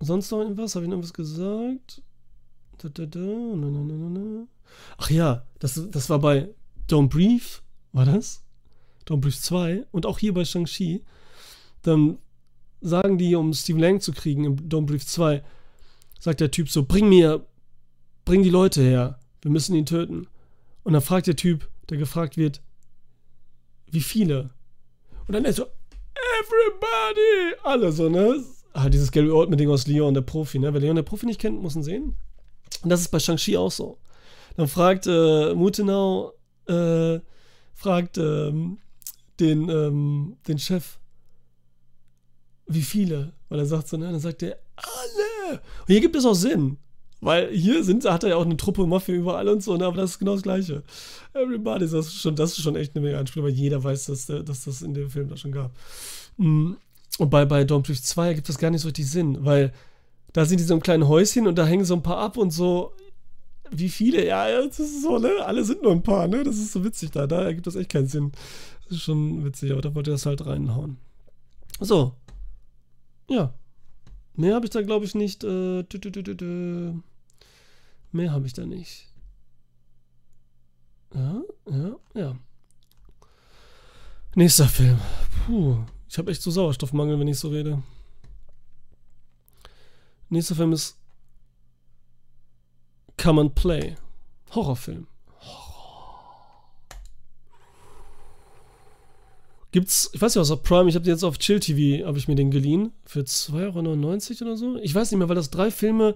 Sonst 0.00 0.30
noch 0.30 0.40
irgendwas? 0.40 0.74
Habe 0.74 0.84
ich 0.84 0.90
noch 0.90 1.02
was 1.02 1.12
gesagt? 1.12 2.02
Da, 2.78 2.88
da, 2.88 3.06
da. 3.06 3.18
Na, 3.18 3.70
na, 3.70 4.10
na, 4.10 4.46
Ach 4.98 5.10
ja, 5.10 5.46
das, 5.58 5.80
das 5.90 6.10
war 6.10 6.18
bei 6.18 6.50
Don't 6.88 7.08
Brief, 7.08 7.62
war 7.92 8.04
das? 8.04 8.42
Don't 9.06 9.20
Brief 9.20 9.38
2 9.40 9.86
und 9.92 10.06
auch 10.06 10.18
hier 10.18 10.34
bei 10.34 10.44
Shang-Chi. 10.44 11.04
Dann 11.82 12.18
sagen 12.80 13.18
die, 13.18 13.34
um 13.34 13.52
Steve 13.54 13.80
Lang 13.80 14.00
zu 14.00 14.12
kriegen 14.12 14.44
im 14.44 14.56
Don't 14.56 14.86
Brief 14.86 15.06
2, 15.06 15.42
sagt 16.18 16.40
der 16.40 16.50
Typ 16.50 16.68
so: 16.68 16.84
Bring 16.84 17.08
mir, 17.08 17.46
bring 18.24 18.42
die 18.42 18.50
Leute 18.50 18.82
her, 18.82 19.18
wir 19.42 19.50
müssen 19.50 19.74
ihn 19.74 19.86
töten. 19.86 20.26
Und 20.82 20.92
dann 20.92 21.02
fragt 21.02 21.26
der 21.26 21.36
Typ, 21.36 21.68
der 21.88 21.98
gefragt 21.98 22.36
wird, 22.36 22.62
wie 23.90 24.00
viele? 24.00 24.50
Und 25.26 25.34
dann 25.34 25.44
ist 25.44 25.56
so, 25.56 25.66
everybody! 26.40 27.56
Alle 27.62 27.92
so, 27.92 28.08
ne? 28.08 28.44
Ah, 28.72 28.88
dieses 28.88 29.10
Gary 29.10 29.30
Oldman-Ding 29.30 29.70
aus 29.70 29.86
Leon, 29.86 30.14
der 30.14 30.20
Profi, 30.22 30.58
ne? 30.58 30.72
Wer 30.72 30.80
Leon, 30.80 30.96
der 30.96 31.02
Profi 31.02 31.26
nicht 31.26 31.40
kennt, 31.40 31.62
muss 31.62 31.76
ihn 31.76 31.82
sehen. 31.82 32.16
Und 32.82 32.90
das 32.90 33.00
ist 33.00 33.08
bei 33.08 33.18
Shang-Chi 33.18 33.56
auch 33.56 33.70
so. 33.70 33.98
Dann 34.56 34.68
fragt 34.68 35.06
äh, 35.06 35.54
Mutenau, 35.54 36.32
äh, 36.66 37.20
fragt 37.74 38.18
ähm, 38.18 38.78
den, 39.40 39.68
ähm, 39.68 40.36
den 40.46 40.58
Chef, 40.58 40.98
wie 42.66 42.82
viele? 42.82 43.32
Weil 43.48 43.60
er 43.60 43.66
sagt 43.66 43.88
so, 43.88 43.96
ne? 43.96 44.10
Dann 44.10 44.20
sagt 44.20 44.42
er, 44.42 44.58
alle! 44.76 45.60
Und 45.80 45.86
hier 45.86 46.00
gibt 46.00 46.16
es 46.16 46.24
auch 46.24 46.34
Sinn. 46.34 46.78
Weil 47.20 47.50
hier 47.50 47.82
sind, 47.82 48.04
hat 48.04 48.24
er 48.24 48.30
ja 48.30 48.36
auch 48.36 48.44
eine 48.44 48.56
Truppe 48.56 48.86
Mafia 48.86 49.14
überall 49.14 49.48
und 49.48 49.62
so, 49.62 49.76
ne? 49.76 49.86
aber 49.86 49.96
das 49.96 50.12
ist 50.12 50.18
genau 50.18 50.34
das 50.34 50.42
Gleiche. 50.42 50.82
Everybody, 51.32 51.88
das 51.88 52.06
ist 52.06 52.20
schon, 52.20 52.36
das 52.36 52.52
ist 52.52 52.62
schon 52.62 52.76
echt 52.76 52.94
eine 52.94 53.04
mega 53.04 53.18
Anspielung, 53.18 53.48
weil 53.48 53.54
jeder 53.54 53.82
weiß, 53.82 54.06
dass, 54.06 54.26
dass 54.26 54.64
das 54.64 54.82
in 54.82 54.92
dem 54.92 55.08
Film 55.08 55.28
da 55.28 55.36
schon 55.36 55.52
gab. 55.52 55.72
Mm, 56.36 56.72
und 57.18 57.30
bei, 57.30 57.44
bei 57.46 57.64
Dormtree 57.64 57.94
2 57.94 58.34
gibt 58.34 58.48
das 58.48 58.58
gar 58.58 58.70
nicht 58.70 58.82
so 58.82 58.88
richtig 58.88 59.10
Sinn, 59.10 59.38
weil 59.44 59.72
da 60.32 60.44
sind 60.44 60.60
die 60.60 60.64
so 60.64 60.74
ein 60.74 60.82
kleines 60.82 61.08
Häuschen 61.08 61.46
und 61.46 61.56
da 61.56 61.66
hängen 61.66 61.86
so 61.86 61.94
ein 61.94 62.02
paar 62.02 62.18
ab 62.18 62.36
und 62.36 62.50
so. 62.50 62.92
Wie 63.70 63.88
viele? 63.88 64.24
Ja, 64.26 64.46
das 64.66 64.78
ist 64.78 65.02
so, 65.02 65.18
ne? 65.18 65.30
Alle 65.44 65.64
sind 65.64 65.82
nur 65.82 65.92
ein 65.92 66.02
paar, 66.02 66.28
ne? 66.28 66.44
Das 66.44 66.56
ist 66.56 66.72
so 66.72 66.84
witzig 66.84 67.10
da. 67.10 67.26
Da 67.26 67.42
ergibt 67.42 67.66
das 67.66 67.74
echt 67.74 67.90
keinen 67.90 68.06
Sinn. 68.06 68.32
Das 68.84 68.98
ist 68.98 69.02
schon 69.02 69.44
witzig, 69.44 69.72
aber 69.72 69.80
da 69.80 69.94
wollte 69.94 70.10
er 70.10 70.14
das 70.14 70.26
halt 70.26 70.44
reinhauen. 70.44 70.98
So. 71.80 72.12
Ja. 73.28 73.54
Mehr 74.36 74.54
habe 74.54 74.66
ich 74.66 74.70
da, 74.70 74.82
glaube 74.82 75.04
ich, 75.04 75.14
nicht. 75.14 75.44
Äh, 75.44 75.82
dü, 75.82 75.98
dü, 75.98 76.22
dü, 76.22 76.94
Mehr 78.12 78.32
habe 78.32 78.46
ich 78.46 78.52
da 78.52 78.66
nicht. 78.66 79.08
Ja, 81.14 81.42
ja, 81.70 81.96
ja. 82.14 82.36
Nächster 84.34 84.68
Film. 84.68 84.98
Puh, 85.46 85.78
ich 86.08 86.18
habe 86.18 86.30
echt 86.30 86.42
so 86.42 86.50
Sauerstoffmangel, 86.50 87.18
wenn 87.18 87.28
ich 87.28 87.38
so 87.38 87.48
rede. 87.48 87.82
Nächster 90.28 90.54
Film 90.54 90.72
ist 90.72 90.98
Come 93.16 93.40
and 93.40 93.54
Play. 93.54 93.96
Horrorfilm. 94.54 95.06
Gibt's, 99.76 100.08
ich 100.14 100.22
weiß 100.22 100.34
nicht, 100.34 100.40
was 100.40 100.50
auf 100.50 100.62
Prime, 100.62 100.88
ich 100.88 100.94
habe 100.94 101.04
den 101.04 101.12
jetzt 101.12 101.22
auf 101.22 101.36
Chill 101.36 101.60
TV, 101.60 102.06
habe 102.06 102.16
ich 102.16 102.28
mir 102.28 102.34
den 102.34 102.50
geliehen. 102.50 102.92
Für 103.04 103.20
2,99 103.20 104.40
Euro 104.40 104.44
oder 104.44 104.56
so. 104.56 104.78
Ich 104.78 104.94
weiß 104.94 105.10
nicht 105.10 105.18
mehr, 105.18 105.28
weil 105.28 105.36
das 105.36 105.50
drei 105.50 105.70
Filme, 105.70 106.14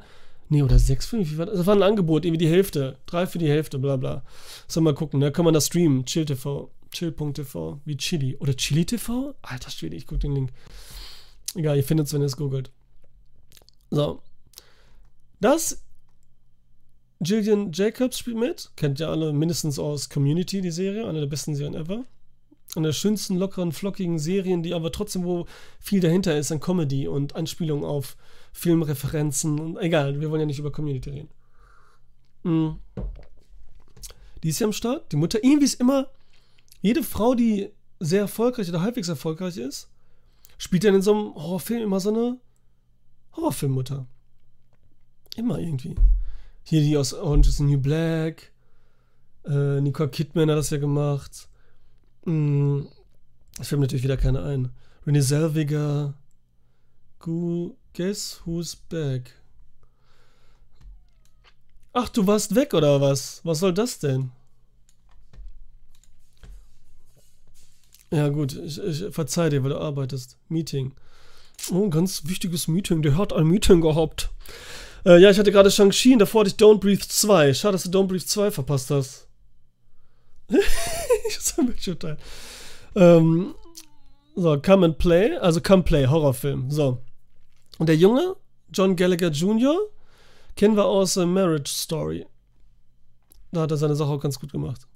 nee, 0.48 0.62
oder 0.62 0.78
sechs 0.78 1.04
Filme, 1.04 1.30
wie 1.30 1.36
war 1.36 1.44
das? 1.44 1.58
Das 1.58 1.66
war 1.66 1.76
ein 1.76 1.82
Angebot, 1.82 2.24
irgendwie 2.24 2.42
die 2.42 2.50
Hälfte. 2.50 2.96
Drei 3.04 3.26
für 3.26 3.36
die 3.36 3.50
Hälfte, 3.50 3.78
bla 3.78 3.96
bla. 3.98 4.24
Soll 4.66 4.82
mal 4.82 4.94
gucken, 4.94 5.20
da 5.20 5.26
ne? 5.26 5.32
kann 5.32 5.44
man 5.44 5.52
das 5.52 5.66
streamen. 5.66 6.06
Chill 6.06 6.24
TV. 6.24 6.70
Chill.tv. 6.90 7.80
Wie 7.84 7.98
Chili. 7.98 8.34
Oder 8.38 8.56
Chili 8.56 8.86
TV? 8.86 9.34
Alter 9.42 9.70
Schwede, 9.70 9.94
ich 9.94 10.06
gucke 10.06 10.20
den 10.20 10.34
Link. 10.34 10.52
Egal, 11.54 11.76
ihr 11.76 11.84
findet 11.84 12.06
es, 12.06 12.14
wenn 12.14 12.22
ihr 12.22 12.28
es 12.28 12.38
googelt. 12.38 12.70
So. 13.90 14.22
Das. 15.38 15.82
Jillian 17.22 17.72
Jacobs 17.72 18.20
spielt 18.20 18.38
mit. 18.38 18.70
Kennt 18.76 19.00
ihr 19.00 19.10
alle 19.10 19.34
mindestens 19.34 19.78
aus 19.78 20.08
Community, 20.08 20.62
die 20.62 20.70
Serie. 20.70 21.06
Eine 21.06 21.20
der 21.20 21.26
besten 21.26 21.54
Serien 21.54 21.74
ever. 21.74 22.06
Eine 22.76 22.88
der 22.88 22.92
schönsten, 22.92 23.36
lockeren, 23.36 23.72
flockigen 23.72 24.18
Serien, 24.18 24.62
die 24.62 24.74
aber 24.74 24.92
trotzdem, 24.92 25.24
wo 25.24 25.46
viel 25.80 26.00
dahinter 26.00 26.36
ist 26.38 26.52
an 26.52 26.60
Comedy 26.60 27.08
und 27.08 27.34
Anspielung 27.34 27.84
auf 27.84 28.16
Filmreferenzen. 28.52 29.58
Und 29.58 29.78
egal, 29.78 30.20
wir 30.20 30.30
wollen 30.30 30.40
ja 30.40 30.46
nicht 30.46 30.60
über 30.60 30.70
Community 30.70 31.10
reden. 31.10 31.28
Mhm. 32.44 32.78
Die 34.42 34.48
ist 34.48 34.60
ja 34.60 34.66
am 34.66 34.72
Start. 34.72 35.10
Die 35.12 35.16
Mutter, 35.16 35.42
irgendwie 35.42 35.66
ist 35.66 35.80
immer 35.80 36.08
jede 36.80 37.02
Frau, 37.02 37.34
die 37.34 37.70
sehr 37.98 38.22
erfolgreich 38.22 38.68
oder 38.68 38.80
halbwegs 38.80 39.08
erfolgreich 39.08 39.56
ist, 39.56 39.90
spielt 40.56 40.84
dann 40.84 40.94
in 40.94 41.02
so 41.02 41.12
einem 41.12 41.34
Horrorfilm 41.34 41.82
immer 41.82 42.00
so 42.00 42.10
eine 42.10 42.38
Horrorfilmmutter. 43.36 44.06
Immer 45.36 45.58
irgendwie. 45.58 45.94
Hier 46.64 46.80
die 46.80 46.96
aus 46.96 47.12
Orange 47.14 47.48
is 47.48 47.56
the 47.56 47.64
New 47.64 47.78
Black. 47.78 48.52
Äh, 49.44 49.80
Nicole 49.80 50.08
Kidman 50.08 50.50
hat 50.50 50.58
das 50.58 50.70
ja 50.70 50.78
gemacht. 50.78 51.48
Hm, 52.24 52.88
es 53.58 53.68
fällt 53.68 53.80
natürlich 53.80 54.04
wieder 54.04 54.16
keine 54.16 54.42
ein. 54.42 54.70
Renee 55.06 55.22
Zellweger. 55.22 56.14
Gu 57.18 57.74
Guess 57.92 58.40
who's 58.44 58.76
back? 58.76 59.32
Ach, 61.92 62.08
du 62.08 62.26
warst 62.26 62.54
weg 62.54 62.72
oder 62.72 63.00
was? 63.00 63.40
Was 63.44 63.58
soll 63.58 63.74
das 63.74 63.98
denn? 63.98 64.30
Ja, 68.12 68.28
gut, 68.28 68.52
ich, 68.52 68.78
ich 68.78 69.04
verzeih 69.12 69.50
dir, 69.50 69.62
weil 69.62 69.70
du 69.70 69.80
arbeitest. 69.80 70.38
Meeting. 70.48 70.92
Oh, 71.70 71.88
ganz 71.90 72.26
wichtiges 72.26 72.68
Meeting. 72.68 73.02
Der 73.02 73.16
hat 73.16 73.32
ein 73.32 73.46
Meeting 73.46 73.80
gehabt. 73.80 74.30
Äh, 75.04 75.18
ja, 75.20 75.30
ich 75.30 75.38
hatte 75.38 75.52
gerade 75.52 75.70
Shang-Chi 75.70 76.12
und 76.12 76.20
davor 76.20 76.42
hatte 76.42 76.50
ich 76.50 76.56
Don't 76.56 76.78
Breathe 76.78 77.06
2. 77.06 77.54
Schade, 77.54 77.72
dass 77.72 77.84
du 77.84 77.90
Don't 77.90 78.06
Breathe 78.06 78.24
2 78.24 78.50
verpasst 78.50 78.90
hast. 78.90 79.26
ich 81.30 81.40
sag 81.40 81.64
mir 81.66 81.74
schon. 81.78 82.16
Ähm, 82.94 83.54
so, 84.36 84.60
Come 84.60 84.86
and 84.86 84.98
Play. 84.98 85.36
Also 85.36 85.60
Come 85.60 85.82
Play, 85.82 86.06
Horrorfilm. 86.06 86.70
So. 86.70 86.98
Und 87.78 87.88
der 87.88 87.96
Junge, 87.96 88.36
John 88.72 88.96
Gallagher 88.96 89.30
Jr., 89.30 89.76
kennen 90.56 90.76
wir 90.76 90.84
aus 90.84 91.16
äh, 91.16 91.26
Marriage 91.26 91.72
Story. 91.72 92.26
Da 93.52 93.62
hat 93.62 93.70
er 93.70 93.76
seine 93.76 93.96
Sache 93.96 94.10
auch 94.10 94.20
ganz 94.20 94.38
gut 94.38 94.52
gemacht. 94.52 94.86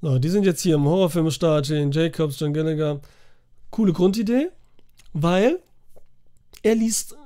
So, 0.00 0.18
die 0.18 0.28
sind 0.28 0.44
jetzt 0.44 0.62
hier 0.62 0.74
im 0.74 0.84
Horrorfilmstart, 0.84 1.68
Jane 1.68 1.90
Jacobs, 1.92 2.38
John 2.40 2.52
Gallagher. 2.52 3.00
Coole 3.70 3.92
Grundidee, 3.92 4.50
weil 5.12 5.60
er 6.62 6.74
liest 6.74 7.16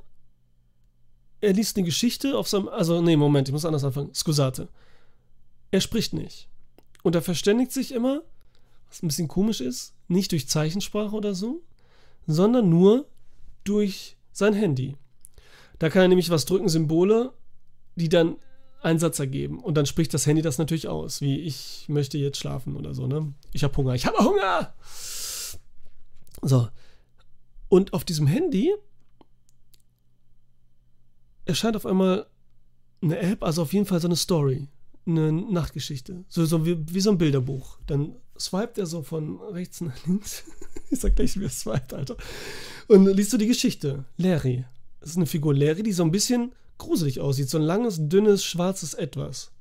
er 1.40 1.52
liest 1.52 1.76
eine 1.76 1.84
Geschichte 1.84 2.36
auf 2.36 2.48
seinem, 2.48 2.68
also 2.68 3.00
nee, 3.00 3.16
Moment, 3.16 3.48
ich 3.48 3.52
muss 3.52 3.64
anders 3.64 3.84
anfangen. 3.84 4.14
Scusate. 4.14 4.68
Er 5.70 5.80
spricht 5.80 6.12
nicht. 6.12 6.48
Und 7.06 7.14
er 7.14 7.22
verständigt 7.22 7.70
sich 7.70 7.92
immer, 7.92 8.22
was 8.88 9.00
ein 9.00 9.06
bisschen 9.06 9.28
komisch 9.28 9.60
ist, 9.60 9.94
nicht 10.08 10.32
durch 10.32 10.48
Zeichensprache 10.48 11.14
oder 11.14 11.36
so, 11.36 11.62
sondern 12.26 12.68
nur 12.68 13.06
durch 13.62 14.16
sein 14.32 14.54
Handy. 14.54 14.96
Da 15.78 15.88
kann 15.88 16.02
er 16.02 16.08
nämlich 16.08 16.30
was 16.30 16.46
drücken, 16.46 16.68
Symbole, 16.68 17.32
die 17.94 18.08
dann 18.08 18.38
einen 18.82 18.98
Satz 18.98 19.20
ergeben. 19.20 19.60
Und 19.60 19.76
dann 19.76 19.86
spricht 19.86 20.14
das 20.14 20.26
Handy 20.26 20.42
das 20.42 20.58
natürlich 20.58 20.88
aus, 20.88 21.20
wie 21.20 21.38
ich 21.42 21.84
möchte 21.88 22.18
jetzt 22.18 22.38
schlafen 22.38 22.74
oder 22.74 22.92
so, 22.92 23.06
ne? 23.06 23.32
Ich 23.52 23.62
habe 23.62 23.76
Hunger, 23.76 23.94
ich 23.94 24.04
habe 24.04 24.18
Hunger! 24.18 24.74
So. 26.42 26.68
Und 27.68 27.92
auf 27.92 28.04
diesem 28.04 28.26
Handy 28.26 28.74
erscheint 31.44 31.76
auf 31.76 31.86
einmal 31.86 32.26
eine 33.00 33.16
App, 33.20 33.44
also 33.44 33.62
auf 33.62 33.72
jeden 33.72 33.86
Fall 33.86 34.00
so 34.00 34.08
eine 34.08 34.16
Story, 34.16 34.66
eine 35.06 35.32
Nachtgeschichte. 35.32 36.24
So, 36.28 36.44
so 36.44 36.66
wie, 36.66 36.76
wie 36.92 37.00
so 37.00 37.10
ein 37.10 37.18
Bilderbuch. 37.18 37.78
Dann 37.86 38.16
swipet 38.38 38.78
er 38.78 38.86
so 38.86 39.02
von 39.02 39.40
rechts 39.40 39.80
nach 39.80 40.06
links. 40.06 40.44
ich 40.90 41.00
sag 41.00 41.16
gleich, 41.16 41.38
wie 41.38 41.44
er 41.44 41.50
swipet, 41.50 41.94
Alter. 41.94 42.16
Und 42.88 43.06
liest 43.06 43.32
du 43.32 43.38
die 43.38 43.46
Geschichte. 43.46 44.04
Larry. 44.16 44.64
Das 45.00 45.10
ist 45.10 45.16
eine 45.16 45.26
Figur 45.26 45.54
Larry, 45.54 45.82
die 45.82 45.92
so 45.92 46.02
ein 46.02 46.10
bisschen 46.10 46.52
gruselig 46.78 47.20
aussieht. 47.20 47.48
So 47.48 47.58
ein 47.58 47.64
langes, 47.64 47.96
dünnes, 48.08 48.44
schwarzes 48.44 48.94
Etwas. 48.94 49.52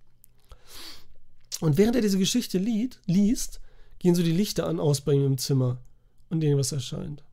Und 1.62 1.78
während 1.78 1.96
er 1.96 2.02
diese 2.02 2.18
Geschichte 2.18 2.58
lied, 2.58 3.00
liest, 3.06 3.62
gehen 4.00 4.16
so 4.16 4.24
die 4.24 4.32
Lichter 4.32 4.68
an 4.68 4.80
aus 4.80 5.02
bei 5.02 5.14
ihm 5.14 5.26
im 5.26 5.38
Zimmer 5.38 5.82
und 6.30 6.44
irgendwas 6.44 6.72
erscheint. 6.72 7.24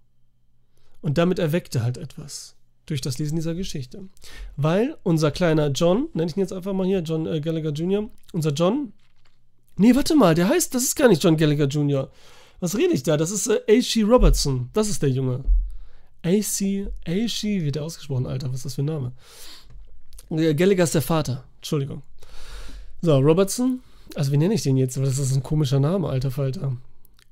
Und 1.00 1.18
damit 1.18 1.38
erweckt 1.38 1.74
er 1.74 1.82
halt 1.82 1.98
etwas 1.98 2.56
durch 2.92 3.00
das 3.00 3.18
Lesen 3.18 3.36
dieser 3.36 3.54
Geschichte. 3.54 4.04
Weil 4.56 4.96
unser 5.02 5.30
kleiner 5.30 5.68
John, 5.68 6.08
nenne 6.12 6.30
ich 6.30 6.36
ihn 6.36 6.40
jetzt 6.40 6.52
einfach 6.52 6.72
mal 6.72 6.86
hier, 6.86 7.00
John 7.00 7.26
äh, 7.26 7.40
Gallagher 7.40 7.70
Jr., 7.70 8.08
unser 8.32 8.52
John, 8.52 8.92
nee, 9.76 9.94
warte 9.94 10.14
mal, 10.14 10.34
der 10.34 10.48
heißt, 10.48 10.74
das 10.74 10.82
ist 10.82 10.94
gar 10.94 11.08
nicht 11.08 11.24
John 11.24 11.36
Gallagher 11.36 11.66
Jr. 11.66 12.10
Was 12.60 12.76
rede 12.76 12.92
ich 12.92 13.02
da? 13.02 13.16
Das 13.16 13.30
ist 13.30 13.48
äh, 13.48 13.60
A.C. 13.68 14.02
Robertson, 14.02 14.68
das 14.72 14.88
ist 14.88 15.02
der 15.02 15.10
Junge. 15.10 15.44
A.C. 16.22 16.88
A.C. 17.06 17.64
wird 17.64 17.76
der 17.76 17.84
ausgesprochen, 17.84 18.26
Alter, 18.26 18.48
was 18.48 18.56
ist 18.56 18.66
das 18.66 18.74
für 18.74 18.82
ein 18.82 18.86
Name? 18.86 19.12
Gallagher 20.28 20.84
ist 20.84 20.94
der 20.94 21.02
Vater. 21.02 21.44
Entschuldigung. 21.56 22.02
So, 23.00 23.18
Robertson. 23.18 23.80
Also, 24.14 24.32
wie 24.32 24.36
nenne 24.36 24.54
ich 24.54 24.62
den 24.62 24.76
jetzt? 24.76 24.96
Das 24.96 25.18
ist 25.18 25.34
ein 25.34 25.42
komischer 25.42 25.80
Name, 25.80 26.08
alter 26.08 26.30
Falter. 26.30 26.76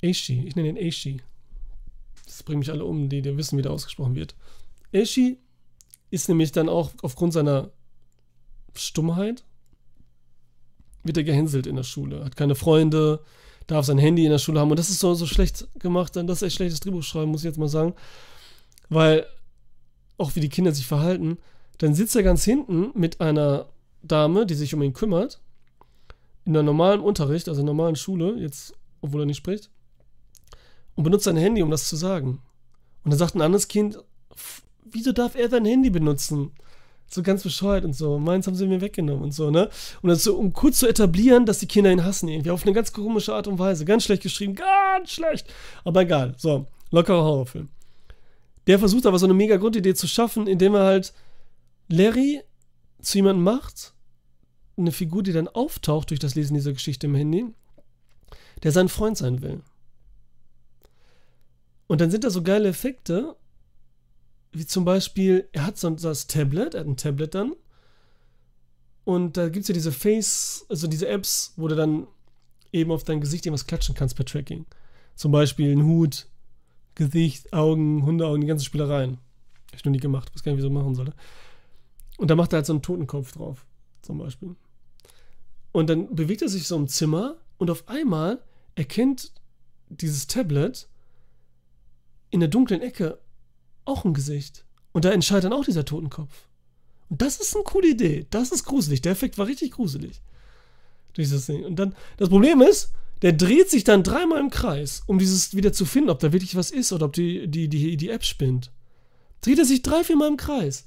Aishi. 0.03 0.43
Ich 0.47 0.57
nenne 0.57 0.71
ihn 0.71 0.77
Aishi. 0.77 1.21
Das 2.27 2.43
bringt 2.43 2.61
mich 2.61 2.71
alle 2.71 2.85
um, 2.85 3.09
die, 3.09 3.23
die 3.23 3.37
wissen, 3.37 3.57
wie 3.59 3.63
der 3.63 3.73
ausgesprochen 3.73 4.15
wird. 4.15 4.35
Aishi 4.93 5.39
ist 6.11 6.29
nämlich 6.29 6.53
dann 6.53 6.69
auch 6.69 6.91
aufgrund 7.03 7.33
seiner 7.33 7.71
Stummheit 8.75 9.45
wird 11.03 11.17
er 11.17 11.25
gehänselt 11.25 11.67
in 11.67 11.77
der 11.77 11.83
Schule. 11.83 12.25
Hat 12.25 12.37
keine 12.37 12.55
Freunde, 12.55 13.21
darf 13.67 13.87
sein 13.87 13.99
Handy 13.99 14.25
in 14.25 14.31
der 14.31 14.39
Schule 14.39 14.61
haben. 14.61 14.71
Und 14.71 14.79
das 14.79 14.91
ist 14.91 15.01
so, 15.01 15.15
so 15.15 15.27
schlecht 15.27 15.69
gemacht, 15.79 16.15
dann 16.17 16.27
das 16.27 16.39
ist 16.39 16.47
echt 16.47 16.57
schlechtes 16.57 16.81
Drehbuch 16.81 17.03
schreiben, 17.03 17.31
muss 17.31 17.41
ich 17.41 17.47
jetzt 17.47 17.59
mal 17.59 17.69
sagen. 17.69 17.95
Weil 18.89 19.27
auch 20.19 20.35
wie 20.35 20.41
die 20.41 20.49
Kinder 20.49 20.73
sich 20.73 20.87
verhalten, 20.87 21.39
dann 21.79 21.95
sitzt 21.95 22.15
er 22.15 22.23
ganz 22.23 22.45
hinten 22.45 22.91
mit 22.95 23.21
einer 23.21 23.69
Dame, 24.03 24.45
die 24.45 24.55
sich 24.55 24.75
um 24.75 24.83
ihn 24.83 24.93
kümmert, 24.93 25.41
in 26.45 26.53
der 26.53 26.63
normalen 26.63 27.01
Unterricht, 27.01 27.49
also 27.49 27.61
in 27.61 27.67
der 27.67 27.75
normalen 27.75 27.97
Schule, 27.97 28.35
jetzt, 28.39 28.75
obwohl 29.01 29.23
er 29.23 29.27
nicht 29.27 29.39
spricht, 29.39 29.71
und 30.95 31.05
benutzt 31.05 31.25
sein 31.25 31.37
Handy, 31.37 31.63
um 31.63 31.71
das 31.71 31.89
zu 31.89 31.97
sagen. 31.97 32.43
Und 33.05 33.13
dann 33.13 33.19
sagt 33.19 33.35
ein 33.35 33.41
anderes 33.41 33.69
Kind, 33.69 33.99
wieso 34.93 35.13
darf 35.13 35.35
er 35.35 35.49
sein 35.49 35.65
Handy 35.65 35.91
benutzen? 35.91 36.53
So 37.09 37.23
ganz 37.23 37.43
bescheuert 37.43 37.85
und 37.85 37.95
so. 37.95 38.19
Meins 38.19 38.47
haben 38.47 38.55
sie 38.55 38.67
mir 38.67 38.81
weggenommen 38.81 39.25
und 39.25 39.33
so, 39.33 39.51
ne? 39.51 39.69
Und 40.01 40.11
das 40.11 40.23
so, 40.23 40.37
um 40.37 40.53
kurz 40.53 40.79
zu 40.79 40.87
etablieren, 40.87 41.45
dass 41.45 41.59
die 41.59 41.67
Kinder 41.67 41.91
ihn 41.91 42.05
hassen 42.05 42.29
irgendwie. 42.29 42.51
Auf 42.51 42.63
eine 42.63 42.73
ganz 42.73 42.93
komische 42.93 43.35
Art 43.35 43.49
und 43.49 43.59
Weise. 43.59 43.85
Ganz 43.85 44.05
schlecht 44.05 44.23
geschrieben. 44.23 44.55
Ganz 44.55 45.11
schlecht. 45.11 45.53
Aber 45.85 46.03
egal. 46.03 46.35
So, 46.37 46.67
lockerer 46.91 47.25
Horrorfilm. 47.25 47.69
Der 48.69 48.79
versucht 48.79 49.07
aber 49.07 49.19
so 49.19 49.27
eine 49.27 49.35
mega 49.35 49.57
Grundidee 49.57 49.95
zu 49.95 50.07
schaffen, 50.07 50.47
indem 50.47 50.75
er 50.75 50.85
halt 50.85 51.13
Larry 51.89 52.43
zu 53.01 53.19
jemandem 53.19 53.43
macht, 53.43 53.95
eine 54.77 54.93
Figur, 54.93 55.23
die 55.23 55.33
dann 55.33 55.49
auftaucht 55.49 56.11
durch 56.11 56.21
das 56.21 56.35
Lesen 56.35 56.55
dieser 56.55 56.73
Geschichte 56.73 57.07
im 57.07 57.15
Handy, 57.15 57.47
der 58.63 58.73
sein 58.73 58.89
Freund 58.89 59.17
sein 59.17 59.43
will. 59.43 59.63
Und 61.87 62.01
dann 62.01 62.11
sind 62.11 62.23
da 62.23 62.31
so 62.31 62.43
geile 62.43 62.69
Effekte, 62.69 63.35
wie 64.53 64.67
zum 64.67 64.85
Beispiel, 64.85 65.49
er 65.53 65.67
hat 65.67 65.79
so 65.79 65.91
das 65.91 66.27
Tablet, 66.27 66.75
er 66.75 66.81
hat 66.81 66.87
ein 66.87 66.97
Tablet 66.97 67.35
dann. 67.35 67.55
Und 69.05 69.37
da 69.37 69.49
gibt 69.49 69.63
es 69.63 69.69
ja 69.69 69.75
diese 69.75 69.93
Face, 69.93 70.67
also 70.69 70.87
diese 70.87 71.09
Apps, 71.09 71.55
wo 71.57 71.69
du 71.69 71.77
dann 71.77 72.07
eben 72.73 72.91
auf 72.91 73.05
dein 73.05 73.21
Gesicht 73.21 73.47
irgendwas 73.47 73.67
klatschen 73.67 73.95
kannst 73.95 74.17
per 74.17 74.25
Tracking. 74.25 74.67
Zum 75.15 75.33
Beispiel 75.33 75.73
ein 75.73 75.85
Hut, 75.85 76.27
Gesicht, 76.95 77.53
Augen, 77.53 78.05
Hundeaugen, 78.05 78.41
die 78.41 78.47
ganzen 78.47 78.65
Spielereien. 78.65 79.19
Hab 79.69 79.77
ich 79.77 79.85
noch 79.85 79.93
nie 79.93 79.99
gemacht, 79.99 80.35
weiß 80.35 80.43
gar 80.43 80.53
nicht, 80.53 80.63
wie 80.63 80.67
ich 80.67 80.69
so 80.69 80.75
machen 80.75 80.95
soll. 80.95 81.13
Und 82.19 82.29
da 82.29 82.37
macht 82.37 82.53
er 82.53 82.59
halt 82.59 82.67
so 82.67 82.73
einen 82.73 82.83
Totenkopf 82.83 83.33
drauf, 83.33 83.65
zum 84.03 84.19
Beispiel. 84.19 84.57
Und 85.73 85.89
dann 85.89 86.15
bewegt 86.15 86.43
er 86.43 86.49
sich 86.49 86.67
so 86.67 86.77
im 86.77 86.89
Zimmer 86.89 87.37
und 87.59 87.71
auf 87.71 87.89
einmal 87.89 88.43
erkennt 88.75 89.33
dieses 89.89 90.27
Tablet 90.27 90.89
in 92.31 92.41
der 92.41 92.49
dunklen 92.49 92.83
Ecke 92.83 93.19
auch 93.91 94.05
ein 94.05 94.15
Gesicht. 94.15 94.65
Und 94.93 95.05
da 95.05 95.11
entscheidet 95.11 95.45
dann 95.45 95.53
auch 95.53 95.65
dieser 95.65 95.85
Totenkopf. 95.85 96.33
Und 97.09 97.21
das 97.23 97.37
ist 97.41 97.55
eine 97.55 97.65
coole 97.65 97.89
Idee. 97.89 98.27
Das 98.31 98.53
ist 98.53 98.65
gruselig. 98.65 99.03
Der 99.03 99.13
Effekt 99.13 99.37
war 99.37 99.47
richtig 99.47 99.73
gruselig. 99.73 100.23
Dieses 101.17 101.47
Ding. 101.47 101.65
Und 101.65 101.77
dann, 101.77 101.95
das 102.17 102.29
Problem 102.29 102.61
ist, 102.61 102.93
Der 103.23 103.33
dreht 103.35 103.69
sich 103.69 103.85
dann 103.85 104.03
dreimal 104.03 104.41
im 104.41 104.51
Kreis, 104.51 105.03
um 105.07 105.19
dieses 105.19 105.55
wieder 105.55 105.73
zu 105.73 105.85
finden, 105.85 106.11
ob 106.11 106.21
da 106.21 106.33
wirklich 106.33 106.57
was 106.57 106.71
ist 106.71 106.93
oder 106.93 107.07
ob 107.07 107.13
die, 107.13 107.49
die, 107.49 107.69
die, 107.69 107.97
die 107.97 108.09
App 108.09 108.25
spinnt. 108.25 108.71
Dreht 109.43 109.59
er 109.59 109.65
sich 109.65 109.83
drei, 109.83 110.05
vier 110.05 110.17
Mal 110.17 110.29
im 110.29 110.37
Kreis. 110.37 110.87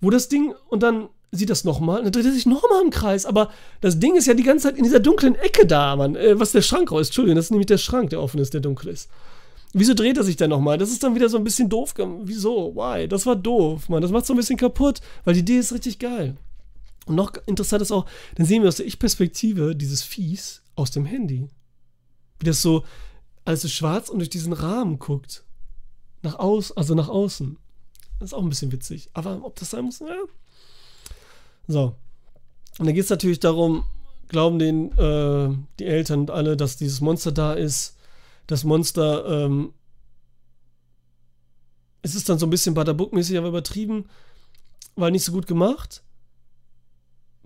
Wo 0.00 0.10
das 0.10 0.28
Ding, 0.28 0.54
und 0.68 0.82
dann 0.82 1.08
sieht 1.30 1.50
das 1.50 1.64
nochmal, 1.64 2.02
dann 2.02 2.12
dreht 2.12 2.24
er 2.24 2.32
sich 2.32 2.46
nochmal 2.46 2.82
im 2.82 2.90
Kreis. 2.90 3.26
Aber 3.26 3.50
das 3.80 3.98
Ding 3.98 4.16
ist 4.16 4.26
ja 4.26 4.34
die 4.34 4.42
ganze 4.42 4.64
Zeit 4.64 4.76
in 4.76 4.84
dieser 4.84 5.00
dunklen 5.00 5.36
Ecke 5.36 5.66
da, 5.66 5.94
Mann. 5.94 6.16
Äh, 6.16 6.38
was 6.38 6.52
der 6.52 6.62
Schrank 6.62 6.90
raus, 6.90 7.08
Entschuldigung, 7.08 7.36
das 7.36 7.46
ist 7.46 7.50
nämlich 7.50 7.66
der 7.66 7.78
Schrank, 7.78 8.10
der 8.10 8.20
offen 8.20 8.40
ist, 8.40 8.54
der 8.54 8.60
dunkel 8.60 8.88
ist. 8.88 9.08
Wieso 9.72 9.94
dreht 9.94 10.16
er 10.16 10.24
sich 10.24 10.36
dann 10.36 10.50
nochmal? 10.50 10.78
Das 10.78 10.90
ist 10.90 11.02
dann 11.02 11.14
wieder 11.14 11.28
so 11.28 11.36
ein 11.36 11.44
bisschen 11.44 11.68
doof. 11.68 11.94
Wieso? 12.22 12.74
Why? 12.74 13.08
Das 13.08 13.26
war 13.26 13.36
doof, 13.36 13.88
Mann. 13.88 14.02
Das 14.02 14.10
macht 14.10 14.26
so 14.26 14.32
ein 14.32 14.36
bisschen 14.36 14.56
kaputt, 14.56 15.00
weil 15.24 15.34
die 15.34 15.40
Idee 15.40 15.58
ist 15.58 15.72
richtig 15.72 15.98
geil. 15.98 16.36
Und 17.06 17.14
noch 17.14 17.32
interessant 17.46 17.82
ist 17.82 17.92
auch, 17.92 18.06
dann 18.34 18.46
sehen 18.46 18.62
wir 18.62 18.68
aus 18.68 18.76
der 18.76 18.86
Ich-Perspektive 18.86 19.76
dieses 19.76 20.02
Viehs 20.02 20.62
aus 20.74 20.90
dem 20.90 21.04
Handy. 21.04 21.48
Wie 22.38 22.46
das 22.46 22.62
so, 22.62 22.84
alles 23.44 23.64
ist 23.64 23.72
schwarz 23.72 24.08
und 24.08 24.18
durch 24.18 24.30
diesen 24.30 24.52
Rahmen 24.52 24.98
guckt. 24.98 25.44
Nach 26.22 26.38
außen, 26.38 26.76
also 26.76 26.94
nach 26.94 27.08
außen. 27.08 27.56
Das 28.18 28.30
ist 28.30 28.34
auch 28.34 28.42
ein 28.42 28.48
bisschen 28.48 28.72
witzig. 28.72 29.10
Aber 29.12 29.44
ob 29.44 29.56
das 29.56 29.70
sein 29.70 29.84
muss, 29.84 30.00
ja. 30.00 30.06
So. 31.68 31.94
Und 32.78 32.86
dann 32.86 32.94
geht 32.94 33.04
es 33.04 33.10
natürlich 33.10 33.40
darum, 33.40 33.84
glauben 34.28 34.58
den, 34.58 34.92
äh, 34.98 35.56
die 35.78 35.84
Eltern 35.84 36.20
und 36.20 36.30
alle, 36.30 36.56
dass 36.56 36.76
dieses 36.76 37.00
Monster 37.00 37.32
da 37.32 37.54
ist. 37.54 37.95
Das 38.46 38.64
Monster, 38.64 39.26
ähm, 39.26 39.72
es 42.02 42.14
ist 42.14 42.28
dann 42.28 42.38
so 42.38 42.46
ein 42.46 42.50
bisschen 42.50 42.74
Badabook-mäßig, 42.76 43.36
aber 43.36 43.48
übertrieben, 43.48 44.06
weil 44.94 45.10
nicht 45.10 45.24
so 45.24 45.32
gut 45.32 45.46
gemacht. 45.46 46.02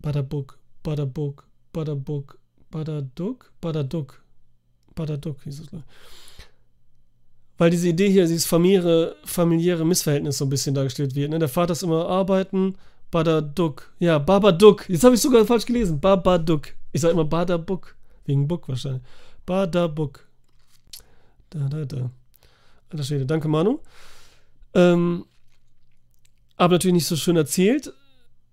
Badabook, 0.02 0.58
Badabook, 0.82 1.46
Badabook, 1.72 2.38
Badaduk, 2.70 3.52
Badaduk, 3.60 4.22
Badaduk 4.94 5.42
hieß 5.42 5.60
es. 5.60 5.68
Weil 7.58 7.70
diese 7.70 7.88
Idee 7.88 8.10
hier, 8.10 8.26
dieses 8.26 8.46
familiäre, 8.46 9.16
familiäre 9.24 9.84
Missverhältnis 9.84 10.38
so 10.38 10.46
ein 10.46 10.50
bisschen 10.50 10.74
dargestellt 10.74 11.14
wird. 11.14 11.30
Ne? 11.30 11.38
Der 11.38 11.48
Vater 11.48 11.72
ist 11.72 11.82
immer 11.82 12.08
arbeiten, 12.08 12.76
Badaduk. 13.10 13.92
Ja, 13.98 14.18
Babaduk. 14.18 14.88
Jetzt 14.88 15.04
habe 15.04 15.14
ich 15.14 15.20
sogar 15.20 15.44
falsch 15.44 15.66
gelesen. 15.66 16.00
Babaduk. 16.00 16.68
Ich 16.92 17.00
sage 17.00 17.12
immer 17.12 17.24
Badabuk. 17.24 17.96
Wegen 18.24 18.46
Book 18.46 18.68
wahrscheinlich. 18.68 19.02
Badabuk. 19.44 20.26
Da, 21.50 21.68
da, 21.68 21.84
da. 21.84 22.10
Alter 22.90 23.04
Schwede. 23.04 23.26
Danke, 23.26 23.48
Manu. 23.48 23.80
Ähm, 24.74 25.24
aber 26.56 26.74
natürlich 26.74 26.94
nicht 26.94 27.06
so 27.06 27.16
schön 27.16 27.36
erzählt 27.36 27.92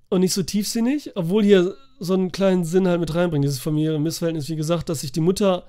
und 0.09 0.21
nicht 0.21 0.33
so 0.33 0.43
tiefsinnig, 0.43 1.15
obwohl 1.15 1.43
hier 1.43 1.75
so 1.99 2.13
einen 2.13 2.31
kleinen 2.31 2.63
Sinn 2.63 2.87
halt 2.87 2.99
mit 2.99 3.13
reinbringt, 3.13 3.43
dieses 3.43 3.59
familiäre 3.59 3.99
Missverhältnis. 3.99 4.49
Wie 4.49 4.55
gesagt, 4.55 4.89
dass 4.89 5.01
sich 5.01 5.11
die 5.11 5.21
Mutter, 5.21 5.65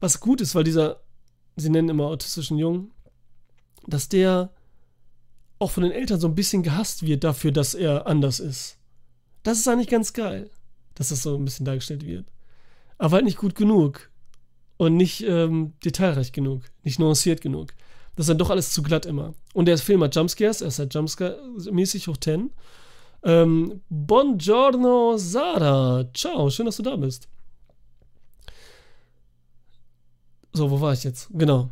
was 0.00 0.20
gut 0.20 0.40
ist, 0.40 0.54
weil 0.54 0.64
dieser, 0.64 1.00
sie 1.56 1.70
nennen 1.70 1.88
immer 1.88 2.06
autistischen 2.06 2.58
Jungen, 2.58 2.92
dass 3.86 4.08
der 4.08 4.50
auch 5.58 5.70
von 5.70 5.82
den 5.82 5.92
Eltern 5.92 6.20
so 6.20 6.26
ein 6.26 6.34
bisschen 6.34 6.62
gehasst 6.62 7.06
wird 7.06 7.24
dafür, 7.24 7.52
dass 7.52 7.74
er 7.74 8.06
anders 8.06 8.40
ist. 8.40 8.78
Das 9.42 9.58
ist 9.58 9.68
eigentlich 9.68 9.88
ganz 9.88 10.12
geil, 10.12 10.50
dass 10.94 11.10
das 11.10 11.22
so 11.22 11.36
ein 11.36 11.44
bisschen 11.44 11.66
dargestellt 11.66 12.04
wird. 12.06 12.26
Aber 12.98 13.16
halt 13.16 13.24
nicht 13.24 13.38
gut 13.38 13.54
genug 13.54 14.10
und 14.82 14.96
nicht 14.96 15.22
ähm, 15.22 15.74
detailreich 15.84 16.32
genug, 16.32 16.62
nicht 16.82 16.98
nuanciert 16.98 17.40
genug. 17.40 17.72
Das 18.16 18.24
ist 18.24 18.30
dann 18.30 18.38
doch 18.38 18.50
alles 18.50 18.72
zu 18.72 18.82
glatt 18.82 19.06
immer. 19.06 19.32
Und 19.54 19.66
der 19.66 19.78
Film 19.78 20.02
hat 20.02 20.16
Jumpscares, 20.16 20.60
er 20.60 20.68
ist 20.68 20.80
halt 20.80 20.92
Jumpscare-mäßig 20.92 22.08
hoch 22.08 22.16
10. 22.16 22.50
Ähm, 23.22 23.80
buongiorno 23.88 25.16
Sara, 25.18 26.04
ciao, 26.12 26.50
schön, 26.50 26.66
dass 26.66 26.78
du 26.78 26.82
da 26.82 26.96
bist. 26.96 27.28
So, 30.52 30.68
wo 30.68 30.80
war 30.80 30.94
ich 30.94 31.04
jetzt? 31.04 31.28
Genau. 31.30 31.70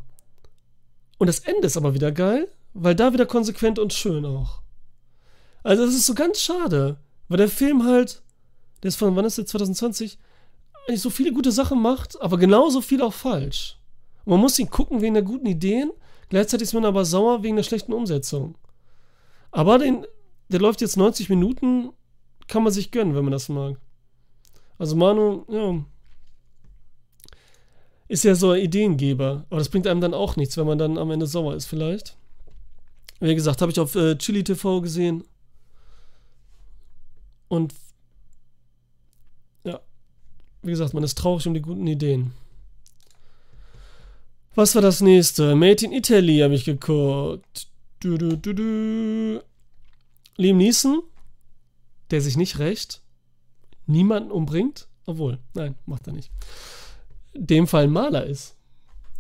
Und 1.19 1.27
das 1.27 1.41
Ende 1.41 1.67
ist 1.67 1.77
aber 1.77 1.95
wieder 1.95 2.13
geil, 2.13 2.47
weil 2.75 2.95
da 2.95 3.13
wieder 3.13 3.27
konsequent 3.27 3.81
und 3.81 3.93
schön 3.93 4.25
auch. 4.25 4.63
Also 5.65 5.85
das 5.85 5.97
ist 5.97 6.07
so 6.07 6.15
ganz 6.15 6.41
schade, 6.41 6.97
weil 7.27 7.39
der 7.39 7.49
Film 7.49 7.83
halt, 7.85 8.23
der 8.85 8.91
ist 8.91 8.97
von, 8.97 9.17
wann 9.17 9.25
ist 9.25 9.37
der, 9.37 9.47
2020, 9.47 10.17
eigentlich 10.87 11.03
so 11.03 11.11
viele 11.11 11.33
gute 11.33 11.53
Sachen 11.53 11.81
macht, 11.81 12.21
aber 12.21 12.39
genauso 12.39 12.81
viel 12.81 13.03
auch 13.03 13.13
falsch. 13.13 13.79
Und 14.25 14.33
man 14.33 14.41
muss 14.41 14.59
ihn 14.59 14.71
gucken 14.71 15.01
wegen 15.01 15.15
der 15.15 15.23
guten 15.23 15.47
Ideen, 15.47 15.91
gleichzeitig 16.29 16.67
ist 16.69 16.75
man 16.75 16.85
aber 16.85 17.05
sauer 17.05 17.43
wegen 17.43 17.57
der 17.57 17.63
schlechten 17.63 17.93
Umsetzung. 17.93 18.57
Aber 19.51 19.79
den, 19.79 20.07
der 20.49 20.61
läuft 20.61 20.81
jetzt 20.81 20.97
90 20.97 21.29
Minuten, 21.29 21.91
kann 22.47 22.63
man 22.63 22.73
sich 22.73 22.91
gönnen, 22.91 23.15
wenn 23.15 23.25
man 23.25 23.33
das 23.33 23.49
mag. 23.49 23.79
Also 24.79 24.97
Manu, 24.97 25.45
ja, 25.49 25.85
ist 28.09 28.25
ja 28.25 28.35
so 28.35 28.51
ein 28.51 28.61
Ideengeber, 28.61 29.45
aber 29.51 29.59
das 29.59 29.69
bringt 29.69 29.87
einem 29.87 30.01
dann 30.01 30.15
auch 30.15 30.35
nichts, 30.35 30.57
wenn 30.57 30.67
man 30.67 30.79
dann 30.79 30.99
am 30.99 31.13
Ende 31.13 31.29
sauer 31.29 31.55
ist 31.55 31.67
vielleicht. 31.67 32.17
Wie 33.21 33.35
gesagt, 33.35 33.61
habe 33.61 33.71
ich 33.71 33.79
auf 33.79 33.95
äh, 33.95 34.17
Chili 34.17 34.43
TV 34.43 34.81
gesehen. 34.81 35.23
Und 37.49 37.73
wie 40.63 40.71
gesagt, 40.71 40.95
man 40.95 41.03
ist 41.03 41.17
traurig 41.17 41.47
um 41.47 41.55
die 41.55 41.63
guten 41.63 41.87
Ideen. 41.87 42.33
Was 44.55 44.75
war 44.75 44.83
das 44.83 45.01
nächste? 45.01 45.55
Made 45.55 45.85
in 45.85 45.93
Italy 45.93 46.39
habe 46.39 46.55
ich 46.55 46.65
geguckt. 46.65 47.69
Du, 48.01 48.19
du, 48.19 48.37
du, 48.37 48.53
du. 48.53 49.43
Liam 50.37 50.57
Neeson, 50.57 51.03
der 52.11 52.21
sich 52.21 52.37
nicht 52.37 52.59
rächt, 52.59 53.03
niemanden 53.87 54.31
umbringt, 54.31 54.89
obwohl, 55.07 55.39
nein, 55.55 55.75
macht 55.87 56.07
er 56.07 56.15
nicht. 56.15 56.31
Dem 57.35 57.67
Fall 57.67 57.89
Maler 57.89 58.25
ist. 58.25 58.57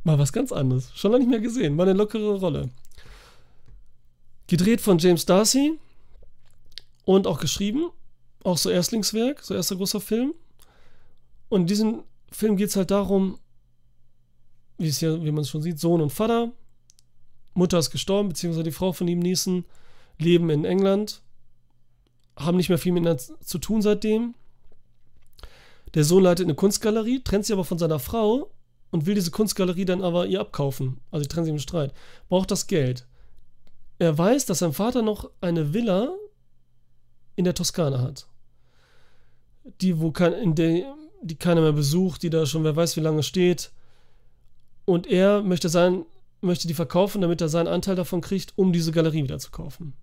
Mal 0.03 0.19
was 0.19 0.33
ganz 0.33 0.51
anderes. 0.51 0.91
Schon 0.95 1.13
lange 1.13 1.25
nicht 1.25 1.31
mehr 1.31 1.41
gesehen. 1.41 1.77
Mal 1.77 1.89
eine 1.89 1.99
lockere 1.99 2.39
Rolle. 2.39 2.71
Gedreht 4.47 4.81
von 4.81 4.99
James 4.99 5.27
Darcy 5.27 5.79
und 7.05 7.27
auch 7.27 7.39
geschrieben. 7.39 7.91
Auch 8.43 8.57
so 8.57 8.71
Erstlingswerk, 8.71 9.45
so 9.45 9.55
erster 9.55 9.77
großer 9.77 10.01
Film. 10.01 10.33
Und 11.51 11.63
in 11.63 11.67
diesem 11.67 12.05
Film 12.33 12.57
geht 12.57 12.71
es 12.71 12.77
halt 12.77 12.91
darum, 12.91 13.39
wie 14.79 14.91
wie 14.91 15.31
man 15.31 15.43
es 15.43 15.51
schon 15.51 15.61
sieht, 15.61 15.79
Sohn 15.79 16.01
und 16.01 16.11
Vater. 16.11 16.53
Mutter 17.53 17.79
ist 17.79 17.91
gestorben, 17.91 18.31
beziehungsweise 18.31 18.65
die 18.65 18.71
Frau 18.71 18.93
von 18.93 19.09
ihm 19.09 19.19
Niesen, 19.19 19.67
leben 20.19 20.49
in 20.49 20.65
England, 20.65 21.21
haben 22.37 22.57
nicht 22.57 22.69
mehr 22.69 22.79
viel 22.79 22.93
miteinander 22.93 23.23
zu 23.41 23.59
tun 23.59 23.83
seitdem. 23.83 24.35
Der 25.95 26.05
Sohn 26.05 26.23
leitet 26.23 26.47
eine 26.47 26.55
Kunstgalerie, 26.55 27.21
trennt 27.23 27.45
sich 27.45 27.53
aber 27.53 27.65
von 27.65 27.79
seiner 27.79 27.99
Frau 27.99 28.51
und 28.91 29.07
will 29.07 29.17
diese 29.17 29.33
Kunstgalerie 29.33 29.85
dann 29.85 30.03
aber 30.03 30.27
ihr 30.27 30.41
abkaufen. 30.41 31.01
Also 31.11 31.25
die 31.25 31.29
trennen 31.29 31.47
sich 31.47 31.53
im 31.53 31.59
Streit. 31.59 31.93
Braucht 32.29 32.51
das 32.51 32.69
Geld. 32.69 33.07
Er 33.99 34.17
weiß, 34.17 34.47
dass 34.47 34.61
sein 34.61 34.73
Vater 34.73 35.03
noch 35.03 35.31
eine 35.41 35.75
Villa 35.75 36.15
in 37.35 37.45
der 37.45 37.55
Toskana 37.55 38.01
hat. 38.01 38.29
Die, 39.81 40.01
wo 40.01 40.13
kein, 40.13 40.33
in 40.35 40.55
der, 40.55 40.95
die 41.23 41.37
keiner 41.37 41.61
mehr 41.61 41.73
besucht, 41.73 42.23
die 42.23 42.31
da 42.31 42.47
schon 42.47 42.65
wer 42.65 42.77
weiß 42.77 42.97
wie 42.97 43.01
lange 43.01 43.23
steht. 43.23 43.71
Und 44.85 45.07
er 45.07 45.43
möchte, 45.43 45.69
sein, 45.69 46.05
möchte 46.41 46.67
die 46.67 46.75
verkaufen, 46.75 47.21
damit 47.21 47.41
er 47.41 47.49
seinen 47.49 47.69
Anteil 47.69 47.97
davon 47.97 48.21
kriegt, 48.21 48.53
um 48.57 48.73
diese 48.73 48.93
Galerie 48.93 49.23
wieder 49.23 49.39
zu 49.39 49.51
kaufen. 49.51 49.95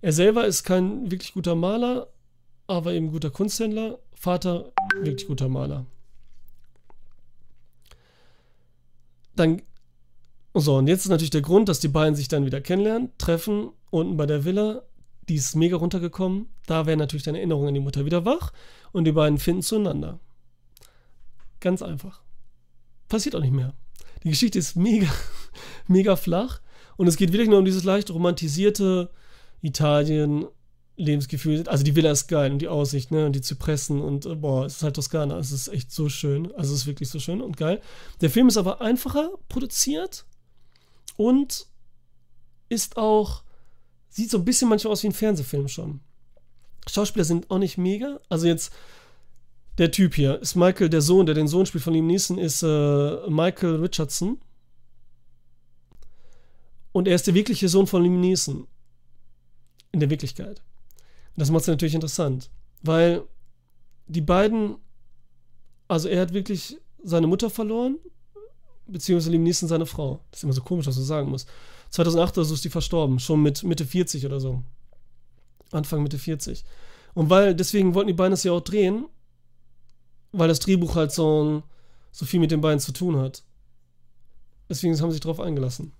Er 0.00 0.12
selber 0.12 0.46
ist 0.46 0.64
kein 0.64 1.10
wirklich 1.10 1.32
guter 1.32 1.54
Maler, 1.54 2.08
aber 2.66 2.92
eben 2.92 3.10
guter 3.10 3.30
Kunsthändler. 3.30 3.98
Vater, 4.14 4.72
wirklich 5.00 5.26
guter 5.26 5.48
Maler. 5.48 5.86
Dann 9.34 9.62
so, 10.54 10.76
und 10.76 10.88
jetzt 10.88 11.04
ist 11.04 11.10
natürlich 11.10 11.30
der 11.30 11.42
Grund, 11.42 11.68
dass 11.68 11.78
die 11.78 11.88
beiden 11.88 12.16
sich 12.16 12.26
dann 12.26 12.44
wieder 12.44 12.60
kennenlernen, 12.60 13.12
treffen, 13.18 13.70
unten 13.90 14.16
bei 14.16 14.26
der 14.26 14.44
Villa. 14.44 14.82
Die 15.28 15.36
ist 15.36 15.54
mega 15.54 15.76
runtergekommen. 15.76 16.48
Da 16.66 16.86
wäre 16.86 16.96
natürlich 16.96 17.22
deine 17.22 17.38
Erinnerung 17.38 17.68
an 17.68 17.74
die 17.74 17.80
Mutter 17.80 18.04
wieder 18.04 18.24
wach 18.24 18.52
und 18.92 19.04
die 19.04 19.12
beiden 19.12 19.38
finden 19.38 19.62
zueinander. 19.62 20.18
Ganz 21.60 21.82
einfach. 21.82 22.22
Passiert 23.08 23.34
auch 23.34 23.40
nicht 23.40 23.52
mehr. 23.52 23.74
Die 24.22 24.30
Geschichte 24.30 24.58
ist 24.58 24.76
mega, 24.76 25.08
mega 25.86 26.16
flach 26.16 26.60
und 26.96 27.06
es 27.06 27.16
geht 27.16 27.32
wirklich 27.32 27.48
nur 27.48 27.58
um 27.58 27.64
dieses 27.64 27.84
leicht 27.84 28.10
romantisierte 28.10 29.10
Italien, 29.62 30.46
Lebensgefühl. 30.96 31.66
Also 31.68 31.84
die 31.84 31.94
Villa 31.94 32.10
ist 32.10 32.26
geil 32.26 32.50
und 32.52 32.58
die 32.58 32.68
Aussicht, 32.68 33.10
ne? 33.10 33.24
Und 33.26 33.32
die 33.32 33.40
Zypressen 33.40 34.00
und 34.00 34.26
äh, 34.26 34.34
boah, 34.34 34.66
es 34.66 34.76
ist 34.76 34.82
halt 34.82 34.96
Toskana. 34.96 35.38
Es 35.38 35.52
ist 35.52 35.68
echt 35.68 35.92
so 35.92 36.08
schön. 36.08 36.52
Also 36.54 36.74
es 36.74 36.80
ist 36.80 36.86
wirklich 36.86 37.08
so 37.08 37.20
schön 37.20 37.40
und 37.40 37.56
geil. 37.56 37.80
Der 38.20 38.30
Film 38.30 38.48
ist 38.48 38.56
aber 38.56 38.80
einfacher 38.80 39.30
produziert 39.48 40.26
und 41.16 41.66
ist 42.68 42.96
auch, 42.96 43.42
sieht 44.08 44.30
so 44.30 44.38
ein 44.38 44.44
bisschen 44.44 44.68
manchmal 44.68 44.92
aus 44.92 45.02
wie 45.04 45.08
ein 45.08 45.12
Fernsehfilm 45.12 45.68
schon. 45.68 46.00
Schauspieler 46.88 47.24
sind 47.24 47.50
auch 47.50 47.58
nicht 47.58 47.78
mega. 47.78 48.20
Also 48.28 48.46
jetzt 48.46 48.72
der 49.78 49.92
Typ 49.92 50.14
hier 50.14 50.40
ist 50.40 50.56
Michael, 50.56 50.90
der 50.90 51.00
Sohn, 51.00 51.26
der 51.26 51.34
den 51.34 51.48
Sohn 51.48 51.64
spielt 51.64 51.84
von 51.84 51.94
Liam 51.94 52.06
Neeson, 52.06 52.36
ist 52.36 52.62
äh, 52.62 53.30
Michael 53.30 53.76
Richardson. 53.76 54.38
Und 56.92 57.06
er 57.06 57.14
ist 57.14 57.28
der 57.28 57.34
wirkliche 57.34 57.68
Sohn 57.68 57.86
von 57.86 58.02
Liam 58.02 58.20
Neeson. 58.20 58.66
In 59.92 60.00
der 60.00 60.10
Wirklichkeit. 60.10 60.60
Das 61.36 61.50
macht 61.50 61.62
es 61.62 61.68
natürlich 61.68 61.94
interessant, 61.94 62.50
weil 62.82 63.22
die 64.08 64.20
beiden, 64.20 64.76
also 65.86 66.08
er 66.08 66.22
hat 66.22 66.32
wirklich 66.32 66.76
seine 67.04 67.28
Mutter 67.28 67.48
verloren, 67.48 67.98
beziehungsweise 68.88 69.30
Liam 69.30 69.44
Neeson 69.44 69.68
seine 69.68 69.86
Frau. 69.86 70.24
Das 70.32 70.40
ist 70.40 70.44
immer 70.44 70.52
so 70.52 70.62
komisch, 70.62 70.86
was 70.86 70.96
du 70.96 71.02
sagen 71.02 71.30
musst. 71.30 71.48
2008 71.90 72.38
oder 72.38 72.44
so 72.44 72.54
ist 72.54 72.64
die 72.64 72.70
verstorben, 72.70 73.20
schon 73.20 73.42
mit 73.42 73.62
Mitte 73.62 73.86
40 73.86 74.26
oder 74.26 74.40
so. 74.40 74.64
Anfang 75.70 76.02
Mitte 76.02 76.18
40. 76.18 76.64
Und 77.14 77.30
weil, 77.30 77.54
deswegen 77.54 77.94
wollten 77.94 78.08
die 78.08 78.14
beiden 78.14 78.32
das 78.32 78.42
ja 78.42 78.52
auch 78.52 78.60
drehen, 78.60 79.06
weil 80.32 80.48
das 80.48 80.60
Drehbuch 80.60 80.94
halt 80.94 81.12
so, 81.12 81.62
so 82.12 82.26
viel 82.26 82.40
mit 82.40 82.50
den 82.50 82.60
beiden 82.60 82.80
zu 82.80 82.92
tun 82.92 83.18
hat. 83.18 83.42
Deswegen 84.68 84.98
haben 85.00 85.10
sie 85.10 85.14
sich 85.14 85.22
drauf 85.22 85.40
eingelassen. 85.40 85.92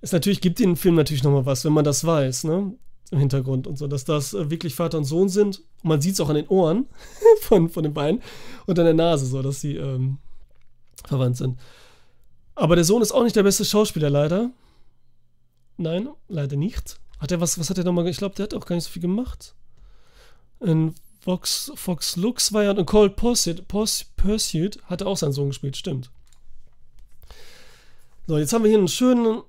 Es 0.00 0.12
natürlich 0.12 0.40
gibt 0.40 0.58
den 0.58 0.76
Film 0.76 0.94
natürlich 0.94 1.22
nochmal 1.22 1.46
was, 1.46 1.64
wenn 1.64 1.72
man 1.72 1.84
das 1.84 2.04
weiß, 2.04 2.44
ne? 2.44 2.74
Im 3.10 3.18
Hintergrund 3.18 3.66
und 3.66 3.78
so, 3.78 3.86
dass 3.86 4.04
das 4.04 4.34
äh, 4.34 4.50
wirklich 4.50 4.74
Vater 4.74 4.98
und 4.98 5.04
Sohn 5.04 5.28
sind. 5.28 5.58
Und 5.82 5.90
man 5.90 6.00
sieht 6.00 6.14
es 6.14 6.20
auch 6.20 6.28
an 6.28 6.34
den 6.34 6.48
Ohren 6.48 6.86
von, 7.40 7.68
von 7.68 7.84
den 7.84 7.94
beiden 7.94 8.20
und 8.66 8.78
an 8.78 8.84
der 8.84 8.94
Nase, 8.94 9.26
so, 9.26 9.42
dass 9.42 9.60
sie 9.60 9.76
ähm, 9.76 10.18
verwandt 11.04 11.36
sind. 11.36 11.58
Aber 12.56 12.74
der 12.74 12.84
Sohn 12.84 13.02
ist 13.02 13.12
auch 13.12 13.22
nicht 13.22 13.36
der 13.36 13.42
beste 13.44 13.64
Schauspieler, 13.64 14.10
leider. 14.10 14.50
Nein, 15.76 16.08
leider 16.28 16.56
nicht. 16.56 16.98
Hat 17.18 17.30
er 17.30 17.40
was, 17.40 17.58
was 17.58 17.70
hat 17.70 17.78
er 17.78 17.84
nochmal, 17.84 18.08
ich 18.08 18.16
glaube, 18.16 18.34
der 18.34 18.44
hat 18.44 18.54
auch 18.54 18.66
gar 18.66 18.74
nicht 18.74 18.84
so 18.84 18.90
viel 18.90 19.02
gemacht. 19.02 19.54
In 20.60 20.94
Fox, 21.26 21.72
Fox 21.74 22.14
Lux 22.14 22.52
war 22.52 22.62
ja, 22.62 22.70
und 22.70 22.86
Cold 22.86 23.16
Pursuit, 23.16 23.66
Pursuit 23.66 24.80
hat 24.84 25.00
er 25.00 25.08
auch 25.08 25.16
seinen 25.16 25.32
Sohn 25.32 25.48
gespielt, 25.48 25.76
stimmt. 25.76 26.12
So, 28.28 28.38
jetzt 28.38 28.52
haben 28.52 28.62
wir 28.62 28.68
hier 28.68 28.78
einen 28.78 28.86
schönen, 28.86 29.42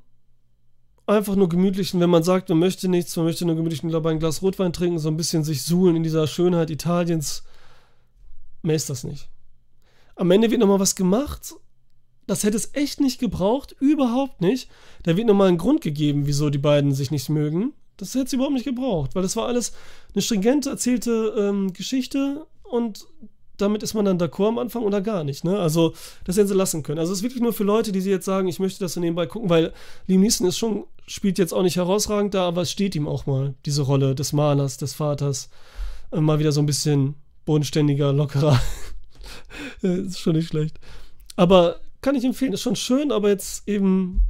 einfach 1.05 1.35
nur 1.35 1.47
gemütlichen, 1.47 1.99
wenn 1.99 2.09
man 2.09 2.23
sagt, 2.23 2.49
man 2.49 2.57
möchte 2.57 2.87
nichts, 2.87 3.15
man 3.15 3.27
möchte 3.27 3.45
nur 3.45 3.55
gemütlichen, 3.55 3.89
glaube 3.89 4.09
ein 4.09 4.17
Glas 4.17 4.41
Rotwein 4.41 4.73
trinken, 4.73 4.97
so 4.97 5.07
ein 5.07 5.17
bisschen 5.17 5.43
sich 5.43 5.61
suhlen 5.65 5.95
in 5.95 6.01
dieser 6.01 6.25
Schönheit 6.25 6.71
Italiens. 6.71 7.43
Mehr 8.63 8.75
ist 8.75 8.89
das 8.89 9.03
nicht. 9.03 9.29
Am 10.15 10.31
Ende 10.31 10.49
wird 10.49 10.59
nochmal 10.59 10.79
was 10.79 10.95
gemacht. 10.95 11.53
Das 12.25 12.43
hätte 12.43 12.57
es 12.57 12.73
echt 12.73 13.01
nicht 13.01 13.19
gebraucht, 13.19 13.75
überhaupt 13.79 14.41
nicht. 14.41 14.67
Da 15.03 15.15
wird 15.15 15.27
nochmal 15.27 15.49
ein 15.49 15.59
Grund 15.59 15.81
gegeben, 15.81 16.25
wieso 16.25 16.49
die 16.49 16.57
beiden 16.57 16.91
sich 16.91 17.11
nicht 17.11 17.29
mögen. 17.29 17.73
Das 17.98 18.14
hätte 18.14 18.26
es 18.26 18.34
überhaupt 18.34 18.53
nicht 18.53 18.65
gebraucht, 18.65 19.15
weil 19.15 19.24
das 19.24 19.36
war 19.36 19.48
alles 19.48 19.74
eine 20.14 20.22
stringent 20.22 20.65
erzählte 20.65 21.34
ähm, 21.38 21.74
Geschichte 21.74 22.45
und 22.64 23.07
damit 23.57 23.84
ist 23.84 23.94
man 23.94 24.06
dann 24.06 24.19
d'accord 24.19 24.49
am 24.49 24.60
Anfang 24.60 24.84
oder 24.84 25.02
gar 25.02 25.24
nicht. 25.24 25.44
Ne? 25.44 25.60
Also, 25.60 25.94
das 26.26 26.38
hätten 26.38 26.48
sie 26.48 26.53
lassen 26.53 26.84
können. 26.84 26.99
Also, 26.99 27.11
es 27.11 27.19
ist 27.19 27.24
wirklich 27.24 27.41
nur 27.41 27.53
für 27.53 27.64
Leute, 27.64 27.91
die 27.91 28.02
sie 28.02 28.11
jetzt 28.11 28.26
sagen, 28.26 28.48
ich 28.48 28.60
möchte 28.60 28.80
das 28.80 28.94
so 28.94 28.99
nebenbei 28.99 29.26
gucken, 29.26 29.49
weil 29.49 29.74
Liam 30.06 30.22
Neeson 30.22 30.48
ist 30.48 30.57
schon, 30.57 30.86
spielt 31.07 31.40
jetzt 31.40 31.53
auch 31.53 31.64
nicht 31.64 31.78
herausragend 31.78 32.34
da, 32.34 32.48
aber 32.48 32.61
es 32.61 32.72
steht 32.72 32.95
ihm 32.95 33.07
auch 33.07 33.26
mal, 33.26 33.56
diese 33.65 33.82
Rolle 33.82 34.14
des 34.14 34.32
Malers, 34.32 34.78
des 34.78 34.94
Vaters. 34.94 35.49
Äh, 36.11 36.22
mal 36.22 36.40
wieder 36.40 36.52
so 36.52 36.61
ein 36.61 36.68
bisschen 36.68 37.15
bodenständiger, 37.45 38.14
lockerer. 38.14 38.61
ist 39.82 40.19
schon 40.19 40.36
nicht 40.36 40.49
schlecht. 40.49 40.80
Aber 41.36 41.80
kann 42.02 42.15
ich 42.15 42.26
empfehlen, 42.26 42.53
ist 42.53 42.61
schon 42.61 42.76
schön, 42.76 43.11
aber 43.11 43.30
jetzt 43.30 43.68
eben, 43.68 44.22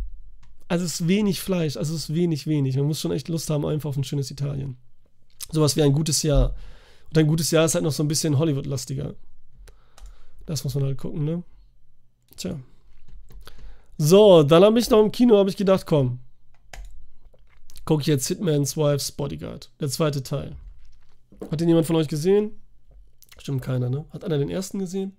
also 0.67 0.85
es 0.85 0.99
ist 0.99 1.07
wenig 1.07 1.41
Fleisch, 1.41 1.77
also 1.77 1.95
es 1.95 2.09
ist 2.09 2.13
wenig, 2.13 2.47
wenig. 2.47 2.75
Man 2.75 2.85
muss 2.85 2.99
schon 2.99 3.11
echt 3.11 3.29
Lust 3.29 3.49
haben, 3.49 3.65
einfach 3.65 3.89
auf 3.89 3.97
ein 3.97 4.03
schönes 4.03 4.31
Italien. 4.31 4.77
Sowas 5.51 5.75
wie 5.75 5.81
ein 5.81 5.93
gutes 5.93 6.23
Jahr. 6.23 6.55
Und 7.09 7.17
ein 7.17 7.27
gutes 7.27 7.51
Jahr 7.51 7.65
ist 7.65 7.75
halt 7.75 7.83
noch 7.83 7.93
so 7.93 8.03
ein 8.03 8.07
bisschen 8.09 8.37
Hollywood-lastiger. 8.37 9.15
Das 10.45 10.63
muss 10.63 10.75
man 10.75 10.83
halt 10.83 10.97
gucken, 10.97 11.23
ne? 11.23 11.43
Tja. 12.35 12.59
So, 13.97 14.43
dann 14.43 14.63
habe 14.63 14.79
ich 14.79 14.89
noch 14.89 15.01
im 15.03 15.11
Kino 15.11 15.37
habe 15.37 15.49
ich 15.49 15.57
gedacht, 15.57 15.85
komm. 15.85 16.19
Gucke 17.85 18.01
ich 18.01 18.07
jetzt 18.07 18.27
Hitman's 18.27 18.75
Wife's 18.75 19.11
Bodyguard, 19.11 19.71
der 19.79 19.89
zweite 19.89 20.21
Teil. 20.21 20.55
Hat 21.49 21.61
den 21.61 21.69
jemand 21.69 21.87
von 21.87 21.95
euch 21.95 22.07
gesehen? 22.07 22.51
Stimmt 23.37 23.61
keiner, 23.61 23.89
ne? 23.89 24.05
Hat 24.09 24.25
einer 24.25 24.37
den 24.37 24.49
ersten 24.49 24.79
gesehen? 24.79 25.15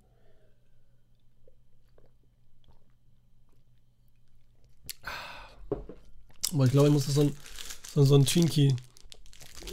Aber 6.53 6.65
ich 6.65 6.71
glaube, 6.71 6.87
ich 6.87 6.93
muss 6.93 7.05
so 7.05 7.21
ein, 7.21 7.35
so, 7.93 8.03
so 8.03 8.15
ein 8.15 8.25
Twinkie, 8.25 8.75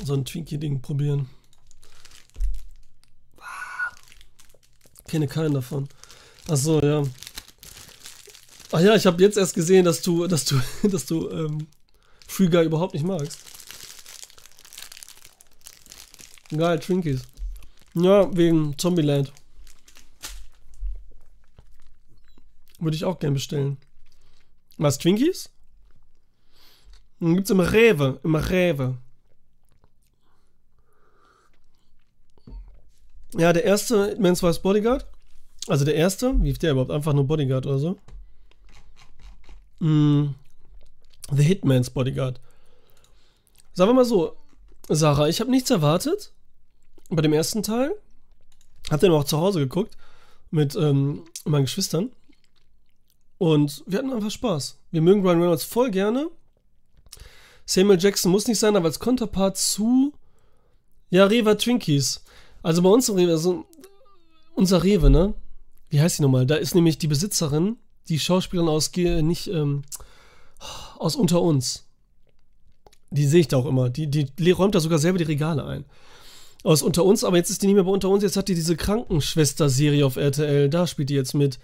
so 0.05 0.15
ein 0.15 0.25
Twinkie-Ding 0.25 0.83
probieren. 0.83 1.29
Kenne 5.09 5.29
keinen 5.29 5.55
davon. 5.55 5.89
Ach 6.49 6.57
so, 6.57 6.81
ja. 6.81 7.03
Ach 8.73 8.81
ja, 8.81 8.95
ich 8.95 9.07
habe 9.07 9.23
jetzt 9.23 9.37
erst 9.37 9.55
gesehen, 9.55 9.85
dass 9.85 10.03
du, 10.03 10.27
dass 10.27 10.45
du, 10.45 10.61
dass 10.83 11.07
du 11.07 11.31
ähm, 11.31 11.69
Free 12.27 12.49
Guy 12.49 12.65
überhaupt 12.65 12.95
nicht 12.95 13.07
magst. 13.07 13.39
Geil, 16.51 16.79
Twinkies. 16.79 17.23
Ja, 17.95 18.35
wegen 18.37 18.77
Zombieland. 18.79 19.33
Würde 22.79 22.97
ich 22.97 23.05
auch 23.05 23.19
gern 23.19 23.35
bestellen. 23.35 23.79
Was, 24.77 24.99
Twinkies? 24.99 25.49
Dann 27.21 27.35
gibt's 27.37 27.51
im 27.51 27.61
Rewe, 27.61 28.21
im 28.23 28.35
Rewe. 28.35 28.99
Ja, 33.35 33.53
der 33.53 33.65
erste 33.65 34.17
Men's 34.19 34.43
Vice 34.43 34.61
Bodyguard. 34.61 35.07
Also 35.69 35.85
der 35.85 35.95
erste, 35.95 36.41
wie 36.43 36.51
ist 36.51 36.63
der 36.63 36.73
überhaupt? 36.73 36.91
Einfach 36.91 37.13
nur 37.13 37.27
Bodyguard 37.27 37.67
oder 37.67 37.79
so. 37.79 37.99
Mm, 39.81 40.35
The 41.31 41.43
Hitman's 41.43 41.91
Bodyguard. 41.91 42.41
Sagen 43.73 43.91
wir 43.91 43.95
mal 43.95 44.05
so, 44.05 44.37
Sarah, 44.89 45.29
ich 45.29 45.41
habe 45.41 45.51
nichts 45.51 45.71
erwartet 45.71 46.33
bei 47.11 47.21
dem 47.21 47.33
ersten 47.33 47.63
Teil. 47.63 47.95
Hab 48.91 49.01
den 49.01 49.13
auch 49.13 49.25
zu 49.25 49.39
Hause 49.39 49.59
geguckt 49.59 49.97
mit 50.51 50.77
ähm, 50.77 51.25
meinen 51.45 51.65
Geschwistern. 51.65 52.11
Und 53.39 53.83
wir 53.87 53.99
hatten 53.99 54.13
einfach 54.13 54.31
Spaß. 54.31 54.79
Wir 54.93 55.03
mögen 55.03 55.23
Ryan 55.23 55.43
Reynolds 55.43 55.65
voll 55.65 55.91
gerne. 55.91 56.31
Samuel 57.67 58.01
Jackson 58.01 58.31
muss 58.31 58.47
nicht 58.47 58.59
sein, 58.59 58.77
aber 58.77 58.87
als 58.87 59.01
Konterpart 59.01 59.57
zu 59.59 60.13
ja, 61.11 61.27
Reva 61.27 61.55
Twinkies. 61.55 62.25
Also 62.63 62.83
bei 62.83 62.89
uns 62.89 63.09
im 63.09 63.17
Rewe, 63.17 63.33
also 63.33 63.65
unser 64.55 64.83
Rewe, 64.83 65.11
ne? 65.11 65.35
Wie 65.89 66.01
heißt 66.01 66.19
die 66.19 66.23
nochmal? 66.23 66.47
Da 66.47 66.57
ist 66.57 66.75
nämlich 66.75 66.99
die 66.99 67.07
Besitzerin, 67.07 67.77
die 68.09 68.19
Schauspielerin 68.19 68.69
aus, 68.69 68.91
nicht, 68.95 69.49
ähm, 69.49 69.83
aus 70.99 71.15
unter 71.15 71.41
uns. 71.43 71.85
Die 73.11 73.27
sehe 73.27 73.41
ich 73.41 73.49
da 73.49 73.59
auch 73.59 73.67
immer. 73.67 73.89
Die, 73.89 74.09
die 74.09 74.51
räumt 74.51 74.75
da 74.75 74.81
sogar 74.81 74.99
selber 74.99 75.19
die 75.19 75.25
Regale 75.25 75.65
ein. 75.65 75.85
Aus 76.65 76.83
unter 76.83 77.05
uns, 77.05 77.23
aber 77.23 77.37
jetzt 77.37 77.51
ist 77.51 77.63
die 77.63 77.67
nicht 77.67 77.77
mehr 77.77 77.85
bei 77.85 77.91
unter 77.91 78.09
uns. 78.09 78.25
Jetzt 78.25 78.37
hat 78.37 78.49
die 78.49 78.57
diese 78.57 78.77
Krankenschwester-Serie 78.77 80.05
auf 80.05 80.17
RTL. 80.17 80.69
Da 80.69 80.89
spielt 80.89 81.11
die 81.11 81.15
jetzt 81.15 81.35
mit. 81.35 81.61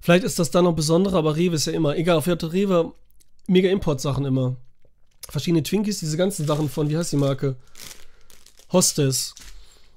Vielleicht 0.00 0.24
ist 0.24 0.38
das 0.38 0.50
da 0.50 0.62
noch 0.62 0.74
besonderer, 0.74 1.18
aber 1.18 1.36
Rewe 1.36 1.56
ist 1.56 1.66
ja 1.66 1.74
immer. 1.74 1.96
Egal, 1.96 2.16
auf 2.16 2.26
Rewe 2.26 2.94
mega 3.46 3.68
Import-Sachen 3.68 4.24
immer. 4.24 4.56
Verschiedene 5.28 5.62
Twinkies, 5.62 6.00
diese 6.00 6.16
ganzen 6.16 6.46
Sachen 6.46 6.68
von, 6.68 6.88
wie 6.88 6.96
heißt 6.96 7.12
die 7.12 7.16
Marke? 7.16 7.56
Hostess. 8.72 9.34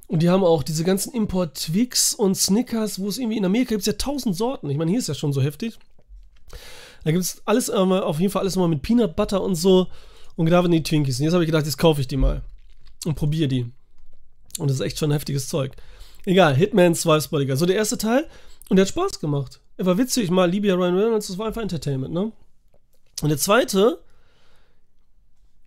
Und 0.07 0.23
die 0.23 0.29
haben 0.29 0.43
auch 0.43 0.63
diese 0.63 0.83
ganzen 0.83 1.13
Import-Twix 1.13 2.15
und 2.15 2.35
Snickers, 2.35 2.99
wo 2.99 3.09
es 3.09 3.19
irgendwie 3.19 3.37
in 3.37 3.45
Amerika 3.45 3.69
gibt 3.69 3.81
es 3.81 3.85
ja 3.85 3.93
tausend 3.93 4.35
Sorten. 4.35 4.69
Ich 4.69 4.77
meine, 4.77 4.89
hier 4.89 4.99
ist 4.99 5.07
ja 5.07 5.13
schon 5.13 5.33
so 5.33 5.41
heftig. 5.41 5.77
Da 7.03 7.11
gibt 7.11 7.23
es 7.23 7.41
alles 7.45 7.69
immer, 7.69 8.05
auf 8.05 8.19
jeden 8.19 8.31
Fall 8.31 8.41
alles 8.41 8.55
immer 8.55 8.67
mit 8.67 8.81
Peanut 8.81 9.15
Butter 9.15 9.41
und 9.41 9.55
so. 9.55 9.87
Und 10.35 10.49
da 10.49 10.63
waren 10.63 10.71
die 10.71 10.81
Twinkies. 10.81 11.19
Und 11.19 11.25
jetzt 11.25 11.33
habe 11.33 11.43
ich 11.43 11.47
gedacht, 11.47 11.65
jetzt 11.65 11.77
kaufe 11.77 12.01
ich 12.01 12.07
die 12.07 12.17
mal. 12.17 12.41
Und 13.05 13.15
probiere 13.15 13.47
die. 13.47 13.71
Und 14.57 14.69
das 14.69 14.79
ist 14.79 14.81
echt 14.81 14.97
schon 14.97 15.11
heftiges 15.11 15.47
Zeug. 15.47 15.75
Egal, 16.25 16.55
Hitman's 16.55 17.05
Wife's 17.05 17.27
Bodyguard. 17.27 17.59
So 17.59 17.65
der 17.65 17.75
erste 17.75 17.97
Teil. 17.97 18.27
Und 18.67 18.77
der 18.77 18.85
hat 18.85 18.89
Spaß 18.89 19.19
gemacht. 19.19 19.59
Er 19.77 19.85
war 19.85 19.97
witzig. 19.97 20.31
Mal 20.31 20.49
liebe 20.49 20.67
ja 20.67 20.75
Ryan 20.75 20.97
Reynolds. 20.97 21.27
Das 21.27 21.37
war 21.37 21.47
einfach 21.47 21.61
Entertainment, 21.61 22.13
ne? 22.13 22.31
Und 23.21 23.29
der 23.29 23.37
zweite 23.37 23.99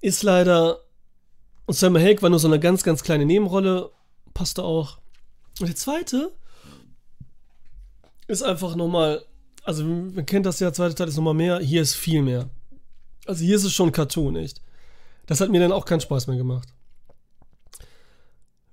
ist 0.02 0.22
leider. 0.22 0.80
Und 1.64 1.74
Sam 1.74 1.96
Hake 1.96 2.20
war 2.20 2.28
nur 2.28 2.38
so 2.38 2.48
eine 2.48 2.60
ganz, 2.60 2.82
ganz 2.82 3.02
kleine 3.02 3.24
Nebenrolle 3.24 3.90
passte 4.34 4.62
auch. 4.62 4.98
Und 5.60 5.68
der 5.68 5.76
zweite 5.76 6.32
ist 8.26 8.42
einfach 8.42 8.76
nochmal, 8.76 9.24
also 9.64 9.84
man 9.84 10.26
kennt 10.26 10.46
das 10.46 10.60
ja, 10.60 10.68
der 10.68 10.74
zweite 10.74 10.94
Teil 10.94 11.08
ist 11.08 11.16
nochmal 11.16 11.34
mehr, 11.34 11.58
hier 11.60 11.82
ist 11.82 11.94
viel 11.94 12.22
mehr. 12.22 12.50
Also 13.26 13.44
hier 13.44 13.56
ist 13.56 13.64
es 13.64 13.72
schon 13.72 13.92
Cartoon, 13.92 14.36
echt. 14.36 14.60
Das 15.26 15.40
hat 15.40 15.50
mir 15.50 15.60
dann 15.60 15.72
auch 15.72 15.84
keinen 15.84 16.00
Spaß 16.00 16.26
mehr 16.26 16.36
gemacht. 16.36 16.68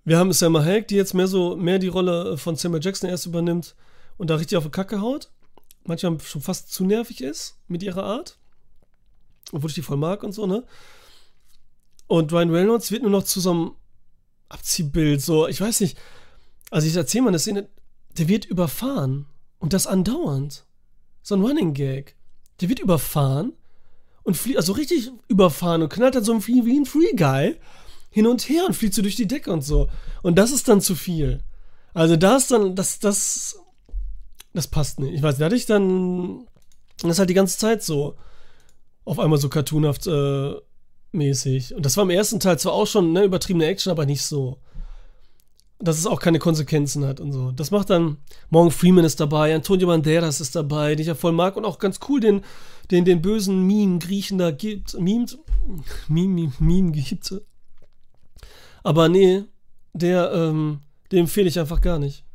Wir 0.03 0.17
haben 0.17 0.33
Selma 0.33 0.63
Hayek, 0.63 0.87
die 0.87 0.95
jetzt 0.95 1.13
mehr 1.13 1.27
so, 1.27 1.55
mehr 1.55 1.77
die 1.77 1.87
Rolle 1.87 2.37
von 2.37 2.55
Samuel 2.55 2.83
Jackson 2.83 3.09
erst 3.09 3.27
übernimmt 3.27 3.75
und 4.17 4.29
da 4.29 4.35
richtig 4.35 4.57
auf 4.57 4.63
die 4.63 4.71
Kacke 4.71 5.01
haut. 5.01 5.29
Manchmal 5.83 6.19
schon 6.21 6.41
fast 6.41 6.71
zu 6.71 6.85
nervig 6.85 7.21
ist 7.21 7.57
mit 7.67 7.83
ihrer 7.83 8.03
Art. 8.03 8.37
Obwohl 9.51 9.69
ich 9.69 9.75
die 9.75 9.81
voll 9.81 9.97
mag 9.97 10.23
und 10.23 10.31
so, 10.31 10.47
ne? 10.47 10.63
Und 12.09 12.33
Ryan 12.33 12.49
Reynolds 12.49 12.91
wird 12.91 13.03
nur 13.03 13.11
noch 13.11 13.23
zu 13.23 13.39
so 13.39 13.51
einem 13.51 13.71
Abziehbild, 14.49 15.21
so, 15.21 15.47
ich 15.47 15.61
weiß 15.61 15.79
nicht. 15.79 15.97
Also 16.71 16.87
ich 16.87 16.95
erzähle 16.95 17.23
mal 17.23 17.27
eine 17.29 17.39
Szene, 17.39 17.69
der 18.17 18.27
wird 18.27 18.45
überfahren. 18.45 19.27
Und 19.59 19.73
das 19.73 19.87
andauernd. 19.87 20.65
So 21.21 21.35
ein 21.35 21.41
Running 21.41 21.73
Gag. 21.73 22.15
Der 22.59 22.67
wird 22.69 22.79
überfahren 22.79 23.53
und 24.23 24.35
fliegt, 24.35 24.57
also 24.57 24.73
richtig 24.73 25.11
überfahren 25.27 25.81
und 25.81 25.89
knallt 25.89 26.15
dann 26.15 26.23
so 26.23 26.45
wie 26.47 26.77
ein 26.77 26.85
Free 26.85 27.13
Guy 27.15 27.55
hin 28.09 28.27
und 28.27 28.49
her 28.49 28.65
und 28.65 28.73
fliegt 28.73 28.95
so 28.95 29.01
durch 29.01 29.15
die 29.15 29.27
Decke 29.27 29.51
und 29.51 29.63
so. 29.63 29.87
Und 30.23 30.37
das 30.37 30.51
ist 30.51 30.67
dann 30.67 30.81
zu 30.81 30.95
viel. 30.95 31.43
Also 31.93 32.15
da 32.15 32.37
ist 32.37 32.51
dann, 32.51 32.75
das, 32.75 32.99
das 32.99 33.59
das 34.53 34.67
passt 34.67 34.99
nicht. 34.99 35.13
Ich 35.13 35.21
weiß, 35.21 35.37
da 35.37 35.45
hatte 35.45 35.55
ich 35.55 35.65
dann, 35.65 36.47
das 37.01 37.11
ist 37.11 37.19
halt 37.19 37.29
die 37.29 37.35
ganze 37.35 37.57
Zeit 37.57 37.83
so, 37.83 38.15
auf 39.05 39.19
einmal 39.19 39.39
so 39.39 39.49
cartoonhaft 39.49 40.07
äh, 40.07 40.55
mäßig. 41.11 41.75
Und 41.75 41.85
das 41.85 41.97
war 41.97 42.03
im 42.03 42.09
ersten 42.09 42.39
Teil 42.39 42.59
zwar 42.59 42.73
auch 42.73 42.87
schon 42.87 43.13
ne, 43.13 43.23
übertriebene 43.23 43.65
Action, 43.65 43.91
aber 43.91 44.05
nicht 44.05 44.23
so. 44.23 44.57
Dass 45.79 45.97
es 45.97 46.05
auch 46.05 46.19
keine 46.19 46.39
Konsequenzen 46.39 47.05
hat 47.05 47.19
und 47.19 47.31
so. 47.31 47.51
Das 47.51 47.71
macht 47.71 47.89
dann, 47.89 48.17
Morgan 48.49 48.71
Freeman 48.71 49.05
ist 49.05 49.19
dabei, 49.19 49.55
Antonio 49.55 49.87
Banderas 49.87 50.41
ist 50.41 50.55
dabei, 50.55 50.95
den 50.95 51.01
ich 51.01 51.07
ja 51.07 51.15
voll 51.15 51.31
mag 51.31 51.55
und 51.55 51.65
auch 51.65 51.79
ganz 51.79 51.99
cool 52.09 52.19
den, 52.19 52.41
den, 52.91 53.05
den 53.05 53.21
bösen 53.21 53.65
Meme-Griechen 53.65 54.37
da 54.37 54.51
gibt, 54.51 54.99
mimt, 54.99 55.39
Meme, 56.09 56.51
Meme 56.59 56.91
gibt. 56.91 57.33
Aber 58.83 59.07
nee, 59.07 59.43
der, 59.93 60.31
ähm, 60.33 60.81
den 61.11 61.19
empfehle 61.19 61.47
ich 61.47 61.59
einfach 61.59 61.81
gar 61.81 61.99
nicht. 61.99 62.25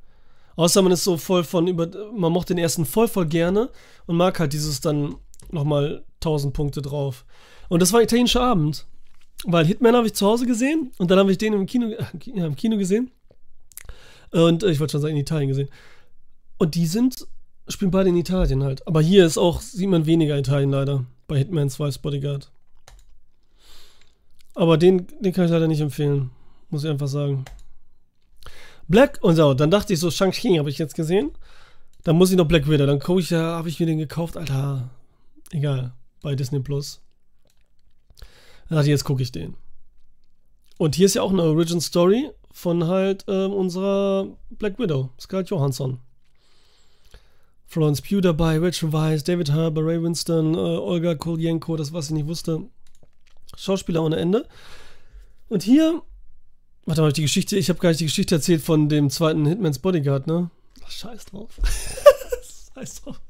Außer 0.56 0.82
man 0.82 0.92
ist 0.92 1.04
so 1.04 1.16
voll 1.16 1.44
von 1.44 1.66
über, 1.66 1.88
man 2.12 2.32
mochte 2.32 2.54
den 2.54 2.62
ersten 2.62 2.86
voll, 2.86 3.08
voll 3.08 3.26
gerne 3.26 3.70
und 4.06 4.16
mag 4.16 4.38
halt 4.38 4.52
dieses 4.52 4.80
dann 4.80 5.16
nochmal 5.50 6.04
1000 6.16 6.54
Punkte 6.54 6.80
drauf. 6.80 7.24
Und 7.74 7.80
das 7.80 7.92
war 7.92 8.00
italienischer 8.00 8.40
Abend. 8.40 8.86
Weil 9.42 9.66
Hitman 9.66 9.96
habe 9.96 10.06
ich 10.06 10.14
zu 10.14 10.24
Hause 10.24 10.46
gesehen 10.46 10.92
und 10.98 11.10
dann 11.10 11.18
habe 11.18 11.32
ich 11.32 11.38
den 11.38 11.54
im 11.54 11.66
Kino, 11.66 11.88
äh, 11.88 12.30
im 12.30 12.54
Kino 12.54 12.76
gesehen. 12.76 13.10
Und 14.30 14.62
äh, 14.62 14.70
ich 14.70 14.78
wollte 14.78 14.92
schon 14.92 15.00
sagen, 15.00 15.16
in 15.16 15.20
Italien 15.20 15.48
gesehen. 15.48 15.68
Und 16.56 16.76
die 16.76 16.86
sind, 16.86 17.26
spielen 17.66 17.90
beide 17.90 18.10
in 18.10 18.16
Italien 18.16 18.62
halt. 18.62 18.86
Aber 18.86 19.02
hier 19.02 19.26
ist 19.26 19.38
auch, 19.38 19.60
sieht 19.60 19.88
man 19.88 20.06
weniger 20.06 20.38
Italien 20.38 20.70
leider. 20.70 21.04
Bei 21.26 21.36
Hitman 21.36 21.68
2 21.68 21.98
Bodyguard. 22.00 22.48
Aber 24.54 24.78
den, 24.78 25.08
den 25.18 25.32
kann 25.32 25.46
ich 25.46 25.50
leider 25.50 25.66
nicht 25.66 25.80
empfehlen. 25.80 26.30
Muss 26.70 26.84
ich 26.84 26.90
einfach 26.90 27.08
sagen. 27.08 27.44
Black 28.86 29.18
und 29.20 29.34
so, 29.34 29.52
dann 29.52 29.72
dachte 29.72 29.94
ich 29.94 29.98
so, 29.98 30.12
Shang-Chi 30.12 30.58
habe 30.58 30.70
ich 30.70 30.78
jetzt 30.78 30.94
gesehen. 30.94 31.32
Dann 32.04 32.14
muss 32.14 32.30
ich 32.30 32.36
noch 32.36 32.46
Black 32.46 32.68
Widow. 32.68 32.86
Dann 32.86 33.00
gucke 33.00 33.18
ich, 33.18 33.30
ja, 33.30 33.56
habe 33.56 33.68
ich 33.68 33.80
mir 33.80 33.86
den 33.86 33.98
gekauft, 33.98 34.36
Alter. 34.36 34.90
Egal, 35.50 35.92
bei 36.22 36.36
Disney 36.36 36.60
Plus. 36.60 37.03
Dann 38.68 38.76
dachte 38.76 38.86
ich, 38.86 38.92
jetzt 38.92 39.04
gucke 39.04 39.22
ich 39.22 39.32
den. 39.32 39.54
Und 40.78 40.94
hier 40.96 41.06
ist 41.06 41.14
ja 41.14 41.22
auch 41.22 41.32
eine 41.32 41.42
Origin 41.42 41.80
Story 41.80 42.30
von 42.52 42.86
halt 42.86 43.24
äh, 43.28 43.44
unserer 43.46 44.28
Black 44.50 44.78
Widow, 44.78 45.10
Scarlett 45.18 45.50
Johansson. 45.50 45.98
Florence 47.66 48.02
Pugh 48.02 48.20
dabei, 48.20 48.58
Rachel 48.58 48.92
Weisz, 48.92 49.24
David 49.24 49.50
Harbour, 49.50 49.84
Ray 49.84 50.00
Winston, 50.00 50.54
äh, 50.54 50.58
Olga 50.58 51.16
Kolyenko, 51.16 51.76
das 51.76 51.92
was 51.92 52.06
ich 52.06 52.12
nicht 52.12 52.28
wusste. 52.28 52.62
Schauspieler 53.56 54.02
ohne 54.02 54.16
Ende. 54.16 54.46
Und 55.48 55.64
hier, 55.64 56.02
warte 56.86 57.02
mal, 57.02 57.12
die 57.12 57.22
Geschichte, 57.22 57.56
ich 57.56 57.68
habe 57.68 57.80
gar 57.80 57.88
nicht 57.88 58.00
die 58.00 58.06
Geschichte 58.06 58.36
erzählt 58.36 58.62
von 58.62 58.88
dem 58.88 59.10
zweiten 59.10 59.46
Hitman's 59.46 59.80
Bodyguard, 59.80 60.26
ne? 60.26 60.50
Ach, 60.84 60.90
scheiß 60.90 61.24
drauf. 61.26 61.58
scheiß 62.74 63.02
drauf. 63.02 63.20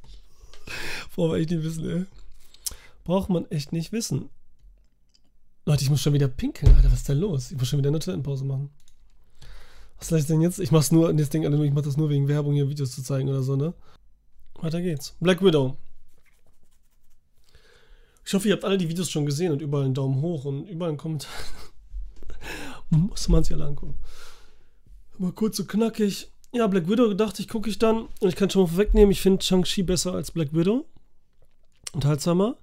Brauchen 1.15 1.33
wir 1.33 1.39
echt 1.39 1.51
nicht 1.51 1.65
wissen, 1.65 1.89
ey. 1.89 2.05
Braucht 3.05 3.31
man 3.31 3.51
echt 3.51 3.73
nicht 3.73 3.93
wissen. 3.93 4.29
Leute, 5.67 5.83
ich 5.83 5.91
muss 5.91 6.03
schon 6.03 6.13
wieder 6.13 6.29
pinkeln, 6.29 6.75
Alter, 6.77 6.93
was 6.93 6.99
ist 6.99 7.09
denn 7.09 7.19
los? 7.19 7.51
Ich 7.51 7.57
muss 7.57 7.69
schon 7.69 7.79
wieder 7.79 7.89
eine 7.89 7.99
Toilettenpause 7.99 8.45
machen. 8.45 8.71
Was 9.99 10.09
soll 10.09 10.19
ich 10.19 10.27
denn 10.27 10.43
jetzt? 10.43 10.59
Ich 10.59 10.71
mach's 10.71 10.93
nur, 10.93 11.13
das 11.15 11.31
Ding, 11.31 11.43
ich 11.43 11.73
mach 11.73 11.83
das 11.83 11.97
nur 11.97 12.11
wegen 12.11 12.29
Werbung, 12.29 12.53
hier 12.53 12.69
Videos 12.69 12.93
zu 12.93 13.03
zeigen 13.03 13.31
oder 13.31 13.43
so, 13.43 13.57
ne? 13.57 13.73
Weiter 14.61 14.83
geht's. 14.83 15.17
Black 15.21 15.43
Widow. 15.43 15.77
Ich 18.27 18.35
hoffe, 18.35 18.49
ihr 18.49 18.55
habt 18.55 18.65
alle 18.65 18.77
die 18.77 18.89
Videos 18.89 19.11
schon 19.11 19.25
gesehen 19.25 19.53
und 19.53 19.63
überall 19.63 19.85
einen 19.85 19.95
Daumen 19.95 20.21
hoch 20.21 20.45
und 20.45 20.69
überall 20.69 20.91
einen 20.91 20.99
Kommentar. 20.99 21.33
Muss 22.91 23.29
man 23.29 23.43
sich 23.43 23.55
alle 23.55 23.65
angucken. 23.65 23.95
Mal 25.17 25.33
kurz 25.33 25.57
so 25.57 25.65
knackig. 25.65 26.31
Ja, 26.53 26.67
Black 26.67 26.89
Widow 26.89 27.15
dachte 27.15 27.41
ich, 27.41 27.49
gucke 27.49 27.71
ich 27.71 27.79
dann. 27.79 28.09
Und 28.21 28.29
ich 28.29 28.37
kann 28.37 28.51
schon 28.51 28.63
mal 28.63 28.69
vorwegnehmen, 28.69 29.11
ich 29.11 29.23
finde 29.23 29.43
Shang-Chi 29.43 29.83
besser 29.83 30.13
als 30.13 30.31
Black 30.31 30.53
Widow. 30.53 30.85
Unterhaltsamer 31.93 32.59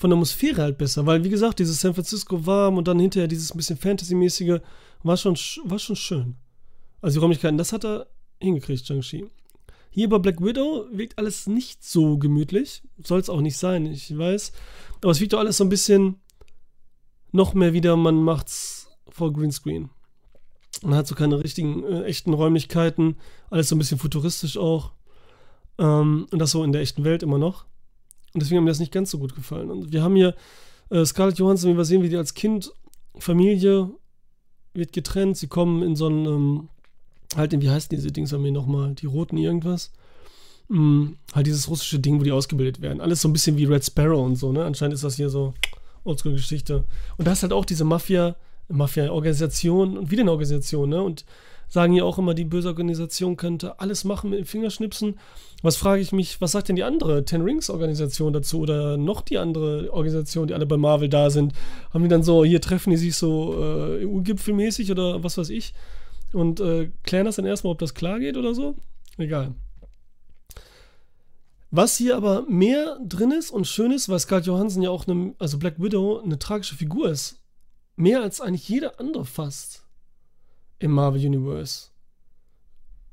von 0.00 0.08
der 0.08 0.16
Atmosphäre 0.16 0.62
halt 0.62 0.78
besser, 0.78 1.04
weil 1.04 1.22
wie 1.24 1.28
gesagt, 1.28 1.58
dieses 1.58 1.78
San 1.78 1.92
Francisco 1.92 2.46
warm 2.46 2.78
und 2.78 2.88
dann 2.88 2.98
hinterher 2.98 3.28
dieses 3.28 3.52
bisschen 3.52 3.76
Fantasy-mäßige 3.76 4.60
war 5.02 5.16
schon, 5.18 5.36
war 5.64 5.78
schon 5.78 5.94
schön. 5.94 6.36
Also 7.02 7.18
die 7.18 7.20
Räumlichkeiten, 7.20 7.58
das 7.58 7.74
hat 7.74 7.84
er 7.84 8.06
hingekriegt, 8.38 8.86
Shang-Chi. 8.86 9.26
Hier 9.90 10.08
bei 10.08 10.18
Black 10.18 10.42
Widow 10.42 10.86
wirkt 10.90 11.18
alles 11.18 11.46
nicht 11.46 11.84
so 11.84 12.16
gemütlich. 12.16 12.82
Soll 13.04 13.20
es 13.20 13.28
auch 13.28 13.42
nicht 13.42 13.58
sein, 13.58 13.84
ich 13.84 14.16
weiß. 14.16 14.52
Aber 15.02 15.10
es 15.10 15.20
wirkt 15.20 15.34
doch 15.34 15.38
alles 15.38 15.58
so 15.58 15.64
ein 15.64 15.68
bisschen 15.68 16.16
noch 17.32 17.52
mehr 17.52 17.74
wieder, 17.74 17.94
man 17.96 18.22
macht's 18.22 18.88
vor 19.10 19.34
Greenscreen. 19.34 19.90
Man 20.80 20.94
hat 20.94 21.08
so 21.08 21.14
keine 21.14 21.44
richtigen, 21.44 21.84
äh, 21.84 22.04
echten 22.04 22.32
Räumlichkeiten. 22.32 23.16
Alles 23.50 23.68
so 23.68 23.74
ein 23.74 23.78
bisschen 23.78 23.98
futuristisch 23.98 24.56
auch. 24.56 24.92
Ähm, 25.78 26.26
und 26.30 26.38
das 26.38 26.52
so 26.52 26.64
in 26.64 26.72
der 26.72 26.80
echten 26.80 27.04
Welt 27.04 27.22
immer 27.22 27.36
noch. 27.36 27.66
Und 28.32 28.42
deswegen 28.42 28.58
hat 28.58 28.64
mir 28.64 28.70
das 28.70 28.80
nicht 28.80 28.92
ganz 28.92 29.10
so 29.10 29.18
gut 29.18 29.34
gefallen. 29.34 29.70
Und 29.70 29.92
wir 29.92 30.02
haben 30.02 30.16
hier 30.16 30.34
äh, 30.90 31.04
Scarlett 31.04 31.38
Johansson, 31.38 31.72
wie 31.72 31.76
wir 31.76 31.84
sehen, 31.84 32.02
wie 32.02 32.08
die 32.08 32.16
als 32.16 32.34
Kind, 32.34 32.72
Familie 33.18 33.90
wird 34.74 34.92
getrennt. 34.92 35.36
Sie 35.36 35.48
kommen 35.48 35.82
in 35.82 35.96
so 35.96 36.06
einen, 36.06 36.26
ähm, 36.26 36.68
halt, 37.36 37.58
wie 37.60 37.70
heißen 37.70 37.88
diese 37.90 38.12
Dings 38.12 38.32
haben 38.32 38.44
wir 38.44 38.52
nochmal? 38.52 38.94
Die 38.94 39.06
roten 39.06 39.36
irgendwas? 39.36 39.90
Hm, 40.68 41.16
halt 41.34 41.46
dieses 41.46 41.68
russische 41.68 41.98
Ding, 41.98 42.20
wo 42.20 42.24
die 42.24 42.32
ausgebildet 42.32 42.80
werden. 42.80 43.00
Alles 43.00 43.20
so 43.20 43.28
ein 43.28 43.32
bisschen 43.32 43.56
wie 43.56 43.64
Red 43.64 43.84
Sparrow 43.84 44.24
und 44.24 44.36
so, 44.36 44.52
ne? 44.52 44.64
Anscheinend 44.64 44.94
ist 44.94 45.04
das 45.04 45.16
hier 45.16 45.28
so 45.28 45.54
Oldschool-Geschichte. 46.04 46.84
Und 47.16 47.26
da 47.26 47.32
ist 47.32 47.42
halt 47.42 47.52
auch 47.52 47.64
diese 47.64 47.84
Mafia, 47.84 48.36
Mafia-Organisation 48.68 49.98
und 49.98 50.10
wieder 50.10 50.22
eine 50.22 50.30
Organisation, 50.30 50.90
ne? 50.90 51.02
Und 51.02 51.24
sagen 51.70 51.94
ja 51.94 52.04
auch 52.04 52.18
immer, 52.18 52.34
die 52.34 52.44
böse 52.44 52.68
Organisation 52.68 53.36
könnte 53.36 53.80
alles 53.80 54.04
machen 54.04 54.30
mit 54.30 54.40
dem 54.40 54.46
Fingerschnipsen. 54.46 55.18
Was 55.62 55.76
frage 55.76 56.02
ich 56.02 56.12
mich, 56.12 56.40
was 56.40 56.52
sagt 56.52 56.68
denn 56.68 56.76
die 56.76 56.82
andere 56.82 57.24
Ten 57.24 57.42
Rings 57.42 57.70
Organisation 57.70 58.32
dazu 58.32 58.60
oder 58.60 58.96
noch 58.96 59.22
die 59.22 59.38
andere 59.38 59.92
Organisation, 59.92 60.48
die 60.48 60.54
alle 60.54 60.66
bei 60.66 60.76
Marvel 60.76 61.08
da 61.08 61.30
sind? 61.30 61.52
Haben 61.94 62.02
die 62.02 62.10
dann 62.10 62.24
so, 62.24 62.44
hier 62.44 62.60
treffen 62.60 62.90
die 62.90 62.96
sich 62.96 63.16
so 63.16 63.54
äh, 63.54 64.04
EU-Gipfelmäßig 64.04 64.90
oder 64.90 65.22
was 65.22 65.38
weiß 65.38 65.50
ich 65.50 65.72
und 66.32 66.60
äh, 66.60 66.90
klären 67.04 67.26
das 67.26 67.36
dann 67.36 67.46
erstmal, 67.46 67.72
ob 67.72 67.78
das 67.78 67.94
klar 67.94 68.18
geht 68.18 68.36
oder 68.36 68.54
so? 68.54 68.74
Egal. 69.16 69.54
Was 71.70 71.96
hier 71.96 72.16
aber 72.16 72.42
mehr 72.48 72.98
drin 73.06 73.30
ist 73.30 73.52
und 73.52 73.66
schön 73.66 73.92
ist, 73.92 74.08
weil 74.08 74.18
Scarlett 74.18 74.46
Johansson 74.46 74.82
ja 74.82 74.90
auch, 74.90 75.06
eine, 75.06 75.34
also 75.38 75.56
Black 75.58 75.80
Widow, 75.80 76.20
eine 76.20 76.38
tragische 76.38 76.74
Figur 76.74 77.10
ist. 77.10 77.40
Mehr 77.94 78.22
als 78.22 78.40
eigentlich 78.40 78.68
jeder 78.68 78.98
andere 78.98 79.24
fast 79.24 79.84
im 80.80 80.90
Marvel 80.90 81.24
Universe. 81.24 81.90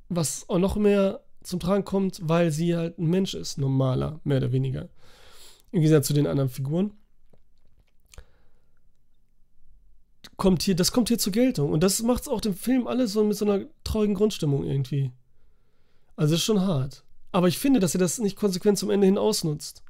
Was 0.09 0.49
auch 0.49 0.57
noch 0.57 0.77
mehr 0.77 1.21
zum 1.43 1.59
Tragen 1.59 1.85
kommt, 1.85 2.19
weil 2.23 2.49
sie 2.51 2.75
halt 2.75 2.97
ein 2.97 3.07
Mensch 3.07 3.33
ist, 3.33 3.57
normaler, 3.57 4.19
mehr 4.23 4.37
oder 4.37 4.51
weniger. 4.51 4.89
Im 5.71 5.81
Gegensatz 5.81 6.07
zu 6.07 6.13
den 6.13 6.27
anderen 6.27 6.49
Figuren. 6.49 6.93
Kommt 10.37 10.63
hier, 10.63 10.75
das 10.75 10.91
kommt 10.91 11.09
hier 11.09 11.19
zur 11.19 11.33
Geltung. 11.33 11.71
Und 11.71 11.83
das 11.83 12.01
macht 12.01 12.23
es 12.23 12.27
auch 12.27 12.41
dem 12.41 12.55
Film 12.55 12.87
alles 12.87 13.13
so 13.13 13.23
mit 13.23 13.37
so 13.37 13.45
einer 13.45 13.65
traurigen 13.83 14.15
Grundstimmung 14.15 14.63
irgendwie. 14.63 15.11
Also 16.15 16.35
ist 16.35 16.43
schon 16.43 16.61
hart. 16.61 17.03
Aber 17.31 17.47
ich 17.47 17.59
finde, 17.59 17.79
dass 17.79 17.95
er 17.95 17.99
das 17.99 18.19
nicht 18.19 18.37
konsequent 18.37 18.77
zum 18.77 18.89
Ende 18.89 19.07
hin 19.07 19.17
ausnutzt. 19.17 19.83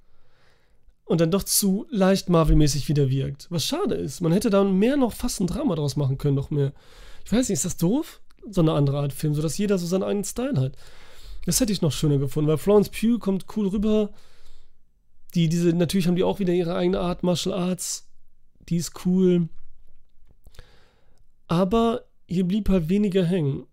Und 1.05 1.21
dann 1.21 1.31
doch 1.31 1.43
zu 1.43 1.85
leicht 1.89 2.29
Marvel-mäßig 2.29 2.89
wieder 2.89 3.09
wirkt. 3.09 3.47
Was 3.49 3.65
schade 3.65 3.95
ist. 3.95 4.21
Man 4.21 4.31
hätte 4.31 4.49
da 4.49 4.63
mehr 4.63 4.97
noch 4.97 5.13
fast 5.13 5.39
ein 5.39 5.47
Drama 5.47 5.75
draus 5.75 5.95
machen 5.95 6.17
können, 6.17 6.35
noch 6.35 6.49
mehr 6.49 6.73
ich 7.27 7.33
weiß 7.33 7.49
nicht, 7.49 7.57
ist 7.57 7.65
das 7.65 7.75
doof? 7.75 8.21
So 8.49 8.61
eine 8.61 8.71
andere 8.71 8.99
Art 8.99 9.11
Film, 9.11 9.33
sodass 9.33 9.57
jeder 9.57 9.77
so 9.77 9.85
seinen 9.85 10.03
eigenen 10.03 10.23
Style 10.23 10.61
hat. 10.61 10.77
Das 11.45 11.59
hätte 11.59 11.73
ich 11.73 11.81
noch 11.81 11.91
schöner 11.91 12.19
gefunden, 12.19 12.49
weil 12.49 12.57
Florence 12.57 12.87
Pugh 12.87 13.19
kommt 13.19 13.47
cool 13.57 13.67
rüber. 13.67 14.11
Die, 15.35 15.49
diese, 15.49 15.73
natürlich 15.73 16.07
haben 16.07 16.15
die 16.15 16.23
auch 16.23 16.39
wieder 16.39 16.53
ihre 16.53 16.73
eigene 16.73 17.01
Art, 17.01 17.23
Martial 17.23 17.53
Arts. 17.53 18.07
Die 18.69 18.77
ist 18.77 19.05
cool. 19.05 19.49
Aber 21.49 22.05
hier 22.27 22.47
blieb 22.47 22.69
halt 22.69 22.87
weniger 22.87 23.25
hängen. 23.25 23.67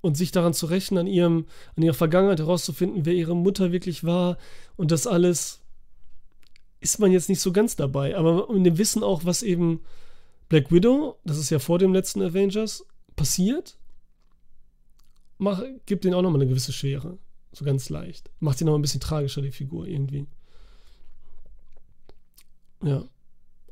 Und 0.00 0.16
sich 0.16 0.30
daran 0.30 0.54
zu 0.54 0.66
rechnen, 0.66 1.00
an, 1.00 1.06
ihrem, 1.08 1.46
an 1.74 1.82
ihrer 1.82 1.94
Vergangenheit 1.94 2.38
herauszufinden, 2.38 3.04
wer 3.04 3.14
ihre 3.14 3.34
Mutter 3.34 3.72
wirklich 3.72 4.04
war 4.04 4.38
und 4.76 4.92
das 4.92 5.08
alles, 5.08 5.60
ist 6.78 7.00
man 7.00 7.10
jetzt 7.10 7.28
nicht 7.28 7.40
so 7.40 7.50
ganz 7.50 7.74
dabei. 7.74 8.16
Aber 8.16 8.48
in 8.54 8.62
dem 8.62 8.78
Wissen 8.78 9.02
auch, 9.02 9.24
was 9.24 9.42
eben 9.42 9.80
Black 10.52 10.70
Widow, 10.70 11.18
das 11.24 11.38
ist 11.38 11.48
ja 11.48 11.58
vor 11.58 11.78
dem 11.78 11.94
letzten 11.94 12.20
Avengers, 12.20 12.84
passiert, 13.16 13.78
mach, 15.38 15.62
gibt 15.86 16.04
denen 16.04 16.12
auch 16.12 16.20
nochmal 16.20 16.42
eine 16.42 16.50
gewisse 16.50 16.74
Schwere. 16.74 17.16
So 17.52 17.64
ganz 17.64 17.88
leicht. 17.88 18.30
Macht 18.38 18.58
sie 18.58 18.66
noch 18.66 18.74
ein 18.74 18.82
bisschen 18.82 19.00
tragischer, 19.00 19.40
die 19.40 19.50
Figur 19.50 19.86
irgendwie. 19.86 20.26
Ja. 22.84 23.02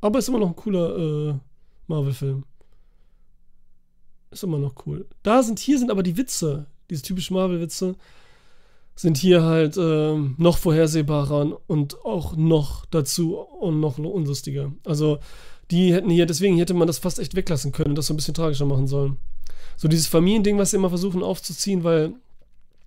Aber 0.00 0.18
ist 0.18 0.28
immer 0.28 0.38
noch 0.38 0.48
ein 0.48 0.56
cooler 0.56 0.96
äh, 1.28 1.34
Marvel-Film. 1.86 2.46
Ist 4.30 4.44
immer 4.44 4.58
noch 4.58 4.86
cool. 4.86 5.06
Da 5.22 5.42
sind, 5.42 5.58
hier 5.58 5.78
sind 5.78 5.90
aber 5.90 6.02
die 6.02 6.16
Witze, 6.16 6.64
diese 6.88 7.02
typischen 7.02 7.36
Marvel-Witze, 7.36 7.94
sind 8.96 9.18
hier 9.18 9.42
halt 9.42 9.76
äh, 9.76 10.16
noch 10.16 10.56
vorhersehbarer 10.56 11.60
und 11.66 12.02
auch 12.06 12.36
noch 12.36 12.86
dazu 12.86 13.36
und 13.36 13.80
noch 13.80 13.98
unlustiger. 13.98 14.72
Also 14.86 15.18
die 15.70 15.92
hätten 15.94 16.10
hier, 16.10 16.26
deswegen 16.26 16.56
hätte 16.58 16.74
man 16.74 16.86
das 16.86 16.98
fast 16.98 17.18
echt 17.18 17.36
weglassen 17.36 17.72
können 17.72 17.90
und 17.90 17.96
das 17.96 18.06
so 18.06 18.14
ein 18.14 18.16
bisschen 18.16 18.34
tragischer 18.34 18.66
machen 18.66 18.86
sollen. 18.86 19.18
So 19.76 19.88
dieses 19.88 20.06
Familiending, 20.06 20.58
was 20.58 20.70
sie 20.70 20.76
immer 20.76 20.88
versuchen 20.88 21.22
aufzuziehen, 21.22 21.84
weil 21.84 22.12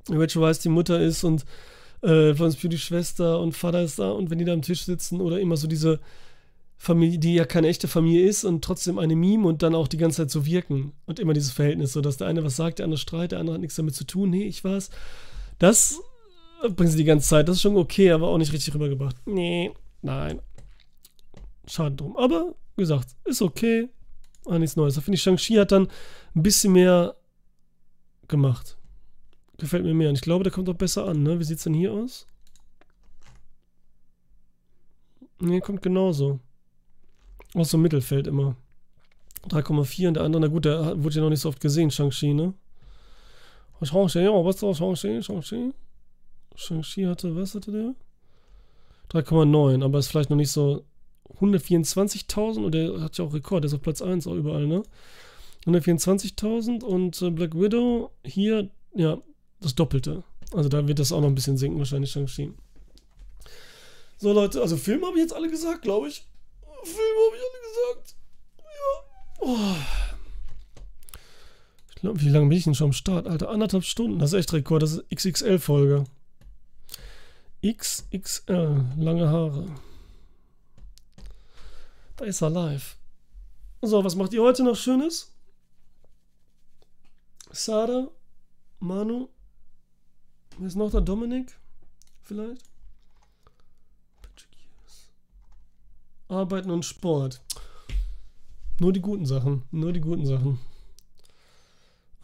Rachel 0.09 0.41
Weisz 0.41 0.59
die 0.59 0.69
Mutter 0.69 0.99
ist 0.99 1.23
und 1.23 1.45
äh, 2.01 2.33
Florence 2.33 2.57
Pugh 2.57 2.69
die 2.69 2.77
Schwester 2.77 3.39
und 3.39 3.53
Vater 3.53 3.81
ist 3.81 3.99
da 3.99 4.11
und 4.11 4.29
wenn 4.29 4.37
die 4.37 4.45
da 4.45 4.53
am 4.53 4.61
Tisch 4.61 4.83
sitzen 4.83 5.21
oder 5.21 5.39
immer 5.39 5.57
so 5.57 5.67
diese 5.67 5.99
Familie, 6.77 7.17
die 7.17 7.35
ja 7.35 7.45
keine 7.45 7.69
echte 7.69 7.87
Familie 7.87 8.27
ist 8.27 8.43
und 8.43 8.61
trotzdem 8.61 8.99
eine 8.99 9.15
Meme 9.15 9.47
und 9.47 9.63
dann 9.63 9.73
auch 9.73 9.87
die 9.87 9.97
ganze 9.97 10.17
Zeit 10.17 10.31
so 10.31 10.45
wirken 10.45 10.91
und 11.05 11.17
immer 11.17 11.31
dieses 11.31 11.51
Verhältnis, 11.51 11.93
so 11.93 12.01
dass 12.01 12.17
der 12.17 12.27
eine 12.27 12.43
was 12.43 12.57
sagt, 12.57 12.79
der 12.79 12.83
andere 12.83 12.99
streitet, 12.99 13.31
der 13.31 13.39
andere 13.39 13.53
hat 13.53 13.61
nichts 13.61 13.77
damit 13.77 13.95
zu 13.95 14.03
tun, 14.03 14.29
nee, 14.29 14.43
ich 14.43 14.65
war's. 14.65 14.89
Das 15.59 16.01
bringen 16.75 16.91
sie 16.91 16.97
die 16.97 17.05
ganze 17.05 17.29
Zeit, 17.29 17.47
das 17.47 17.55
ist 17.55 17.61
schon 17.61 17.77
okay, 17.77 18.11
aber 18.11 18.27
auch 18.27 18.37
nicht 18.37 18.51
richtig 18.51 18.73
rübergebracht. 18.73 19.15
Nee, 19.25 19.71
nein. 20.01 20.41
Schade 21.65 21.95
drum. 21.95 22.17
Aber, 22.17 22.53
gesagt, 22.75 23.15
ist 23.25 23.41
okay. 23.41 23.89
War 24.45 24.59
nichts 24.59 24.75
Neues. 24.75 24.95
Da 24.95 25.01
finde 25.01 25.15
ich, 25.15 25.21
Shang-Chi 25.21 25.55
hat 25.55 25.71
dann 25.71 25.87
ein 26.35 26.43
bisschen 26.43 26.73
mehr 26.73 27.15
gemacht. 28.27 28.77
Gefällt 29.57 29.83
mir 29.83 29.93
mehr. 29.93 30.09
Und 30.09 30.15
ich 30.15 30.21
glaube, 30.21 30.43
der 30.43 30.51
kommt 30.51 30.67
auch 30.69 30.75
besser 30.75 31.05
an, 31.05 31.23
ne? 31.23 31.39
Wie 31.39 31.43
sieht's 31.43 31.63
denn 31.63 31.73
hier 31.73 31.93
aus? 31.93 32.27
Ne, 35.39 35.61
kommt 35.61 35.81
genauso. 35.81 36.39
Aus 37.53 37.69
so 37.69 37.77
Mittelfeld 37.77 38.27
immer. 38.27 38.55
3,4 39.49 40.07
und 40.07 40.13
der 40.15 40.23
andere, 40.23 40.41
na 40.41 40.47
gut, 40.47 40.65
der 40.65 41.03
wurde 41.03 41.15
ja 41.15 41.21
noch 41.21 41.29
nicht 41.29 41.41
so 41.41 41.49
oft 41.49 41.59
gesehen, 41.59 41.91
Shang-Chi, 41.91 42.33
ne? 42.33 42.53
Shang-Chi, 43.81 44.27
oh, 44.29 44.45
was 44.45 44.63
ist 44.63 44.77
Shang-Chi? 44.77 45.21
Shang-Chi? 45.21 45.73
Shang-Chi 46.55 47.05
hatte, 47.05 47.35
was 47.35 47.53
hatte 47.53 47.71
der? 47.71 47.95
3,9, 49.11 49.83
aber 49.83 49.99
ist 49.99 50.07
vielleicht 50.07 50.29
noch 50.29 50.37
nicht 50.37 50.51
so 50.51 50.85
124.000 51.39 52.63
und 52.63 52.71
der 52.73 53.01
hat 53.01 53.17
ja 53.17 53.25
auch 53.25 53.33
Rekord, 53.33 53.63
der 53.63 53.67
ist 53.67 53.73
auf 53.73 53.81
Platz 53.81 54.01
1 54.01 54.27
auch 54.27 54.35
überall, 54.35 54.67
ne? 54.67 54.83
124.000 55.65 56.83
und 56.83 57.21
äh, 57.21 57.29
Black 57.29 57.55
Widow 57.55 58.11
hier, 58.23 58.69
ja, 58.93 59.17
das 59.61 59.75
Doppelte. 59.75 60.23
Also 60.53 60.69
da 60.69 60.87
wird 60.87 60.99
das 60.99 61.11
auch 61.11 61.21
noch 61.21 61.27
ein 61.27 61.35
bisschen 61.35 61.57
sinken, 61.57 61.79
wahrscheinlich 61.79 62.11
Shang-Chi. 62.11 62.53
So, 64.17 64.33
Leute, 64.33 64.61
also 64.61 64.77
Film 64.77 65.05
habe 65.05 65.17
ich 65.17 65.23
jetzt 65.23 65.35
alle 65.35 65.49
gesagt, 65.49 65.81
glaube 65.81 66.07
ich. 66.07 66.25
Film 66.83 67.17
habe 67.25 67.35
ich 67.35 67.41
alle 67.41 67.95
gesagt. 67.95 68.15
Ja. 68.59 69.03
Oh. 69.39 69.75
Ich 71.89 71.95
glaube, 71.95 72.21
wie 72.21 72.29
lange 72.29 72.47
bin 72.49 72.57
ich 72.57 72.63
denn 72.65 72.75
schon 72.75 72.87
am 72.87 72.93
Start? 72.93 73.27
Alter, 73.27 73.49
anderthalb 73.49 73.83
Stunden. 73.83 74.19
Das 74.19 74.33
ist 74.33 74.39
echt 74.39 74.53
Rekord. 74.53 74.83
Das 74.83 74.93
ist 74.93 75.09
XXL-Folge. 75.09 76.03
XXL. 77.65 78.85
Lange 78.97 79.29
Haare. 79.29 79.67
Da 82.17 82.25
ist 82.25 82.41
er 82.41 82.49
live. 82.49 82.97
So, 83.81 84.03
was 84.03 84.15
macht 84.15 84.33
ihr 84.33 84.41
heute 84.41 84.63
noch 84.63 84.75
Schönes? 84.75 85.31
Sada, 87.51 88.09
Manu, 88.79 89.29
wer 90.57 90.67
ist 90.67 90.75
noch 90.75 90.91
da? 90.91 91.01
Dominik? 91.01 91.55
Vielleicht? 92.23 92.63
Arbeiten 96.27 96.71
und 96.71 96.83
Sport. 96.83 97.41
Nur 98.79 98.93
die 98.93 99.01
guten 99.01 99.25
Sachen. 99.25 99.63
Nur 99.71 99.93
die 99.93 100.01
guten 100.01 100.25
Sachen. 100.25 100.59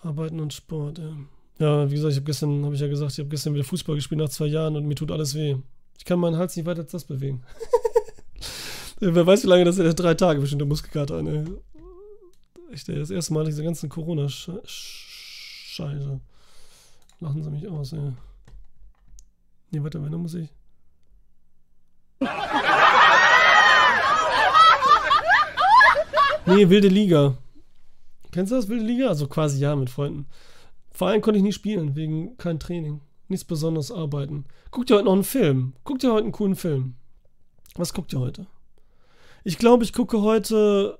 Arbeiten 0.02 0.40
und 0.40 0.54
Sport, 0.54 0.98
ja. 0.98 1.16
Ja, 1.60 1.92
wie 1.92 1.96
gesagt, 1.96 2.14
ich 2.14 2.18
habe 2.18 2.26
gestern, 2.26 2.64
habe 2.64 2.74
ich 2.74 2.82
ja 2.82 2.88
gesagt, 2.88 3.12
ich 3.12 3.20
habe 3.20 3.30
gestern 3.30 3.54
wieder 3.54 3.66
Fußball 3.66 3.96
gespielt 3.96 4.22
nach 4.22 4.30
zwei 4.30 4.48
Jahren 4.48 4.78
und 4.78 4.86
mir 4.86 4.96
tut 4.96 5.12
alles 5.12 5.36
weh. 5.36 5.58
Ich 5.98 6.06
kann 6.06 6.20
meinen 6.20 6.38
Hals 6.38 6.56
nicht 6.56 6.66
weiter 6.66 6.82
als 6.82 6.92
das 6.92 7.04
bewegen. 7.04 7.44
Wer 9.00 9.26
weiß, 9.26 9.44
wie 9.44 9.48
lange 9.48 9.66
das 9.66 9.78
ist. 9.78 9.96
Drei 9.96 10.14
Tage 10.14 10.42
bestimmt 10.42 10.62
der 10.62 10.68
Muskelkater. 10.68 11.22
Ne? 11.22 11.46
Echt, 12.72 12.90
das 12.90 13.10
erste 13.10 13.34
Mal 13.34 13.46
diese 13.46 13.64
ganzen 13.64 13.90
Corona-Scheiße. 13.90 16.20
Lachen 17.22 17.44
sie 17.44 17.50
mich 17.50 17.68
aus, 17.68 17.94
ey. 17.94 18.14
Nee, 19.72 19.84
warte, 19.84 20.04
wenn, 20.04 20.12
dann 20.12 20.22
muss 20.22 20.34
ich. 20.34 20.50
Nee, 26.46 26.70
Wilde 26.70 26.88
Liga. 26.88 27.38
Kennst 28.32 28.52
du 28.52 28.56
das, 28.56 28.70
Wilde 28.70 28.86
Liga? 28.86 29.08
Also 29.08 29.28
quasi 29.28 29.60
ja, 29.60 29.76
mit 29.76 29.90
Freunden. 29.90 30.28
Verein 30.92 31.22
konnte 31.22 31.38
ich 31.38 31.44
nie 31.44 31.54
spielen, 31.54 31.96
wegen 31.96 32.38
kein 32.38 32.60
Training. 32.60 33.02
Nichts 33.28 33.46
besonderes 33.46 33.92
arbeiten. 33.92 34.46
Guckt 34.72 34.90
ihr 34.90 34.96
heute 34.96 35.06
noch 35.06 35.14
einen 35.14 35.24
Film? 35.24 35.74
Guckt 35.84 36.04
ihr 36.04 36.12
heute 36.12 36.24
einen 36.24 36.32
coolen 36.32 36.56
Film? 36.56 36.96
Was 37.76 37.94
guckt 37.94 38.12
ihr 38.14 38.20
heute? 38.20 38.48
Ich 39.44 39.58
glaube, 39.58 39.84
ich 39.84 39.94
gucke 39.94 40.22
heute. 40.22 41.00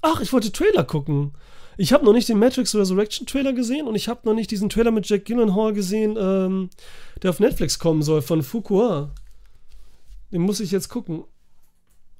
Ach, 0.00 0.20
ich 0.20 0.32
wollte 0.32 0.52
Trailer 0.52 0.84
gucken. 0.84 1.32
Ich 1.76 1.92
habe 1.92 2.04
noch 2.04 2.12
nicht 2.12 2.28
den 2.28 2.38
Matrix 2.38 2.74
Resurrection 2.74 3.26
Trailer 3.26 3.52
gesehen 3.52 3.86
und 3.86 3.94
ich 3.94 4.08
habe 4.08 4.20
noch 4.24 4.34
nicht 4.34 4.50
diesen 4.50 4.68
Trailer 4.68 4.90
mit 4.90 5.08
Jack 5.08 5.24
Gyllenhaal 5.24 5.72
gesehen, 5.72 6.16
ähm, 6.18 6.70
der 7.22 7.30
auf 7.30 7.40
Netflix 7.40 7.78
kommen 7.78 8.02
soll, 8.02 8.20
von 8.20 8.42
Fuqua. 8.42 9.10
Den 10.32 10.42
muss 10.42 10.60
ich 10.60 10.70
jetzt 10.70 10.88
gucken. 10.88 11.24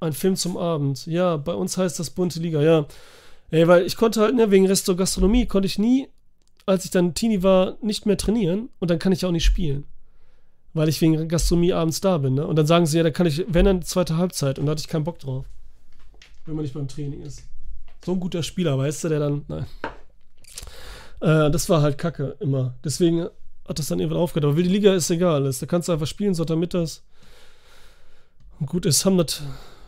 Ein 0.01 0.15
Film 0.15 0.37
zum 0.37 0.57
Abend. 0.57 1.07
Ja, 1.07 1.37
bei 1.37 1.55
uns 1.55 1.77
heißt 1.77 1.99
das 1.99 2.11
Bunte 2.11 2.41
Liga, 2.41 2.63
ja. 2.63 2.87
Ey, 3.51 3.69
weil 3.69 3.85
ich 3.85 3.97
konnte 3.97 4.21
halt, 4.21 4.35
ne, 4.35 4.51
wegen 4.51 4.67
Resto 4.67 4.97
Gastronomie 4.97 5.47
konnte 5.47 5.67
ich 5.67 5.79
nie, 5.79 6.09
als 6.65 6.85
ich 6.85 6.91
dann 6.91 7.15
Teenie 7.15 7.43
war, 7.43 7.77
nicht 7.83 8.07
mehr 8.07 8.17
trainieren 8.17 8.71
und 8.79 8.91
dann 8.91 8.99
kann 8.99 9.13
ich 9.13 9.25
auch 9.27 9.33
nicht 9.33 9.45
spielen 9.45 9.87
weil 10.75 10.89
ich 10.89 11.01
wegen 11.01 11.29
Gastronomie 11.29 11.73
abends 11.73 12.01
da 12.01 12.19
bin. 12.19 12.35
Ne? 12.35 12.47
Und 12.47 12.57
dann 12.57 12.67
sagen 12.67 12.87
sie, 12.87 12.97
ja, 12.97 13.03
da 13.03 13.11
kann 13.11 13.27
ich, 13.27 13.45
wenn 13.49 13.65
dann 13.65 13.83
zweite 13.83 14.17
Halbzeit. 14.17 14.59
Und 14.59 14.67
da 14.67 14.73
hatte 14.73 14.81
ich 14.81 14.89
keinen 14.89 15.05
Bock 15.05 15.19
drauf. 15.19 15.47
Wenn 16.47 16.55
man 16.55 16.65
nicht 16.65 16.75
beim 16.75 16.89
Training 16.89 17.23
ist. 17.23 17.45
So 18.05 18.13
ein 18.13 18.21
guter 18.21 18.43
Spieler, 18.43 18.77
weißt 18.79 19.05
du, 19.05 19.09
der 19.11 19.21
dann, 19.21 19.45
nein. 19.49 19.67
Äh, 21.21 21.51
das 21.51 21.69
war 21.69 21.83
halt 21.83 21.99
Kacke 21.99 22.37
immer. 22.41 22.75
Deswegen 22.85 23.29
hat 23.69 23.79
das 23.79 23.87
dann 23.87 24.01
irgendwann 24.01 24.21
aufgehört. 24.21 24.45
Aber 24.45 24.57
Wilde 24.57 24.71
Liga 24.71 24.95
ist 24.95 25.11
egal. 25.11 25.45
Da 25.45 25.67
kannst 25.67 25.89
du 25.89 25.93
einfach 25.93 26.07
spielen, 26.07 26.35
Sonntagmittags. 26.35 27.05
Und 28.59 28.67
gut 28.67 28.87
ist, 28.87 29.05
haben 29.05 29.19
das 29.19 29.43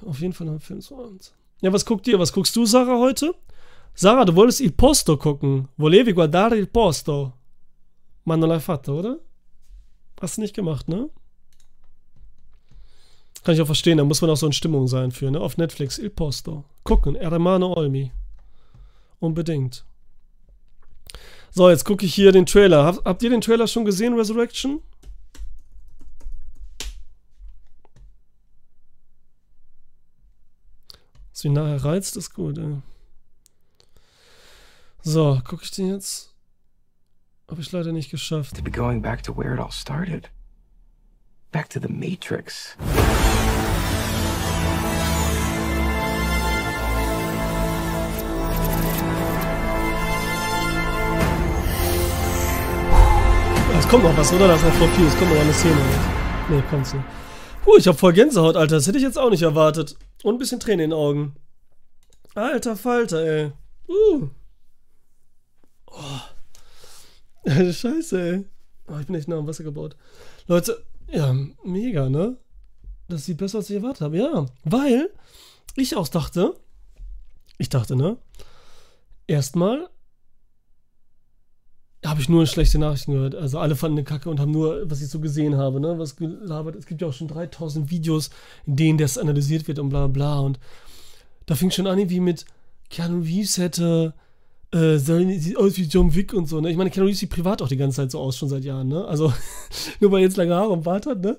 auf 0.07 0.21
jeden 0.21 0.33
Fall 0.33 0.47
noch 0.47 0.61
Film 0.61 0.81
zu 0.81 0.99
abends. 0.99 1.35
Ja, 1.61 1.73
was 1.73 1.85
guckt 1.85 2.07
ihr? 2.07 2.19
Was 2.19 2.33
guckst 2.33 2.55
du, 2.55 2.67
Sarah, 2.67 2.99
heute? 2.99 3.35
Sarah, 3.95 4.25
du 4.25 4.35
wolltest 4.35 4.61
Il 4.61 4.73
Posto 4.73 5.17
gucken. 5.17 5.69
Volevi 5.77 6.13
guardare 6.13 6.59
il 6.59 6.67
posto. 6.67 7.33
Ma 8.25 8.37
non 8.37 8.49
l'hai 8.49 8.61
fatto, 8.61 8.99
oder? 8.99 9.19
Hast 10.21 10.37
du 10.37 10.41
nicht 10.41 10.55
gemacht, 10.55 10.89
ne? 10.89 11.11
Kann 13.45 13.55
ich 13.55 13.61
auch 13.61 13.67
verstehen, 13.67 13.99
da 13.99 14.05
muss 14.05 14.23
man 14.23 14.31
auch 14.31 14.37
so 14.37 14.47
in 14.47 14.53
Stimmung 14.53 14.89
sein 14.89 15.11
für, 15.11 15.31
ne? 15.31 15.41
Auf 15.41 15.59
Netflix, 15.59 15.99
Il 15.99 16.11
Posto. 16.11 16.65
Gucken, 16.83 17.15
Hermano 17.15 17.75
Olmi. 17.75 18.11
Unbedingt. 19.21 19.85
So, 21.51 21.71
jetzt 21.71 21.85
gucke 21.85 22.05
ich 22.05 22.15
hier 22.15 22.33
den 22.33 22.47
Trailer. 22.47 22.85
Hab, 22.85 23.05
habt 23.05 23.23
ihr 23.23 23.31
den 23.31 23.41
Trailer 23.41 23.69
schon 23.69 23.85
gesehen, 23.85 24.15
Resurrection? 24.15 24.83
Was 31.33 31.45
wie 31.45 31.49
nachher 31.51 31.85
reizt, 31.85 32.17
ist 32.17 32.35
gut, 32.35 32.59
ey. 32.59 32.79
So, 35.03 35.41
gucke 35.45 35.65
ich 35.65 35.71
den 35.71 35.91
jetzt? 35.91 36.34
Habe 37.49 37.61
ich 37.61 37.71
leider 37.73 37.93
nicht 37.93 38.11
geschafft. 38.11 38.57
To 38.57 38.63
be 38.63 38.71
going 38.71 39.03
back 39.03 39.23
to 39.25 39.37
where 39.37 39.53
it 39.53 39.61
all 39.61 39.71
started. 39.71 40.31
Back 41.53 41.69
to 41.71 41.81
the 41.81 41.89
Matrix. 41.89 42.77
Es 53.79 53.89
kommt 53.89 54.05
noch 54.05 54.17
was, 54.17 54.33
oder? 54.33 54.49
Das 54.49 54.63
ist 54.63 54.67
noch 54.67 54.75
Floppy. 54.75 55.07
Es 55.07 55.19
kommt 55.19 55.31
noch 55.31 55.41
eine 55.41 55.53
Szene. 55.53 55.77
Nee, 56.49 56.63
kommt's 56.71 56.95
nicht. 56.95 57.05
Puh, 57.63 57.77
ich 57.77 57.87
hab 57.87 57.99
voll 57.99 58.15
Gänsehaut, 58.15 58.57
Alter. 58.57 58.77
Das 58.77 58.87
hätte 58.87 58.97
ich 58.97 59.05
jetzt 59.05 59.19
auch 59.19 59.31
nicht 59.31 59.43
erwartet. 59.43 59.97
Und 60.23 60.37
ein 60.37 60.39
bisschen 60.39 60.61
Tränen 60.61 60.81
in 60.81 60.91
den 60.91 60.99
Augen. 60.99 61.37
Alter 62.35 62.77
Falter, 62.77 63.23
ey. 63.25 63.53
Uh. 63.87 64.29
Oh. 65.87 66.34
Scheiße, 67.73 68.21
ey. 68.21 68.45
Oh, 68.89 68.99
ich 68.99 69.07
bin 69.07 69.15
echt 69.15 69.29
nah 69.29 69.39
am 69.39 69.47
Wasser 69.47 69.65
gebaut. 69.65 69.97
Leute, 70.47 70.85
ja, 71.11 71.35
mega, 71.65 72.09
ne? 72.09 72.37
Das 73.09 73.27
sieht 73.27 73.39
besser, 73.39 73.59
als 73.59 73.71
ich 73.71 73.77
erwartet 73.77 74.03
habe. 74.03 74.19
Ja, 74.19 74.47
weil 74.65 75.11
ich 75.77 75.97
auch 75.97 76.09
dachte, 76.09 76.55
ich 77.59 77.69
dachte, 77.69 77.97
ne? 77.97 78.17
Erstmal 79.27 79.89
habe 82.05 82.21
ich 82.21 82.29
nur 82.29 82.47
schlechte 82.47 82.79
Nachrichten 82.79 83.13
gehört. 83.13 83.35
Also 83.35 83.59
alle 83.59 83.77
fanden 83.77 83.99
eine 83.99 84.05
Kacke 84.05 84.29
und 84.29 84.39
haben 84.39 84.51
nur, 84.51 84.91
was 84.91 85.01
ich 85.01 85.09
so 85.09 85.21
gesehen 85.21 85.57
habe, 85.57 85.81
ne? 85.81 85.99
Was 85.99 86.17
gelabert. 86.17 86.77
Es 86.77 86.87
gibt 86.87 87.01
ja 87.01 87.09
auch 87.09 87.13
schon 87.13 87.29
3000 87.29 87.91
Videos, 87.91 88.31
in 88.67 88.77
denen 88.77 88.99
das 88.99 89.19
analysiert 89.19 89.67
wird 89.69 89.79
und 89.79 89.89
bla 89.89 90.07
bla. 90.07 90.41
Und 90.41 90.59
da 91.47 91.55
fing 91.55 91.71
schon 91.71 91.87
an, 91.87 92.11
wie 92.11 92.21
mit 92.21 92.45
Keanu 92.91 93.23
Reeves 93.23 93.59
hätte 93.59 94.15
äh, 94.75 94.99
sieht 94.99 95.57
aus 95.57 95.77
wie 95.77 95.85
John 95.85 96.15
Wick 96.15 96.35
und 96.35 96.47
so, 96.47 96.61
ne? 96.61 96.71
Ich 96.71 96.77
meine, 96.77 96.91
Keanu 96.91 97.07
Reeves 97.07 97.21
sieht 97.21 97.31
privat 97.31 97.63
auch 97.63 97.69
die 97.69 97.77
ganze 97.77 97.97
Zeit 97.97 98.11
so 98.11 98.19
aus, 98.19 98.37
schon 98.37 98.49
seit 98.49 98.65
Jahren, 98.65 98.89
ne? 98.89 99.05
Also, 99.05 99.33
nur 100.01 100.11
weil 100.11 100.19
er 100.21 100.25
jetzt 100.25 100.37
lange 100.37 100.55
Haare 100.55 100.71
und 100.71 100.83
Bart 100.83 101.07
hat, 101.07 101.21
ne? 101.21 101.39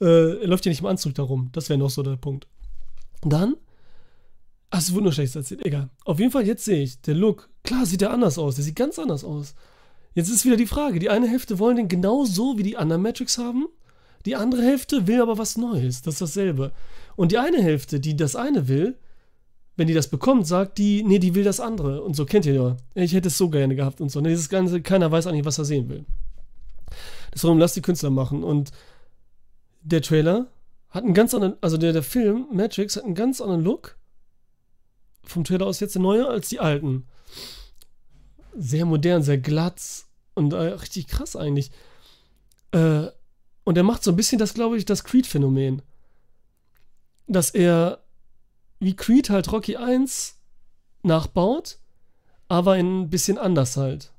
Äh, 0.00 0.42
er 0.42 0.46
läuft 0.46 0.66
ja 0.66 0.70
nicht 0.70 0.80
im 0.80 0.86
Anzug 0.86 1.14
darum. 1.14 1.48
Das 1.52 1.70
wäre 1.70 1.78
noch 1.78 1.88
so 1.88 2.02
der 2.02 2.16
Punkt. 2.16 2.46
Dann, 3.22 3.56
ach, 4.68 4.80
es 4.80 4.92
wurde 4.92 5.04
nur 5.04 5.12
schlecht 5.12 5.34
erzählt, 5.34 5.64
egal. 5.64 5.88
Auf 6.04 6.20
jeden 6.20 6.30
Fall, 6.30 6.46
jetzt 6.46 6.66
sehe 6.66 6.82
ich, 6.82 7.00
der 7.00 7.14
Look, 7.14 7.48
klar 7.64 7.86
sieht 7.86 8.02
er 8.02 8.12
anders 8.12 8.36
aus, 8.38 8.56
der 8.56 8.64
sieht 8.64 8.76
ganz 8.76 8.98
anders 8.98 9.24
aus. 9.24 9.54
Jetzt 10.12 10.28
ist 10.28 10.44
wieder 10.44 10.56
die 10.56 10.66
Frage, 10.66 10.98
die 10.98 11.08
eine 11.08 11.28
Hälfte 11.28 11.58
wollen 11.58 11.76
den 11.76 11.88
genauso 11.88 12.58
wie 12.58 12.62
die 12.62 12.76
anderen 12.76 13.02
Matrix 13.02 13.38
haben, 13.38 13.66
die 14.26 14.36
andere 14.36 14.62
Hälfte 14.62 15.06
will 15.06 15.22
aber 15.22 15.38
was 15.38 15.56
Neues, 15.56 16.02
das 16.02 16.14
ist 16.14 16.22
dasselbe. 16.22 16.72
Und 17.16 17.32
die 17.32 17.38
eine 17.38 17.62
Hälfte, 17.62 18.00
die 18.00 18.16
das 18.16 18.36
eine 18.36 18.68
will, 18.68 18.98
wenn 19.76 19.86
die 19.86 19.94
das 19.94 20.08
bekommt, 20.08 20.46
sagt 20.46 20.78
die, 20.78 21.02
nee, 21.02 21.18
die 21.18 21.34
will 21.34 21.44
das 21.44 21.60
andere. 21.60 22.02
Und 22.02 22.16
so 22.16 22.24
kennt 22.24 22.46
ihr 22.46 22.54
ja. 22.54 22.76
Ich 22.94 23.12
hätte 23.12 23.28
es 23.28 23.36
so 23.36 23.50
gerne 23.50 23.76
gehabt 23.76 24.00
und 24.00 24.10
so. 24.10 24.20
Nee, 24.20 24.30
dieses 24.30 24.48
Ganze, 24.48 24.80
keiner 24.80 25.10
weiß 25.12 25.26
eigentlich, 25.26 25.44
was 25.44 25.58
er 25.58 25.66
sehen 25.66 25.88
will. 25.90 26.06
Deswegen 27.34 27.58
lass 27.58 27.74
die 27.74 27.82
Künstler 27.82 28.10
machen. 28.10 28.42
Und 28.42 28.70
der 29.82 30.00
Trailer 30.00 30.46
hat 30.88 31.04
einen 31.04 31.12
ganz 31.12 31.34
anderen, 31.34 31.56
also 31.60 31.76
der, 31.76 31.92
der 31.92 32.02
Film, 32.02 32.46
Matrix, 32.52 32.96
hat 32.96 33.04
einen 33.04 33.14
ganz 33.14 33.42
anderen 33.42 33.62
Look. 33.62 33.98
Vom 35.22 35.44
Trailer 35.44 35.66
aus 35.66 35.80
jetzt 35.80 35.94
der 35.94 36.02
neue 36.02 36.26
als 36.26 36.48
die 36.48 36.60
alten. 36.60 37.06
Sehr 38.56 38.86
modern, 38.86 39.22
sehr 39.22 39.38
glatt 39.38 39.82
und 40.34 40.54
äh, 40.54 40.56
richtig 40.56 41.08
krass 41.08 41.36
eigentlich. 41.36 41.70
Äh, 42.70 43.08
und 43.64 43.76
er 43.76 43.82
macht 43.82 44.02
so 44.02 44.12
ein 44.12 44.16
bisschen 44.16 44.38
das, 44.38 44.54
glaube 44.54 44.78
ich, 44.78 44.86
das 44.86 45.04
Creed-Phänomen. 45.04 45.82
Dass 47.26 47.50
er 47.50 48.05
wie 48.78 48.96
Creed 48.96 49.30
halt 49.30 49.50
Rocky 49.52 49.76
1 49.76 50.38
nachbaut, 51.02 51.78
aber 52.48 52.72
ein 52.72 53.10
bisschen 53.10 53.38
anders 53.38 53.76
halt. 53.76 54.12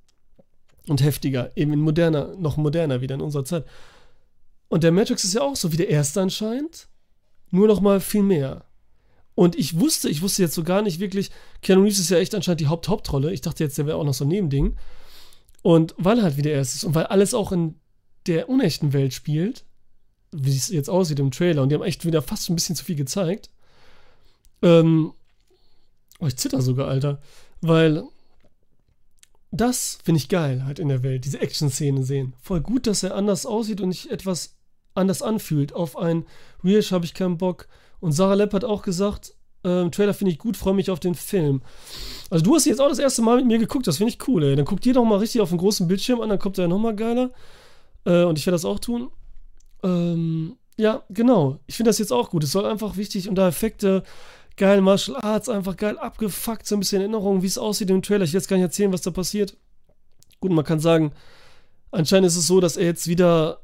Und 0.88 1.04
heftiger, 1.04 1.52
eben 1.56 1.74
in 1.74 1.82
moderner, 1.82 2.36
noch 2.38 2.58
moderner 2.58 3.02
wieder 3.02 3.16
in 3.16 3.22
unserer 3.22 3.46
Zeit. 3.46 3.66
Und 4.70 4.84
der 4.84 4.92
Matrix 4.92 5.24
ist 5.24 5.34
ja 5.34 5.42
auch 5.42 5.56
so 5.56 5.72
wie 5.72 5.78
der 5.78 5.90
erste 5.90 6.22
anscheinend, 6.22 6.88
nur 7.52 7.68
noch 7.68 7.82
mal 7.82 8.00
viel 8.00 8.24
mehr. 8.24 8.66
Und 9.36 9.56
ich 9.56 9.80
wusste, 9.80 10.10
ich 10.10 10.22
wusste 10.22 10.42
jetzt 10.42 10.56
so 10.56 10.64
gar 10.64 10.82
nicht 10.82 11.00
wirklich, 11.00 11.30
Keanu 11.62 11.84
Reeves 11.84 12.00
ist 12.00 12.10
ja 12.10 12.18
echt 12.18 12.34
anscheinend 12.34 12.62
die 12.62 12.68
Haupt-Hauptrolle. 12.68 13.32
Ich 13.32 13.42
dachte 13.42 13.64
jetzt, 13.64 13.78
der 13.78 13.86
wäre 13.86 13.98
auch 13.98 14.04
noch 14.04 14.14
so 14.14 14.26
ein 14.26 14.30
Nebending. 14.30 14.78
Und 15.62 15.94
weil 15.98 16.18
er 16.18 16.24
halt 16.24 16.38
wieder 16.38 16.52
erst 16.52 16.76
ist 16.76 16.84
und 16.84 16.96
weil 16.96 17.06
alles 17.06 17.34
auch 17.34 17.52
in 17.52 17.76
der 18.26 18.50
unechten 18.50 18.94
Welt 18.94 19.14
spielt, 19.14 19.66
wie 20.32 20.56
es 20.56 20.70
jetzt 20.70 20.90
aussieht 20.90 21.20
im 21.20 21.32
Trailer, 21.32 21.62
und 21.62 21.70
die 21.70 21.76
haben 21.76 21.84
echt 21.84 22.06
wieder 22.06 22.22
fast 22.22 22.50
ein 22.50 22.56
bisschen 22.56 22.76
zu 22.76 22.84
viel 22.84 22.96
gezeigt, 22.96 23.50
ähm, 24.62 25.14
oh, 26.20 26.28
ich 26.28 26.38
zitter 26.38 26.62
sogar, 26.62 26.88
Alter. 26.88 27.20
Weil 27.62 28.04
das 29.52 30.00
finde 30.04 30.20
ich 30.20 30.30
geil 30.30 30.66
halt 30.66 30.80
in 30.80 30.90
der 30.90 31.04
Welt, 31.04 31.26
diese 31.26 31.40
Action-Szenen 31.40 32.04
sehen. 32.04 32.34
Voll 32.42 32.62
gut, 32.62 32.88
dass 32.88 33.04
er 33.04 33.16
anders 33.16 33.46
aussieht 33.46 33.82
und 33.82 33.92
sich 33.92 34.12
etwas 34.12 34.56
anders 34.94 35.22
anfühlt. 35.22 35.74
Auf 35.74 35.98
ein 35.98 36.26
Riesch 36.64 36.92
habe 36.92 37.06
ich 37.06 37.14
keinen 37.14 37.38
Bock. 37.38 37.68
Und 38.00 38.12
Sarah 38.12 38.36
Lepp 38.36 38.54
hat 38.54 38.66
auch 38.66 38.82
gesagt, 38.82 39.34
äh, 39.64 39.90
Trailer 39.90 40.14
finde 40.14 40.32
ich 40.32 40.40
gut, 40.40 40.58
freue 40.58 40.74
mich 40.74 40.90
auf 40.90 41.00
den 41.00 41.16
Film. 41.16 41.62
Also 42.30 42.44
du 42.44 42.56
hast 42.56 42.66
jetzt 42.66 42.82
auch 42.82 42.90
das 42.90 43.00
erste 43.00 43.22
Mal 43.22 43.38
mit 43.38 43.48
mir 43.48 43.58
geguckt, 43.58 43.88
das 43.88 43.98
finde 43.98 44.14
ich 44.14 44.28
cool, 44.28 44.44
ey. 44.44 44.56
Dann 44.56 44.66
guckt 44.66 44.86
ihr 44.86 44.94
doch 44.94 45.06
mal 45.06 45.18
richtig 45.18 45.42
auf 45.42 45.50
den 45.50 45.58
großen 45.58 45.88
Bildschirm 45.88 46.22
an, 46.22 46.30
dann 46.30 46.40
kommt 46.40 46.58
er 46.58 46.64
ja 46.64 46.68
nochmal 46.68 46.96
geiler. 46.96 47.32
Äh, 48.06 48.24
und 48.24 48.38
ich 48.38 48.46
werde 48.46 48.56
das 48.56 48.66
auch 48.66 48.80
tun. 48.80 49.10
Ähm, 49.84 50.58
ja, 50.78 51.04
genau. 51.10 51.60
Ich 51.66 51.76
finde 51.76 51.90
das 51.90 51.98
jetzt 51.98 52.14
auch 52.14 52.30
gut. 52.30 52.44
Es 52.44 52.52
soll 52.52 52.66
einfach 52.66 52.98
wichtig 52.98 53.30
unter 53.30 53.48
Effekte 53.48 54.04
geil 54.58 54.82
Martial 54.82 55.18
Arts, 55.22 55.50
einfach 55.50 55.78
geil 55.78 55.98
abgefuckt, 55.98 56.66
so 56.68 56.76
ein 56.76 56.80
bisschen 56.80 57.02
Erinnerung, 57.02 57.42
wie 57.42 57.48
es 57.48 57.58
aussieht 57.58 57.90
im 57.90 58.02
Trailer. 58.02 58.26
Ich 58.26 58.34
will 58.34 58.40
jetzt 58.40 58.50
gar 58.50 58.58
nicht 58.58 58.64
erzählen, 58.64 58.92
was 58.92 59.02
da 59.02 59.12
passiert. 59.12 59.56
Gut, 60.40 60.52
man 60.52 60.66
kann 60.66 60.80
sagen, 60.80 61.14
anscheinend 61.92 62.28
ist 62.28 62.36
es 62.36 62.48
so, 62.48 62.60
dass 62.60 62.78
er 62.78 62.86
jetzt 62.86 63.08
wieder 63.08 63.62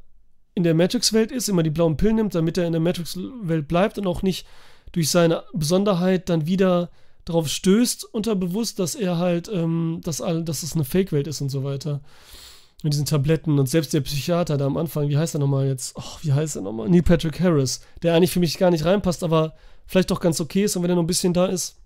in 0.55 0.63
der 0.63 0.75
Matrix-Welt 0.75 1.31
ist, 1.31 1.49
immer 1.49 1.63
die 1.63 1.71
blauen 1.71 1.97
Pillen 1.97 2.15
nimmt, 2.15 2.35
damit 2.35 2.57
er 2.57 2.67
in 2.67 2.73
der 2.73 2.81
Matrix-Welt 2.81 3.67
bleibt 3.67 3.97
und 3.97 4.07
auch 4.07 4.21
nicht 4.21 4.45
durch 4.91 5.09
seine 5.09 5.43
Besonderheit 5.53 6.29
dann 6.29 6.45
wieder 6.45 6.89
darauf 7.25 7.47
stößt, 7.47 8.05
unterbewusst, 8.13 8.79
dass 8.79 8.95
er 8.95 9.17
halt, 9.17 9.49
ähm, 9.51 10.01
dass, 10.03 10.21
all, 10.21 10.43
dass 10.43 10.61
es 10.61 10.75
eine 10.75 10.83
Fake-Welt 10.83 11.27
ist 11.27 11.41
und 11.41 11.49
so 11.49 11.63
weiter. 11.63 12.01
Mit 12.83 12.93
diesen 12.93 13.05
Tabletten 13.05 13.57
und 13.59 13.69
selbst 13.69 13.93
der 13.93 14.01
Psychiater 14.01 14.57
da 14.57 14.65
am 14.65 14.77
Anfang, 14.77 15.07
wie 15.07 15.17
heißt 15.17 15.35
er 15.35 15.39
nochmal 15.39 15.67
jetzt? 15.67 15.95
Oh, 15.95 16.17
wie 16.21 16.33
heißt 16.33 16.57
er 16.57 16.61
nochmal? 16.61 16.89
Neil 16.89 17.01
Patrick 17.01 17.39
Harris, 17.39 17.79
der 18.03 18.13
eigentlich 18.13 18.31
für 18.31 18.41
mich 18.41 18.57
gar 18.57 18.71
nicht 18.71 18.83
reinpasst, 18.83 19.23
aber 19.23 19.53
vielleicht 19.85 20.11
doch 20.11 20.19
ganz 20.19 20.39
okay 20.41 20.63
ist 20.63 20.75
und 20.75 20.83
wenn 20.83 20.89
er 20.89 20.95
noch 20.95 21.03
ein 21.03 21.07
bisschen 21.07 21.33
da 21.33 21.45
ist, 21.45 21.77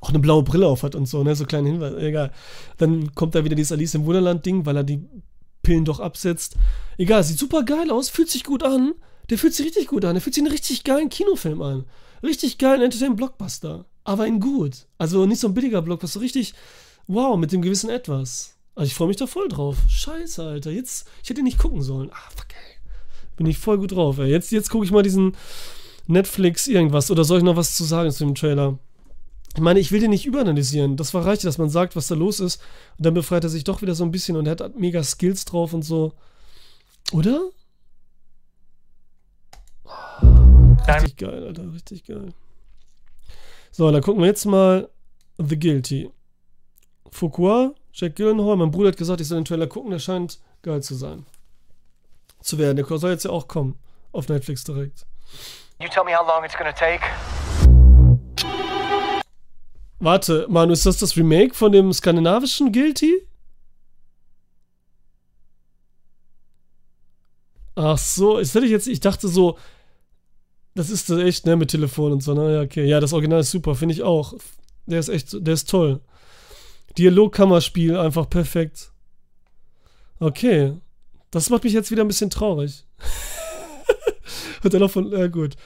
auch 0.00 0.10
eine 0.10 0.18
blaue 0.18 0.42
Brille 0.42 0.66
auf 0.66 0.82
hat 0.82 0.94
und 0.94 1.06
so, 1.06 1.22
ne, 1.22 1.34
so 1.34 1.44
kleinen 1.44 1.66
Hinweis, 1.66 1.94
egal. 1.94 2.32
Dann 2.78 3.14
kommt 3.14 3.34
da 3.34 3.44
wieder 3.44 3.56
dieses 3.56 3.72
Alice 3.72 3.94
im 3.94 4.04
Wunderland-Ding, 4.04 4.66
weil 4.66 4.76
er 4.76 4.84
die 4.84 5.04
Pillen 5.62 5.84
doch 5.84 6.00
absetzt. 6.00 6.56
Egal, 6.98 7.22
sieht 7.24 7.38
super 7.38 7.62
geil 7.62 7.90
aus, 7.90 8.08
fühlt 8.08 8.30
sich 8.30 8.44
gut 8.44 8.62
an. 8.62 8.94
Der 9.30 9.38
fühlt 9.38 9.54
sich 9.54 9.66
richtig 9.66 9.86
gut 9.86 10.04
an. 10.04 10.14
Der 10.14 10.20
fühlt 10.20 10.34
sich 10.34 10.42
einen 10.42 10.52
richtig 10.52 10.84
geilen 10.84 11.08
Kinofilm 11.08 11.62
an. 11.62 11.84
Richtig 12.22 12.58
geilen 12.58 12.82
Entertainment-Blockbuster. 12.82 13.86
Aber 14.04 14.26
in 14.26 14.40
gut. 14.40 14.86
Also 14.98 15.26
nicht 15.26 15.40
so 15.40 15.48
ein 15.48 15.54
billiger 15.54 15.82
Blockbuster, 15.82 16.20
richtig 16.20 16.54
wow, 17.06 17.36
mit 17.36 17.52
dem 17.52 17.62
gewissen 17.62 17.90
Etwas. 17.90 18.56
Also 18.74 18.86
ich 18.86 18.94
freue 18.94 19.08
mich 19.08 19.16
da 19.16 19.26
voll 19.26 19.48
drauf. 19.48 19.76
Scheiße, 19.88 20.42
Alter. 20.42 20.70
Jetzt, 20.70 21.06
ich 21.22 21.30
hätte 21.30 21.42
nicht 21.42 21.58
gucken 21.58 21.82
sollen. 21.82 22.10
Ah, 22.12 22.30
fuck, 22.34 22.48
ey. 22.50 22.78
Bin 23.36 23.46
ich 23.46 23.58
voll 23.58 23.78
gut 23.78 23.92
drauf, 23.92 24.18
ey. 24.18 24.28
Jetzt, 24.30 24.50
jetzt 24.50 24.70
gucke 24.70 24.84
ich 24.84 24.90
mal 24.90 25.02
diesen 25.02 25.36
Netflix 26.06 26.66
irgendwas 26.66 27.10
oder 27.10 27.24
soll 27.24 27.38
ich 27.38 27.44
noch 27.44 27.56
was 27.56 27.76
zu 27.76 27.84
sagen 27.84 28.10
zu 28.10 28.24
dem 28.24 28.34
Trailer? 28.34 28.78
Ich 29.54 29.60
meine, 29.60 29.80
ich 29.80 29.92
will 29.92 30.00
den 30.00 30.10
nicht 30.10 30.24
überanalysieren. 30.24 30.96
Das 30.96 31.12
war 31.12 31.26
reicht, 31.26 31.44
dass 31.44 31.58
man 31.58 31.68
sagt, 31.68 31.94
was 31.94 32.06
da 32.06 32.14
los 32.14 32.40
ist. 32.40 32.60
Und 32.96 33.04
dann 33.04 33.14
befreit 33.14 33.44
er 33.44 33.50
sich 33.50 33.64
doch 33.64 33.82
wieder 33.82 33.94
so 33.94 34.04
ein 34.04 34.10
bisschen 34.10 34.36
und 34.36 34.46
er 34.46 34.52
hat 34.52 34.78
mega 34.78 35.02
Skills 35.02 35.44
drauf 35.44 35.74
und 35.74 35.82
so. 35.82 36.14
Oder? 37.12 37.50
Richtig 40.88 41.16
geil, 41.18 41.44
Alter. 41.44 41.72
Richtig 41.72 42.04
geil. 42.04 42.32
So, 43.70 43.90
dann 43.90 44.02
gucken 44.02 44.22
wir 44.22 44.28
jetzt 44.28 44.46
mal 44.46 44.88
The 45.38 45.58
Guilty. 45.58 46.10
Foucault, 47.10 47.74
Jack 47.92 48.16
Gyllenhaal. 48.16 48.56
Mein 48.56 48.70
Bruder 48.70 48.88
hat 48.88 48.96
gesagt, 48.96 49.20
ich 49.20 49.28
soll 49.28 49.40
den 49.40 49.44
Trailer 49.44 49.66
gucken. 49.66 49.90
Der 49.90 49.98
scheint 49.98 50.40
geil 50.62 50.82
zu 50.82 50.94
sein. 50.94 51.26
Zu 52.40 52.58
werden. 52.58 52.76
Der 52.76 52.98
soll 52.98 53.10
jetzt 53.10 53.24
ja 53.24 53.30
auch 53.30 53.48
kommen. 53.48 53.78
Auf 54.12 54.28
Netflix 54.28 54.64
direkt. 54.64 55.06
You 55.82 55.88
tell 55.88 56.04
me 56.04 56.12
how 56.12 56.24
long 56.24 56.44
it's 56.44 56.56
gonna 56.56 56.72
take. 56.72 57.02
Warte, 59.98 60.46
Manu, 60.48 60.74
ist 60.74 60.86
das 60.86 60.98
das 60.98 61.16
Remake 61.16 61.54
von 61.54 61.72
dem 61.72 61.92
skandinavischen 61.92 62.70
Guilty? 62.70 63.26
Ach 67.74 67.98
so, 67.98 68.38
das 68.38 68.54
hätte 68.54 68.66
ich 68.66 68.70
jetzt, 68.70 68.86
ich 68.86 69.00
dachte 69.00 69.26
so, 69.26 69.58
das 70.76 70.88
ist 70.88 71.10
das 71.10 71.18
echt, 71.18 71.46
ne, 71.46 71.56
mit 71.56 71.72
Telefon 71.72 72.12
und 72.12 72.22
so, 72.22 72.32
ne, 72.32 72.54
ja, 72.54 72.60
okay. 72.60 72.84
Ja, 72.84 73.00
das 73.00 73.12
Original 73.12 73.40
ist 73.40 73.50
super, 73.50 73.74
finde 73.74 73.94
ich 73.94 74.04
auch. 74.04 74.34
Der 74.86 75.00
ist 75.00 75.08
echt, 75.08 75.34
der 75.44 75.54
ist 75.54 75.68
toll. 75.68 76.00
Dialogkammerspiel, 76.96 77.96
einfach 77.96 78.30
perfekt. 78.30 78.92
Okay. 80.20 80.74
Das 81.32 81.50
macht 81.50 81.64
mich 81.64 81.72
jetzt 81.72 81.90
wieder 81.90 82.04
ein 82.04 82.08
bisschen 82.08 82.30
traurig. 82.30 82.84
Und 84.64 84.72
dann 84.72 84.80
noch 84.80 84.90
von, 84.90 85.10
ja 85.10 85.26
gut. 85.26 85.56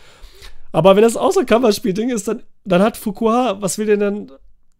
Aber 0.72 0.96
wenn 0.96 1.02
das 1.02 1.16
außer 1.16 1.44
Kammerspiel-Ding 1.44 2.10
ist, 2.10 2.28
dann, 2.28 2.42
dann 2.64 2.82
hat 2.82 2.96
Fukuha, 2.96 3.56
was 3.60 3.78
will 3.78 3.86
der 3.86 3.96
denn 3.96 4.30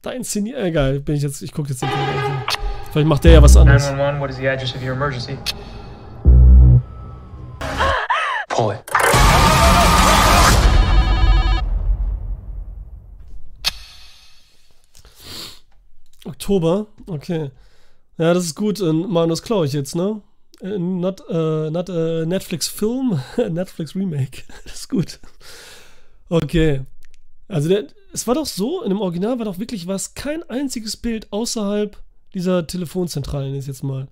da 0.03 0.11
inszenieren? 0.11 0.65
Egal, 0.65 1.01
bin 1.01 1.17
ich 1.17 1.23
jetzt, 1.23 1.43
ich 1.43 1.53
gucke 1.53 1.71
jetzt 1.71 1.83
nicht 1.83 1.95
mehr. 1.95 2.45
Vielleicht 2.93 3.09
macht 3.09 3.25
der 3.25 3.33
ja 3.33 3.43
was 3.43 3.57
anderes. 3.57 3.85
911, 3.91 4.21
what 4.21 4.31
is 4.31 4.37
the 4.37 4.49
address 4.49 4.75
of 4.75 4.83
your 4.83 4.93
emergency? 4.93 5.37
Pull 8.49 8.73
it. 8.73 8.83
Oktober, 16.25 16.87
okay. 17.07 17.51
Ja, 18.19 18.33
das 18.35 18.45
ist 18.45 18.55
gut. 18.55 18.81
Und 18.81 19.11
Manus 19.11 19.43
klaue 19.43 19.67
ich 19.67 19.73
jetzt, 19.73 19.95
ne? 19.95 20.23
Äh, 20.61 20.79
not, 20.79 21.21
uh, 21.29 21.71
not 21.71 21.91
a 21.91 22.25
Netflix 22.25 22.69
Film, 22.69 23.21
Netflix 23.51 23.95
Remake. 23.95 24.43
Das 24.65 24.75
ist 24.81 24.89
gut. 24.89 25.21
Okay. 26.29 26.83
Also 27.49 27.69
der, 27.69 27.87
es 28.13 28.27
war 28.27 28.35
doch 28.35 28.47
so, 28.47 28.83
in 28.83 28.91
dem 28.91 29.01
Original 29.01 29.39
war 29.39 29.45
doch 29.45 29.59
wirklich 29.59 29.87
was, 29.87 30.15
kein 30.15 30.43
einziges 30.49 30.97
Bild 30.97 31.33
außerhalb 31.33 31.97
dieser 32.35 32.67
Telefonzentrale, 32.67 33.57
ist 33.57 33.69
jetzt 33.69 33.85
mal. 33.85 34.09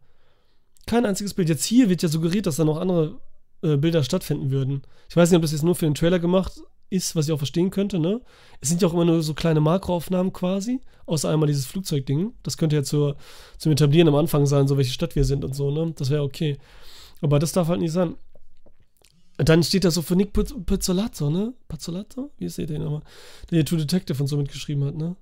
Kein 0.86 1.06
einziges 1.06 1.34
Bild. 1.34 1.48
Jetzt 1.48 1.64
hier 1.64 1.88
wird 1.88 2.02
ja 2.02 2.08
suggeriert, 2.08 2.46
dass 2.46 2.56
da 2.56 2.64
noch 2.64 2.78
andere 2.78 3.20
äh, 3.62 3.76
Bilder 3.76 4.04
stattfinden 4.04 4.50
würden. 4.50 4.82
Ich 5.08 5.16
weiß 5.16 5.30
nicht, 5.30 5.36
ob 5.36 5.42
das 5.42 5.52
jetzt 5.52 5.64
nur 5.64 5.74
für 5.74 5.86
den 5.86 5.94
Trailer 5.94 6.18
gemacht 6.18 6.60
ist, 6.90 7.16
was 7.16 7.26
ich 7.26 7.32
auch 7.32 7.38
verstehen 7.38 7.70
könnte, 7.70 7.98
ne? 7.98 8.20
Es 8.60 8.68
sind 8.68 8.82
ja 8.82 8.88
auch 8.88 8.94
immer 8.94 9.04
nur 9.04 9.22
so 9.22 9.34
kleine 9.34 9.60
Makroaufnahmen 9.60 10.32
quasi, 10.32 10.80
außer 11.06 11.30
einmal 11.30 11.46
dieses 11.46 11.66
Flugzeugding. 11.66 12.32
Das 12.42 12.56
könnte 12.56 12.76
ja 12.76 12.82
zur, 12.82 13.16
zum 13.58 13.72
Etablieren 13.72 14.08
am 14.08 14.14
Anfang 14.14 14.46
sein, 14.46 14.68
so 14.68 14.76
welche 14.76 14.92
Stadt 14.92 15.16
wir 15.16 15.24
sind 15.24 15.44
und 15.44 15.54
so, 15.54 15.70
ne? 15.70 15.92
Das 15.96 16.10
wäre 16.10 16.22
okay. 16.22 16.58
Aber 17.20 17.38
das 17.38 17.52
darf 17.52 17.68
halt 17.68 17.80
nicht 17.80 17.92
sein. 17.92 18.16
Dann 19.36 19.62
steht 19.64 19.84
da 19.84 19.90
so 19.90 20.02
für 20.02 20.14
Nick 20.14 20.32
Pizzolato, 20.32 21.30
ne? 21.30 21.54
Pizzolato? 21.68 22.30
Wie 22.38 22.44
ist 22.44 22.58
der 22.58 22.66
denn 22.66 22.82
nochmal? 22.82 23.02
Der 23.50 23.58
hier 23.58 23.66
True 23.66 23.80
Detective 23.80 24.22
und 24.22 24.28
so 24.28 24.36
mitgeschrieben 24.36 24.84
hat, 24.84 24.94
ne? 24.94 25.16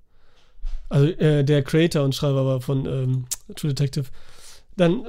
Also 0.89 1.07
äh, 1.07 1.43
der 1.43 1.63
Creator 1.63 2.03
und 2.03 2.13
Schreiber 2.13 2.45
war 2.45 2.61
von 2.61 2.85
ähm, 2.85 3.25
True 3.55 3.73
Detective. 3.73 4.05
Dann 4.77 5.05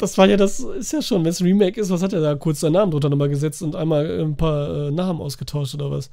das 0.00 0.16
war 0.16 0.26
ja, 0.26 0.36
das 0.36 0.60
ist 0.60 0.92
ja 0.92 1.02
schon, 1.02 1.22
wenn 1.24 1.30
es 1.30 1.42
Remake 1.42 1.78
ist, 1.78 1.90
was 1.90 2.02
hat 2.02 2.14
er 2.14 2.22
da 2.22 2.34
kurz 2.34 2.60
seinen 2.60 2.72
Namen 2.72 2.90
drunter 2.90 3.10
nochmal 3.10 3.28
gesetzt 3.28 3.62
und 3.62 3.76
einmal 3.76 4.20
ein 4.20 4.36
paar 4.36 4.88
äh, 4.88 4.90
Namen 4.90 5.20
ausgetauscht 5.20 5.74
oder 5.74 5.90
was? 5.90 6.10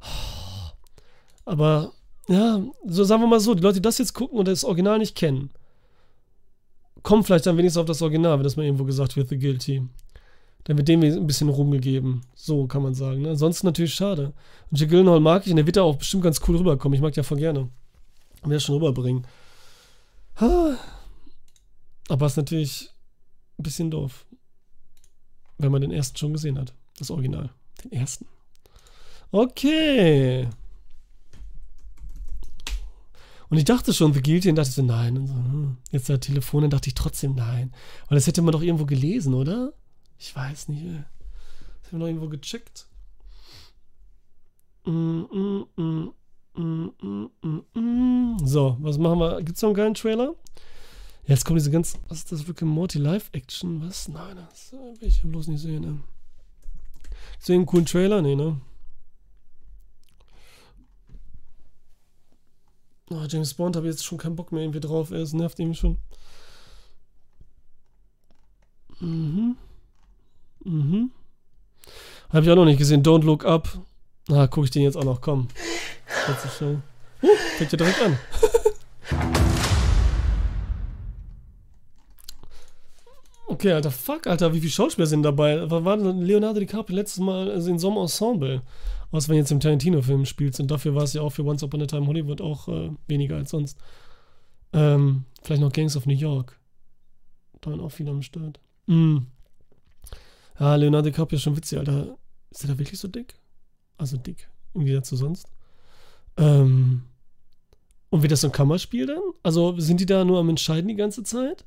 Aber 1.44 1.92
ja, 2.28 2.62
so 2.86 3.04
sagen 3.04 3.22
wir 3.22 3.26
mal 3.28 3.40
so, 3.40 3.54
die 3.54 3.62
Leute, 3.62 3.74
die 3.74 3.82
das 3.82 3.98
jetzt 3.98 4.14
gucken 4.14 4.38
und 4.38 4.48
das 4.48 4.64
Original 4.64 4.98
nicht 4.98 5.14
kennen, 5.14 5.50
kommt 7.02 7.26
vielleicht 7.26 7.44
dann 7.44 7.58
wenigstens 7.58 7.80
auf 7.80 7.86
das 7.86 8.00
Original, 8.00 8.38
wenn 8.38 8.44
das 8.44 8.56
mal 8.56 8.64
irgendwo 8.64 8.84
gesagt 8.84 9.16
wird, 9.16 9.28
The 9.28 9.38
Guilty. 9.38 9.86
Dann 10.64 10.76
wird 10.76 10.88
dem 10.88 11.02
ein 11.02 11.26
bisschen 11.26 11.48
rumgegeben. 11.48 12.22
So 12.34 12.66
kann 12.66 12.82
man 12.82 12.94
sagen. 12.94 13.22
Ne? 13.22 13.30
Ansonsten 13.30 13.66
natürlich 13.66 13.94
schade. 13.94 14.32
Und 14.70 14.78
Jake 14.78 14.90
Gyllenhaal 14.90 15.20
mag 15.20 15.44
ich 15.44 15.50
und 15.52 15.56
der 15.56 15.66
wird 15.66 15.76
da 15.76 15.82
auch 15.82 15.96
bestimmt 15.96 16.22
ganz 16.22 16.40
cool 16.46 16.56
rüberkommen. 16.56 16.94
Ich 16.94 17.02
mag 17.02 17.16
ja 17.16 17.22
voll 17.22 17.38
gerne. 17.38 17.68
Will 18.44 18.54
das 18.54 18.62
schon 18.62 18.76
rüberbringen. 18.76 19.26
Aber 20.36 22.26
ist 22.26 22.36
natürlich 22.36 22.90
ein 23.60 23.62
bisschen 23.62 23.90
doof. 23.90 24.26
Wenn 25.58 25.72
man 25.72 25.82
den 25.82 25.92
ersten 25.92 26.16
schon 26.16 26.32
gesehen 26.32 26.58
hat. 26.58 26.74
Das 26.98 27.10
Original. 27.10 27.50
Den 27.84 27.92
ersten. 27.92 28.26
Okay. 29.30 30.48
Und 33.50 33.58
ich 33.58 33.64
dachte 33.64 33.92
schon, 33.92 34.12
The 34.12 34.22
Guilty, 34.22 34.48
und 34.48 34.56
dachte 34.56 34.70
so, 34.70 34.82
nein. 34.82 35.18
Und 35.18 35.26
so, 35.26 35.34
hm. 35.34 35.76
Jetzt 35.90 36.08
der 36.08 36.20
Telefon, 36.20 36.62
dann 36.62 36.70
dachte 36.70 36.88
ich 36.88 36.94
trotzdem 36.94 37.34
nein. 37.34 37.72
Weil 38.08 38.16
das 38.16 38.26
hätte 38.26 38.42
man 38.42 38.52
doch 38.52 38.62
irgendwo 38.62 38.86
gelesen, 38.86 39.34
oder? 39.34 39.72
Ich 40.18 40.34
weiß 40.34 40.68
nicht. 40.68 40.84
Das 40.84 41.92
haben 41.92 41.98
wir 41.98 41.98
noch 41.98 42.06
irgendwo 42.06 42.28
gecheckt. 42.28 42.86
Mm, 44.84 45.22
mm, 45.76 46.12
mm, 46.54 48.38
so, 48.44 48.76
was 48.80 48.98
machen 48.98 49.18
wir? 49.18 49.42
Gibt 49.42 49.56
es 49.56 49.62
noch 49.62 49.70
einen 49.70 49.76
geilen 49.76 49.94
Trailer? 49.94 50.34
Jetzt 51.26 51.44
kommt 51.44 51.58
diese 51.58 51.70
ganz. 51.70 51.98
Was 52.08 52.18
ist 52.18 52.32
das 52.32 52.46
wirklich? 52.46 52.68
Morty 52.68 52.98
Live-Action? 52.98 53.86
Was? 53.86 54.08
Nein, 54.08 54.36
das 54.36 54.72
will 54.72 55.08
ich 55.08 55.22
bloß 55.22 55.48
nicht 55.48 55.60
sehen, 55.60 55.82
ne? 55.82 56.00
Ist 57.38 57.50
einen 57.50 57.66
coolen 57.66 57.86
Trailer? 57.86 58.20
Nee, 58.20 58.34
ne? 58.34 58.60
Oh, 63.10 63.24
James 63.28 63.54
Bond 63.54 63.76
habe 63.76 63.86
jetzt 63.86 64.04
schon 64.04 64.18
keinen 64.18 64.36
Bock 64.36 64.52
mehr 64.52 64.62
irgendwie 64.62 64.80
drauf. 64.80 65.10
Es 65.10 65.32
nervt 65.32 65.58
ihn 65.58 65.74
schon. 65.74 65.98
Mhm. 69.00 69.56
Mhm. 70.64 71.10
Habe 72.28 72.44
ich 72.44 72.50
auch 72.50 72.56
noch 72.56 72.64
nicht 72.64 72.78
gesehen. 72.78 73.02
Don't 73.02 73.24
Look 73.24 73.44
Up. 73.44 73.68
Na, 74.28 74.42
ah, 74.42 74.46
gucke 74.46 74.66
ich 74.66 74.70
den 74.70 74.82
jetzt 74.82 74.96
auch 74.96 75.04
noch. 75.04 75.20
Komm. 75.20 75.48
Fängt 77.58 77.72
ja 77.72 77.76
direkt 77.76 78.00
an. 78.00 78.18
okay, 83.50 83.72
Alter, 83.72 83.90
fuck, 83.90 84.26
Alter, 84.26 84.54
wie 84.54 84.60
viele 84.60 84.70
Schauspieler 84.72 85.06
sind 85.06 85.22
dabei? 85.22 85.70
War 85.70 85.96
Leonardo 85.96 86.60
DiCaprio 86.60 86.96
letztes 86.96 87.20
Mal 87.20 87.50
also 87.50 87.70
in 87.70 87.78
so 87.78 87.88
einem 87.88 87.98
Ensemble? 87.98 88.62
Außer 89.10 89.28
wenn 89.28 89.36
jetzt 89.36 89.50
im 89.50 89.60
Tarantino-Film 89.60 90.24
spielst. 90.24 90.60
Und 90.60 90.70
dafür 90.70 90.94
war 90.94 91.02
es 91.02 91.12
ja 91.12 91.22
auch 91.22 91.30
für 91.30 91.44
Once 91.44 91.62
Upon 91.62 91.82
a 91.82 91.86
Time 91.86 92.06
Hollywood 92.06 92.40
auch 92.40 92.68
äh, 92.68 92.90
weniger 93.08 93.36
als 93.36 93.50
sonst. 93.50 93.76
Ähm, 94.72 95.24
vielleicht 95.42 95.60
noch 95.60 95.72
Gangs 95.72 95.96
of 95.96 96.06
New 96.06 96.14
York. 96.14 96.58
Da 97.60 97.70
waren 97.70 97.80
auch 97.80 97.90
viele 97.90 98.10
am 98.10 98.22
Start. 98.22 98.60
Mm. 98.86 99.18
Ja, 100.58 100.76
Leonardo 100.76 101.10
DiCaprio 101.10 101.36
ist 101.36 101.42
schon 101.42 101.56
witzig, 101.56 101.78
Alter. 101.78 102.16
Ist 102.50 102.62
der 102.62 102.70
da 102.70 102.78
wirklich 102.78 103.00
so 103.00 103.08
dick? 103.08 103.34
Also 103.98 104.16
dick, 104.16 104.48
im 104.74 104.84
Gegensatz 104.84 105.08
zu 105.08 105.16
sonst. 105.16 105.50
Ähm, 106.36 107.02
und 108.10 108.22
wird 108.22 108.32
das 108.32 108.42
so 108.42 108.48
ein 108.48 108.52
Kammerspiel 108.52 109.06
dann? 109.06 109.22
Also 109.42 109.78
sind 109.78 110.00
die 110.00 110.06
da 110.06 110.24
nur 110.24 110.38
am 110.38 110.48
Entscheiden 110.48 110.88
die 110.88 110.96
ganze 110.96 111.22
Zeit? 111.22 111.64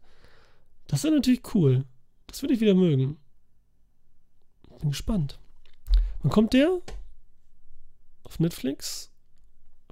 Das 0.88 1.03
wäre 1.03 1.15
natürlich 1.15 1.41
cool. 1.55 1.85
Das 2.27 2.41
würde 2.41 2.53
ich 2.53 2.61
wieder 2.61 2.73
mögen. 2.73 3.18
Bin 4.80 4.89
gespannt. 4.89 5.39
Wann 6.22 6.31
kommt 6.31 6.53
der? 6.53 6.81
Auf 8.23 8.39
Netflix? 8.39 9.11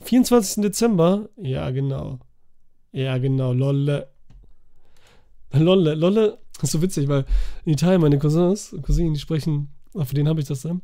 24. 0.02 0.64
Dezember? 0.64 1.30
Ja, 1.38 1.70
genau. 1.72 2.20
Ja, 2.92 3.18
genau. 3.18 3.54
Lolle. 3.54 4.12
Lolle. 5.54 5.96
Lolle 5.96 6.40
ist 6.62 6.72
so 6.72 6.82
witzig, 6.82 7.08
weil 7.08 7.26
in 7.66 7.74
Italien 7.74 8.02
meine 8.02 8.20
Cousins, 8.20 8.76
Cousinen, 8.82 9.14
die 9.14 9.20
sprechen, 9.20 9.74
ach, 9.98 10.08
für 10.08 10.16
den 10.16 10.28
habe 10.28 10.42
ich 10.42 10.48
das 10.48 10.62
dann. 10.62 10.82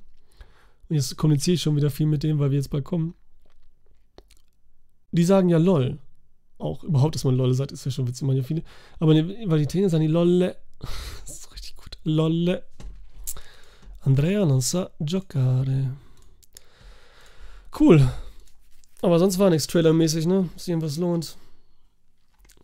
Und 0.89 0.95
jetzt 0.95 1.17
kommuniziere 1.17 1.55
ich 1.55 1.61
schon 1.61 1.75
wieder 1.75 1.89
viel 1.89 2.05
mit 2.05 2.23
dem, 2.23 2.39
weil 2.39 2.51
wir 2.51 2.57
jetzt 2.57 2.69
bald 2.69 2.85
kommen. 2.85 3.13
Die 5.11 5.23
sagen 5.23 5.49
ja 5.49 5.57
LOL. 5.57 5.97
Auch 6.59 6.83
überhaupt, 6.83 7.15
dass 7.15 7.23
man 7.23 7.35
LOL 7.35 7.53
sagt, 7.53 7.71
ist 7.71 7.85
ja 7.85 7.91
schon 7.91 8.07
witzig, 8.07 8.25
man 8.25 8.35
ja 8.35 8.43
viele. 8.43 8.63
Aber 8.99 9.13
weil 9.13 9.59
die 9.59 9.63
Italiener 9.63 9.89
sagen 9.89 10.01
die 10.01 10.11
LOLle. 10.11 10.57
das 10.79 11.37
ist 11.37 11.53
richtig 11.53 11.75
gut. 11.75 11.97
LOLle. 12.03 12.63
Andrea 14.01 14.45
non 14.45 14.61
sa 14.61 14.89
giocare. 14.99 15.91
Cool. 17.77 18.07
Aber 19.01 19.19
sonst 19.19 19.37
war 19.37 19.49
nichts 19.49 19.67
trailermäßig, 19.67 20.25
ne? 20.25 20.49
Dass 20.53 20.67
irgendwas 20.67 20.97
lohnt. 20.97 21.37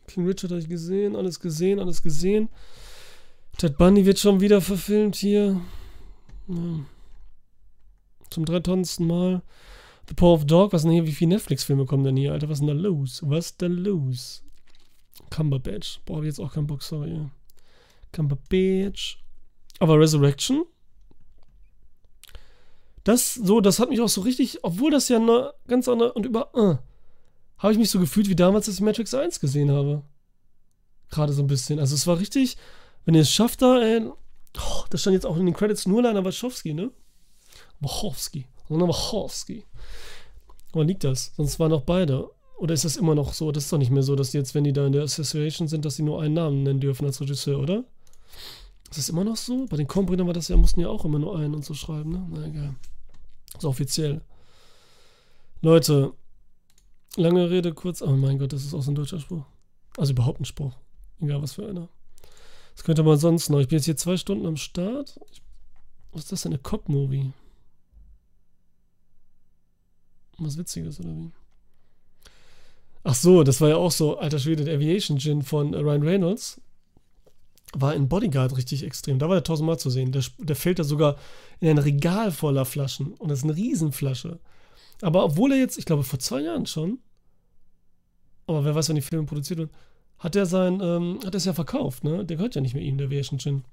King 0.07 0.25
Richard 0.25 0.51
habe 0.51 0.61
ich 0.61 0.69
gesehen, 0.69 1.15
alles 1.15 1.39
gesehen, 1.39 1.79
alles 1.79 2.01
gesehen. 2.01 2.49
Ted 3.57 3.77
Bundy 3.77 4.05
wird 4.05 4.19
schon 4.19 4.39
wieder 4.41 4.61
verfilmt 4.61 5.15
hier. 5.15 5.61
Ja. 6.47 6.79
Zum 8.29 8.45
3000. 8.45 9.07
Mal. 9.07 9.41
The 10.07 10.15
Power 10.15 10.33
of 10.33 10.45
Dog, 10.45 10.73
was 10.73 10.83
denn 10.83 10.91
hier, 10.91 11.05
wie 11.05 11.13
viele 11.13 11.35
Netflix-Filme 11.35 11.85
kommen 11.85 12.03
denn 12.03 12.17
hier, 12.17 12.33
Alter? 12.33 12.49
Was 12.49 12.59
ist 12.59 12.67
denn 12.67 12.75
da 12.75 12.81
los? 12.81 13.21
Was 13.25 13.45
ist 13.47 13.61
denn 13.61 13.71
los? 13.73 14.43
Cumberbatch. 15.29 16.01
Boah, 16.05 16.17
hab 16.17 16.23
ich 16.23 16.27
jetzt 16.27 16.39
auch 16.39 16.53
keinen 16.53 16.67
Bock, 16.67 16.83
sorry. 16.83 17.29
Cumberbatch. 18.11 19.23
Aber 19.79 19.99
Resurrection? 19.99 20.65
Das, 23.03 23.33
so, 23.33 23.59
das 23.59 23.79
hat 23.79 23.89
mich 23.89 24.01
auch 24.01 24.09
so 24.09 24.21
richtig, 24.21 24.63
obwohl 24.63 24.91
das 24.91 25.09
ja 25.09 25.17
eine 25.17 25.53
ganz 25.67 25.87
andere 25.87 26.13
und 26.13 26.25
über, 26.25 26.49
äh, 26.55 26.77
habe 27.57 27.73
ich 27.73 27.79
mich 27.79 27.89
so 27.89 27.99
gefühlt 27.99 28.29
wie 28.29 28.35
damals, 28.35 28.67
als 28.67 28.77
ich 28.77 28.81
Matrix 28.81 29.13
1 29.13 29.39
gesehen 29.39 29.71
habe. 29.71 30.03
Gerade 31.09 31.33
so 31.33 31.43
ein 31.43 31.47
bisschen. 31.47 31.79
Also 31.79 31.95
es 31.95 32.07
war 32.07 32.19
richtig, 32.19 32.57
wenn 33.05 33.15
ihr 33.15 33.21
es 33.21 33.31
schafft 33.31 33.61
da, 33.61 33.81
ey, 33.81 34.05
oh, 34.05 34.83
das 34.89 35.01
stand 35.01 35.15
jetzt 35.15 35.25
auch 35.25 35.37
in 35.37 35.45
den 35.45 35.53
Credits 35.53 35.85
nur 35.85 36.01
Lana 36.01 36.23
Wachowski, 36.23 36.73
ne? 36.73 36.91
Wachowski. 37.79 38.47
Wachowski. 38.69 39.65
Woran 40.73 40.87
liegt 40.87 41.03
das? 41.03 41.31
Sonst 41.37 41.59
waren 41.59 41.71
auch 41.71 41.83
beide. 41.83 42.29
Oder 42.57 42.73
ist 42.73 42.85
das 42.85 42.97
immer 42.97 43.15
noch 43.15 43.33
so? 43.33 43.51
Das 43.51 43.65
ist 43.65 43.73
doch 43.73 43.77
nicht 43.77 43.91
mehr 43.91 44.03
so, 44.03 44.15
dass 44.15 44.33
jetzt, 44.33 44.55
wenn 44.55 44.63
die 44.63 44.73
da 44.73 44.85
in 44.85 44.91
der 44.91 45.03
Association 45.03 45.67
sind, 45.67 45.85
dass 45.85 45.95
sie 45.95 46.03
nur 46.03 46.21
einen 46.21 46.33
Namen 46.33 46.63
nennen 46.63 46.79
dürfen 46.79 47.05
als 47.05 47.21
Regisseur, 47.21 47.59
oder? 47.59 47.83
Ist 48.89 48.97
das 48.97 49.09
immer 49.09 49.23
noch 49.23 49.37
so? 49.37 49.65
Bei 49.69 49.77
den 49.77 49.87
Kombrüdern 49.87 50.27
war 50.27 50.33
das 50.33 50.47
ja, 50.47 50.57
mussten 50.57 50.79
ja 50.79 50.87
auch 50.87 51.05
immer 51.05 51.19
nur 51.19 51.37
einen 51.37 51.55
und 51.55 51.65
so 51.65 51.73
schreiben, 51.73 52.11
ne? 52.11 52.27
Na 52.29 52.45
egal. 52.45 52.75
Ist 53.55 53.65
offiziell. 53.65 54.21
Leute, 55.61 56.13
lange 57.15 57.49
Rede, 57.49 57.73
kurz. 57.73 58.01
Oh 58.01 58.15
mein 58.15 58.39
Gott, 58.39 58.53
das 58.53 58.63
ist 58.63 58.73
auch 58.73 58.81
so 58.81 58.91
ein 58.91 58.95
deutscher 58.95 59.19
Spruch. 59.19 59.45
Also 59.97 60.13
überhaupt 60.13 60.41
ein 60.41 60.45
Spruch. 60.45 60.73
Egal 61.21 61.41
was 61.41 61.53
für 61.53 61.67
einer. 61.67 61.89
Das 62.75 62.83
könnte 62.83 63.03
man 63.03 63.17
sonst 63.17 63.49
noch. 63.49 63.59
Ich 63.59 63.67
bin 63.67 63.77
jetzt 63.77 63.85
hier 63.85 63.97
zwei 63.97 64.17
Stunden 64.17 64.45
am 64.45 64.57
Start. 64.57 65.19
Was 66.11 66.23
ist 66.23 66.31
das 66.31 66.41
denn? 66.43 66.53
Eine 66.53 66.59
Cop-Movie? 66.59 67.31
Was 70.45 70.57
Witziges, 70.57 70.99
oder 70.99 71.15
wie? 71.15 71.31
Ach 73.03 73.15
so, 73.15 73.43
das 73.43 73.59
war 73.59 73.69
ja 73.69 73.75
auch 73.75 73.91
so, 73.91 74.17
alter 74.17 74.39
Schwede, 74.39 74.63
der 74.63 74.75
Aviation 74.75 75.17
Gin 75.17 75.41
von 75.41 75.73
Ryan 75.73 76.03
Reynolds 76.03 76.61
war 77.73 77.95
in 77.95 78.07
Bodyguard 78.07 78.55
richtig 78.55 78.83
extrem. 78.83 79.19
Da 79.19 79.27
war 79.27 79.35
der 79.35 79.43
tausendmal 79.43 79.79
zu 79.79 79.89
sehen. 79.89 80.11
Der, 80.11 80.23
der 80.37 80.55
fällt 80.55 80.79
da 80.79 80.83
sogar 80.83 81.17
in 81.59 81.69
ein 81.69 81.79
Regal 81.79 82.31
voller 82.31 82.65
Flaschen. 82.65 83.13
Und 83.13 83.29
das 83.29 83.39
ist 83.39 83.45
eine 83.45 83.55
Riesenflasche. 83.55 84.39
Aber 85.01 85.25
obwohl 85.25 85.51
er 85.51 85.57
jetzt, 85.57 85.77
ich 85.77 85.85
glaube 85.85 86.03
vor 86.03 86.19
zwei 86.19 86.41
Jahren 86.41 86.65
schon, 86.65 86.99
aber 88.47 88.63
wer 88.63 88.75
weiß, 88.75 88.89
wann 88.89 88.95
die 88.95 89.01
Filme 89.01 89.25
produziert 89.25 89.59
wurden, 89.59 89.71
hat 90.19 90.35
er 90.35 90.45
sein, 90.45 90.79
ähm, 90.81 91.19
hat 91.25 91.35
es 91.35 91.45
ja 91.45 91.53
verkauft, 91.53 92.03
ne? 92.03 92.23
Der 92.25 92.37
gehört 92.37 92.55
ja 92.55 92.61
nicht 92.61 92.73
mehr 92.73 92.83
ihm, 92.83 92.97
der 92.97 93.07
Aviation 93.07 93.39
Gin. 93.39 93.63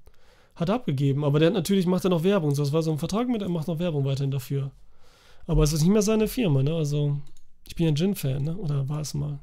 Hat 0.55 0.69
er 0.69 0.75
abgegeben, 0.75 1.23
aber 1.23 1.39
der 1.39 1.47
hat 1.47 1.53
natürlich, 1.53 1.85
macht 1.85 2.03
er 2.03 2.09
noch 2.09 2.23
Werbung. 2.23 2.53
So, 2.53 2.63
das 2.63 2.73
war 2.73 2.81
so 2.81 2.91
ein 2.91 2.97
Vertrag 2.97 3.29
mit, 3.29 3.41
er 3.41 3.49
macht 3.49 3.67
noch 3.67 3.79
Werbung 3.79 4.03
weiterhin 4.03 4.31
dafür. 4.31 4.71
Aber 5.51 5.63
es 5.63 5.73
ist 5.73 5.81
nicht 5.81 5.91
mehr 5.91 6.01
seine 6.01 6.29
Firma, 6.29 6.63
ne? 6.63 6.73
Also, 6.73 7.19
ich 7.67 7.75
bin 7.75 7.85
ja 7.85 7.91
ein 7.91 7.97
Gin-Fan, 7.97 8.41
ne? 8.41 8.55
Oder 8.55 8.87
war 8.87 9.01
es 9.01 9.13
mal? 9.13 9.37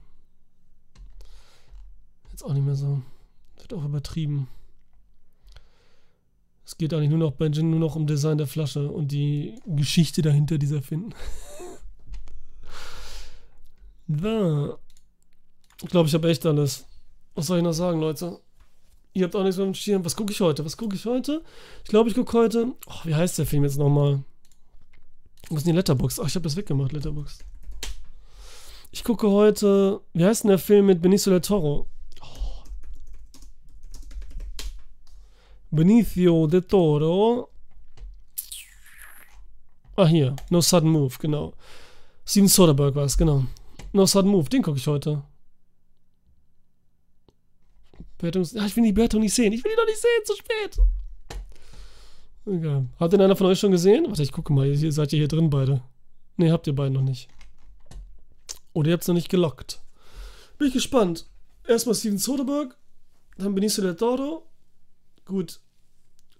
Jetzt 2.30 2.42
auch 2.42 2.54
nicht 2.54 2.64
mehr 2.64 2.76
so. 2.76 3.02
Wird 3.58 3.74
auch 3.74 3.84
übertrieben. 3.84 4.48
Es 6.64 6.78
geht 6.78 6.94
eigentlich 6.94 7.10
nur 7.10 7.18
noch 7.18 7.32
bei 7.32 7.50
Gin 7.50 7.68
nur 7.68 7.78
noch 7.78 7.94
um 7.94 8.06
Design 8.06 8.38
der 8.38 8.46
Flasche 8.46 8.90
und 8.90 9.12
die 9.12 9.60
Geschichte 9.66 10.22
dahinter 10.22 10.56
dieser 10.56 10.80
Finden. 10.80 11.12
da. 14.06 14.78
Ich 15.82 15.90
glaube, 15.90 16.08
ich 16.08 16.14
habe 16.14 16.28
echt 16.30 16.44
alles. 16.46 16.86
Was 17.34 17.46
soll 17.46 17.58
ich 17.58 17.64
noch 17.64 17.72
sagen, 17.72 18.00
Leute? 18.00 18.40
Ihr 19.12 19.24
habt 19.24 19.36
auch 19.36 19.42
nichts 19.42 19.58
mehr 19.58 19.66
mit 19.66 19.76
Schirm. 19.76 20.04
Was 20.06 20.16
gucke 20.16 20.32
ich 20.32 20.40
heute? 20.40 20.64
Was 20.64 20.76
gucke 20.78 20.96
ich 20.96 21.04
heute? 21.04 21.44
Ich 21.84 21.90
glaube, 21.90 22.08
ich 22.08 22.16
gucke 22.16 22.32
heute. 22.32 22.72
Oh, 22.86 23.00
wie 23.04 23.14
heißt 23.14 23.38
der 23.38 23.46
Film 23.46 23.62
jetzt 23.62 23.78
nochmal? 23.78 24.24
Was 25.50 25.58
ist 25.58 25.66
denn 25.66 25.72
die 25.72 25.76
Letterbox? 25.78 26.20
Ach, 26.20 26.26
ich 26.26 26.34
habe 26.34 26.42
das 26.42 26.56
weggemacht, 26.56 26.92
Letterbox. 26.92 27.38
Ich 28.90 29.02
gucke 29.02 29.30
heute. 29.30 30.00
Wie 30.12 30.24
heißt 30.24 30.44
denn 30.44 30.50
der 30.50 30.58
Film 30.58 30.86
mit 30.86 31.00
Benicio 31.00 31.30
del 31.30 31.40
Toro? 31.40 31.86
Oh. 32.20 32.62
Benicio 35.70 36.46
del 36.46 36.62
Toro. 36.62 37.50
Ah, 39.96 40.06
hier. 40.06 40.36
No 40.50 40.60
Sudden 40.60 40.90
Move, 40.90 41.14
genau. 41.18 41.54
Steven 42.26 42.48
Soderbergh 42.48 42.94
war 42.94 43.04
es, 43.04 43.16
genau. 43.16 43.44
No 43.92 44.06
Sudden 44.06 44.30
Move, 44.30 44.48
den 44.48 44.62
gucke 44.62 44.78
ich 44.78 44.86
heute. 44.86 45.22
Ja, 48.20 48.66
ich 48.66 48.76
will 48.76 48.84
die 48.84 48.92
Bewertung 48.92 49.20
nicht 49.20 49.34
sehen. 49.34 49.52
Ich 49.52 49.64
will 49.64 49.70
die 49.70 49.76
doch 49.76 49.86
nicht 49.86 50.00
sehen, 50.00 50.24
zu 50.24 50.34
spät. 50.36 50.78
Egal. 52.50 52.86
Hat 52.98 53.12
denn 53.12 53.20
einer 53.20 53.36
von 53.36 53.46
euch 53.46 53.58
schon 53.58 53.72
gesehen? 53.72 54.06
Warte, 54.08 54.22
ich 54.22 54.32
gucke 54.32 54.52
mal. 54.52 54.66
Ihr 54.66 54.92
seid 54.92 55.12
ihr 55.12 55.18
hier 55.18 55.28
drin 55.28 55.50
beide. 55.50 55.82
Ne, 56.36 56.50
habt 56.50 56.66
ihr 56.66 56.74
beide 56.74 56.94
noch 56.94 57.02
nicht. 57.02 57.28
Oder 58.72 58.88
ihr 58.88 58.92
habt 58.92 59.02
es 59.02 59.08
noch 59.08 59.14
nicht 59.14 59.28
gelockt. 59.28 59.80
Bin 60.56 60.68
ich 60.68 60.74
gespannt. 60.74 61.28
Erstmal 61.66 61.94
Steven 61.94 62.16
Soderbergh, 62.16 62.74
dann 63.36 63.54
Benicio 63.54 63.82
del 63.82 63.96
Toro. 63.96 64.46
Gut, 65.26 65.60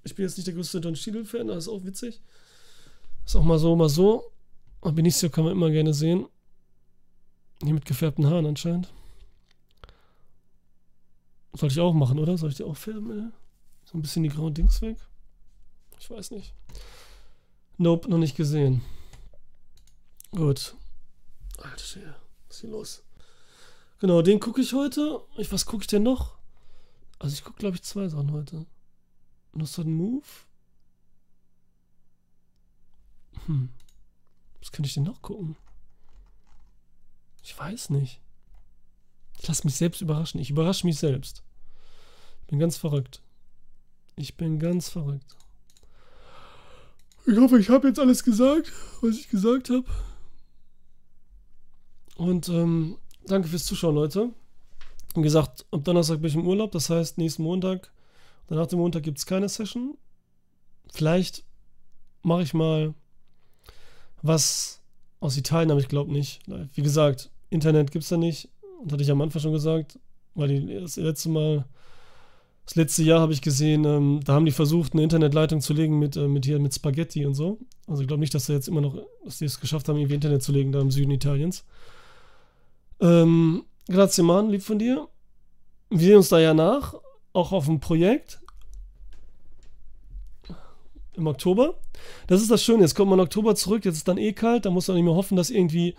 ich 0.03 0.15
bin 0.15 0.25
jetzt 0.25 0.39
nicht 0.39 0.47
der 0.47 0.55
größte 0.55 0.81
Don 0.81 0.95
Cheadle-Fan, 0.95 1.49
das 1.49 1.65
ist 1.65 1.69
auch 1.69 1.85
witzig. 1.85 2.23
Ist 3.27 3.37
auch 3.37 3.45
mal 3.45 3.59
so, 3.59 3.77
mal 3.77 3.91
so. 3.91 4.33
Und 4.81 4.95
Benicio 4.95 5.29
kann 5.29 5.45
man 5.45 5.53
immer 5.53 5.71
gerne 5.71 5.93
sehen. 5.93 6.27
Hier 7.63 7.75
mit 7.75 7.85
gefärbten 7.85 8.27
Haaren 8.27 8.47
anscheinend. 8.47 8.93
Sollte 11.53 11.75
ich 11.75 11.81
auch 11.81 11.93
machen, 11.93 12.19
oder? 12.19 12.39
Soll 12.39 12.51
ich 12.51 12.57
die 12.57 12.65
auch 12.65 12.77
färben, 12.77 13.11
ey? 13.11 13.29
So 13.85 13.99
ein 13.99 14.03
bisschen 14.03 14.23
die 14.23 14.29
grauen 14.29 14.55
Dings 14.55 14.81
weg? 14.81 14.97
Ich 15.99 16.11
weiß 16.11 16.31
nicht. 16.31 16.55
Nope, 17.77 18.09
noch 18.09 18.19
nicht 18.19 18.37
gesehen. 18.37 18.83
Gut. 20.31 20.75
Alter, 21.59 21.79
Schäfer. 21.79 22.17
was 22.47 22.57
ist 22.57 22.61
hier 22.61 22.71
los? 22.71 23.03
Genau, 24.01 24.23
den 24.23 24.41
gucke 24.41 24.61
ich 24.61 24.73
heute. 24.73 25.21
Ich, 25.37 25.51
was 25.53 25.67
gucke 25.67 25.83
ich 25.83 25.89
denn 25.89 26.03
noch? 26.03 26.39
Also 27.19 27.35
ich 27.35 27.43
gucke, 27.43 27.59
glaube 27.59 27.77
ich, 27.77 27.83
zwei 27.83 28.09
Sachen 28.09 28.33
heute. 28.33 28.67
Noch 29.53 29.67
so 29.67 29.83
ein 29.83 29.93
Move. 29.93 30.27
Hm. 33.47 33.71
Was 34.61 34.71
könnte 34.71 34.89
ich 34.89 34.95
denn 34.95 35.05
noch 35.05 35.23
gucken? 35.23 35.57
Ich 37.43 37.59
weiß 37.59 37.91
nicht. 37.91 38.21
Ich 39.41 39.49
lasse 39.49 39.65
mich 39.65 39.77
selbst 39.77 40.01
überraschen. 40.01 40.41
Ich 40.41 40.51
überrasche 40.51 40.87
mich 40.87 40.99
selbst. 40.99 41.43
Ich 42.43 42.47
bin 42.49 42.59
ganz 42.59 42.77
verrückt. 42.77 43.23
Ich 44.17 44.37
bin 44.37 44.59
ganz 44.59 44.89
verrückt. 44.89 45.37
Ich 47.31 47.37
hoffe, 47.37 47.59
ich 47.59 47.69
habe 47.69 47.89
jetzt 47.89 48.01
alles 48.01 48.25
gesagt, 48.25 48.73
was 49.03 49.17
ich 49.17 49.29
gesagt 49.29 49.69
habe. 49.69 49.85
Und 52.17 52.49
ähm, 52.49 52.97
danke 53.27 53.49
fürs 53.49 53.67
Zuschauen, 53.67 53.97
Leute. 53.97 54.31
Wie 55.15 55.21
gesagt, 55.21 55.67
am 55.71 55.85
Donnerstag 55.85 56.23
bin 56.23 56.29
ich 56.31 56.37
im 56.37 56.47
Urlaub, 56.47 56.73
das 56.73 56.89
heißt, 56.89 57.19
nächsten 57.19 57.43
Montag, 57.43 57.93
danach 58.47 58.67
dem 58.67 58.79
Montag 58.79 59.03
gibt 59.03 59.19
es 59.19 59.27
keine 59.27 59.51
Session. 59.51 59.99
Vielleicht 60.91 61.45
mache 62.23 62.45
ich 62.45 62.55
mal 62.55 62.95
was 64.23 64.81
aus 65.21 65.37
Italien, 65.37 65.71
aber 65.71 65.81
ich 65.81 65.89
glaube 65.89 66.11
nicht. 66.11 66.41
Wie 66.73 66.83
gesagt, 66.83 67.31
Internet 67.51 67.91
gibt 67.91 68.05
es 68.05 68.09
da 68.09 68.17
nicht. 68.17 68.49
Das 68.85 68.95
hatte 68.95 69.03
ich 69.03 69.11
am 69.11 69.21
Anfang 69.21 69.43
schon 69.43 69.53
gesagt, 69.53 69.99
weil 70.35 70.49
die, 70.49 70.81
das 70.81 70.97
letzte 70.97 71.29
Mal, 71.29 71.67
das 72.69 72.75
letzte 72.75 73.03
Jahr 73.03 73.21
habe 73.21 73.33
ich 73.33 73.41
gesehen, 73.41 73.87
ähm, 73.87 74.21
da 74.23 74.35
haben 74.35 74.45
die 74.45 74.53
versucht, 74.53 74.93
eine 74.93 75.03
Internetleitung 75.03 75.63
zu 75.63 75.73
legen 75.73 75.99
mit, 75.99 76.17
äh, 76.17 76.29
mit 76.29 76.45
hier 76.45 76.59
mit 76.59 76.75
Spaghetti 76.75 77.25
und 77.25 77.33
so. 77.33 77.59
Also 77.87 78.03
ich 78.03 78.09
glaube 78.09 78.21
nicht, 78.21 78.35
dass 78.35 78.45
sie 78.45 78.53
jetzt 78.53 78.69
immer 78.69 78.83
noch, 78.83 78.95
dass 79.25 79.39
die 79.39 79.47
es 79.47 79.59
geschafft 79.59 79.89
haben, 79.89 79.97
irgendwie 79.97 80.17
Internet 80.17 80.43
zu 80.43 80.53
legen 80.53 80.71
da 80.71 80.83
im 80.83 80.91
Süden 80.91 81.11
Italiens. 81.11 81.65
Ähm, 83.01 83.65
grazie 83.89 84.23
Mann, 84.23 84.51
lieb 84.51 84.63
von 84.63 84.79
dir. 84.79 85.09
Wir 85.89 85.99
sehen 85.99 86.17
uns 86.19 86.29
da 86.29 86.41
ja 86.41 86.53
nach, 86.53 86.95
auch 87.33 87.53
auf 87.53 87.65
dem 87.65 87.81
Projekt. 87.81 88.39
Im 91.15 91.27
Oktober. 91.27 91.79
Das 92.27 92.43
ist 92.43 92.51
das 92.51 92.63
Schöne, 92.63 92.83
jetzt 92.83 92.95
kommt 92.95 93.09
man 93.09 93.19
Oktober 93.19 93.55
zurück, 93.55 93.87
jetzt 93.87 93.97
ist 93.97 94.09
dann 94.09 94.19
eh 94.19 94.35
kalt, 94.35 94.67
da 94.67 94.71
muss 94.71 94.89
man 94.89 94.99
nicht 94.99 95.07
mehr 95.07 95.15
hoffen, 95.15 95.39
dass 95.39 95.49
irgendwie 95.49 95.95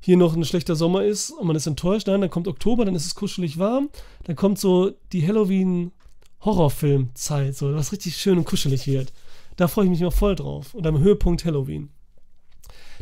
hier 0.00 0.16
noch 0.16 0.34
ein 0.34 0.44
schlechter 0.46 0.76
Sommer 0.76 1.04
ist 1.04 1.30
und 1.30 1.46
man 1.46 1.56
ist 1.56 1.66
enttäuscht. 1.66 2.06
Nein, 2.06 2.22
dann 2.22 2.30
kommt 2.30 2.48
Oktober, 2.48 2.86
dann 2.86 2.94
ist 2.94 3.04
es 3.04 3.14
kuschelig 3.14 3.58
warm. 3.58 3.90
Dann 4.24 4.34
kommt 4.34 4.58
so 4.58 4.92
die 5.12 5.20
Halloween-Horrorfilm-Zeit, 6.46 7.56
so 7.56 7.74
was 7.74 7.92
richtig 7.92 8.16
schön 8.16 8.38
und 8.38 8.44
kuschelig 8.44 8.86
wird. 8.86 9.12
Da 9.56 9.68
freue 9.68 9.84
ich 9.86 9.90
mich 9.90 10.00
mal 10.00 10.10
voll 10.10 10.36
drauf. 10.36 10.74
Und 10.74 10.86
am 10.86 10.98
Höhepunkt 10.98 11.44
Halloween. 11.44 11.90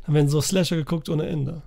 Dann 0.04 0.14
werden 0.14 0.28
so 0.28 0.40
Slasher 0.40 0.76
geguckt 0.76 1.08
ohne 1.08 1.26
Ende. 1.26 1.62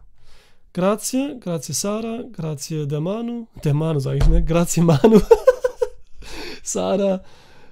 Grazie, 0.74 1.38
grazie 1.40 1.74
Sara, 1.74 2.24
grazie 2.32 2.88
der 2.88 3.00
Manu. 3.00 3.48
Der 3.64 3.74
Manu 3.74 4.00
sage 4.00 4.18
ich, 4.18 4.28
ne? 4.28 4.44
Grazie 4.44 4.82
Manu. 4.82 5.22
Sara, 6.64 7.24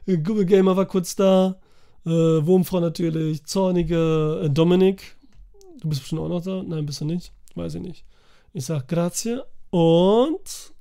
Google 0.06 0.46
Gamer 0.46 0.76
war 0.76 0.86
kurz 0.86 1.16
da. 1.16 1.60
Äh, 2.06 2.10
Wurmfrau 2.10 2.80
natürlich, 2.80 3.44
Zornige, 3.46 4.42
äh, 4.44 4.50
Dominik. 4.50 5.16
Du 5.82 5.90
bist 5.90 6.02
bestimmt 6.02 6.22
auch 6.22 6.30
noch 6.30 6.44
da? 6.44 6.64
Nein, 6.64 6.86
bist 6.86 7.02
du 7.02 7.06
nicht? 7.06 7.32
Weiß 7.56 7.76
ich 7.76 7.82
nicht. 7.82 8.06
Ich 8.54 8.66
sag 8.66 8.88
grazie 8.88 9.42
und 9.70 10.75